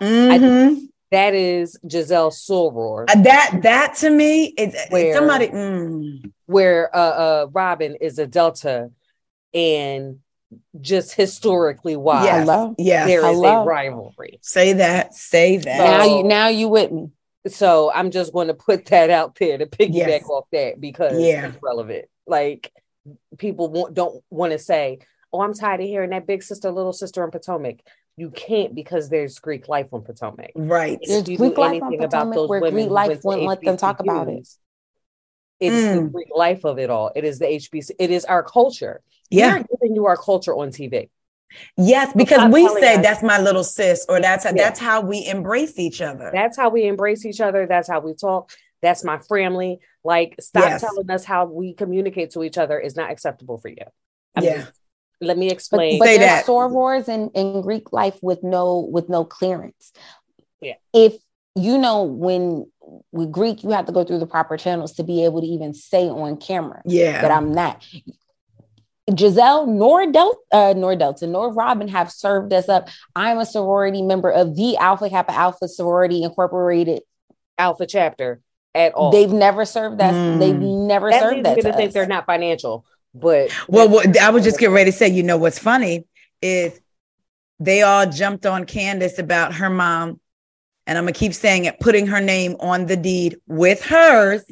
Mhm. 0.00 0.88
That 1.10 1.34
is 1.34 1.76
Gizelle 1.86 2.30
Soror, 2.32 3.04
Uh, 3.10 3.20
that 3.22 3.58
that 3.64 3.96
to 3.96 4.08
me 4.08 4.46
is 4.56 4.74
Where- 4.88 5.14
somebody. 5.14 5.48
mm. 5.48 6.32
where 6.46 6.94
uh, 6.96 6.98
uh, 6.98 7.46
Robyn 7.52 7.96
is 8.00 8.18
a 8.18 8.26
Delta, 8.26 8.90
and 9.52 10.20
just 10.80 11.14
historically 11.14 11.96
wise, 11.96 12.24
Yes. 12.24 12.40
Hello? 12.48 12.74
Yes. 12.78 13.06
there 13.06 13.20
is 13.20 13.24
Hello? 13.36 13.62
a 13.62 13.64
rivalry. 13.64 14.38
Say 14.42 14.74
that. 14.74 15.14
Say 15.14 15.56
that. 15.58 15.78
Now 15.78 16.04
you 16.04 16.22
now 16.24 16.48
you 16.48 16.68
with 16.68 16.90
me. 16.92 17.10
So 17.48 17.90
I'm 17.92 18.10
just 18.10 18.32
going 18.32 18.48
to 18.48 18.54
put 18.54 18.86
that 18.86 19.10
out 19.10 19.34
there 19.36 19.58
to 19.58 19.66
piggyback 19.66 19.92
Yes. 19.94 20.24
off 20.30 20.44
that 20.52 20.80
because 20.80 21.20
Yeah. 21.20 21.48
it's 21.48 21.58
relevant. 21.62 22.04
Like 22.26 22.72
people 23.38 23.68
want, 23.68 23.94
don't 23.94 24.22
want 24.30 24.52
to 24.52 24.58
say, 24.58 25.00
"Oh, 25.32 25.40
I'm 25.40 25.54
tired 25.54 25.80
of 25.80 25.86
hearing 25.88 26.10
that 26.10 26.26
big 26.26 26.42
sister, 26.42 26.70
little 26.70 26.92
sister 26.92 27.24
in 27.24 27.30
Potomac." 27.30 27.80
You 28.16 28.30
can't 28.30 28.74
because 28.74 29.08
there's 29.08 29.38
Greek 29.38 29.68
life 29.68 29.88
on 29.92 30.02
Potomac. 30.02 30.50
right. 30.54 30.98
There's 31.02 31.22
Greek 31.24 31.38
do 31.38 31.44
life 31.46 31.58
on 31.58 31.88
anything 31.88 32.04
about 32.04 32.10
Potomac 32.10 32.34
those 32.36 32.48
where 32.48 32.60
women 32.60 32.74
Greek 32.74 32.88
who 32.88 32.94
life 32.94 33.08
went 33.08 33.24
wouldn't 33.24 33.46
let 33.48 33.60
them 33.62 33.76
talk 33.78 34.00
about 34.00 34.28
it. 34.28 34.46
HBCUs, 35.62 35.72
It's 35.72 35.94
the 35.96 36.02
Mm. 36.02 36.12
Greek 36.12 36.28
life 36.34 36.64
of 36.64 36.78
it 36.78 36.90
all. 36.90 37.10
It 37.14 37.24
is 37.24 37.38
the 37.38 37.46
HBC. 37.46 37.92
It 37.98 38.10
is 38.10 38.24
our 38.24 38.42
culture. 38.42 39.00
Yeah. 39.30 39.58
We're 39.58 39.64
giving 39.80 39.94
you 39.96 40.06
our 40.06 40.16
culture 40.16 40.54
on 40.54 40.70
TV. 40.70 41.08
Yes, 41.76 42.12
because 42.14 42.50
we 42.50 42.66
say 42.80 42.94
us- 42.96 43.02
that's 43.02 43.22
my 43.22 43.38
little 43.38 43.64
sis, 43.64 44.06
or 44.08 44.20
that's 44.20 44.44
how, 44.44 44.50
Yeah. 44.54 44.64
that's 44.64 44.80
how 44.80 45.02
we 45.02 45.26
embrace 45.26 45.78
each 45.78 46.00
other. 46.00 46.30
That's 46.32 46.56
how 46.56 46.70
we 46.70 46.84
embrace 46.84 47.26
each 47.26 47.40
other. 47.40 47.66
That's 47.66 47.88
how 47.88 48.00
we 48.00 48.14
talk. 48.14 48.50
That's 48.80 49.04
my 49.04 49.18
family. 49.18 49.78
Like, 50.02 50.34
stop 50.40 50.64
Yes. 50.64 50.80
telling 50.80 51.10
us 51.10 51.24
how 51.24 51.44
we 51.44 51.74
communicate 51.74 52.30
to 52.32 52.42
each 52.42 52.56
other 52.58 52.78
is 52.80 52.96
not 52.96 53.10
acceptable 53.10 53.58
for 53.58 53.68
you. 53.68 53.84
I'm 54.34 54.44
Yeah. 54.44 54.54
just- 54.60 54.72
let 55.20 55.38
me 55.38 55.50
explain. 55.50 55.98
but 56.00 56.06
Say 56.06 56.18
there's 56.18 56.30
that. 56.30 56.46
sorors 56.46 57.08
in, 57.08 57.28
in 57.30 57.60
Greek 57.60 57.92
life 57.92 58.18
with 58.22 58.42
no 58.42 58.80
with 58.80 59.08
no 59.08 59.24
clearance. 59.24 59.92
Yeah. 60.60 60.74
If 60.92 61.16
you 61.54 61.78
know 61.78 62.02
when 62.02 62.66
with 63.10 63.30
Greek, 63.30 63.62
you 63.62 63.70
have 63.70 63.86
to 63.86 63.92
go 63.92 64.04
through 64.04 64.18
the 64.18 64.26
proper 64.26 64.56
channels 64.56 64.92
to 64.94 65.04
be 65.04 65.24
able 65.24 65.40
to 65.40 65.46
even 65.46 65.74
say 65.74 66.08
on 66.08 66.36
camera 66.36 66.82
yeah. 66.84 67.22
that 67.22 67.30
I'm 67.30 67.52
not. 67.52 67.84
Gizelle 69.10 69.66
nor 69.66 70.10
Del 70.10 70.36
uh, 70.52 70.74
nor 70.76 70.94
Delta 70.94 71.26
nor 71.26 71.52
Robyn 71.52 71.88
have 71.88 72.10
served 72.10 72.52
us 72.52 72.68
up. 72.68 72.88
I'm 73.16 73.38
a 73.38 73.46
sorority 73.46 74.00
member 74.00 74.30
of 74.30 74.56
the 74.56 74.76
Alpha 74.76 75.10
Kappa 75.10 75.32
Alpha 75.32 75.68
Sorority 75.68 76.22
Incorporated. 76.22 77.02
Alpha 77.58 77.86
chapter 77.86 78.40
at 78.74 78.94
all. 78.94 79.12
They've 79.12 79.30
never 79.30 79.64
served 79.64 80.00
us. 80.00 80.14
Mm. 80.14 80.38
They've 80.38 80.58
never 80.58 81.10
that 81.10 81.20
served 81.20 81.44
that 81.44 81.56
me 81.56 81.62
to 81.62 81.70
to 81.70 81.76
think 81.76 81.92
they're 81.92 82.06
not 82.06 82.26
financial, 82.26 82.86
but 83.14 83.50
well, 83.68 83.88
what, 83.88 84.18
I 84.18 84.30
was 84.30 84.44
just 84.44 84.58
getting 84.58 84.74
ready 84.74 84.90
to 84.90 84.96
say, 84.96 85.08
you 85.08 85.22
know, 85.22 85.36
what's 85.36 85.58
funny 85.58 86.06
is 86.40 86.80
they 87.60 87.82
all 87.82 88.06
jumped 88.06 88.46
on 88.46 88.64
Candiace 88.64 89.18
about 89.18 89.54
her 89.54 89.70
mom, 89.70 90.20
and 90.86 90.98
I'm 90.98 91.04
gonna 91.04 91.12
keep 91.12 91.34
saying 91.34 91.64
it, 91.64 91.80
putting 91.80 92.06
her 92.08 92.20
name 92.20 92.56
on 92.60 92.86
the 92.86 92.96
deed 92.96 93.36
with 93.46 93.82
hers. 93.84 94.44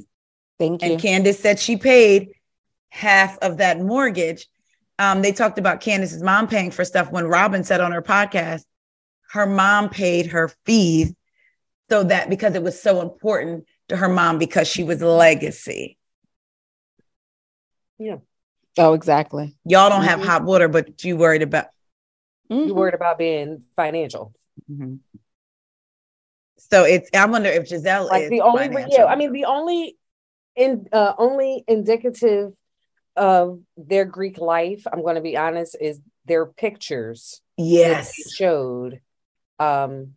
Thank 0.59 0.83
you. 0.83 0.93
And 0.93 1.01
Candiace 1.01 1.39
said 1.39 1.59
she 1.59 1.77
paid 1.77 2.35
half 2.91 3.39
of 3.39 3.59
that 3.59 3.81
mortgage. 3.81 4.47
Um, 4.99 5.23
they 5.23 5.33
talked 5.33 5.59
about 5.59 5.81
Candiace's 5.81 6.23
mom 6.23 6.47
paying 6.47 6.71
for 6.71 6.85
stuff 6.85 7.11
when 7.11 7.25
Robyn 7.27 7.65
said 7.65 7.81
on 7.81 7.93
her 7.93 8.03
podcast, 8.03 8.63
her 9.31 9.47
mom 9.47 9.89
paid 9.89 10.27
her 10.27 10.51
fees 10.67 11.15
so 11.89 12.03
that 12.05 12.29
because 12.29 12.55
it 12.55 12.63
was 12.63 12.81
so 12.81 13.01
important 13.01 13.65
to 13.89 13.97
her 13.97 14.09
mom 14.09 14.39
because 14.39 14.69
she 14.69 14.85
was 14.85 15.01
legacy. 15.01 15.97
Yeah. 17.99 18.19
Oh, 18.79 18.93
exactly. 18.93 19.57
Y'all 19.65 19.91
don't 19.91 20.05
have 20.05 20.21
Mhm. 20.21 20.25
hot 20.25 20.45
water, 20.45 20.69
but 20.69 21.03
you 21.05 21.17
worried 21.17 21.43
about. 21.43 21.67
Mhm. 22.51 22.67
you 22.69 22.75
worried 22.75 22.95
about 22.95 23.17
being 23.19 23.65
financial. 23.77 24.33
So 26.69 26.85
it's. 26.85 27.09
I 27.15 27.25
wonder 27.27 27.49
if 27.49 27.69
Gizelle 27.69 28.09
Like 28.09 28.25
is 28.25 28.31
the 28.31 28.43
only, 28.43 28.69
financial. 28.69 28.93
yeah, 28.93 29.07
I 29.07 29.17
mean, 29.17 29.33
the 29.33 29.47
only 29.47 29.97
in 30.57 30.87
uh 30.93 31.15
only 31.17 31.65
indicative 31.67 32.53
of 33.17 33.61
their 33.77 34.05
Greek 34.05 34.39
life, 34.39 34.87
I'm 34.93 35.03
going 35.03 35.15
to 35.17 35.21
be 35.21 35.37
honest, 35.37 35.77
is 35.81 36.01
their 36.27 36.47
pictures 36.47 37.41
that 37.59 37.65
Yes. 37.65 38.33
showed. 38.33 39.01
Um, 39.59 40.15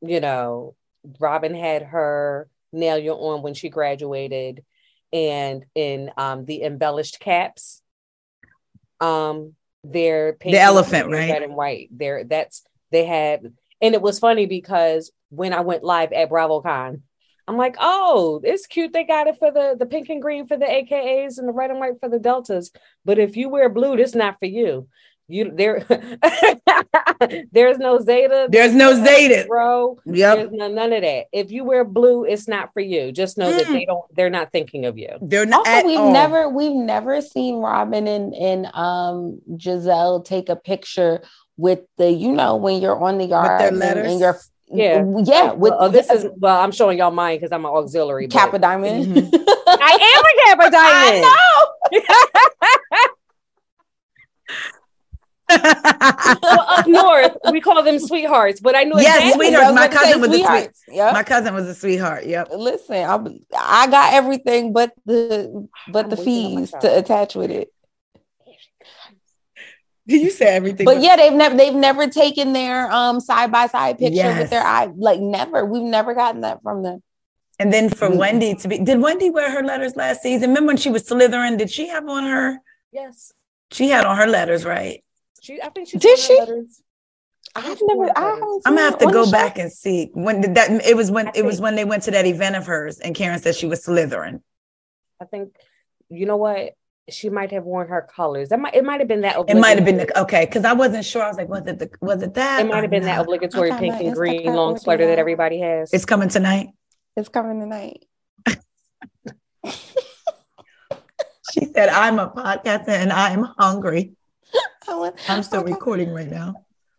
you 0.00 0.20
know, 0.20 0.74
Robyn 1.20 1.54
had 1.54 1.82
her 1.82 2.48
nail 2.72 3.12
on 3.14 3.42
when 3.42 3.54
she 3.54 3.68
graduated, 3.68 4.64
and 5.12 5.64
in 5.74 6.10
um 6.16 6.44
the 6.44 6.62
embellished 6.62 7.20
caps, 7.20 7.82
um, 9.00 9.54
they're 9.84 10.34
painted 10.34 10.58
elephant, 10.58 11.08
right? 11.08 11.30
red 11.30 11.42
and 11.42 11.54
white. 11.54 11.88
There, 11.92 12.24
that's 12.24 12.62
they 12.90 13.04
had, 13.04 13.52
and 13.80 13.94
it 13.94 14.02
was 14.02 14.18
funny 14.18 14.46
because 14.46 15.10
when 15.32 15.52
I 15.52 15.60
went 15.60 15.82
live 15.82 16.12
at 16.12 16.28
BravoCon. 16.30 17.00
I'm 17.48 17.56
like, 17.56 17.76
oh, 17.80 18.40
it's 18.44 18.66
cute. 18.66 18.92
They 18.92 19.02
got 19.04 19.26
it 19.26 19.36
for 19.38 19.50
the 19.50 19.74
the 19.78 19.86
pink 19.86 20.08
and 20.10 20.22
green 20.22 20.46
for 20.46 20.56
the 20.56 20.64
AKAs 20.66 21.38
and 21.38 21.48
the 21.48 21.52
red 21.52 21.70
and 21.70 21.80
white 21.80 21.98
for 21.98 22.08
the 22.08 22.18
deltas. 22.20 22.70
But 23.04 23.18
if 23.18 23.36
you 23.36 23.48
wear 23.48 23.68
blue, 23.68 23.96
this 23.96 24.14
not 24.14 24.38
for 24.38 24.46
you. 24.46 24.88
You 25.28 25.50
there, 25.54 25.84
there's 27.52 27.78
no 27.78 27.98
Zeta. 28.00 28.48
There's 28.50 28.74
no 28.74 28.92
Zeta. 29.04 29.46
Bro, 29.48 29.98
Yep. 30.04 30.36
there's 30.36 30.50
no, 30.52 30.68
none 30.68 30.92
of 30.92 31.02
that. 31.02 31.26
If 31.32 31.50
you 31.50 31.64
wear 31.64 31.84
blue, 31.84 32.24
it's 32.24 32.48
not 32.48 32.72
for 32.72 32.80
you. 32.80 33.12
Just 33.12 33.38
know 33.38 33.50
that 33.50 33.66
Mm. 33.66 33.72
they 33.72 33.84
don't. 33.86 34.04
They're 34.14 34.30
not 34.30 34.52
thinking 34.52 34.84
of 34.84 34.98
you. 34.98 35.08
They're 35.22 35.46
not 35.46 35.66
Also, 35.66 35.86
we've 35.86 35.98
all. 35.98 36.12
never 36.12 36.48
we've 36.48 36.72
never 36.74 37.20
seen 37.22 37.56
Robyn 37.56 38.06
and 38.08 38.34
and 38.34 38.66
um 38.74 39.40
Gizelle 39.56 40.24
take 40.24 40.48
a 40.48 40.56
picture 40.56 41.22
with 41.56 41.80
the 41.98 42.10
you 42.10 42.32
know 42.32 42.56
when 42.56 42.80
you're 42.82 43.00
on 43.02 43.18
the 43.18 43.26
yard 43.26 43.60
their 43.60 43.68
and- 43.68 43.78
letters? 43.78 44.10
and, 44.12 44.20
you're 44.20 44.38
Yeah. 44.72 45.04
yeah 45.24 45.52
with 45.52 45.70
Well, 45.70 45.76
oh, 45.80 45.88
this 45.88 46.08
is 46.10 46.26
well. 46.38 46.60
I'm 46.60 46.72
showing 46.72 46.98
y'all 46.98 47.10
mine 47.10 47.36
because 47.36 47.52
I'm 47.52 47.64
an 47.64 47.70
auxiliary. 47.70 48.26
but- 48.26 48.32
Kappa 48.32 48.58
Diamond. 48.58 49.06
Mhm. 49.16 49.30
I 49.66 49.98
am 50.00 50.24
a 50.24 50.32
Kappa 50.44 50.70
Diamond. 50.70 51.26
well, 56.42 56.64
up 56.68 56.86
north, 56.86 57.36
we 57.50 57.60
call 57.60 57.82
them 57.82 57.98
sweethearts, 57.98 58.60
but 58.60 58.74
I 58.74 58.84
knew 58.84 58.94
Yes, 59.00 59.18
exactly 59.22 59.46
sweethearts. 59.48 59.74
My 59.74 59.88
cousin 59.88 60.20
was 60.20 60.30
a 60.30 60.44
sweet- 60.44 60.70
Yep. 60.96 61.12
My 61.12 61.22
cousin 61.22 61.54
was 61.54 61.68
a 61.68 61.74
sweetheart. 61.74 62.24
Yep. 62.26 62.48
Listen, 62.56 62.96
I 62.96 63.18
I 63.58 63.86
got 63.88 64.14
everything 64.14 64.72
but 64.72 64.92
the 65.04 65.68
but 65.88 66.04
I'm 66.04 66.10
the 66.10 66.16
waiting 66.16 66.46
on 66.46 66.54
my 66.54 66.60
fees 66.62 66.74
to 66.80 66.98
attach 66.98 67.34
with 67.34 67.50
it. 67.50 67.68
You 70.06 70.30
say 70.30 70.46
everything. 70.46 70.84
But 70.84 71.00
yeah, 71.00 71.16
they've 71.16 71.32
never 71.32 71.56
they've 71.56 71.74
never 71.74 72.08
taken 72.08 72.52
their 72.52 72.90
um 72.90 73.20
side 73.20 73.52
by 73.52 73.66
side 73.68 73.98
picture 73.98 74.16
Yes. 74.16 74.40
with 74.40 74.50
their 74.50 74.62
eye. 74.62 74.88
Like 74.96 75.20
never. 75.20 75.64
We've 75.64 75.82
never 75.82 76.14
gotten 76.14 76.40
that 76.42 76.62
from 76.62 76.82
them. 76.82 77.02
And 77.58 77.72
then 77.72 77.88
for 77.90 78.08
Mm. 78.08 78.16
Wendy 78.16 78.54
to 78.56 78.68
be, 78.68 78.78
did 78.78 79.00
Wendy 79.00 79.30
wear 79.30 79.50
her 79.50 79.62
letters 79.62 79.94
last 79.94 80.22
season? 80.22 80.50
Remember 80.50 80.68
when 80.68 80.76
she 80.76 80.90
was 80.90 81.04
Slytherin? 81.08 81.56
Did 81.58 81.70
she 81.70 81.86
have 81.88 82.08
on 82.08 82.24
her? 82.24 82.58
Yes, 82.92 83.32
She 83.70 83.88
had 83.90 84.04
on 84.04 84.16
her 84.16 84.26
letters, 84.26 84.64
right? 84.64 85.04
she. 85.40 85.60
I 85.62 85.68
think 85.68 85.88
she 85.88 85.98
Did 85.98 86.18
she? 86.18 86.36
letters. 86.38 86.82
I 87.54 87.60
think 87.60 87.74
I've 87.90 87.98
never. 87.98 88.18
I 88.18 88.20
haven't 88.22 88.62
I'm 88.66 88.74
gonna 88.74 88.80
have 88.80 88.98
to 88.98 89.06
go 89.06 89.24
the 89.26 89.30
back 89.30 89.58
and 89.58 89.70
see 89.70 90.10
when 90.14 90.40
did 90.40 90.54
that. 90.56 90.70
It 90.84 90.96
was 90.96 91.10
when 91.10 91.28
I 91.28 91.32
it 91.34 91.44
was 91.44 91.60
when 91.60 91.74
they 91.76 91.84
went 91.84 92.02
to 92.04 92.10
that 92.12 92.26
event 92.26 92.56
of 92.56 92.66
hers, 92.66 92.98
and 92.98 93.14
Karen 93.14 93.38
said 93.38 93.54
she 93.54 93.66
was 93.66 93.84
Slytherin. 93.84 94.40
I 95.20 95.26
think 95.26 95.54
you 96.08 96.26
know 96.26 96.36
what 96.38 96.72
she 97.10 97.28
might 97.28 97.50
have 97.50 97.64
worn 97.64 97.88
her 97.88 98.08
colors. 98.14 98.50
That 98.50 98.60
might 98.60 98.74
it 98.74 98.84
might 98.84 99.00
have 99.00 99.08
been 99.08 99.22
that. 99.22 99.36
It 99.48 99.56
might 99.56 99.76
have 99.76 99.84
been 99.84 99.98
the 99.98 100.20
okay 100.20 100.46
because 100.46 100.64
I 100.64 100.72
wasn't 100.72 101.04
sure. 101.04 101.22
I 101.22 101.28
was 101.28 101.36
like, 101.36 101.48
was 101.48 101.66
it 101.66 101.78
the 101.78 101.90
was 102.00 102.22
it 102.22 102.34
that? 102.34 102.60
It 102.60 102.68
might 102.68 102.82
have 102.82 102.90
been 102.90 103.04
that 103.04 103.20
obligatory 103.20 103.72
I 103.72 103.78
pink 103.78 103.94
and 103.94 104.14
green 104.14 104.44
long 104.44 104.78
sweater 104.78 105.06
that 105.06 105.16
now. 105.16 105.20
everybody 105.20 105.60
has. 105.60 105.92
It's 105.92 106.04
coming 106.04 106.28
tonight. 106.28 106.68
It's 107.16 107.28
coming 107.28 107.60
tonight. 107.60 108.04
She 111.52 111.66
said, 111.66 111.90
"I'm 111.90 112.18
a 112.18 112.30
podcaster 112.30 112.88
and 112.88 113.12
I 113.12 113.30
am 113.30 113.42
hungry. 113.58 114.12
I, 114.88 114.94
went, 114.94 115.16
I'm 115.28 115.42
still 115.42 115.60
I 115.60 115.64
got, 115.64 115.72
recording 115.72 116.10
right 116.10 116.30
now." 116.30 116.54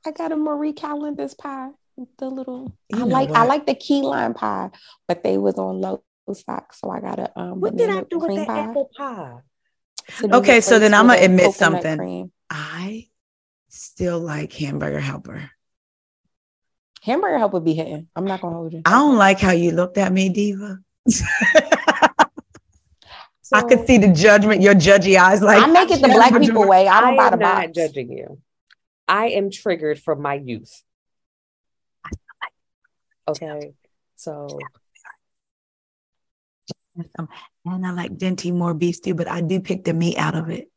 I 0.05 0.11
got 0.11 0.31
a 0.31 0.35
Marie 0.35 0.73
Callender's 0.73 1.34
pie. 1.34 1.69
The 2.19 2.30
little. 2.30 2.75
You 2.89 2.97
I 2.97 2.99
know 2.99 3.05
like. 3.07 3.31
I 3.31 3.45
like 3.45 3.65
the 3.65 3.73
key 3.73 4.01
lime 4.01 4.35
pie, 4.35 4.69
but 5.07 5.23
they 5.23 5.39
was 5.39 5.55
on 5.55 5.81
low 5.81 6.03
stock, 6.34 6.73
so 6.73 6.91
I 6.91 6.99
got 6.99 7.19
a 7.19 7.39
um. 7.39 7.61
what 7.61 7.75
did 7.75 7.89
I 7.89 8.01
do 8.01 8.19
with 8.19 8.27
cream 8.27 8.39
that 8.39 8.47
pie 8.47 8.59
apple 8.59 8.91
pie? 8.95 9.38
To 10.17 10.27
do 10.27 10.34
Okay, 10.35 10.61
so 10.61 10.80
then 10.80 10.93
I'm 10.93 11.07
gonna 11.07 11.21
admit 11.21 11.53
something. 11.53 11.97
cream. 11.97 12.31
I 12.49 13.07
still 13.69 14.19
like 14.19 14.53
hamburger 14.53 14.99
helper. 14.99 15.49
Hamburger 17.01 17.38
help 17.38 17.53
would 17.53 17.65
be 17.65 17.73
hitting. 17.73 18.07
I'm 18.15 18.25
not 18.25 18.41
gonna 18.41 18.55
hold 18.55 18.73
you. 18.73 18.81
I 18.85 18.91
don't 18.91 19.17
like 19.17 19.39
how 19.39 19.51
you 19.51 19.71
looked 19.71 19.97
at 19.97 20.11
me, 20.11 20.30
Diva. 20.30 20.80
I 23.53 23.61
could 23.61 23.85
see 23.85 23.97
the 23.97 24.11
judgment, 24.11 24.61
your 24.61 24.73
judgy 24.73 25.17
eyes. 25.17 25.41
Like 25.41 25.61
I 25.61 25.67
make 25.67 25.91
it 25.91 26.01
the 26.01 26.07
black 26.07 26.39
people 26.39 26.67
way. 26.67 26.88
I 26.88 27.01
don't 27.01 27.17
buy 27.17 27.30
the 27.30 27.34
am 27.34 27.39
not 27.39 27.73
judging 27.73 28.11
you. 28.11 28.39
I 29.07 29.27
am 29.30 29.51
triggered 29.51 29.99
from 29.99 30.21
my 30.21 30.35
youth. 30.35 30.81
Okay, 33.27 33.73
so 34.15 34.59
um, 37.17 37.30
And 37.65 37.85
I 37.85 37.91
like 37.91 38.18
Dinty 38.18 38.53
Moore 38.53 38.73
beef 38.73 38.95
stew, 38.95 39.15
but 39.15 39.27
I 39.27 39.41
do 39.41 39.60
pick 39.60 39.84
the 39.84 39.94
meat 39.94 40.18
out 40.18 40.35
of 40.35 40.49
it. 40.49 40.69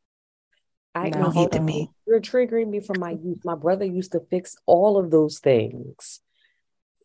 I 0.94 1.10
No, 1.10 1.24
don't 1.24 1.36
eat 1.36 1.50
the 1.50 1.60
meat. 1.60 1.90
You're 2.06 2.20
triggering 2.20 2.68
me 2.68 2.80
from 2.80 3.00
my 3.00 3.10
youth. 3.10 3.44
My 3.44 3.54
brother 3.54 3.84
used 3.84 4.12
to 4.12 4.20
fix 4.30 4.56
all 4.66 4.96
of 4.96 5.10
those 5.10 5.40
things. 5.40 6.20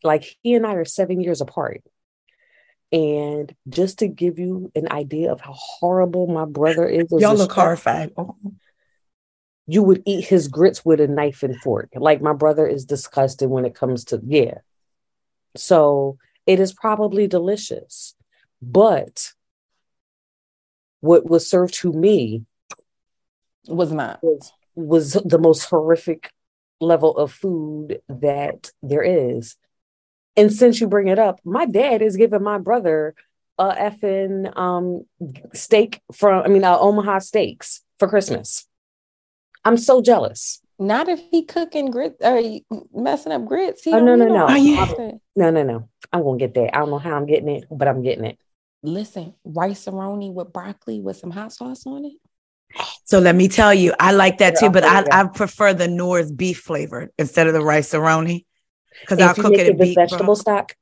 Like 0.02 0.36
he 0.42 0.54
and 0.54 0.66
I 0.66 0.74
are 0.74 0.84
seven 0.84 1.20
years 1.20 1.40
apart. 1.40 1.82
And 2.90 3.54
just 3.68 4.00
to 4.00 4.08
give 4.08 4.38
you 4.38 4.70
an 4.74 4.92
idea 4.92 5.32
of 5.32 5.40
how 5.40 5.52
horrible 5.54 6.26
my 6.26 6.44
brother 6.44 6.86
is, 6.86 7.06
Y'all 7.10 7.34
look 7.34 7.50
chef, 7.50 7.56
horrified. 7.64 8.12
Oh. 8.16 8.36
You 9.66 9.82
would 9.82 10.02
eat 10.04 10.26
his 10.26 10.48
grits 10.48 10.84
with 10.84 11.00
a 11.00 11.06
knife 11.06 11.42
and 11.42 11.56
fork. 11.60 11.90
Like 11.94 12.20
my 12.20 12.34
brother 12.34 12.66
is 12.66 12.84
disgusting 12.84 13.48
when 13.50 13.64
it 13.64 13.74
comes 13.74 14.04
to, 14.06 14.20
yeah. 14.24 14.58
So 15.56 16.18
it 16.46 16.60
is 16.60 16.72
probably 16.72 17.26
delicious. 17.26 18.14
But 18.60 19.32
what 21.02 21.28
was 21.28 21.48
served 21.48 21.74
to 21.74 21.92
me 21.92 22.44
Was 23.68 23.92
not. 23.92 24.20
was 24.22 24.52
was 24.74 25.12
the 25.12 25.38
most 25.38 25.64
horrific 25.64 26.30
level 26.80 27.16
of 27.18 27.30
food 27.30 28.00
that 28.08 28.70
there 28.82 29.02
is. 29.02 29.56
And 30.36 30.50
since 30.50 30.80
you 30.80 30.86
bring 30.88 31.08
it 31.08 31.18
up, 31.18 31.40
my 31.44 31.66
dad 31.66 32.00
is 32.00 32.16
giving 32.16 32.42
my 32.42 32.56
brother 32.58 33.14
a 33.58 33.68
effing 33.74 34.56
um 34.56 35.04
steak 35.52 36.00
from 36.12 36.42
I 36.44 36.48
mean 36.48 36.64
uh, 36.64 36.78
Omaha 36.78 37.18
steaks 37.18 37.82
for 37.98 38.08
Christmas. 38.08 38.66
I'm 39.64 39.76
so 39.76 40.00
jealous. 40.00 40.62
Not 40.78 41.08
if 41.08 41.20
he 41.30 41.44
cooking 41.44 41.90
grits 41.90 42.16
or 42.24 42.40
messing 42.94 43.30
up 43.32 43.44
grits. 43.44 43.84
He 43.84 43.92
Oh, 43.92 44.00
no, 44.00 44.16
no, 44.16 44.26
no. 44.28 44.46
Are 44.46 44.56
you- 44.58 45.20
No, 45.36 45.50
no, 45.50 45.62
no. 45.62 45.88
I'm 46.12 46.22
gonna 46.24 46.38
get 46.38 46.54
that. 46.54 46.74
I 46.74 46.78
don't 46.80 46.90
know 46.90 46.98
how 46.98 47.14
I'm 47.16 47.26
getting 47.26 47.48
it, 47.48 47.66
but 47.70 47.86
I'm 47.88 48.02
getting 48.02 48.24
it. 48.24 48.38
Listen, 48.82 49.34
Rice-A-Roni 49.44 50.32
with 50.32 50.52
broccoli 50.52 51.00
with 51.00 51.16
some 51.16 51.30
hot 51.30 51.52
sauce 51.52 51.86
on 51.86 52.04
it. 52.04 52.12
So 53.04 53.18
let 53.18 53.34
me 53.36 53.48
tell 53.48 53.72
you, 53.74 53.92
I 54.00 54.12
like 54.12 54.38
that 54.38 54.56
too, 54.58 54.70
but 54.70 54.82
I. 54.84 55.04
I 55.12 55.24
prefer 55.28 55.74
the 55.74 55.88
Nora's 55.88 56.32
beef 56.32 56.60
flavored 56.60 57.10
instead 57.18 57.46
of 57.46 57.52
the 57.52 57.60
Rice-A-Roni. 57.62 58.44
Because 59.00 59.20
I'll 59.20 59.34
you 59.36 59.42
cook 59.42 59.52
it 59.54 59.60
it 59.60 59.66
in 59.68 59.76
with 59.78 59.88
beef 59.88 59.94
vegetable 59.94 60.24
broth. 60.26 60.38
stock. 60.38 60.74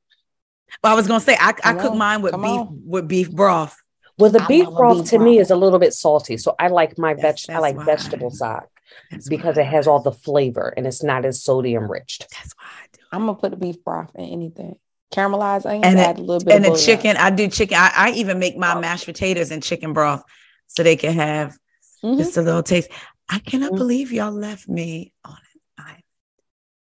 Well, 0.83 0.93
I 0.93 0.95
was 0.95 1.07
gonna 1.07 1.19
say 1.19 1.35
I, 1.39 1.49
I 1.63 1.73
cook 1.73 1.91
on, 1.91 1.97
mine 1.97 2.21
with 2.21 2.31
come 2.31 2.41
beef 2.41 2.49
on. 2.51 2.81
with 2.85 3.07
beef 3.07 3.31
broth. 3.31 3.75
Well, 4.17 4.31
the 4.31 4.41
I 4.41 4.47
beef 4.47 4.67
broth 4.69 4.97
beef 4.99 5.09
to 5.11 5.19
me 5.19 5.39
is 5.39 5.51
a 5.51 5.55
little 5.55 5.79
bit 5.79 5.93
salty, 5.93 6.37
so 6.37 6.55
I 6.59 6.67
like 6.69 6.97
my 6.97 7.13
veg. 7.13 7.21
That's- 7.23 7.49
I 7.49 7.57
like 7.59 7.75
why. 7.77 7.85
vegetable 7.85 8.29
stock 8.31 8.67
That's 9.09 9.27
because 9.27 9.57
why. 9.57 9.63
it 9.63 9.67
has 9.67 9.87
all 9.87 10.01
the 10.01 10.11
flavor 10.11 10.73
and 10.75 10.87
it's 10.87 11.03
not 11.03 11.25
as 11.25 11.43
sodium 11.43 11.91
rich. 11.91 12.19
That's 12.19 12.53
why 12.57 12.65
I 12.83 12.85
do. 12.93 12.99
I'm 13.11 13.21
gonna 13.25 13.35
put 13.35 13.51
the 13.51 13.57
beef 13.57 13.83
broth 13.83 14.11
in 14.15 14.25
anything. 14.25 14.75
Caramelized 15.11 15.65
onions, 15.65 15.85
And 15.85 15.99
it- 15.99 16.03
add 16.07 16.17
a 16.17 16.21
little 16.21 16.43
bit 16.43 16.53
And 16.55 16.65
of 16.65 16.73
the 16.73 16.79
chicken, 16.79 17.17
I 17.17 17.29
do 17.29 17.47
chicken. 17.47 17.77
I, 17.77 17.91
I 17.95 18.11
even 18.11 18.39
make 18.39 18.57
my 18.57 18.79
mashed 18.79 19.05
potatoes 19.05 19.51
and 19.51 19.61
chicken 19.61 19.93
broth 19.93 20.23
so 20.67 20.83
they 20.83 20.95
can 20.95 21.13
have 21.13 21.57
Mhm. 22.03 22.17
just 22.17 22.37
a 22.37 22.41
little 22.41 22.63
taste. 22.63 22.89
I 23.29 23.39
cannot 23.39 23.73
Mhm. 23.73 23.77
believe 23.77 24.11
y'all 24.11 24.31
left 24.31 24.67
me 24.69 25.13
on 25.25 25.31
island 25.33 25.45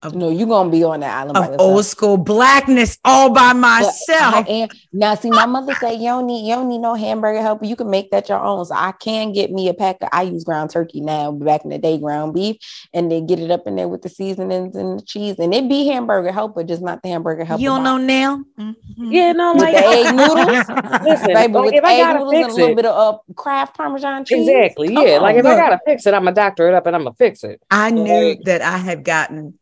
of, 0.03 0.13
No, 0.13 0.29
you're 0.29 0.47
gonna 0.47 0.69
be 0.69 0.83
on 0.83 0.99
that 0.99 1.15
island 1.17 1.37
of 1.37 1.43
yourself. 1.45 1.59
old 1.61 1.85
school 1.85 2.17
blackness 2.17 2.99
all 3.03 3.31
by 3.31 3.53
myself. 3.53 3.95
I 4.35 4.45
am 4.47 4.69
now. 4.93 5.15
See, 5.15 5.31
my 5.31 5.47
mother 5.47 5.73
said 5.75 5.93
you 5.93 6.05
don't 6.09 6.27
need 6.27 6.47
you 6.47 6.53
don't 6.53 6.69
need 6.69 6.77
no 6.79 6.93
hamburger 6.93 7.41
helper. 7.41 7.65
You 7.65 7.75
can 7.75 7.89
make 7.89 8.11
that 8.11 8.29
your 8.29 8.39
own. 8.39 8.63
So 8.65 8.75
I 8.75 8.91
can 8.99 9.31
get 9.33 9.51
me 9.51 9.69
a 9.69 9.73
pack. 9.73 9.97
Of, 10.01 10.09
I 10.11 10.21
use 10.23 10.43
ground 10.43 10.69
turkey 10.69 11.01
now. 11.01 11.31
Back 11.31 11.63
in 11.63 11.71
the 11.71 11.79
day, 11.79 11.97
ground 11.97 12.35
beef, 12.35 12.57
and 12.93 13.11
then 13.11 13.25
get 13.25 13.39
it 13.39 13.49
up 13.49 13.65
in 13.65 13.75
there 13.75 13.87
with 13.87 14.03
the 14.03 14.09
seasonings 14.09 14.75
and 14.75 14.99
the 14.99 15.03
cheese, 15.03 15.39
and 15.39 15.51
it 15.53 15.67
be 15.67 15.87
hamburger 15.87 16.31
helper, 16.31 16.63
just 16.63 16.83
not 16.83 17.01
the 17.01 17.09
hamburger 17.09 17.43
helper. 17.43 17.61
you 17.63 17.69
don't 17.69 17.83
know 17.83 17.95
box. 17.97 18.05
now? 18.07 18.43
Mhm. 18.59 18.75
Yeah, 18.99 19.31
no, 19.33 19.53
with 19.53 19.63
like 19.63 19.75
the 19.75 19.83
egg 19.85 20.15
noodles, 20.15 21.03
Listen, 21.07 21.27
baby, 21.33 21.53
like, 21.53 21.65
with 21.65 21.73
if 21.73 21.83
I 21.83 21.93
egg 21.95 21.99
gotta 22.01 22.19
noodles 22.19 22.33
and 22.33 22.51
a 22.51 22.53
little 22.55 22.69
it- 22.69 22.75
bit 22.75 22.85
of 22.85 23.15
uh, 23.15 23.17
Kraft 23.35 23.75
Parmesan 23.75 24.25
cheese. 24.25 24.47
Exactly. 24.47 24.93
Come 24.93 25.07
Yeah. 25.07 25.15
on. 25.15 25.21
Like 25.23 25.37
if 25.37 25.45
I 25.45 25.55
gotta 25.55 25.79
fix 25.85 26.05
it, 26.05 26.13
I'm 26.13 26.21
gonna 26.23 26.35
doctor 26.35 26.67
it 26.67 26.75
up 26.75 26.85
and 26.85 26.95
I'm 26.95 27.03
gonna 27.03 27.15
fix 27.15 27.43
it. 27.43 27.61
I 27.71 27.89
knew 27.89 28.11
Right. 28.13 28.39
that 28.45 28.61
I 28.61 28.77
had 28.77 29.03
gotten 29.03 29.57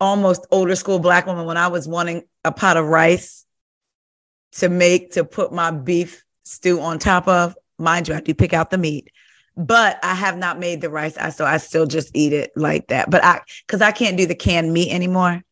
almost 0.00 0.46
older 0.50 0.76
school 0.76 0.98
black 0.98 1.26
woman 1.26 1.46
when 1.46 1.56
I 1.56 1.68
was 1.68 1.86
wanting 1.88 2.22
a 2.44 2.52
pot 2.52 2.76
of 2.76 2.86
rice 2.86 3.44
to 4.52 4.68
make 4.68 5.12
to 5.12 5.24
put 5.24 5.52
my 5.52 5.70
beef 5.70 6.24
stew 6.44 6.80
on 6.80 6.98
top 6.98 7.26
of. 7.28 7.56
mind 7.78 8.08
you, 8.08 8.14
I 8.14 8.20
do 8.20 8.34
pick 8.34 8.52
out 8.52 8.70
the 8.70 8.78
meat, 8.78 9.08
but 9.56 9.98
I 10.02 10.14
have 10.14 10.36
not 10.36 10.58
made 10.58 10.80
the 10.80 10.90
rice. 10.90 11.16
I 11.16 11.30
so 11.30 11.44
I 11.44 11.56
still 11.58 11.86
just 11.86 12.10
eat 12.14 12.32
it 12.32 12.52
like 12.56 12.88
that. 12.88 13.10
But 13.10 13.24
I 13.24 13.40
because 13.66 13.82
I 13.82 13.92
can't 13.92 14.16
do 14.16 14.26
the 14.26 14.34
canned 14.34 14.72
meat 14.72 14.92
anymore. 14.92 15.42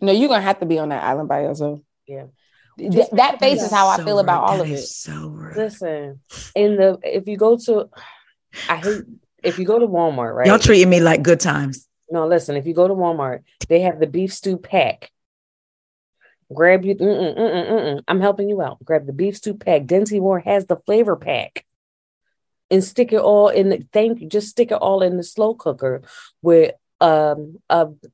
No, 0.00 0.12
you're 0.12 0.28
gonna 0.28 0.42
have 0.42 0.60
to 0.60 0.66
be 0.66 0.78
on 0.78 0.90
that 0.90 1.02
island 1.02 1.28
by 1.28 1.42
yourself. 1.42 1.80
Yeah. 2.06 2.26
Th- 2.78 2.92
Just 2.92 3.16
that 3.16 3.38
face 3.40 3.62
is 3.62 3.70
how 3.70 3.88
I 3.88 3.96
So 3.96 4.04
feel 4.04 4.18
about 4.18 4.44
all 4.44 4.58
That 4.58 4.66
of 4.66 4.72
it. 4.72 4.78
So 4.78 5.28
rude. 5.28 5.56
Listen, 5.56 6.20
in 6.54 6.76
the 6.76 6.98
if 7.02 7.26
you 7.26 7.36
go 7.36 7.56
to, 7.56 7.88
I 8.68 8.76
hate 8.76 9.02
if 9.42 9.58
you 9.58 9.64
go 9.64 9.78
to 9.78 9.86
Walmart, 9.86 10.34
right? 10.34 10.46
Y'all 10.46 10.58
treating 10.58 10.90
me 10.90 11.00
like 11.00 11.22
good 11.22 11.40
times. 11.40 11.88
No, 12.10 12.26
listen. 12.26 12.56
If 12.56 12.66
you 12.66 12.74
go 12.74 12.86
to 12.88 12.94
Walmart, 12.94 13.42
they 13.68 13.80
have 13.80 13.98
the 13.98 14.06
beef 14.06 14.32
stew 14.32 14.56
pack. 14.56 15.10
Grab 16.54 16.84
you. 16.84 16.94
Mm-mm, 16.94 17.36
mm-mm, 17.36 17.68
mm-mm. 17.70 18.02
I'm 18.06 18.20
helping 18.20 18.48
you 18.48 18.62
out. 18.62 18.84
Grab 18.84 19.06
the 19.06 19.12
beef 19.12 19.36
stew 19.36 19.54
pack. 19.54 19.82
Dinty 19.82 20.20
Moore 20.20 20.38
has 20.40 20.66
the 20.66 20.76
flavor 20.76 21.16
pack, 21.16 21.66
and 22.70 22.84
stick 22.84 23.12
it 23.12 23.20
all 23.20 23.48
in. 23.48 23.70
The, 23.70 23.86
thank 23.92 24.20
you. 24.20 24.28
Just 24.28 24.48
stick 24.48 24.70
it 24.70 24.76
all 24.76 25.02
in 25.02 25.16
the 25.16 25.24
slow 25.24 25.54
cooker 25.54 26.02
with 26.42 26.74
um 27.00 27.58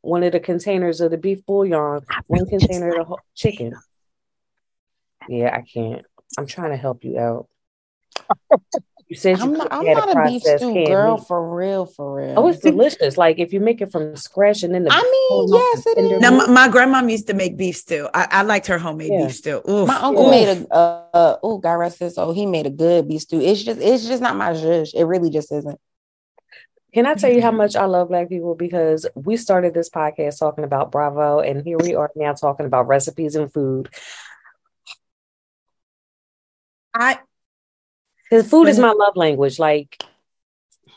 one 0.01 0.23
of 0.23 0.33
the 0.33 0.41
containers 0.41 1.01
of 1.01 1.11
the 1.11 1.19
beef 1.19 1.45
bouillon, 1.45 2.01
one 2.27 2.47
container 2.47 2.89
of 2.89 2.97
the 2.97 3.05
whole 3.05 3.21
chicken. 3.35 3.75
Yeah, 5.29 5.55
I 5.55 5.63
can't. 5.63 6.05
I'm 6.39 6.47
trying 6.47 6.71
to 6.71 6.77
help 6.77 7.05
you 7.05 7.19
out. 7.19 7.49
You 9.09 9.17
said 9.17 9.41
I'm 9.41 9.53
not, 9.53 9.69
I'm 9.71 9.85
not 9.85 10.17
a 10.17 10.31
beef 10.31 10.43
stew 10.43 10.73
canned 10.73 10.87
girl 10.87 11.17
meat. 11.17 11.27
for 11.27 11.55
real, 11.57 11.85
for 11.87 12.17
real. 12.17 12.35
Oh, 12.39 12.49
it's 12.49 12.61
delicious. 12.61 13.17
Like 13.19 13.39
if 13.39 13.53
you 13.53 13.61
make 13.61 13.81
it 13.83 13.93
from 13.93 14.17
scratch 14.17 14.63
and 14.63 14.75
then 14.75 14.85
the 14.85 14.93
I 14.93 15.03
mean, 15.03 15.29
pull 15.29 15.55
'em 15.55 15.61
yes, 15.61 15.79
off 15.79 15.95
the 15.97 16.15
it. 16.17 16.21
Now, 16.21 16.31
my, 16.31 16.47
my 16.47 16.69
grandmom 16.69 17.11
used 17.11 17.27
to 17.27 17.35
make 17.35 17.57
beef 17.57 17.77
stew. 17.77 18.09
I, 18.15 18.29
I 18.31 18.43
liked 18.43 18.67
her 18.69 18.79
homemade 18.79 19.11
Yeah. 19.13 19.27
beef 19.27 19.37
stew. 19.37 19.61
Oof. 19.69 19.87
My 19.87 19.97
uncle 19.97 20.25
Oof. 20.25 20.31
made 20.31 20.49
a 20.49 20.75
uh, 20.75 21.05
uh 21.13 21.37
oh 21.43 21.59
God 21.59 21.75
rest 21.75 21.99
his 21.99 22.15
soul. 22.15 22.33
He 22.33 22.47
made 22.47 22.67
a 22.67 22.71
good 22.71 23.09
beef 23.09 23.23
stew. 23.23 23.41
It's 23.41 23.63
just 23.63 23.81
it's 23.81 24.07
just 24.07 24.23
not 24.23 24.37
my 24.37 24.53
zhuzh. 24.53 24.95
It 24.95 25.05
really 25.05 25.31
just 25.31 25.53
isn't. 25.53 25.79
Can 26.95 27.07
I 27.07 27.15
tell 27.15 27.33
you 27.33 27.41
how 27.41 27.51
much 27.53 27.75
I 27.75 27.87
love 27.87 28.09
Black 28.09 28.29
people? 28.29 28.55
Because 28.55 29.07
we 29.15 29.37
started 29.39 29.73
this 29.73 29.89
podcast 29.89 30.39
talking 30.39 30.65
about 30.65 30.93
Bravo, 30.93 31.41
and 31.41 31.65
here 31.65 31.79
we 31.79 31.95
are 31.95 32.11
now 32.17 32.35
talking 32.35 32.67
about 32.67 32.87
recipes 32.87 33.35
and 33.35 33.51
food. 33.53 33.89
I 36.95 37.19
Because 38.33 38.49
food 38.49 38.67
is 38.67 38.79
mm-hmm. 38.79 38.87
my 38.99 39.05
love 39.05 39.15
language. 39.15 39.59
Like, 39.59 40.03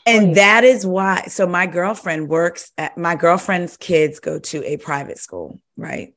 and 0.06 0.36
that 0.36 0.64
is 0.64 0.86
why. 0.86 1.24
So 1.28 1.46
my 1.46 1.66
girlfriend 1.66 2.30
works 2.30 2.72
at 2.78 2.96
my 2.96 3.14
girlfriend's 3.14 3.76
kids 3.76 4.20
go 4.20 4.38
to 4.38 4.64
a 4.64 4.78
private 4.78 5.18
school, 5.18 5.60
right? 5.76 6.14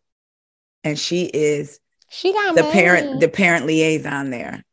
And 0.86 0.98
she 0.98 1.26
is 1.26 1.82
She 2.10 2.32
got 2.32 2.56
the 2.56 2.62
money. 2.62 2.72
parent, 2.72 3.20
the 3.20 3.28
parent 3.28 3.66
liaison 3.66 4.30
there. 4.30 4.64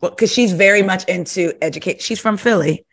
Well, 0.00 0.10
because 0.10 0.32
she's 0.32 0.50
very 0.50 0.82
much 0.82 1.04
into 1.04 1.52
educate. 1.62 2.02
She's 2.02 2.18
from 2.18 2.38
Philly, 2.38 2.84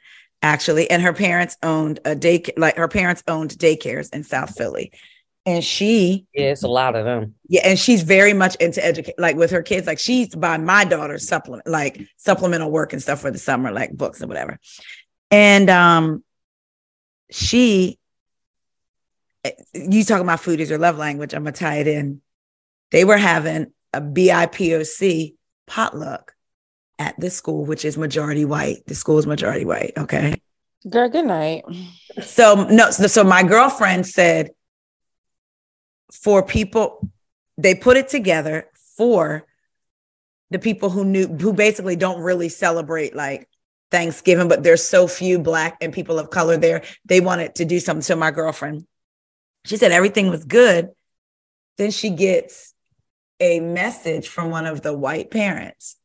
actually, 0.44 0.88
and 0.92 1.02
her 1.02 1.14
parents 1.14 1.58
owned 1.64 2.02
a 2.06 2.14
day 2.14 2.44
like 2.56 2.78
her 2.78 2.88
parents 2.88 3.24
owned 3.28 3.50
daycares 3.58 4.14
in 4.14 4.24
South 4.24 4.56
Philly, 4.56 4.92
and 5.46 5.64
she 5.64 6.26
yeah, 6.34 6.52
it's 6.52 6.64
a 6.64 6.68
lot 6.68 6.96
of 6.96 7.06
them. 7.06 7.36
Yeah, 7.48 7.62
and 7.64 7.78
she's 7.78 8.02
very 8.02 8.34
much 8.34 8.56
into 8.56 8.84
educate, 8.84 9.16
like 9.20 9.36
with 9.36 9.52
her 9.52 9.62
kids. 9.62 9.86
Like 9.86 10.00
she's 10.00 10.34
by 10.34 10.58
my 10.58 10.86
daughter's 10.86 11.28
supplement, 11.28 11.68
like 11.68 12.02
supplemental 12.18 12.72
work 12.72 12.94
and 12.94 13.02
stuff 13.02 13.22
for 13.22 13.32
the 13.32 13.38
summer, 13.38 13.72
like 13.72 13.92
books 13.92 14.22
and 14.22 14.30
whatever. 14.30 14.60
And 15.30 15.70
um, 15.70 16.24
she, 17.30 18.00
eh, 19.44 19.52
you 19.74 20.04
talking 20.04 20.24
about 20.24 20.40
food 20.40 20.60
is 20.60 20.70
your 20.70 20.80
love 20.80 20.98
language. 20.98 21.34
I'm 21.34 21.44
gonna 21.44 21.52
tie 21.52 21.78
it 21.78 21.88
in. 21.88 22.22
They 22.92 23.06
were 23.06 23.18
having 23.18 23.68
a 23.94 24.02
BIPOC 24.02 25.36
potluck 25.68 26.34
at 26.98 27.20
this 27.20 27.36
school, 27.36 27.66
which 27.66 27.86
is 27.86 27.98
majority 27.98 28.46
white. 28.46 28.86
The 28.88 28.96
school 28.96 29.20
is 29.20 29.28
majority 29.28 29.66
white. 29.66 29.94
Okay. 29.98 30.42
Girl, 30.90 31.10
good 31.10 31.26
night. 31.26 31.64
So 32.22 32.68
no, 32.70 32.92
so, 32.92 33.08
so 33.08 33.24
my 33.24 33.44
girlfriend 33.44 34.08
said 34.08 34.52
for 36.12 36.44
people, 36.44 37.10
they 37.58 37.76
put 37.76 37.98
it 37.98 38.10
together 38.10 38.68
for 38.98 39.46
the 40.52 40.60
people 40.60 40.90
who 40.90 41.04
knew 41.04 41.28
who 41.28 41.54
basically 41.54 41.96
don't 41.96 42.22
really 42.22 42.50
celebrate 42.50 43.16
like 43.16 43.50
Thanksgiving, 43.92 44.48
but 44.48 44.64
there's 44.64 44.84
so 44.84 45.08
few 45.08 45.40
black 45.40 45.78
and 45.82 45.94
people 45.94 46.20
of 46.20 46.30
color 46.30 46.58
there. 46.58 46.84
They 47.06 47.22
wanted 47.22 47.56
to 47.56 47.66
do 47.66 47.80
something. 47.80 48.02
So 48.02 48.16
my 48.16 48.32
girlfriend, 48.32 48.86
she 49.66 49.78
said 49.78 49.92
everything 49.92 50.30
was 50.30 50.46
good. 50.46 50.90
Then 51.78 51.92
she 51.92 52.10
gets 52.12 52.74
a 53.40 53.60
message 53.60 54.28
from 54.28 54.50
one 54.50 54.66
of 54.66 54.82
the 54.82 54.96
white 54.96 55.32
parents. 55.32 55.98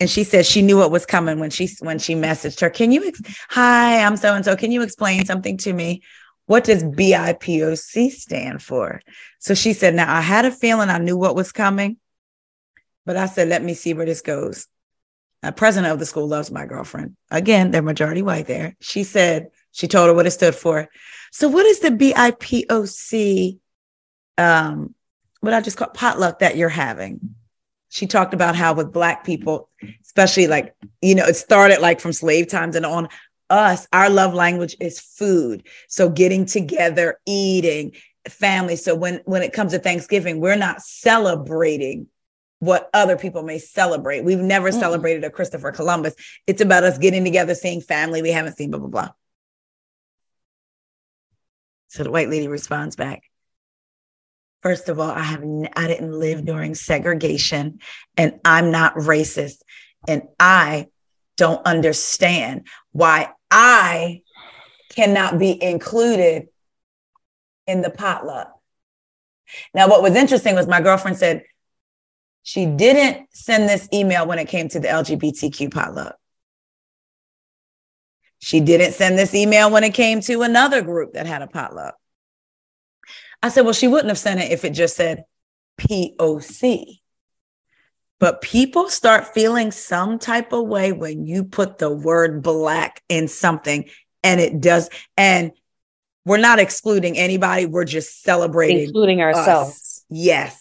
And 0.00 0.10
she 0.10 0.24
said 0.24 0.44
she 0.44 0.62
knew 0.62 0.78
what 0.78 0.90
was 0.90 1.06
coming 1.06 1.38
when 1.38 1.50
she 1.50 1.68
when 1.80 1.98
she 1.98 2.14
messaged 2.14 2.60
her. 2.60 2.70
Can 2.70 2.92
you 2.92 3.06
ex- 3.06 3.22
hi, 3.48 4.02
I'm 4.02 4.16
so 4.16 4.34
and 4.34 4.44
so. 4.44 4.56
Can 4.56 4.72
you 4.72 4.82
explain 4.82 5.24
something 5.24 5.56
to 5.58 5.72
me? 5.72 6.02
What 6.46 6.64
does 6.64 6.84
BIPOC 6.84 8.10
stand 8.10 8.62
for? 8.62 9.00
So 9.38 9.54
she 9.54 9.72
said, 9.72 9.94
Now 9.94 10.14
I 10.14 10.20
had 10.20 10.44
a 10.44 10.50
feeling 10.50 10.90
I 10.90 10.98
knew 10.98 11.16
what 11.16 11.36
was 11.36 11.52
coming, 11.52 11.96
but 13.06 13.16
I 13.16 13.26
said, 13.26 13.48
Let 13.48 13.62
me 13.62 13.74
see 13.74 13.94
where 13.94 14.06
this 14.06 14.20
goes. 14.20 14.66
The 15.42 15.52
president 15.52 15.92
of 15.92 15.98
the 15.98 16.06
school 16.06 16.26
loves 16.26 16.50
my 16.50 16.64
girlfriend. 16.64 17.16
Again, 17.30 17.70
they're 17.70 17.82
majority 17.82 18.22
white 18.22 18.46
there. 18.46 18.76
She 18.80 19.04
said, 19.04 19.48
She 19.72 19.88
told 19.88 20.08
her 20.08 20.14
what 20.14 20.26
it 20.26 20.32
stood 20.32 20.54
for. 20.54 20.88
So, 21.32 21.48
what 21.48 21.66
is 21.66 21.80
the 21.80 21.90
BIPOC? 21.90 23.58
Um, 24.36 24.94
what 25.40 25.54
I 25.54 25.60
just 25.60 25.76
call 25.76 25.88
potluck 25.88 26.40
that 26.40 26.56
you're 26.56 26.68
having? 26.68 27.34
She 27.90 28.06
talked 28.06 28.34
about 28.34 28.56
how 28.56 28.74
with 28.74 28.92
Black 28.92 29.24
people, 29.24 29.68
especially 30.04 30.46
like, 30.46 30.74
you 31.00 31.14
know, 31.14 31.26
it 31.26 31.36
started 31.36 31.80
like 31.80 32.00
from 32.00 32.12
slave 32.12 32.48
times 32.48 32.74
and 32.74 32.84
on 32.84 33.08
us, 33.50 33.86
our 33.92 34.10
love 34.10 34.34
language 34.34 34.76
is 34.80 35.00
food. 35.00 35.66
So 35.88 36.08
getting 36.08 36.46
together, 36.46 37.18
eating, 37.26 37.92
family. 38.28 38.76
So 38.76 38.94
when 38.94 39.20
when 39.24 39.42
it 39.42 39.52
comes 39.52 39.72
to 39.72 39.78
Thanksgiving, 39.78 40.40
we're 40.40 40.56
not 40.56 40.80
celebrating 40.82 42.06
what 42.60 42.88
other 42.94 43.16
people 43.16 43.42
may 43.42 43.58
celebrate. 43.58 44.24
We've 44.24 44.38
never 44.38 44.70
Mm-mm. 44.70 44.78
celebrated 44.80 45.24
a 45.24 45.30
Christopher 45.30 45.72
Columbus. 45.72 46.14
It's 46.46 46.62
about 46.62 46.84
us 46.84 46.96
getting 46.98 47.24
together, 47.24 47.54
seeing 47.54 47.80
family 47.82 48.22
we 48.22 48.30
haven't 48.30 48.56
seen, 48.56 48.70
blah, 48.70 48.80
blah, 48.80 48.88
blah. 48.88 49.08
So 51.88 52.02
the 52.04 52.10
white 52.10 52.30
lady 52.30 52.48
responds 52.48 52.96
back. 52.96 53.22
First 54.62 54.88
of 54.88 54.98
all, 54.98 55.10
I 55.10 55.20
have 55.20 55.42
n- 55.42 55.68
I 55.76 55.86
didn't 55.86 56.12
live 56.12 56.44
during 56.46 56.74
segregation 56.74 57.80
and 58.16 58.40
I'm 58.44 58.70
not 58.70 58.94
racist 58.94 59.58
and 60.08 60.22
I 60.40 60.88
don't 61.36 61.64
understand 61.66 62.66
why 62.92 63.30
I 63.50 64.22
cannot 64.90 65.38
be 65.38 65.60
included 65.62 66.48
in 67.66 67.82
the 67.82 67.90
potluck. 67.90 68.52
Now, 69.72 69.88
what 69.88 70.02
was 70.02 70.14
interesting 70.14 70.54
was 70.54 70.66
my 70.66 70.80
girlfriend 70.80 71.16
said 71.16 71.44
she 72.42 72.66
didn't 72.66 73.28
send 73.32 73.68
this 73.68 73.88
email 73.92 74.26
when 74.26 74.38
it 74.38 74.48
came 74.48 74.68
to 74.68 74.80
the 74.80 74.88
LGBTQ 74.88 75.72
potluck. 75.72 76.16
She 78.38 78.60
didn't 78.60 78.92
send 78.92 79.18
this 79.18 79.34
email 79.34 79.70
when 79.70 79.84
it 79.84 79.94
came 79.94 80.20
to 80.22 80.42
another 80.42 80.82
group 80.82 81.14
that 81.14 81.26
had 81.26 81.40
a 81.40 81.46
potluck. 81.46 81.94
I 83.42 83.48
said, 83.48 83.62
well, 83.62 83.72
she 83.72 83.88
wouldn't 83.88 84.08
have 84.08 84.18
sent 84.18 84.40
it 84.40 84.52
if 84.52 84.64
it 84.64 84.70
just 84.70 84.96
said 84.96 85.24
POC. 85.80 87.00
But 88.24 88.40
people 88.40 88.88
start 88.88 89.34
feeling 89.34 89.70
some 89.70 90.18
type 90.18 90.54
of 90.54 90.66
way 90.66 90.92
when 90.92 91.26
you 91.26 91.44
put 91.44 91.76
the 91.76 91.90
word 91.90 92.42
black 92.42 93.02
in 93.10 93.28
something 93.28 93.84
and 94.22 94.40
it 94.40 94.62
does. 94.62 94.88
And 95.18 95.52
we're 96.24 96.38
not 96.38 96.58
excluding 96.58 97.18
anybody, 97.18 97.66
we're 97.66 97.84
just 97.84 98.22
celebrating 98.22 98.84
including 98.84 99.20
ourselves. 99.20 99.72
us. 99.72 100.04
Yes. 100.08 100.58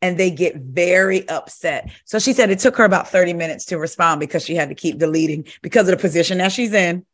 And 0.00 0.16
they 0.16 0.30
get 0.30 0.56
very 0.56 1.28
upset. 1.28 1.90
So 2.06 2.18
she 2.18 2.32
said 2.32 2.48
it 2.48 2.60
took 2.60 2.78
her 2.78 2.84
about 2.84 3.08
30 3.08 3.34
minutes 3.34 3.66
to 3.66 3.76
respond 3.76 4.18
because 4.18 4.42
she 4.42 4.54
had 4.54 4.70
to 4.70 4.74
keep 4.74 4.96
deleting 4.96 5.44
because 5.60 5.88
of 5.88 5.98
the 5.98 6.00
position 6.00 6.38
that 6.38 6.50
she's 6.50 6.72
in. 6.72 7.04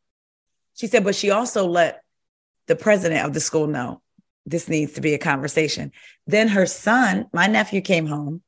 She 0.75 0.87
said, 0.87 1.03
but 1.03 1.16
she 1.16 1.31
also 1.31 1.66
let 1.66 2.05
the 2.69 2.77
president 2.77 3.27
of 3.27 3.35
the 3.35 3.41
school 3.41 3.66
know 3.66 4.01
this 4.47 4.69
needs 4.69 4.93
to 4.93 5.01
be 5.01 5.15
a 5.15 5.19
conversation. 5.19 5.91
Then 6.29 6.47
her 6.47 6.66
son, 6.66 7.27
my 7.33 7.49
nephew, 7.49 7.81
came 7.81 8.07
home 8.07 8.43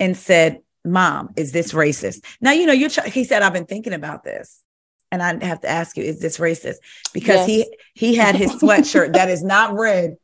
and 0.00 0.16
said, 0.16 0.60
Mom, 0.84 1.30
is 1.36 1.52
this 1.52 1.72
racist? 1.72 2.24
Now, 2.40 2.52
you 2.52 2.66
know, 2.66 2.72
you're, 2.72 2.88
ch- 2.90 3.04
he 3.04 3.22
said, 3.22 3.42
I've 3.42 3.52
been 3.52 3.66
thinking 3.66 3.92
about 3.92 4.24
this. 4.24 4.62
And 5.12 5.22
I 5.22 5.44
have 5.44 5.60
to 5.60 5.68
ask 5.68 5.96
you, 5.96 6.04
is 6.04 6.20
this 6.20 6.38
racist? 6.38 6.76
Because 7.12 7.46
Yes. 7.46 7.46
he 7.46 7.76
he 7.94 8.14
had 8.14 8.34
his 8.36 8.50
sweatshirt 8.52 9.12
that 9.14 9.28
is 9.28 9.42
not 9.44 9.74
red 9.74 10.16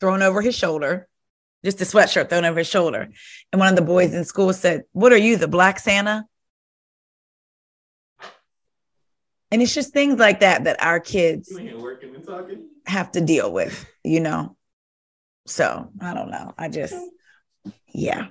thrown 0.00 0.20
over 0.20 0.42
his 0.42 0.56
shoulder, 0.56 1.08
just 1.64 1.80
a 1.80 1.84
sweatshirt 1.84 2.28
thrown 2.28 2.44
over 2.44 2.58
his 2.58 2.66
shoulder. 2.66 3.08
And 3.52 3.60
one 3.60 3.68
of 3.68 3.76
the 3.76 3.82
boys 3.82 4.12
in 4.14 4.24
school 4.24 4.52
said, 4.52 4.82
What 4.92 5.12
are 5.12 5.16
you, 5.16 5.36
the 5.36 5.46
black 5.48 5.78
Santa? 5.78 6.24
And 9.50 9.60
it's 9.62 9.74
just 9.74 9.92
things 9.92 10.18
like 10.18 10.40
that 10.40 10.64
that 10.64 10.82
our 10.82 10.98
kids 10.98 11.48
You 11.50 11.58
ain't 11.60 11.78
working 11.78 12.14
and 12.14 12.26
talking. 12.26 12.68
have 12.86 13.12
to 13.12 13.20
deal 13.20 13.52
with, 13.52 13.86
you 14.02 14.20
know? 14.20 14.56
So 15.46 15.90
I 16.00 16.14
don't 16.14 16.30
know. 16.30 16.52
I 16.58 16.68
just, 16.68 16.94
yeah. 17.92 18.28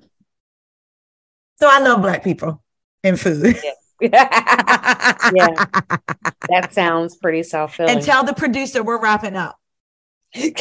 So 1.61 1.69
I 1.69 1.77
love 1.77 2.01
black 2.01 2.23
people. 2.23 2.63
and 3.03 3.19
food. 3.19 3.55
yeah, 4.01 4.09
that 6.49 6.69
sounds 6.71 7.15
pretty 7.17 7.43
self 7.43 7.75
filling. 7.75 7.97
and 7.97 8.03
tell 8.03 8.23
the 8.23 8.33
producer 8.33 8.81
we're 8.81 8.99
wrapping 8.99 9.35
up. 9.35 9.59
he 10.33 10.55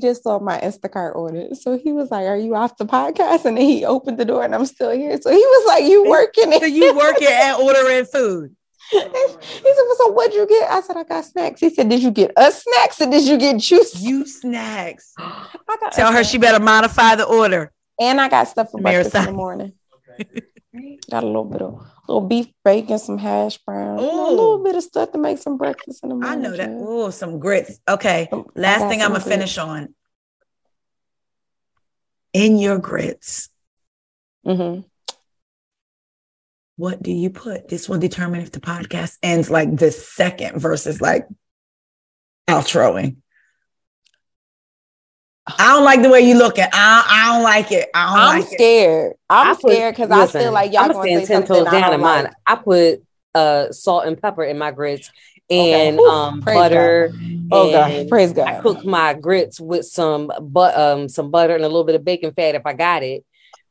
just 0.00 0.24
saw 0.24 0.40
my 0.40 0.58
Instacart 0.58 1.14
order. 1.14 1.54
So 1.54 1.78
he 1.78 1.92
was 1.92 2.10
like, 2.10 2.26
Are 2.26 2.36
you 2.36 2.56
off 2.56 2.76
the 2.76 2.86
podcast? 2.86 3.44
And 3.44 3.56
then 3.56 3.64
he 3.64 3.84
opened 3.84 4.18
the 4.18 4.24
door 4.24 4.42
and 4.42 4.52
I'm 4.52 4.66
still 4.66 4.90
here. 4.90 5.16
So 5.20 5.30
he 5.30 5.36
was 5.36 5.66
like, 5.68 5.84
You 5.84 6.04
working 6.10 6.50
so 6.50 6.64
you 6.64 6.96
working 6.96 7.28
and 7.30 7.62
ordering 7.62 8.04
food. 8.04 8.56
He 8.90 8.98
said, 8.98 9.84
well, 9.86 9.94
So 9.96 10.08
what'd 10.12 10.34
you 10.34 10.46
get? 10.46 10.70
I 10.70 10.80
said, 10.80 10.96
I 10.96 11.04
got 11.04 11.24
snacks. 11.24 11.60
He 11.60 11.70
said, 11.70 11.88
Did 11.88 12.02
you 12.02 12.10
get 12.10 12.36
us 12.36 12.62
snacks 12.64 13.00
or 13.00 13.10
did 13.10 13.26
you 13.26 13.38
get 13.38 13.58
juice? 13.58 14.00
You 14.00 14.26
snacks. 14.26 15.14
I 15.18 15.76
got 15.80 15.92
Tell 15.92 16.08
her 16.08 16.18
snacks. 16.18 16.28
she 16.28 16.38
better 16.38 16.62
modify 16.62 17.14
the 17.14 17.24
order. 17.24 17.72
and 18.00 18.20
I 18.20 18.28
got 18.28 18.48
stuff 18.48 18.70
for 18.70 18.80
breakfast 18.80 19.14
in 19.14 19.24
the 19.26 19.32
morning. 19.32 19.72
Got 21.10 21.24
a 21.24 21.26
little 21.26 21.44
bit 21.44 21.62
of 21.62 21.84
little 22.06 22.20
beef 22.20 22.46
bacon, 22.64 22.98
some 23.00 23.18
hash 23.18 23.58
browns, 23.58 24.00
you 24.02 24.08
a 24.08 24.30
little 24.30 24.62
bit 24.62 24.76
of 24.76 24.84
stuff 24.84 25.10
to 25.10 25.18
make 25.18 25.38
some 25.38 25.56
breakfast 25.56 26.04
in 26.04 26.10
the 26.10 26.14
morning. 26.14 26.30
I 26.30 26.40
know 26.40 26.56
that. 26.56 26.70
Oh, 26.72 27.10
some 27.10 27.40
grits. 27.40 27.80
Okay. 27.88 28.28
Some- 28.30 28.46
Last 28.54 28.82
thing 28.88 29.02
I'm 29.02 29.08
gonna 29.08 29.14
grits. 29.24 29.26
finish 29.28 29.58
on. 29.58 29.94
In 32.32 32.58
your 32.58 32.78
grits, 32.78 33.48
Mhm. 34.46 34.84
What 36.80 37.02
do 37.02 37.12
you 37.12 37.28
put? 37.28 37.68
This 37.68 37.90
will 37.90 37.98
determine 37.98 38.40
if 38.40 38.52
the 38.52 38.60
podcast 38.60 39.18
ends 39.22 39.50
like 39.50 39.76
this 39.76 40.08
second 40.08 40.58
versus 40.58 40.98
like 41.02 41.28
outroing. 42.48 43.18
I 45.46 45.66
don't 45.74 45.84
like 45.84 46.00
the 46.00 46.08
way 46.08 46.20
you 46.22 46.38
look 46.38 46.58
at. 46.58 46.70
I, 46.72 47.04
I 47.06 47.34
don't 47.34 47.42
like 47.42 47.70
it. 47.70 47.90
I 47.94 48.06
don't 48.06 48.18
I'm 48.18 48.40
like 48.40 48.50
it. 48.50 48.54
scared. 48.54 49.12
I'm 49.28 49.56
put- 49.56 49.72
scared 49.72 49.94
because 49.94 50.10
I 50.10 50.26
feel 50.26 50.52
like 50.52 50.72
y'all 50.72 50.84
I'm 50.84 50.92
gonna 50.92 51.02
say 51.20 51.26
ten 51.26 51.46
something 51.46 51.64
toes 51.64 51.66
I 51.66 51.80
down 51.80 51.92
in 51.92 52.00
mine. 52.00 52.24
like. 52.24 52.32
I 52.46 52.54
put 52.56 53.02
uh 53.34 53.72
salt 53.72 54.06
and 54.06 54.20
pepper 54.20 54.42
in 54.44 54.56
my 54.56 54.70
grits 54.70 55.10
Okay. 55.50 55.88
and 55.88 55.98
Whew. 55.98 56.08
um 56.08 56.40
Praise 56.40 56.54
butter. 56.56 57.12
Oh 57.52 57.70
God, 57.70 57.90
and 57.90 58.08
praise 58.08 58.38
I 58.38 58.60
cook 58.62 58.86
my 58.86 59.12
grits 59.12 59.60
with 59.60 59.84
some 59.84 60.32
but 60.40 60.78
um 60.78 61.08
some 61.10 61.30
butter 61.30 61.54
and 61.56 61.64
a 61.64 61.68
little 61.68 61.84
bit 61.84 61.94
of 61.96 62.04
bacon 62.06 62.32
fat 62.32 62.54
if 62.54 62.62
I 62.64 62.72
got 62.72 63.02
it. 63.02 63.24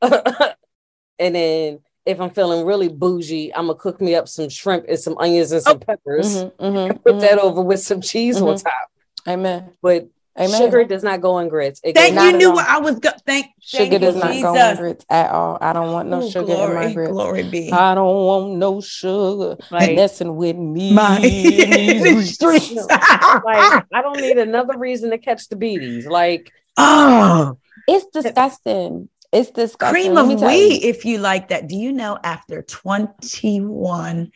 and 1.18 1.34
then 1.34 1.80
if 2.10 2.20
I'm 2.20 2.30
feeling 2.30 2.66
really 2.66 2.88
bougie, 2.88 3.54
I'm 3.54 3.66
gonna 3.66 3.78
cook 3.78 4.00
me 4.00 4.14
up 4.14 4.28
some 4.28 4.48
shrimp 4.48 4.84
and 4.88 4.98
some 4.98 5.16
onions 5.18 5.52
and 5.52 5.62
some 5.62 5.78
peppers. 5.80 6.36
Mhm, 6.44 6.52
mhm, 6.58 6.90
and 6.90 7.04
Put 7.04 7.14
mhm. 7.16 7.20
that 7.20 7.38
over 7.38 7.62
with 7.62 7.80
some 7.80 8.00
cheese 8.00 8.40
on 8.40 8.54
Mhm. 8.56 8.62
top. 8.64 8.88
Amen. 9.28 9.70
But 9.82 10.08
Amen. 10.38 10.58
sugar 10.60 10.84
does 10.84 11.02
not 11.02 11.20
go 11.20 11.38
in 11.38 11.48
grits. 11.48 11.80
It 11.84 11.94
Thank 11.94 12.18
you. 12.18 12.32
Knew 12.38 12.52
what 12.52 12.66
I 12.66 12.78
was. 12.78 12.98
Go- 12.98 13.10
thank. 13.26 13.46
Sugar 13.60 13.84
thank 13.90 14.00
does 14.00 14.14
you, 14.14 14.20
not 14.20 14.32
Jesus. 14.32 14.42
go 14.42 14.54
in 14.70 14.76
grits 14.76 15.04
at 15.10 15.30
all. 15.30 15.58
I 15.60 15.72
don't 15.72 15.92
want 15.92 16.08
no 16.08 16.22
Ooh, 16.22 16.30
sugar 16.30 16.46
glory, 16.46 16.70
in 16.70 16.74
my 16.88 16.92
grits. 16.94 17.12
Glory 17.12 17.42
be. 17.44 17.70
I 17.72 17.94
don't 17.94 18.24
want 18.26 18.52
no 18.56 18.80
sugar 18.80 19.56
Like- 19.70 19.94
messing 19.96 20.36
with 20.36 20.56
me. 20.56 20.92
My 20.92 21.18
in 21.22 22.02
these 22.02 22.34
streets. 22.34 22.72
No. 22.74 22.86
like 22.88 23.84
I 23.92 24.02
don't 24.02 24.20
need 24.20 24.38
another 24.38 24.76
reason 24.78 25.10
to 25.10 25.18
catch 25.18 25.48
the 25.48 25.56
beaties. 25.56 26.06
Like 26.06 26.50
oh, 26.76 27.56
It's 27.86 28.06
disgusting. 28.06 29.08
It's 29.32 29.50
disgusting. 29.50 30.14
cream 30.14 30.16
of 30.16 30.40
wheat. 30.42 30.82
If 30.82 31.04
you 31.04 31.18
like 31.18 31.48
that, 31.48 31.68
do 31.68 31.76
you 31.76 31.92
know 31.92 32.18
after 32.22 32.62
21 32.62 34.32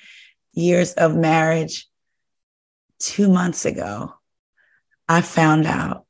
years 0.53 0.93
of 0.95 1.17
marriage, 1.17 1.89
two 3.01 3.29
months 3.29 3.65
ago, 3.65 4.15
I 5.09 5.21
found 5.21 5.67
out 5.67 6.07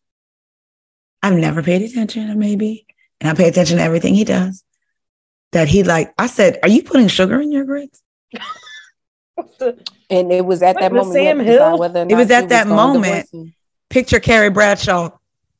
I've 1.22 1.34
never 1.34 1.62
paid 1.62 1.82
attention, 1.82 2.30
or 2.30 2.34
maybe, 2.34 2.86
and 3.20 3.30
I 3.30 3.34
pay 3.34 3.48
attention 3.48 3.78
to 3.78 3.82
everything 3.82 4.14
he 4.14 4.24
does. 4.24 4.62
That 5.52 5.68
he 5.68 5.82
like, 5.82 6.12
I 6.18 6.26
said, 6.26 6.58
"Are 6.62 6.68
you 6.68 6.82
putting 6.82 7.08
sugar 7.08 7.40
in 7.40 7.52
your 7.52 7.64
grits?" 7.64 8.02
And 10.10 10.30
it 10.30 10.44
was 10.44 10.62
at 10.62 10.78
that 10.78 10.92
moment. 10.92 11.12
Sam 11.12 11.40
Hill? 11.40 11.82
It 11.82 12.14
was 12.14 12.30
at 12.30 12.50
that 12.50 12.68
moment. 12.68 13.28
Picture 13.90 14.20
Carrie 14.20 14.50
Bradshaw 14.50 15.10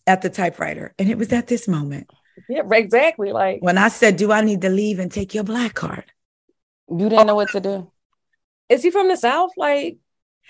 at 0.07 0.23
the 0.23 0.31
typewriter, 0.31 0.95
and 0.99 1.09
it 1.09 1.19
was 1.19 1.33
at 1.33 1.49
this 1.49 1.67
moment 1.67 2.09
yeah, 2.49 2.63
exactly. 2.73 3.33
Like 3.33 3.61
when 3.61 3.79
I 3.79 3.89
said, 3.89 4.17
"Do 4.17 4.33
I 4.33 4.41
need 4.41 4.61
to 4.63 4.69
leave 4.69 4.99
and 4.99 5.11
take 5.11 5.35
your 5.35 5.45
black 5.45 5.75
card?" 5.75 6.05
You 6.89 7.09
didn't 7.09 7.27
know 7.27 7.35
what 7.35 7.51
to 7.51 7.59
oh. 7.59 7.61
do. 7.61 7.93
is 8.69 8.83
he 8.83 8.91
from 8.91 9.09
the 9.09 9.17
South? 9.17 9.51
Like 9.57 9.99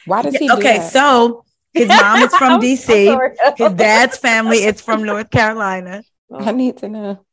Why 0.07 0.23
does 0.23 0.37
he 0.37 0.47
Yeah, 0.47 0.55
do 0.55 0.59
okay, 0.59 0.79
that? 0.79 0.93
so 0.93 1.45
his 1.73 1.89
mom 1.89 2.23
is 2.23 2.35
from 2.37 2.61
DC. 2.65 3.57
His 3.57 3.73
dad's 3.75 4.17
family 4.19 4.59
is 4.65 4.81
from 4.81 5.05
North 5.05 5.31
Carolina. 5.31 6.03
I 6.35 6.53
need 6.53 6.79
to 6.79 6.89
know. 6.89 7.25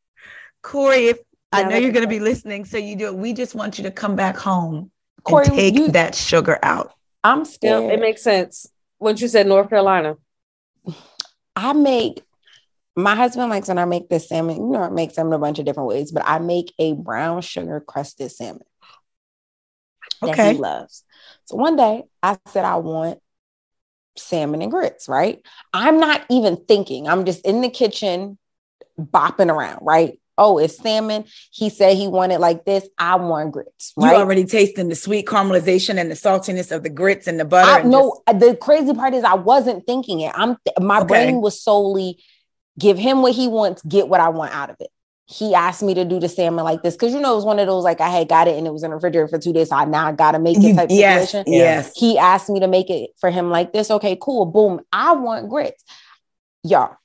Corey, 0.62 1.08
if 1.08 1.20
I 1.52 1.64
know 1.64 1.78
you're 1.78 1.92
going 1.92 2.04
to 2.04 2.10
be 2.10 2.20
listening, 2.20 2.66
so 2.66 2.78
you 2.78 2.96
do 2.96 3.08
it. 3.08 3.16
We 3.16 3.34
just 3.34 3.56
want 3.56 3.78
you 3.78 3.84
to 3.86 3.92
come 3.92 4.16
back 4.16 4.38
home 4.38 4.92
Corey, 5.24 5.46
and 5.48 5.56
take 5.56 5.74
you- 5.76 5.88
that 5.90 6.16
sugar 6.16 6.60
out. 6.64 6.94
I'm 7.24 7.40
Yeah, 7.40 7.44
scared. 7.46 7.94
it 7.94 8.00
makes 8.00 8.24
sense. 8.24 8.68
When 9.00 9.18
you 9.18 9.28
said 9.28 9.48
North 9.48 9.70
Carolina, 9.70 10.16
I 11.56 11.74
make 11.74 12.24
my 12.95 13.15
husband 13.15 13.49
likes 13.49 13.68
when 13.68 13.77
I 13.77 13.85
make 13.85 14.09
this 14.09 14.30
salmon. 14.30 14.57
You 14.57 14.69
know, 14.69 14.84
I 14.84 14.89
make 14.89 15.11
salmon 15.11 15.34
a 15.34 15.39
bunch 15.39 15.59
of 15.59 15.65
different 15.65 15.89
ways, 15.89 16.11
but 16.11 16.23
I 16.26 16.39
make 16.39 16.73
a 16.80 16.93
brown 16.93 17.41
sugar 17.41 17.80
crusted 17.80 18.31
salmon 18.31 18.63
that 20.22 20.30
Okay. 20.30 20.53
he 20.53 20.59
loves. 20.59 21.03
So 21.45 21.55
one 21.55 21.76
day 21.76 22.03
I 22.22 22.38
said 22.47 22.65
I 22.65 22.77
want 22.77 23.19
salmon 24.18 24.61
and 24.61 24.72
grits, 24.72 25.07
right? 25.07 25.41
I'm 25.73 25.99
not 25.99 26.26
even 26.30 26.57
thinking. 26.68 27.07
I'm 27.07 27.26
just 27.26 27.45
in 27.45 27.61
the 27.61 27.69
kitchen 27.69 28.38
bopping 28.99 29.51
around, 29.51 29.80
right? 29.81 30.19
Oh, 30.38 30.57
it's 30.57 30.77
salmon. 30.77 31.26
He 31.51 31.69
said 31.69 31.95
he 31.97 32.07
wanted 32.07 32.39
like 32.39 32.65
this. 32.65 32.88
I 32.97 33.15
want 33.15 33.51
grits, 33.51 33.93
You 33.97 34.03
right? 34.03 34.15
already 34.15 34.45
tasting 34.45 34.89
the 34.89 34.95
sweet 34.95 35.27
caramelization 35.27 35.99
and 35.99 36.09
the 36.09 36.15
saltiness 36.15 36.76
of 36.76 36.84
the 36.84 36.89
grits 36.89 37.27
and 37.27 37.39
the 37.39 37.45
butter. 37.45 37.72
I 37.72 37.80
and 37.80 37.91
no, 37.91 38.22
the 38.27 38.57
crazy 38.59 38.93
part 38.93 39.13
is 39.13 39.23
I 39.23 39.35
wasn't 39.35 39.85
thinking 39.85 40.22
it. 40.22 40.31
I'm 40.35 40.57
my 40.80 40.99
Okay. 41.01 41.07
brain 41.07 41.41
was 41.41 41.61
solely 41.61 42.23
give 42.77 42.98
him 42.98 43.22
what 43.22 43.34
he 43.34 43.48
wants, 43.48 43.81
get 43.84 44.07
what 44.07 44.19
I 44.19 44.30
want 44.30 44.53
out 44.53 44.69
of 44.69 44.77
it. 44.80 44.89
He 45.27 45.56
asked 45.56 45.81
me 45.81 45.93
to 45.93 46.03
do 46.03 46.19
the 46.19 46.27
salmon 46.27 46.65
like 46.65 46.84
this 46.84 46.95
because 46.95 47.14
you 47.14 47.22
know 47.22 47.31
it 47.31 47.35
was 47.35 47.45
one 47.45 47.60
of 47.60 47.65
those 47.65 47.85
like 47.85 48.02
I 48.02 48.10
had 48.10 48.27
got 48.27 48.49
it 48.49 48.57
and 48.57 48.68
it 48.68 48.73
was 48.73 48.84
in 48.84 48.89
the 48.89 48.95
refrigerator 48.95 49.30
for 49.30 49.39
two 49.39 49.53
days, 49.53 49.69
so 49.69 49.77
I 49.77 49.85
now 49.85 50.07
I 50.07 50.11
gotta 50.11 50.39
make 50.39 50.57
it 50.57 50.61
mm-hmm. 50.61 50.77
type 50.77 50.89
yes, 50.91 51.31
situation. 51.31 51.53
yes. 51.53 51.91
He 51.95 52.18
asked 52.18 52.49
me 52.49 52.60
to 52.60 52.68
make 52.68 52.89
it 52.89 53.11
for 53.19 53.30
him 53.31 53.49
like 53.49 53.72
this. 53.72 53.89
Okay, 53.89 54.18
cool. 54.19 54.45
Boom. 54.45 54.81
I 54.91 55.14
want 55.14 55.49
grits. 55.49 55.85
Y'all, 56.64 56.98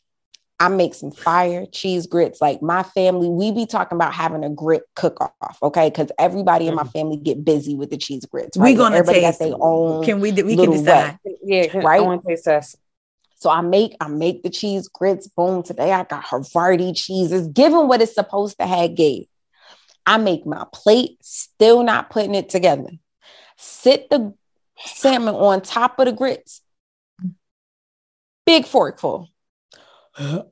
I 0.59 0.68
make 0.68 0.94
some 0.94 1.12
fire 1.12 1.66
cheese 1.66 2.06
grits. 2.06 2.40
Like 2.40 2.62
my 2.62 2.82
family, 2.82 3.28
we 3.28 3.52
be 3.52 3.66
talking 3.66 3.97
about 3.97 4.14
having 4.14 4.43
a 4.43 4.51
grit 4.51 4.82
cook 4.94 5.20
off, 5.20 5.59
okay? 5.62 5.90
Because 5.90 6.10
everybody 6.18 6.66
in 6.66 6.74
my 6.74 6.84
mm. 6.84 6.93
family 6.93 7.18
get 7.18 7.44
busy 7.44 7.74
with 7.74 7.90
the 7.90 7.98
cheese 7.98 8.24
grits. 8.24 8.56
We 8.56 8.62
Right? 8.62 8.76
gonna 8.76 8.97
everybody 8.97 9.20
taste. 9.20 9.38
got 9.38 9.47
their 9.47 9.56
own. 9.60 10.05
Can 10.05 10.20
we? 10.20 10.32
We 10.32 10.43
can 10.43 10.56
little 10.56 10.74
decide. 10.74 11.18
yeah, 11.44 11.76
Right? 11.78 12.01
I 12.01 12.05
want 12.05 12.22
to 12.22 12.28
taste 12.28 12.47
this. 12.47 12.76
So 13.36 13.50
I 13.50 13.60
make 13.60 13.96
I 14.00 14.08
make 14.08 14.42
the 14.42 14.50
cheese 14.50 14.88
grits. 14.88 15.28
Boom. 15.28 15.62
Today 15.62 15.92
I 15.92 16.04
got 16.04 16.24
Havarti 16.24 16.96
cheeses, 16.96 17.48
given 17.48 17.86
what 17.86 18.00
it's 18.00 18.14
supposed 18.14 18.58
to 18.58 18.66
have 18.66 18.94
gave. 18.94 19.26
I 20.06 20.18
make 20.18 20.46
my 20.46 20.64
plate, 20.72 21.18
still 21.22 21.82
not 21.82 22.10
putting 22.10 22.34
it 22.34 22.48
together. 22.48 22.90
Sit 23.56 24.08
the 24.08 24.34
salmon 24.78 25.34
on 25.34 25.60
top 25.60 25.98
of 25.98 26.06
the 26.06 26.12
grits. 26.12 26.62
Big 28.46 28.64
forkful. 28.64 29.28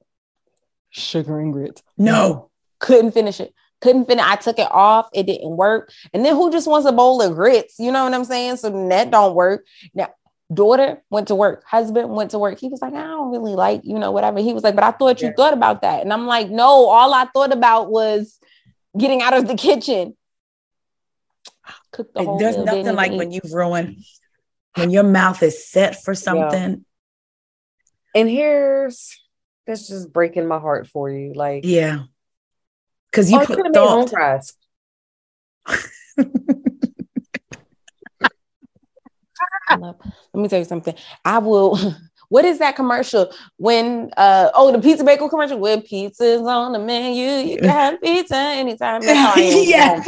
Sugar 0.90 1.40
and 1.40 1.52
grits. 1.52 1.82
No. 1.96 2.50
Couldn't 2.80 3.12
finish 3.12 3.40
it. 3.40 3.54
Couldn't 3.80 4.06
finish. 4.06 4.24
I 4.24 4.36
took 4.36 4.58
it 4.58 4.70
off. 4.70 5.08
It 5.12 5.26
didn't 5.26 5.56
work. 5.56 5.90
And 6.12 6.24
then 6.24 6.34
who 6.34 6.50
just 6.50 6.66
wants 6.66 6.86
a 6.86 6.92
bowl 6.92 7.22
of 7.22 7.34
grits? 7.34 7.78
You 7.78 7.92
know 7.92 8.04
what 8.04 8.14
I'm 8.14 8.24
saying? 8.24 8.56
So 8.56 8.88
that 8.88 9.10
don't 9.10 9.34
work. 9.34 9.64
Now, 9.94 10.10
daughter 10.52 11.02
went 11.10 11.28
to 11.28 11.34
work. 11.34 11.64
Husband 11.66 12.10
went 12.10 12.32
to 12.32 12.38
work. 12.38 12.58
He 12.58 12.68
was 12.68 12.82
like, 12.82 12.92
I 12.94 13.02
don't 13.02 13.30
really 13.32 13.54
like, 13.54 13.80
you 13.84 13.98
know, 13.98 14.12
whatever. 14.12 14.38
He 14.40 14.52
was 14.52 14.62
like, 14.62 14.74
but 14.74 14.84
I 14.84 14.90
thought 14.92 15.20
you 15.20 15.28
Yeah. 15.28 15.34
thought 15.36 15.52
about 15.52 15.82
that. 15.82 16.02
And 16.02 16.12
I'm 16.12 16.26
like, 16.26 16.50
no, 16.50 16.64
all 16.88 17.14
I 17.14 17.26
thought 17.32 17.52
about 17.52 17.90
was 17.90 18.38
getting 18.96 19.22
out 19.22 19.34
of 19.34 19.48
the 19.48 19.54
kitchen. 19.56 20.16
Cooked 21.92 22.14
the 22.14 22.22
whole 22.24 22.38
There's 22.38 22.56
meal, 22.56 22.64
nothing 22.66 22.94
like 22.94 23.06
even 23.12 23.18
when 23.18 23.30
you've 23.32 23.52
ruined 23.52 23.96
when 24.74 24.90
your 24.90 25.04
mouth 25.04 25.42
is 25.42 25.68
set 25.68 26.02
for 26.02 26.14
something. 26.14 26.84
And 28.14 28.28
here's 28.28 29.16
that's 29.66 29.88
just 29.88 30.12
breaking 30.12 30.46
my 30.46 30.58
heart 30.58 30.88
for 30.88 31.08
you. 31.10 31.32
Like, 31.32 31.64
Yeah. 31.64 32.02
Because 33.10 33.32
oh, 33.32 33.36
you 33.36 33.40
I 33.42 33.46
put 33.46 33.56
could 33.56 33.66
have 33.66 33.74
made 33.74 33.80
home 33.88 34.06
thought. 34.08 34.10
fries. 34.10 34.52
I 35.66 36.22
love- 39.40 39.48
Let 39.70 39.96
me 40.34 40.48
tell 40.48 40.58
you 40.58 40.64
something. 40.64 40.94
I 41.24 41.38
will. 41.38 41.78
What 42.30 42.46
is 42.46 42.58
that 42.58 42.74
commercial? 42.74 43.30
When 43.58 44.10
uh 44.16 44.50
oh 44.54 44.72
the 44.72 44.80
pizza 44.80 45.04
bagel 45.04 45.28
commercial 45.28 45.58
when 45.58 45.82
pizza's 45.82 46.40
on 46.40 46.72
the 46.72 46.78
menu, 46.78 47.28
you 47.28 47.58
can 47.58 47.68
have 47.68 48.00
pizza 48.00 48.34
anytime. 48.36 49.02
That's 49.02 49.18
how 49.18 49.34
I 49.36 49.64
yeah. 49.66 50.02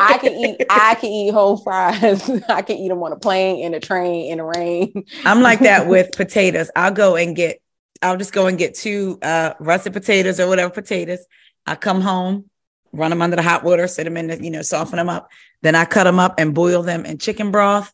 I 0.00 0.18
can 0.18 0.32
eat. 0.34 0.64
I 0.70 0.94
can 0.94 1.10
eat 1.10 1.32
whole 1.32 1.56
fries. 1.56 2.30
I 2.48 2.62
can 2.62 2.76
eat 2.76 2.88
them 2.88 3.02
on 3.02 3.12
a 3.12 3.16
plane, 3.16 3.64
in 3.64 3.74
a 3.74 3.80
train, 3.80 4.30
in 4.30 4.38
the 4.38 4.44
rain. 4.44 5.04
I'm 5.24 5.42
like 5.42 5.60
that 5.60 5.86
with 5.88 6.12
potatoes. 6.12 6.70
I'll 6.76 6.92
go 6.92 7.16
and 7.16 7.34
get, 7.34 7.60
I'll 8.02 8.16
just 8.16 8.32
go 8.32 8.46
and 8.46 8.58
get 8.58 8.74
two 8.74 9.18
uh 9.22 9.54
russet 9.58 9.92
potatoes 9.92 10.40
or 10.40 10.48
whatever 10.48 10.72
potatoes. 10.72 11.24
I 11.66 11.76
come 11.76 12.00
home, 12.00 12.50
run 12.92 13.10
them 13.10 13.22
under 13.22 13.36
the 13.36 13.42
hot 13.42 13.64
water, 13.64 13.86
sit 13.86 14.04
them 14.04 14.16
in, 14.16 14.28
the, 14.28 14.42
you 14.42 14.50
know, 14.50 14.62
soften 14.62 14.96
them 14.96 15.08
up. 15.08 15.28
Then 15.62 15.74
I 15.74 15.84
cut 15.84 16.04
them 16.04 16.18
up 16.18 16.34
and 16.38 16.54
boil 16.54 16.82
them 16.82 17.04
in 17.04 17.18
chicken 17.18 17.50
broth. 17.50 17.92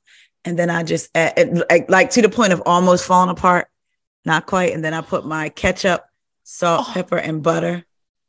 And 0.49 0.59
then 0.59 0.71
I 0.71 0.83
just 0.83 1.11
like, 1.15 1.91
like 1.91 2.11
to 2.13 2.23
the 2.23 2.31
point 2.31 2.55
of 2.55 2.63
almost 2.65 3.05
falling 3.05 3.29
apart, 3.29 3.69
not 4.25 4.47
quite. 4.47 4.73
And 4.73 4.83
then 4.83 4.95
I 4.95 5.03
put 5.03 5.27
my 5.27 5.51
ketchup, 5.51 6.07
salt, 6.43 6.87
Oh. 6.89 6.93
pepper, 6.95 7.19
and 7.19 7.43
butter. 7.43 7.85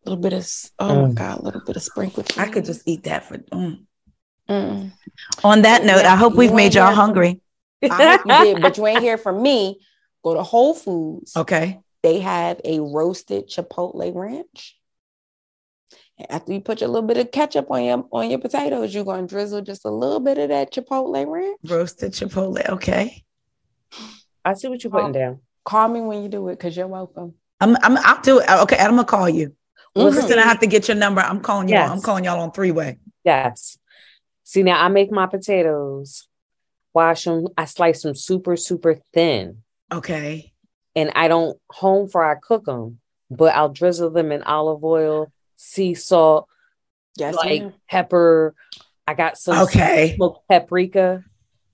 A 0.06 0.10
little 0.10 0.22
bit 0.22 0.34
of 0.34 0.40
s- 0.40 0.70
oh 0.80 1.04
my 1.04 1.08
Mm. 1.10 1.14
god, 1.16 1.40
a 1.40 1.44
little 1.44 1.62
bit 1.66 1.78
of 1.78 1.84
sprinkled. 1.84 2.30
I 2.38 2.48
could 2.50 2.66
just 2.66 2.82
eat 2.86 3.04
that 3.04 3.24
for. 3.26 3.38
mm. 3.38 3.86
Mm. 4.50 4.92
On 5.46 5.62
that 5.62 5.86
note, 5.86 6.04
I 6.04 6.18
hope 6.18 6.36
we've 6.36 6.52
made 6.54 6.74
y'all 6.74 6.94
hungry. 6.94 7.40
I 7.84 8.18
hope 8.18 8.22
you 8.26 8.54
did, 8.56 8.62
but 8.62 8.78
you 8.78 8.86
ain't 8.88 9.02
hear 9.02 9.18
from 9.18 9.42
me. 9.42 9.80
Go 10.22 10.34
to 10.34 10.44
Whole 10.44 10.74
Foods. 10.74 11.38
Okay. 11.38 11.80
They 12.04 12.20
have 12.20 12.60
a 12.66 12.80
roasted 12.82 13.48
chipotle 13.50 14.14
ranch. 14.14 14.78
And 16.20 16.30
after 16.32 16.52
you 16.54 16.60
put 16.62 16.82
your 16.82 16.90
little 16.90 17.08
bit 17.08 17.18
of 17.18 17.32
ketchup 17.32 17.72
on 17.72 17.84
your 17.84 18.06
on 18.12 18.30
your 18.30 18.40
potatoes, 18.40 18.94
you're 18.94 19.06
gonna 19.06 19.26
drizzle 19.26 19.62
just 19.62 19.86
a 19.86 19.90
little 19.90 20.20
bit 20.20 20.38
of 20.38 20.50
that 20.50 20.72
chipotle 20.74 21.26
ranch. 21.28 21.58
Roasted 21.66 22.12
chipotle. 22.12 22.68
Okay. 22.70 23.24
I 24.44 24.54
see 24.54 24.68
what 24.68 24.84
you're 24.84 24.92
putting 24.92 25.14
down. 25.14 25.40
Call 25.66 25.88
me 25.88 26.02
when 26.02 26.24
you 26.24 26.30
do 26.30 26.48
it, 26.50 26.58
because 26.58 26.76
you're 26.76 26.88
welcome. 26.88 27.34
I'm, 27.60 27.76
I'm, 27.84 27.98
I'll 27.98 28.22
do 28.22 28.40
it. 28.40 28.50
Okay. 28.50 28.78
I'm 28.78 28.92
going 28.92 29.00
to 29.00 29.04
call 29.06 29.28
you. 29.30 29.54
Well, 29.96 30.10
Mhm. 30.10 30.14
Kristen, 30.14 30.40
I 30.40 30.44
have 30.44 30.60
to 30.60 30.68
get 30.68 30.88
your 30.88 30.96
number. 30.96 31.22
I'm 31.22 31.42
calling 31.42 31.68
you. 31.68 31.76
Yes. 31.76 31.90
I'm 31.92 32.02
calling 32.02 32.24
y'all 32.24 32.40
on 32.40 32.52
three 32.52 32.72
way. 32.72 32.98
Yes. 33.26 33.78
See 34.44 34.64
now 34.64 34.82
I 34.84 34.88
make 34.88 35.12
my 35.12 35.26
potatoes, 35.28 36.28
wash 36.94 37.26
them, 37.26 37.48
I 37.58 37.66
slice 37.66 38.02
them 38.04 38.16
super, 38.16 38.56
super 38.56 38.98
thin. 39.14 39.64
Okay. 39.92 40.54
And 40.96 41.12
I 41.16 41.28
don't 41.28 41.60
home 41.70 42.08
fry 42.10 42.36
cook 42.42 42.66
them, 42.66 43.00
but 43.30 43.54
I'll 43.56 43.70
drizzle 43.70 44.10
them 44.10 44.32
in 44.32 44.42
olive 44.44 44.84
oil, 44.84 45.32
sea 45.62 45.94
salt, 45.94 46.48
Yes, 47.18 47.36
like 47.36 47.62
ma'am. 47.64 47.74
pepper. 47.90 48.56
I 49.06 49.14
got 49.14 49.38
some 49.38 49.64
Okay. 49.64 50.14
smoked 50.16 50.48
paprika. 50.48 51.24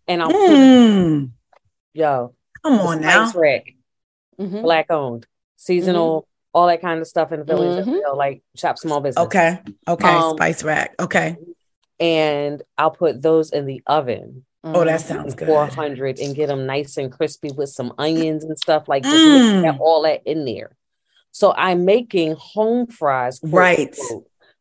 And 0.07 0.22
I'll 0.22 0.32
put 0.32 0.40
Mm, 0.40 1.32
yo 1.94 2.34
come 2.64 2.80
on 2.80 3.02
now. 3.02 3.26
Spice 3.26 3.36
Rack, 3.36 3.64
Mhm. 4.40 4.62
black 4.62 4.91
owned, 4.91 5.26
seasonal, 5.56 6.28
all 6.53 6.68
that 6.68 6.82
kind 6.82 6.99
of 6.99 7.07
stuff 7.07 7.32
in 7.32 7.40
the 7.40 7.45
village, 7.45 7.84
Mhm. 7.86 7.91
you 7.91 8.02
know, 8.02 8.14
like 8.16 8.41
shop 8.56 8.78
small 8.78 9.02
business. 9.02 9.26
Okay. 9.26 9.60
Okay. 9.88 10.07
Um, 10.07 10.36
Spice 10.38 10.64
rack. 10.64 10.95
Okay. 10.99 11.38
And 11.99 12.62
I'll 12.78 12.91
put 12.91 13.22
those 13.22 13.52
in 13.52 13.66
the 13.66 13.82
oven. 13.88 14.45
Oh, 14.64 14.84
that 14.84 14.99
Mhm. 15.02 15.03
sounds 15.03 15.36
good. 15.36 15.48
400 15.48 16.20
and 16.20 16.36
get 16.36 16.48
them 16.48 16.66
nice 16.66 16.98
and 16.98 17.12
crispy 17.12 17.49
with 17.56 17.70
some 17.70 17.94
onions 17.98 18.44
and 18.44 18.57
stuff 18.57 18.88
like 18.88 19.03
just 19.03 19.26
Mm. 19.26 19.62
that, 19.64 19.78
all 19.80 20.02
that 20.03 20.22
in 20.26 20.45
there. 20.45 20.76
So 21.36 21.52
I'm 21.52 21.84
making 21.84 22.38
home 22.40 22.88
fries, 22.88 23.41
Right. 23.44 23.94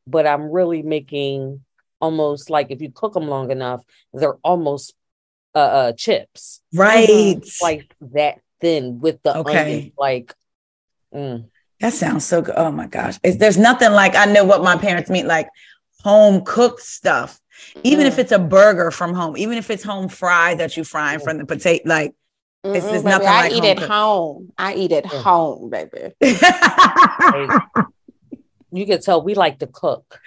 but 0.09 0.27
I'm 0.27 0.51
really 0.51 0.83
making 0.83 1.61
almost 2.01 2.51
like 2.51 2.73
if 2.73 2.83
you 2.83 2.91
cook 2.91 3.13
them 3.13 3.29
long 3.29 3.53
enough, 3.53 3.85
they're 4.13 4.39
almost 4.43 4.93
uh, 5.55 5.59
uh 5.59 5.93
chips, 5.93 6.63
Right. 6.75 7.41
like 7.63 7.95
that 8.01 8.41
thin 8.61 8.99
with 8.99 9.23
the 9.23 9.39
Okay. 9.39 9.57
onion, 9.73 9.93
like. 9.97 10.35
mm. 11.15 11.49
That 11.79 11.93
sounds 11.93 12.25
so 12.25 12.43
good. 12.43 12.57
Oh 12.57 12.73
my 12.73 12.89
gosh. 12.89 13.21
It's, 13.23 13.37
there's 13.37 13.57
nothing 13.57 13.93
like 13.93 14.17
I 14.17 14.25
know 14.25 14.43
what 14.43 14.65
my 14.65 14.77
parents 14.77 15.09
mean, 15.09 15.29
like 15.29 15.49
home 16.03 16.43
cooked 16.45 16.81
stuff. 16.83 17.39
Even 17.85 18.07
if 18.07 18.17
Mm. 18.17 18.19
it's 18.19 18.33
a 18.33 18.39
burger 18.41 18.91
from 18.91 19.15
home, 19.15 19.37
even 19.37 19.59
if 19.59 19.71
it's 19.71 19.85
home 19.85 20.09
fried 20.09 20.59
that 20.59 20.77
you 20.77 20.83
frying 20.83 21.21
from 21.21 21.39
the 21.39 21.47
potato, 21.47 21.89
like 21.89 22.15
It's- 22.65 22.82
Mm-mm, 22.85 22.91
baby, 22.93 23.05
nothing 23.05 23.28
I 23.28 23.41
like 23.43 23.53
eat 23.53 23.65
home 23.65 23.70
at 23.70 23.78
home. 23.91 24.53
I 24.59 24.74
eat 24.74 24.93
at 24.93 25.12
Yeah. 25.12 25.23
home, 25.23 25.70
baby. 25.70 26.12
You 28.73 28.86
can 28.86 29.01
tell 29.01 29.23
we 29.23 29.35
like 29.35 29.61
to 29.61 29.69
cook. 29.69 30.19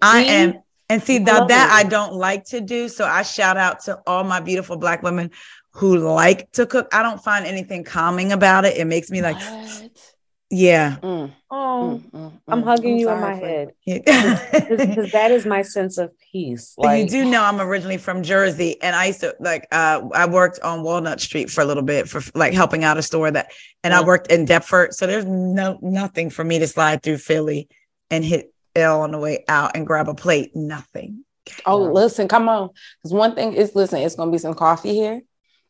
I 0.00 0.22
See? 0.22 0.28
am. 0.30 0.54
And 0.88 1.02
see 1.02 1.16
I 1.16 1.24
that 1.24 1.38
love 1.40 1.48
that 1.48 1.70
I 1.70 1.86
don't 1.86 2.14
like 2.14 2.44
to 2.46 2.60
do. 2.62 2.88
So 2.88 3.04
I 3.04 3.22
shout 3.22 3.58
out 3.58 3.80
to 3.84 3.98
all 4.06 4.24
my 4.24 4.40
beautiful 4.40 4.76
black 4.78 5.02
women 5.02 5.30
who 5.72 5.98
like 5.98 6.50
to 6.52 6.64
cook. 6.66 6.88
I 6.94 7.02
don't 7.02 7.22
find 7.22 7.44
anything 7.46 7.84
calming 7.84 8.32
about 8.32 8.64
it. 8.64 8.76
It 8.78 8.86
makes 8.86 9.10
me 9.10 9.20
like, 9.20 9.36
What? 9.36 10.09
Yeah. 10.50 10.96
Mm, 11.02 11.32
Oh, 11.52 12.00
mm, 12.04 12.10
mm, 12.12 12.32
I'm 12.48 12.62
mm. 12.62 12.64
hugging 12.64 12.92
I'm 12.94 12.98
you 12.98 13.10
in 13.10 13.20
my 13.20 13.38
for- 13.38 13.46
head 13.46 13.68
you 13.84 14.00
because 14.00 15.10
that 15.12 15.30
is 15.32 15.46
my 15.46 15.62
sense 15.62 15.98
of 15.98 16.12
peace. 16.32 16.74
Like 16.78 17.04
you 17.04 17.08
do 17.08 17.24
know 17.30 17.42
I'm 17.42 17.60
originally 17.60 17.96
from 17.98 18.22
Jersey 18.22 18.80
and 18.82 18.94
I 18.94 19.06
used 19.06 19.20
to 19.20 19.34
like 19.40 19.66
uh 19.72 20.02
I 20.14 20.26
worked 20.26 20.60
on 20.60 20.82
Walnut 20.82 21.20
Street 21.20 21.50
for 21.50 21.60
a 21.60 21.64
little 21.64 21.82
bit 21.82 22.08
for 22.08 22.22
like 22.34 22.52
helping 22.52 22.84
out 22.84 22.98
a 22.98 23.02
store 23.02 23.30
that 23.30 23.50
and 23.82 23.92
I 23.94 24.02
Mm. 24.02 24.06
worked 24.06 24.30
in 24.30 24.44
Deptford. 24.46 24.92
So 24.94 25.06
there's 25.06 25.24
no 25.24 25.78
nothing 25.82 26.30
for 26.30 26.44
me 26.44 26.58
to 26.60 26.66
slide 26.68 27.02
through 27.02 27.18
Philly 27.18 27.68
and 28.10 28.24
hit 28.24 28.52
L 28.76 29.00
on 29.02 29.10
the 29.10 29.18
way 29.18 29.44
out 29.48 29.72
and 29.76 29.86
grab 29.86 30.08
a 30.08 30.14
plate. 30.14 30.54
Nothing. 30.54 31.24
Oh, 31.66 31.78
Wow. 31.86 31.92
listen, 31.92 32.28
come 32.28 32.48
on. 32.48 32.70
Because 33.02 33.12
one 33.12 33.34
thing 33.34 33.54
is, 33.54 33.74
listen, 33.74 33.98
it's 34.00 34.14
gonna 34.14 34.30
be 34.30 34.38
some 34.38 34.54
coffee 34.54 34.94
here, 34.94 35.22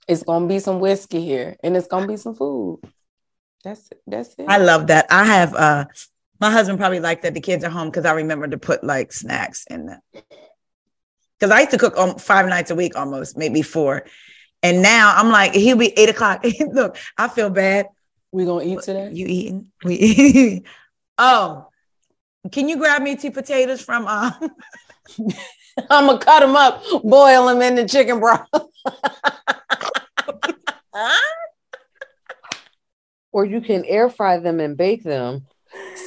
it's 0.07 0.23
gonna 0.23 0.47
be 0.47 0.59
some 0.59 0.81
whiskey 0.81 1.23
here, 1.25 1.57
and 1.63 1.75
it's 1.77 1.87
gonna 1.87 2.07
be 2.07 2.19
some 2.19 2.35
food. 2.35 2.81
That's 3.65 3.91
it. 3.91 4.03
That's 4.07 4.35
it. 4.39 4.47
I 4.49 4.59
love 4.59 4.87
that. 4.89 5.07
I 5.11 5.25
have 5.25 5.55
uh 5.55 5.85
my 6.41 6.51
husband 6.51 6.79
probably 6.79 7.01
liked 7.01 7.23
that 7.23 7.35
the 7.35 7.41
kids 7.41 7.63
are 7.65 7.71
home 7.71 7.91
because 7.91 8.07
I 8.07 8.13
remember 8.13 8.49
to 8.49 8.59
put 8.59 8.83
like 8.83 9.13
snacks 9.13 9.67
in 9.69 9.87
that. 9.87 10.01
Because 11.39 11.55
I 11.55 11.61
used 11.61 11.71
to 11.73 11.79
cook 11.79 11.97
um, 11.97 12.17
five 12.17 12.47
nights 12.47 12.71
a 12.71 12.75
week 12.75 12.97
almost, 12.97 13.37
maybe 13.37 13.63
four. 13.63 14.05
And 14.63 14.83
now 14.83 15.15
I'm 15.17 15.31
like, 15.31 15.55
he'll 15.55 15.77
be 15.77 15.99
eight 15.99 16.09
o'clock. 16.09 16.45
Look, 16.73 16.97
I 17.17 17.29
feel 17.29 17.51
bad. 17.51 17.87
we 18.33 18.45
gonna 18.45 18.65
eat 18.65 18.81
today. 18.83 19.11
You 19.13 19.27
eating? 19.27 19.67
We 19.85 19.95
eating. 19.97 20.65
oh, 21.19 21.69
can 22.51 22.69
you 22.69 22.79
grab 22.79 23.03
me 23.03 23.17
two 23.17 23.31
potatoes 23.31 23.83
from 23.83 24.07
uh 24.09 24.33
I'm 25.91 26.07
gonna 26.07 26.19
cut 26.19 26.41
them 26.41 26.57
up, 26.57 26.83
boil 27.03 27.47
them 27.47 27.63
in 27.63 27.75
the 27.75 27.87
chicken 27.87 28.21
broth. 28.21 28.49
Or 33.33 33.45
you 33.45 33.61
can 33.61 33.85
air 33.85 34.09
fry 34.09 34.39
them 34.39 34.61
and 34.61 34.77
bake 34.77 35.03
them, 35.03 35.47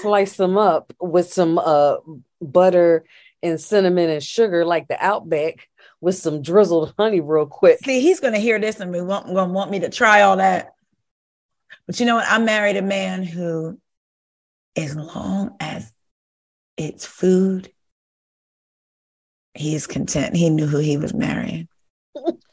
slice 0.02 0.36
them 0.36 0.58
up 0.58 0.94
with 1.00 1.32
some 1.32 1.58
uh 1.58 1.98
butter 2.42 3.06
and 3.42 3.60
cinnamon 3.60 4.10
and 4.10 4.24
sugar 4.24 4.66
like 4.66 4.88
the 4.88 4.98
Outback 5.04 5.68
with 6.02 6.16
some 6.16 6.42
drizzled 6.42 6.94
honey 6.98 7.22
real 7.22 7.46
quick. 7.46 7.80
see 7.84 8.02
he's 8.02 8.20
gonna 8.20 8.40
hear 8.40 8.60
this 8.60 8.80
and 8.80 8.92
be 8.92 9.02
want, 9.02 9.28
gonna 9.28 9.54
want 9.54 9.72
me 9.72 9.80
to 9.80 9.90
try 9.90 10.22
all 10.22 10.38
that. 10.38 10.74
But 11.88 12.00
you 12.00 12.06
know 12.06 12.16
what? 12.16 12.30
I 12.30 12.38
married 12.40 12.78
a 12.78 12.82
man 12.82 13.24
who, 13.24 13.80
as 14.76 14.96
long 14.96 15.56
as 15.60 15.92
it's 16.78 17.06
food, 17.06 17.72
he 19.54 19.76
is 19.76 19.88
content. 19.88 20.36
He 20.36 20.50
knew 20.50 20.66
who 20.66 20.80
he 20.80 20.98
was 20.98 21.14
marrying. 21.14 21.68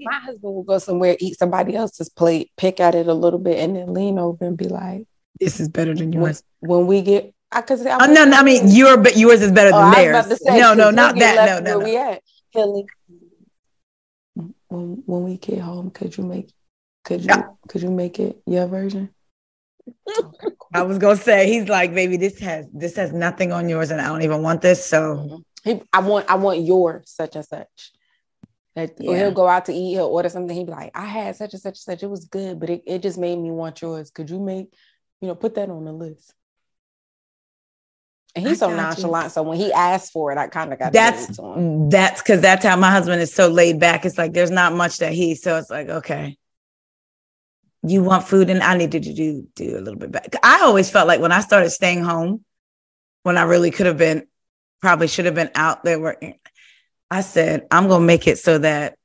My 0.00 0.14
husband 0.18 0.54
will 0.54 0.62
go 0.62 0.78
somewhere, 0.78 1.16
eat 1.20 1.38
somebody 1.38 1.74
else's 1.76 2.08
plate, 2.08 2.50
pick 2.56 2.80
at 2.80 2.94
it 2.94 3.06
a 3.06 3.14
little 3.14 3.38
bit, 3.38 3.58
and 3.58 3.76
then 3.76 3.92
lean 3.94 4.18
over 4.18 4.44
and 4.44 4.56
be 4.56 4.66
like, 4.68 5.06
This 5.38 5.60
is 5.60 5.68
better 5.68 5.94
than 5.94 6.12
yours. 6.12 6.42
when 6.60 6.86
we 6.86 7.02
get, 7.02 7.34
I 7.52 7.62
could 7.62 7.78
say, 7.78 7.90
Oh, 7.92 8.06
no, 8.06 8.24
no, 8.24 8.36
I 8.38 8.42
mean 8.42 8.68
your 8.68 8.96
but 8.96 9.16
yours 9.16 9.42
is 9.42 9.52
better 9.52 9.70
Oh, 9.74 9.78
than 9.78 9.94
I 9.94 10.04
theirs. 10.04 10.26
say, 10.40 10.58
no, 10.58 10.74
no, 10.74 10.90
not 10.90 11.16
that. 11.18 11.46
No, 11.46 11.58
no, 11.60 11.78
no. 11.78 11.84
we 11.84 11.96
at? 11.96 12.22
He'll 12.50 12.74
lean- 12.74 12.86
When 14.68 15.02
when 15.06 15.24
we 15.24 15.36
get 15.36 15.58
home, 15.58 15.90
could 15.90 16.16
you 16.16 16.24
make 16.24 16.50
could 17.04 17.20
you 17.22 17.28
Yeah. 17.28 17.42
could 17.68 17.82
you 17.82 17.90
make 17.90 18.18
it 18.20 18.40
your 18.46 18.66
version? 18.66 19.10
I 20.74 20.82
was 20.82 20.98
gonna 20.98 21.16
say 21.16 21.46
he's 21.48 21.68
like, 21.68 21.92
baby, 21.94 22.16
this 22.16 22.38
has 22.40 22.66
this 22.72 22.96
has 22.96 23.12
nothing 23.12 23.52
on 23.52 23.68
yours, 23.68 23.90
and 23.90 24.00
I 24.00 24.06
don't 24.06 24.22
even 24.22 24.42
want 24.42 24.62
this. 24.62 24.84
So. 24.84 25.42
He, 25.64 25.82
I 25.92 26.00
want 26.00 26.30
I 26.30 26.36
want 26.36 26.60
your 26.60 27.02
such 27.06 27.36
and 27.36 27.44
such. 27.44 27.92
That 28.76 28.92
or 29.00 29.16
he'll 29.16 29.32
go 29.32 29.48
out 29.48 29.64
to 29.66 29.72
eat, 29.72 29.94
he'll 29.94 30.06
order 30.06 30.28
something. 30.28 30.56
He'd 30.56 30.66
be 30.66 30.72
like, 30.72 30.92
I 30.94 31.06
had 31.06 31.36
such 31.36 31.52
and 31.54 31.62
such 31.62 31.72
and 31.72 31.78
such. 31.78 32.02
It 32.02 32.10
was 32.10 32.24
good, 32.26 32.60
but 32.60 32.70
it, 32.70 32.82
it 32.86 33.02
just 33.02 33.18
made 33.18 33.36
me 33.36 33.50
want 33.50 33.82
yours. 33.82 34.10
Could 34.10 34.30
you 34.30 34.38
make, 34.38 34.72
you 35.20 35.28
know, 35.28 35.34
put 35.34 35.56
that 35.56 35.70
on 35.70 35.84
the 35.84 35.92
list? 35.92 36.34
And 38.34 38.46
he's 38.46 38.62
I 38.62 38.66
so 38.66 38.68
got 38.68 38.76
you. 38.76 38.82
nonchalant. 38.82 39.32
So 39.32 39.42
when 39.42 39.58
he 39.58 39.72
asked 39.72 40.12
for 40.12 40.30
it, 40.30 40.38
I 40.38 40.46
kind 40.46 40.72
of 40.72 40.78
got 40.78 40.92
that's 40.92 41.26
him. 41.26 41.44
Mm, 41.44 41.90
that's 41.90 42.22
because 42.22 42.40
that's 42.40 42.64
how 42.64 42.76
my 42.76 42.90
husband 42.90 43.20
is 43.20 43.34
so 43.34 43.48
laid 43.48 43.80
back. 43.80 44.04
It's 44.04 44.18
like 44.18 44.32
there's 44.32 44.52
not 44.52 44.72
much 44.72 44.98
that 44.98 45.12
he. 45.12 45.34
So 45.34 45.56
it's 45.56 45.70
like 45.70 45.88
okay, 45.88 46.38
you 47.82 48.04
want 48.04 48.28
food, 48.28 48.50
and 48.50 48.62
I 48.62 48.76
needed 48.76 49.02
to 49.02 49.14
do 49.14 49.48
do 49.56 49.76
a 49.76 49.80
little 49.80 49.98
bit 49.98 50.12
better. 50.12 50.38
I 50.44 50.60
always 50.62 50.88
felt 50.90 51.08
like 51.08 51.20
when 51.20 51.32
I 51.32 51.40
started 51.40 51.70
staying 51.70 52.04
home, 52.04 52.44
when 53.24 53.36
I 53.36 53.42
really 53.42 53.72
could 53.72 53.86
have 53.86 53.98
been, 53.98 54.28
probably 54.80 55.08
should 55.08 55.24
have 55.24 55.34
been 55.34 55.50
out 55.56 55.82
there 55.82 55.98
working. 55.98 56.38
I 57.10 57.22
said 57.22 57.66
I'm 57.70 57.88
gonna 57.88 58.04
make 58.04 58.26
it 58.26 58.38
so 58.38 58.58
that 58.58 58.96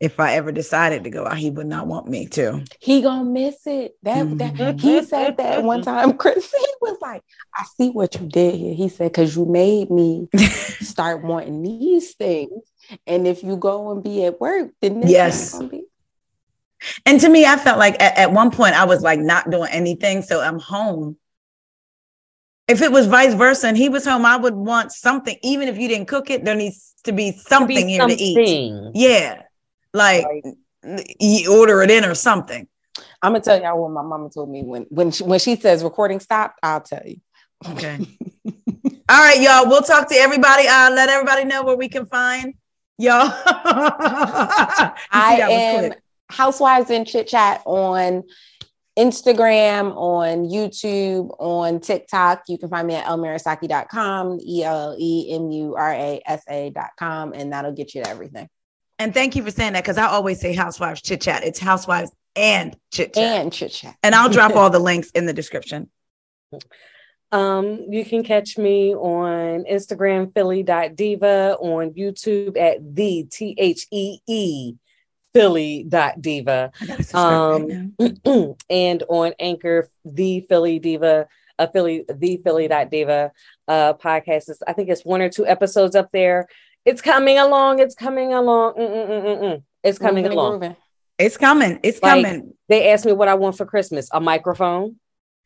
if 0.00 0.18
I 0.18 0.36
ever 0.36 0.50
decided 0.50 1.04
to 1.04 1.10
go 1.10 1.26
out, 1.26 1.36
he 1.36 1.50
would 1.50 1.66
not 1.66 1.86
want 1.86 2.08
me 2.08 2.26
to. 2.28 2.64
He 2.80 3.02
gonna 3.02 3.24
miss 3.28 3.66
it. 3.66 3.96
That, 4.02 4.38
that 4.38 4.54
mm-hmm. 4.54 4.78
he 4.78 5.04
said 5.04 5.36
that 5.36 5.62
one 5.62 5.82
time, 5.82 6.16
Chris. 6.16 6.52
He 6.60 6.66
was 6.80 6.96
like, 7.02 7.22
I 7.54 7.64
see 7.76 7.90
what 7.90 8.14
you 8.14 8.26
did 8.26 8.54
here. 8.54 8.74
He 8.74 8.88
said, 8.88 9.12
because 9.12 9.36
you 9.36 9.44
made 9.44 9.90
me 9.90 10.28
start 10.80 11.22
wanting 11.22 11.62
these 11.62 12.14
things. 12.14 12.62
And 13.06 13.26
if 13.26 13.42
you 13.42 13.56
go 13.56 13.90
and 13.92 14.02
be 14.02 14.24
at 14.24 14.40
work, 14.40 14.70
then 14.80 15.00
this 15.00 15.10
Yes. 15.10 15.52
gonna 15.52 15.68
be. 15.68 15.84
And 17.04 17.20
to 17.20 17.28
me, 17.28 17.44
I 17.44 17.58
felt 17.58 17.78
like 17.78 18.00
at, 18.00 18.16
at 18.16 18.32
one 18.32 18.50
point 18.50 18.74
I 18.74 18.84
was 18.84 19.02
like 19.02 19.20
not 19.20 19.50
doing 19.50 19.68
anything. 19.70 20.22
So 20.22 20.40
I'm 20.40 20.58
home. 20.58 21.18
If 22.70 22.82
it 22.82 22.92
was 22.92 23.06
vice 23.06 23.34
versa 23.34 23.66
and 23.66 23.76
he 23.76 23.88
was 23.88 24.04
home, 24.04 24.24
I 24.24 24.36
would 24.36 24.54
want 24.54 24.92
something. 24.92 25.36
Even 25.42 25.66
if 25.66 25.76
you 25.76 25.88
didn't 25.88 26.06
cook 26.06 26.30
it, 26.30 26.44
there 26.44 26.54
needs 26.54 26.94
to 27.04 27.12
be 27.12 27.32
something 27.32 27.86
Be 27.86 27.92
here 27.92 28.06
to 28.06 28.14
eat. 28.14 28.92
Yeah. 28.94 29.42
Like 29.92 30.24
you 31.18 31.58
order 31.58 31.82
it 31.82 31.90
in 31.90 32.04
or 32.04 32.14
something. 32.14 32.68
I'm 33.22 33.32
gonna 33.32 33.42
tell 33.42 33.60
y'all 33.60 33.82
what 33.82 33.90
my 33.90 34.02
mama 34.02 34.30
told 34.30 34.50
me 34.50 34.62
when 34.62 34.82
when 34.84 35.10
she, 35.10 35.24
when 35.24 35.40
she 35.40 35.56
says 35.56 35.82
recording 35.82 36.20
stopped. 36.20 36.60
I'll 36.62 36.80
tell 36.80 37.02
you. 37.04 37.20
Okay. 37.70 37.98
All 39.08 39.18
right, 39.18 39.40
y'all. 39.40 39.68
We'll 39.68 39.82
talk 39.82 40.08
to 40.08 40.14
everybody. 40.14 40.68
Uh, 40.68 40.90
let 40.92 41.08
everybody 41.08 41.44
know 41.44 41.64
where 41.64 41.76
we 41.76 41.88
can 41.88 42.06
find 42.06 42.54
y'all. 42.98 43.32
I 45.10 45.40
am. 45.42 45.92
Housewives 46.30 46.90
in 46.90 47.04
Chit 47.04 47.26
Chat 47.26 47.60
on 47.64 48.22
Instagram, 48.98 49.94
on 49.96 50.48
YouTube, 50.48 51.34
on 51.38 51.80
TikTok. 51.80 52.42
You 52.48 52.58
can 52.58 52.68
find 52.68 52.86
me 52.86 52.94
at 52.94 53.06
ellemurasaki.com, 53.06 54.40
E 54.46 54.64
L 54.64 54.96
E 54.98 55.34
M 55.34 55.50
U 55.50 55.74
R 55.76 55.92
A 55.92 56.20
S 56.26 56.42
A.com, 56.48 57.32
and 57.32 57.52
that'll 57.52 57.72
get 57.72 57.94
you 57.94 58.02
to 58.02 58.10
everything. 58.10 58.48
And 58.98 59.14
thank 59.14 59.34
you 59.34 59.42
for 59.42 59.50
saying 59.50 59.72
that 59.72 59.82
because 59.82 59.96
I 59.96 60.06
always 60.06 60.40
say 60.40 60.54
housewives 60.54 61.00
chit 61.00 61.22
chat. 61.22 61.42
It's 61.44 61.58
housewives 61.58 62.10
and 62.36 62.76
chit 62.92 63.14
chat. 63.14 63.40
And 63.40 63.52
Chit 63.52 63.72
Chat. 63.72 63.96
And 64.02 64.14
I'll 64.14 64.28
drop 64.28 64.54
all 64.54 64.70
the 64.70 64.78
links 64.78 65.10
in 65.10 65.26
the 65.26 65.32
description. 65.32 65.88
Um, 67.32 67.86
you 67.88 68.04
can 68.04 68.24
catch 68.24 68.58
me 68.58 68.94
on 68.94 69.64
Instagram, 69.64 70.34
Philly.diva, 70.34 71.56
on 71.60 71.90
YouTube 71.92 72.58
at 72.58 72.78
the 72.94 73.26
T 73.30 73.54
H 73.56 73.86
E 73.90 74.18
E 74.26 74.74
Philly.diva, 75.34 76.72
I 76.80 76.86
gotta 76.86 77.04
right 77.14 78.24
Um, 78.34 78.54
and 78.70 79.02
on 79.08 79.32
Anchor, 79.38 79.88
the 80.04 80.40
Philly 80.48 80.78
Diva, 80.78 81.28
a 81.58 81.70
Philly, 81.70 82.04
the 82.12 82.38
Philly.diva 82.38 83.32
uh, 83.68 83.92
podcast. 83.94 84.50
Is, 84.50 84.62
I 84.66 84.72
think 84.72 84.88
it's 84.88 85.04
one 85.04 85.20
or 85.20 85.28
two 85.28 85.46
episodes 85.46 85.94
up 85.94 86.10
there. 86.12 86.48
It's 86.84 87.00
coming 87.02 87.38
along. 87.38 87.78
It's 87.80 87.94
coming 87.94 88.32
along. 88.32 88.74
Mm-mm-mm-mm-mm. 88.74 89.62
It's 89.84 89.98
coming 89.98 90.24
Moving 90.24 90.24
and 90.26 90.34
along. 90.34 90.50
grooving. 90.58 90.76
It's 91.18 91.36
coming. 91.36 91.80
It's 91.82 92.02
Like- 92.02 92.24
coming. 92.24 92.54
They 92.68 92.90
asked 92.92 93.04
me 93.04 93.12
what 93.12 93.28
I 93.28 93.34
want 93.34 93.56
for 93.56 93.66
Christmas: 93.66 94.08
a 94.12 94.20
microphone, 94.20 94.96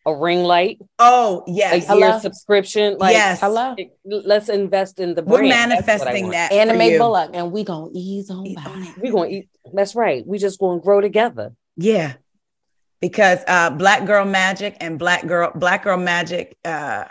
a 0.06 0.14
ring 0.14 0.44
light, 0.44 0.78
Oh, 0.98 1.42
a 1.46 1.50
yes. 1.50 1.86
Hello? 1.86 1.98
year 1.98 2.20
subscription. 2.20 2.98
Like, 2.98 3.14
yes. 3.14 3.40
Hello. 3.40 3.74
let's 4.04 4.48
invest 4.48 5.00
in 5.00 5.14
the 5.14 5.22
We're 5.22 5.38
brand. 5.38 5.72
That's 5.72 5.86
what 6.00 6.08
I 6.08 6.12
manifesting 6.12 6.30
that. 6.30 6.50
for 6.50 6.54
Anime. 6.58 6.98
Bullock, 6.98 7.30
and 7.34 7.50
we 7.50 7.64
gonna 7.64 7.88
ease 7.94 8.30
on 8.30 8.46
Eat 8.46 8.56
by. 8.56 8.62
on 8.70 8.82
it. 8.84 8.98
We're 8.98 9.12
gonna 9.12 9.28
eat. 9.30 9.48
That's 9.72 9.94
right. 9.94 10.26
We 10.26 10.38
just 10.38 10.58
gonna 10.58 10.80
grow 10.80 11.00
together. 11.00 11.52
Yeah. 11.76 12.14
Because 13.00 13.40
uh 13.46 13.70
Black 13.70 14.06
Girl 14.06 14.24
Magic 14.24 14.76
and 14.80 14.98
Black 14.98 15.26
Girl 15.26 15.52
Black 15.54 15.84
Girl 15.84 15.96
Magic 15.96 16.56
uh 16.64 17.04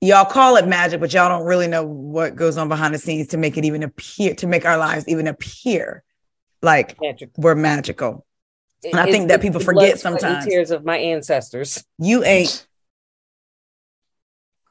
y'all 0.00 0.24
call 0.24 0.56
it 0.56 0.66
magic, 0.66 1.00
but 1.00 1.12
y'all 1.12 1.28
don't 1.28 1.46
really 1.46 1.66
know 1.66 1.84
what 1.84 2.36
goes 2.36 2.56
on 2.56 2.68
behind 2.68 2.94
the 2.94 2.98
scenes 2.98 3.28
to 3.28 3.36
make 3.36 3.56
it 3.56 3.64
even 3.64 3.82
appear 3.82 4.34
to 4.34 4.46
make 4.46 4.64
our 4.64 4.78
lives 4.78 5.06
even 5.08 5.26
appear 5.26 6.04
like 6.62 7.00
Magic. 7.00 7.30
we're 7.36 7.54
magical. 7.54 8.24
And 8.84 8.94
I 8.94 9.10
think 9.10 9.28
that 9.28 9.40
people 9.40 9.60
forget 9.60 9.98
sometimes. 9.98 10.46
Tears 10.46 10.70
of 10.70 10.84
my 10.84 10.96
ancestors. 10.98 11.84
You 11.98 12.22
ain't 12.22 12.66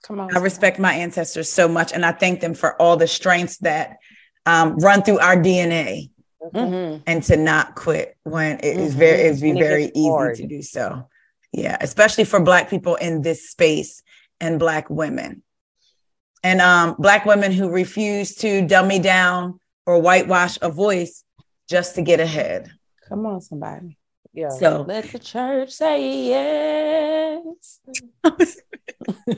Come 0.04 0.22
on. 0.22 0.36
I 0.36 0.40
respect 0.40 0.80
my 0.80 0.94
ancestors 0.94 1.52
so 1.52 1.68
much 1.68 1.92
and 1.92 2.06
I 2.06 2.14
thank 2.14 2.40
them 2.40 2.54
for 2.54 2.82
all 2.82 2.96
the 2.96 3.08
strengths 3.08 3.58
that 3.58 3.98
um, 4.46 4.78
run 4.78 5.04
through 5.04 5.20
our 5.20 5.36
DNA 5.36 6.10
Mhm. 6.54 7.04
and 7.06 7.24
to 7.24 7.38
not 7.38 7.76
quit 7.76 8.16
when 8.24 8.58
it 8.60 8.78
is 8.78 8.94
Mhm. 8.96 8.98
very 8.98 9.22
it's 9.22 9.42
be 9.42 9.50
When 9.54 9.58
it 9.58 9.68
very 9.68 9.86
easy 9.94 10.10
hard. 10.10 10.36
to 10.38 10.48
do 10.48 10.62
so. 10.62 11.08
Yeah, 11.52 11.78
especially 11.82 12.24
for 12.26 12.40
black 12.40 12.70
people 12.70 12.96
in 12.96 13.22
this 13.22 13.50
space 13.50 14.04
and 14.40 14.60
black 14.60 14.90
women. 14.90 15.44
And 16.44 16.62
um 16.62 16.96
black 17.00 17.26
women 17.26 17.52
who 17.52 17.70
refuse 17.70 18.36
to 18.36 18.62
dummy 18.68 19.00
down 19.00 19.60
or 19.86 20.00
whitewash 20.02 20.58
a 20.62 20.70
voice 20.70 21.24
just 21.70 21.96
to 21.96 22.02
get 22.02 22.20
ahead. 22.20 22.70
Come 23.10 23.26
on, 23.26 23.42
somebody. 23.42 23.98
Yeah. 24.34 24.50
So 24.50 24.84
Let 24.88 25.06
the 25.06 25.20
church 25.20 25.72
say 25.72 26.28
yes. 26.28 27.80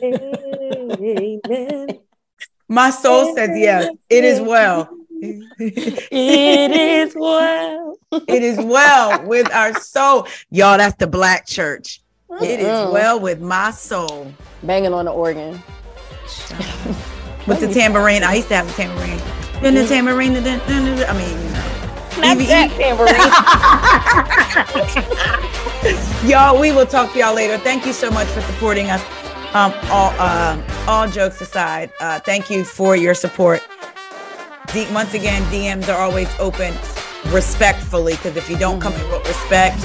Amen. 0.03 1.99
my 2.68 2.90
soul 2.90 3.36
says 3.36 3.49
yes, 3.53 3.94
it 4.10 4.23
is 4.23 4.41
well. 4.41 4.90
It 5.59 6.71
is 6.71 7.15
well. 7.15 7.97
It 8.11 8.43
is 8.43 8.57
well 8.57 9.23
with 9.25 9.51
our 9.53 9.73
soul. 9.79 10.27
Y'all, 10.49 10.77
that's 10.77 10.95
the 10.95 11.07
black 11.07 11.45
church. 11.45 12.01
It 12.41 12.59
is 12.59 12.91
well 12.91 13.19
with 13.19 13.41
my 13.41 13.71
soul. 13.71 14.31
Banging 14.63 14.93
on 14.93 15.05
the 15.05 15.11
organ. 15.11 15.61
With 17.47 17.61
the 17.61 17.73
tambourine. 17.73 18.23
I 18.23 18.35
used 18.35 18.49
to 18.49 18.55
have 18.57 18.69
a 18.69 18.73
tambourine. 18.73 19.17
Then 19.61 19.73
the 19.73 19.87
tambourine. 19.87 20.35
I 20.35 21.13
mean, 21.17 21.41
you 21.41 21.49
know. 21.49 21.63
Not 22.19 22.37
Evie- 22.37 22.47
that 22.47 22.69
tambourine. 22.77 23.15
y'all, 26.29 26.59
we 26.59 26.71
will 26.71 26.85
talk 26.85 27.11
to 27.13 27.19
y'all 27.19 27.33
later. 27.33 27.57
Thank 27.57 27.85
you 27.85 27.93
so 27.93 28.11
much 28.11 28.27
for 28.27 28.41
supporting 28.41 28.89
us. 28.91 29.01
Um, 29.55 29.73
all 29.89 30.13
uh, 30.19 30.61
all 30.87 31.07
jokes 31.09 31.41
aside, 31.41 31.91
uh, 31.99 32.19
thank 32.19 32.51
you 32.51 32.63
for 32.63 32.95
your 32.95 33.15
support. 33.15 33.63
Once 34.75 35.15
again, 35.15 35.41
DMs 35.51 35.89
are 35.89 35.99
always 35.99 36.29
open 36.37 36.71
respectfully 37.33 38.13
because 38.13 38.37
if 38.37 38.47
you 38.49 38.55
don't 38.55 38.79
come 38.79 38.93
in 38.93 39.09
with 39.09 39.27
respect, 39.27 39.83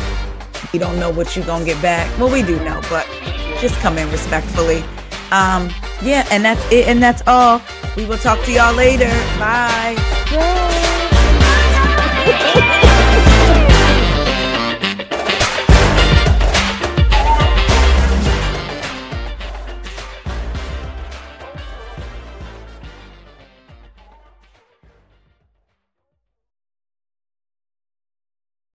you 0.75 0.79
don't 0.79 1.01
know 1.01 1.09
what 1.09 1.35
you're 1.35 1.47
gonna 1.47 1.65
get 1.65 1.81
back. 1.81 2.07
Well, 2.19 2.31
we 2.31 2.43
do 2.43 2.63
know, 2.65 2.83
but 2.91 3.07
just 3.61 3.75
come 3.77 3.97
in 3.97 4.11
respectfully. 4.11 4.85
Um, 5.31 5.71
yeah, 6.03 6.27
and 6.31 6.45
that's 6.45 6.63
it, 6.71 6.87
and 6.87 7.03
that's 7.03 7.23
all. 7.27 7.63
We 7.97 8.05
will 8.05 8.19
talk 8.19 8.45
to 8.45 8.53
y'all 8.53 8.75
later. 8.75 9.09
Bye. 9.39 9.97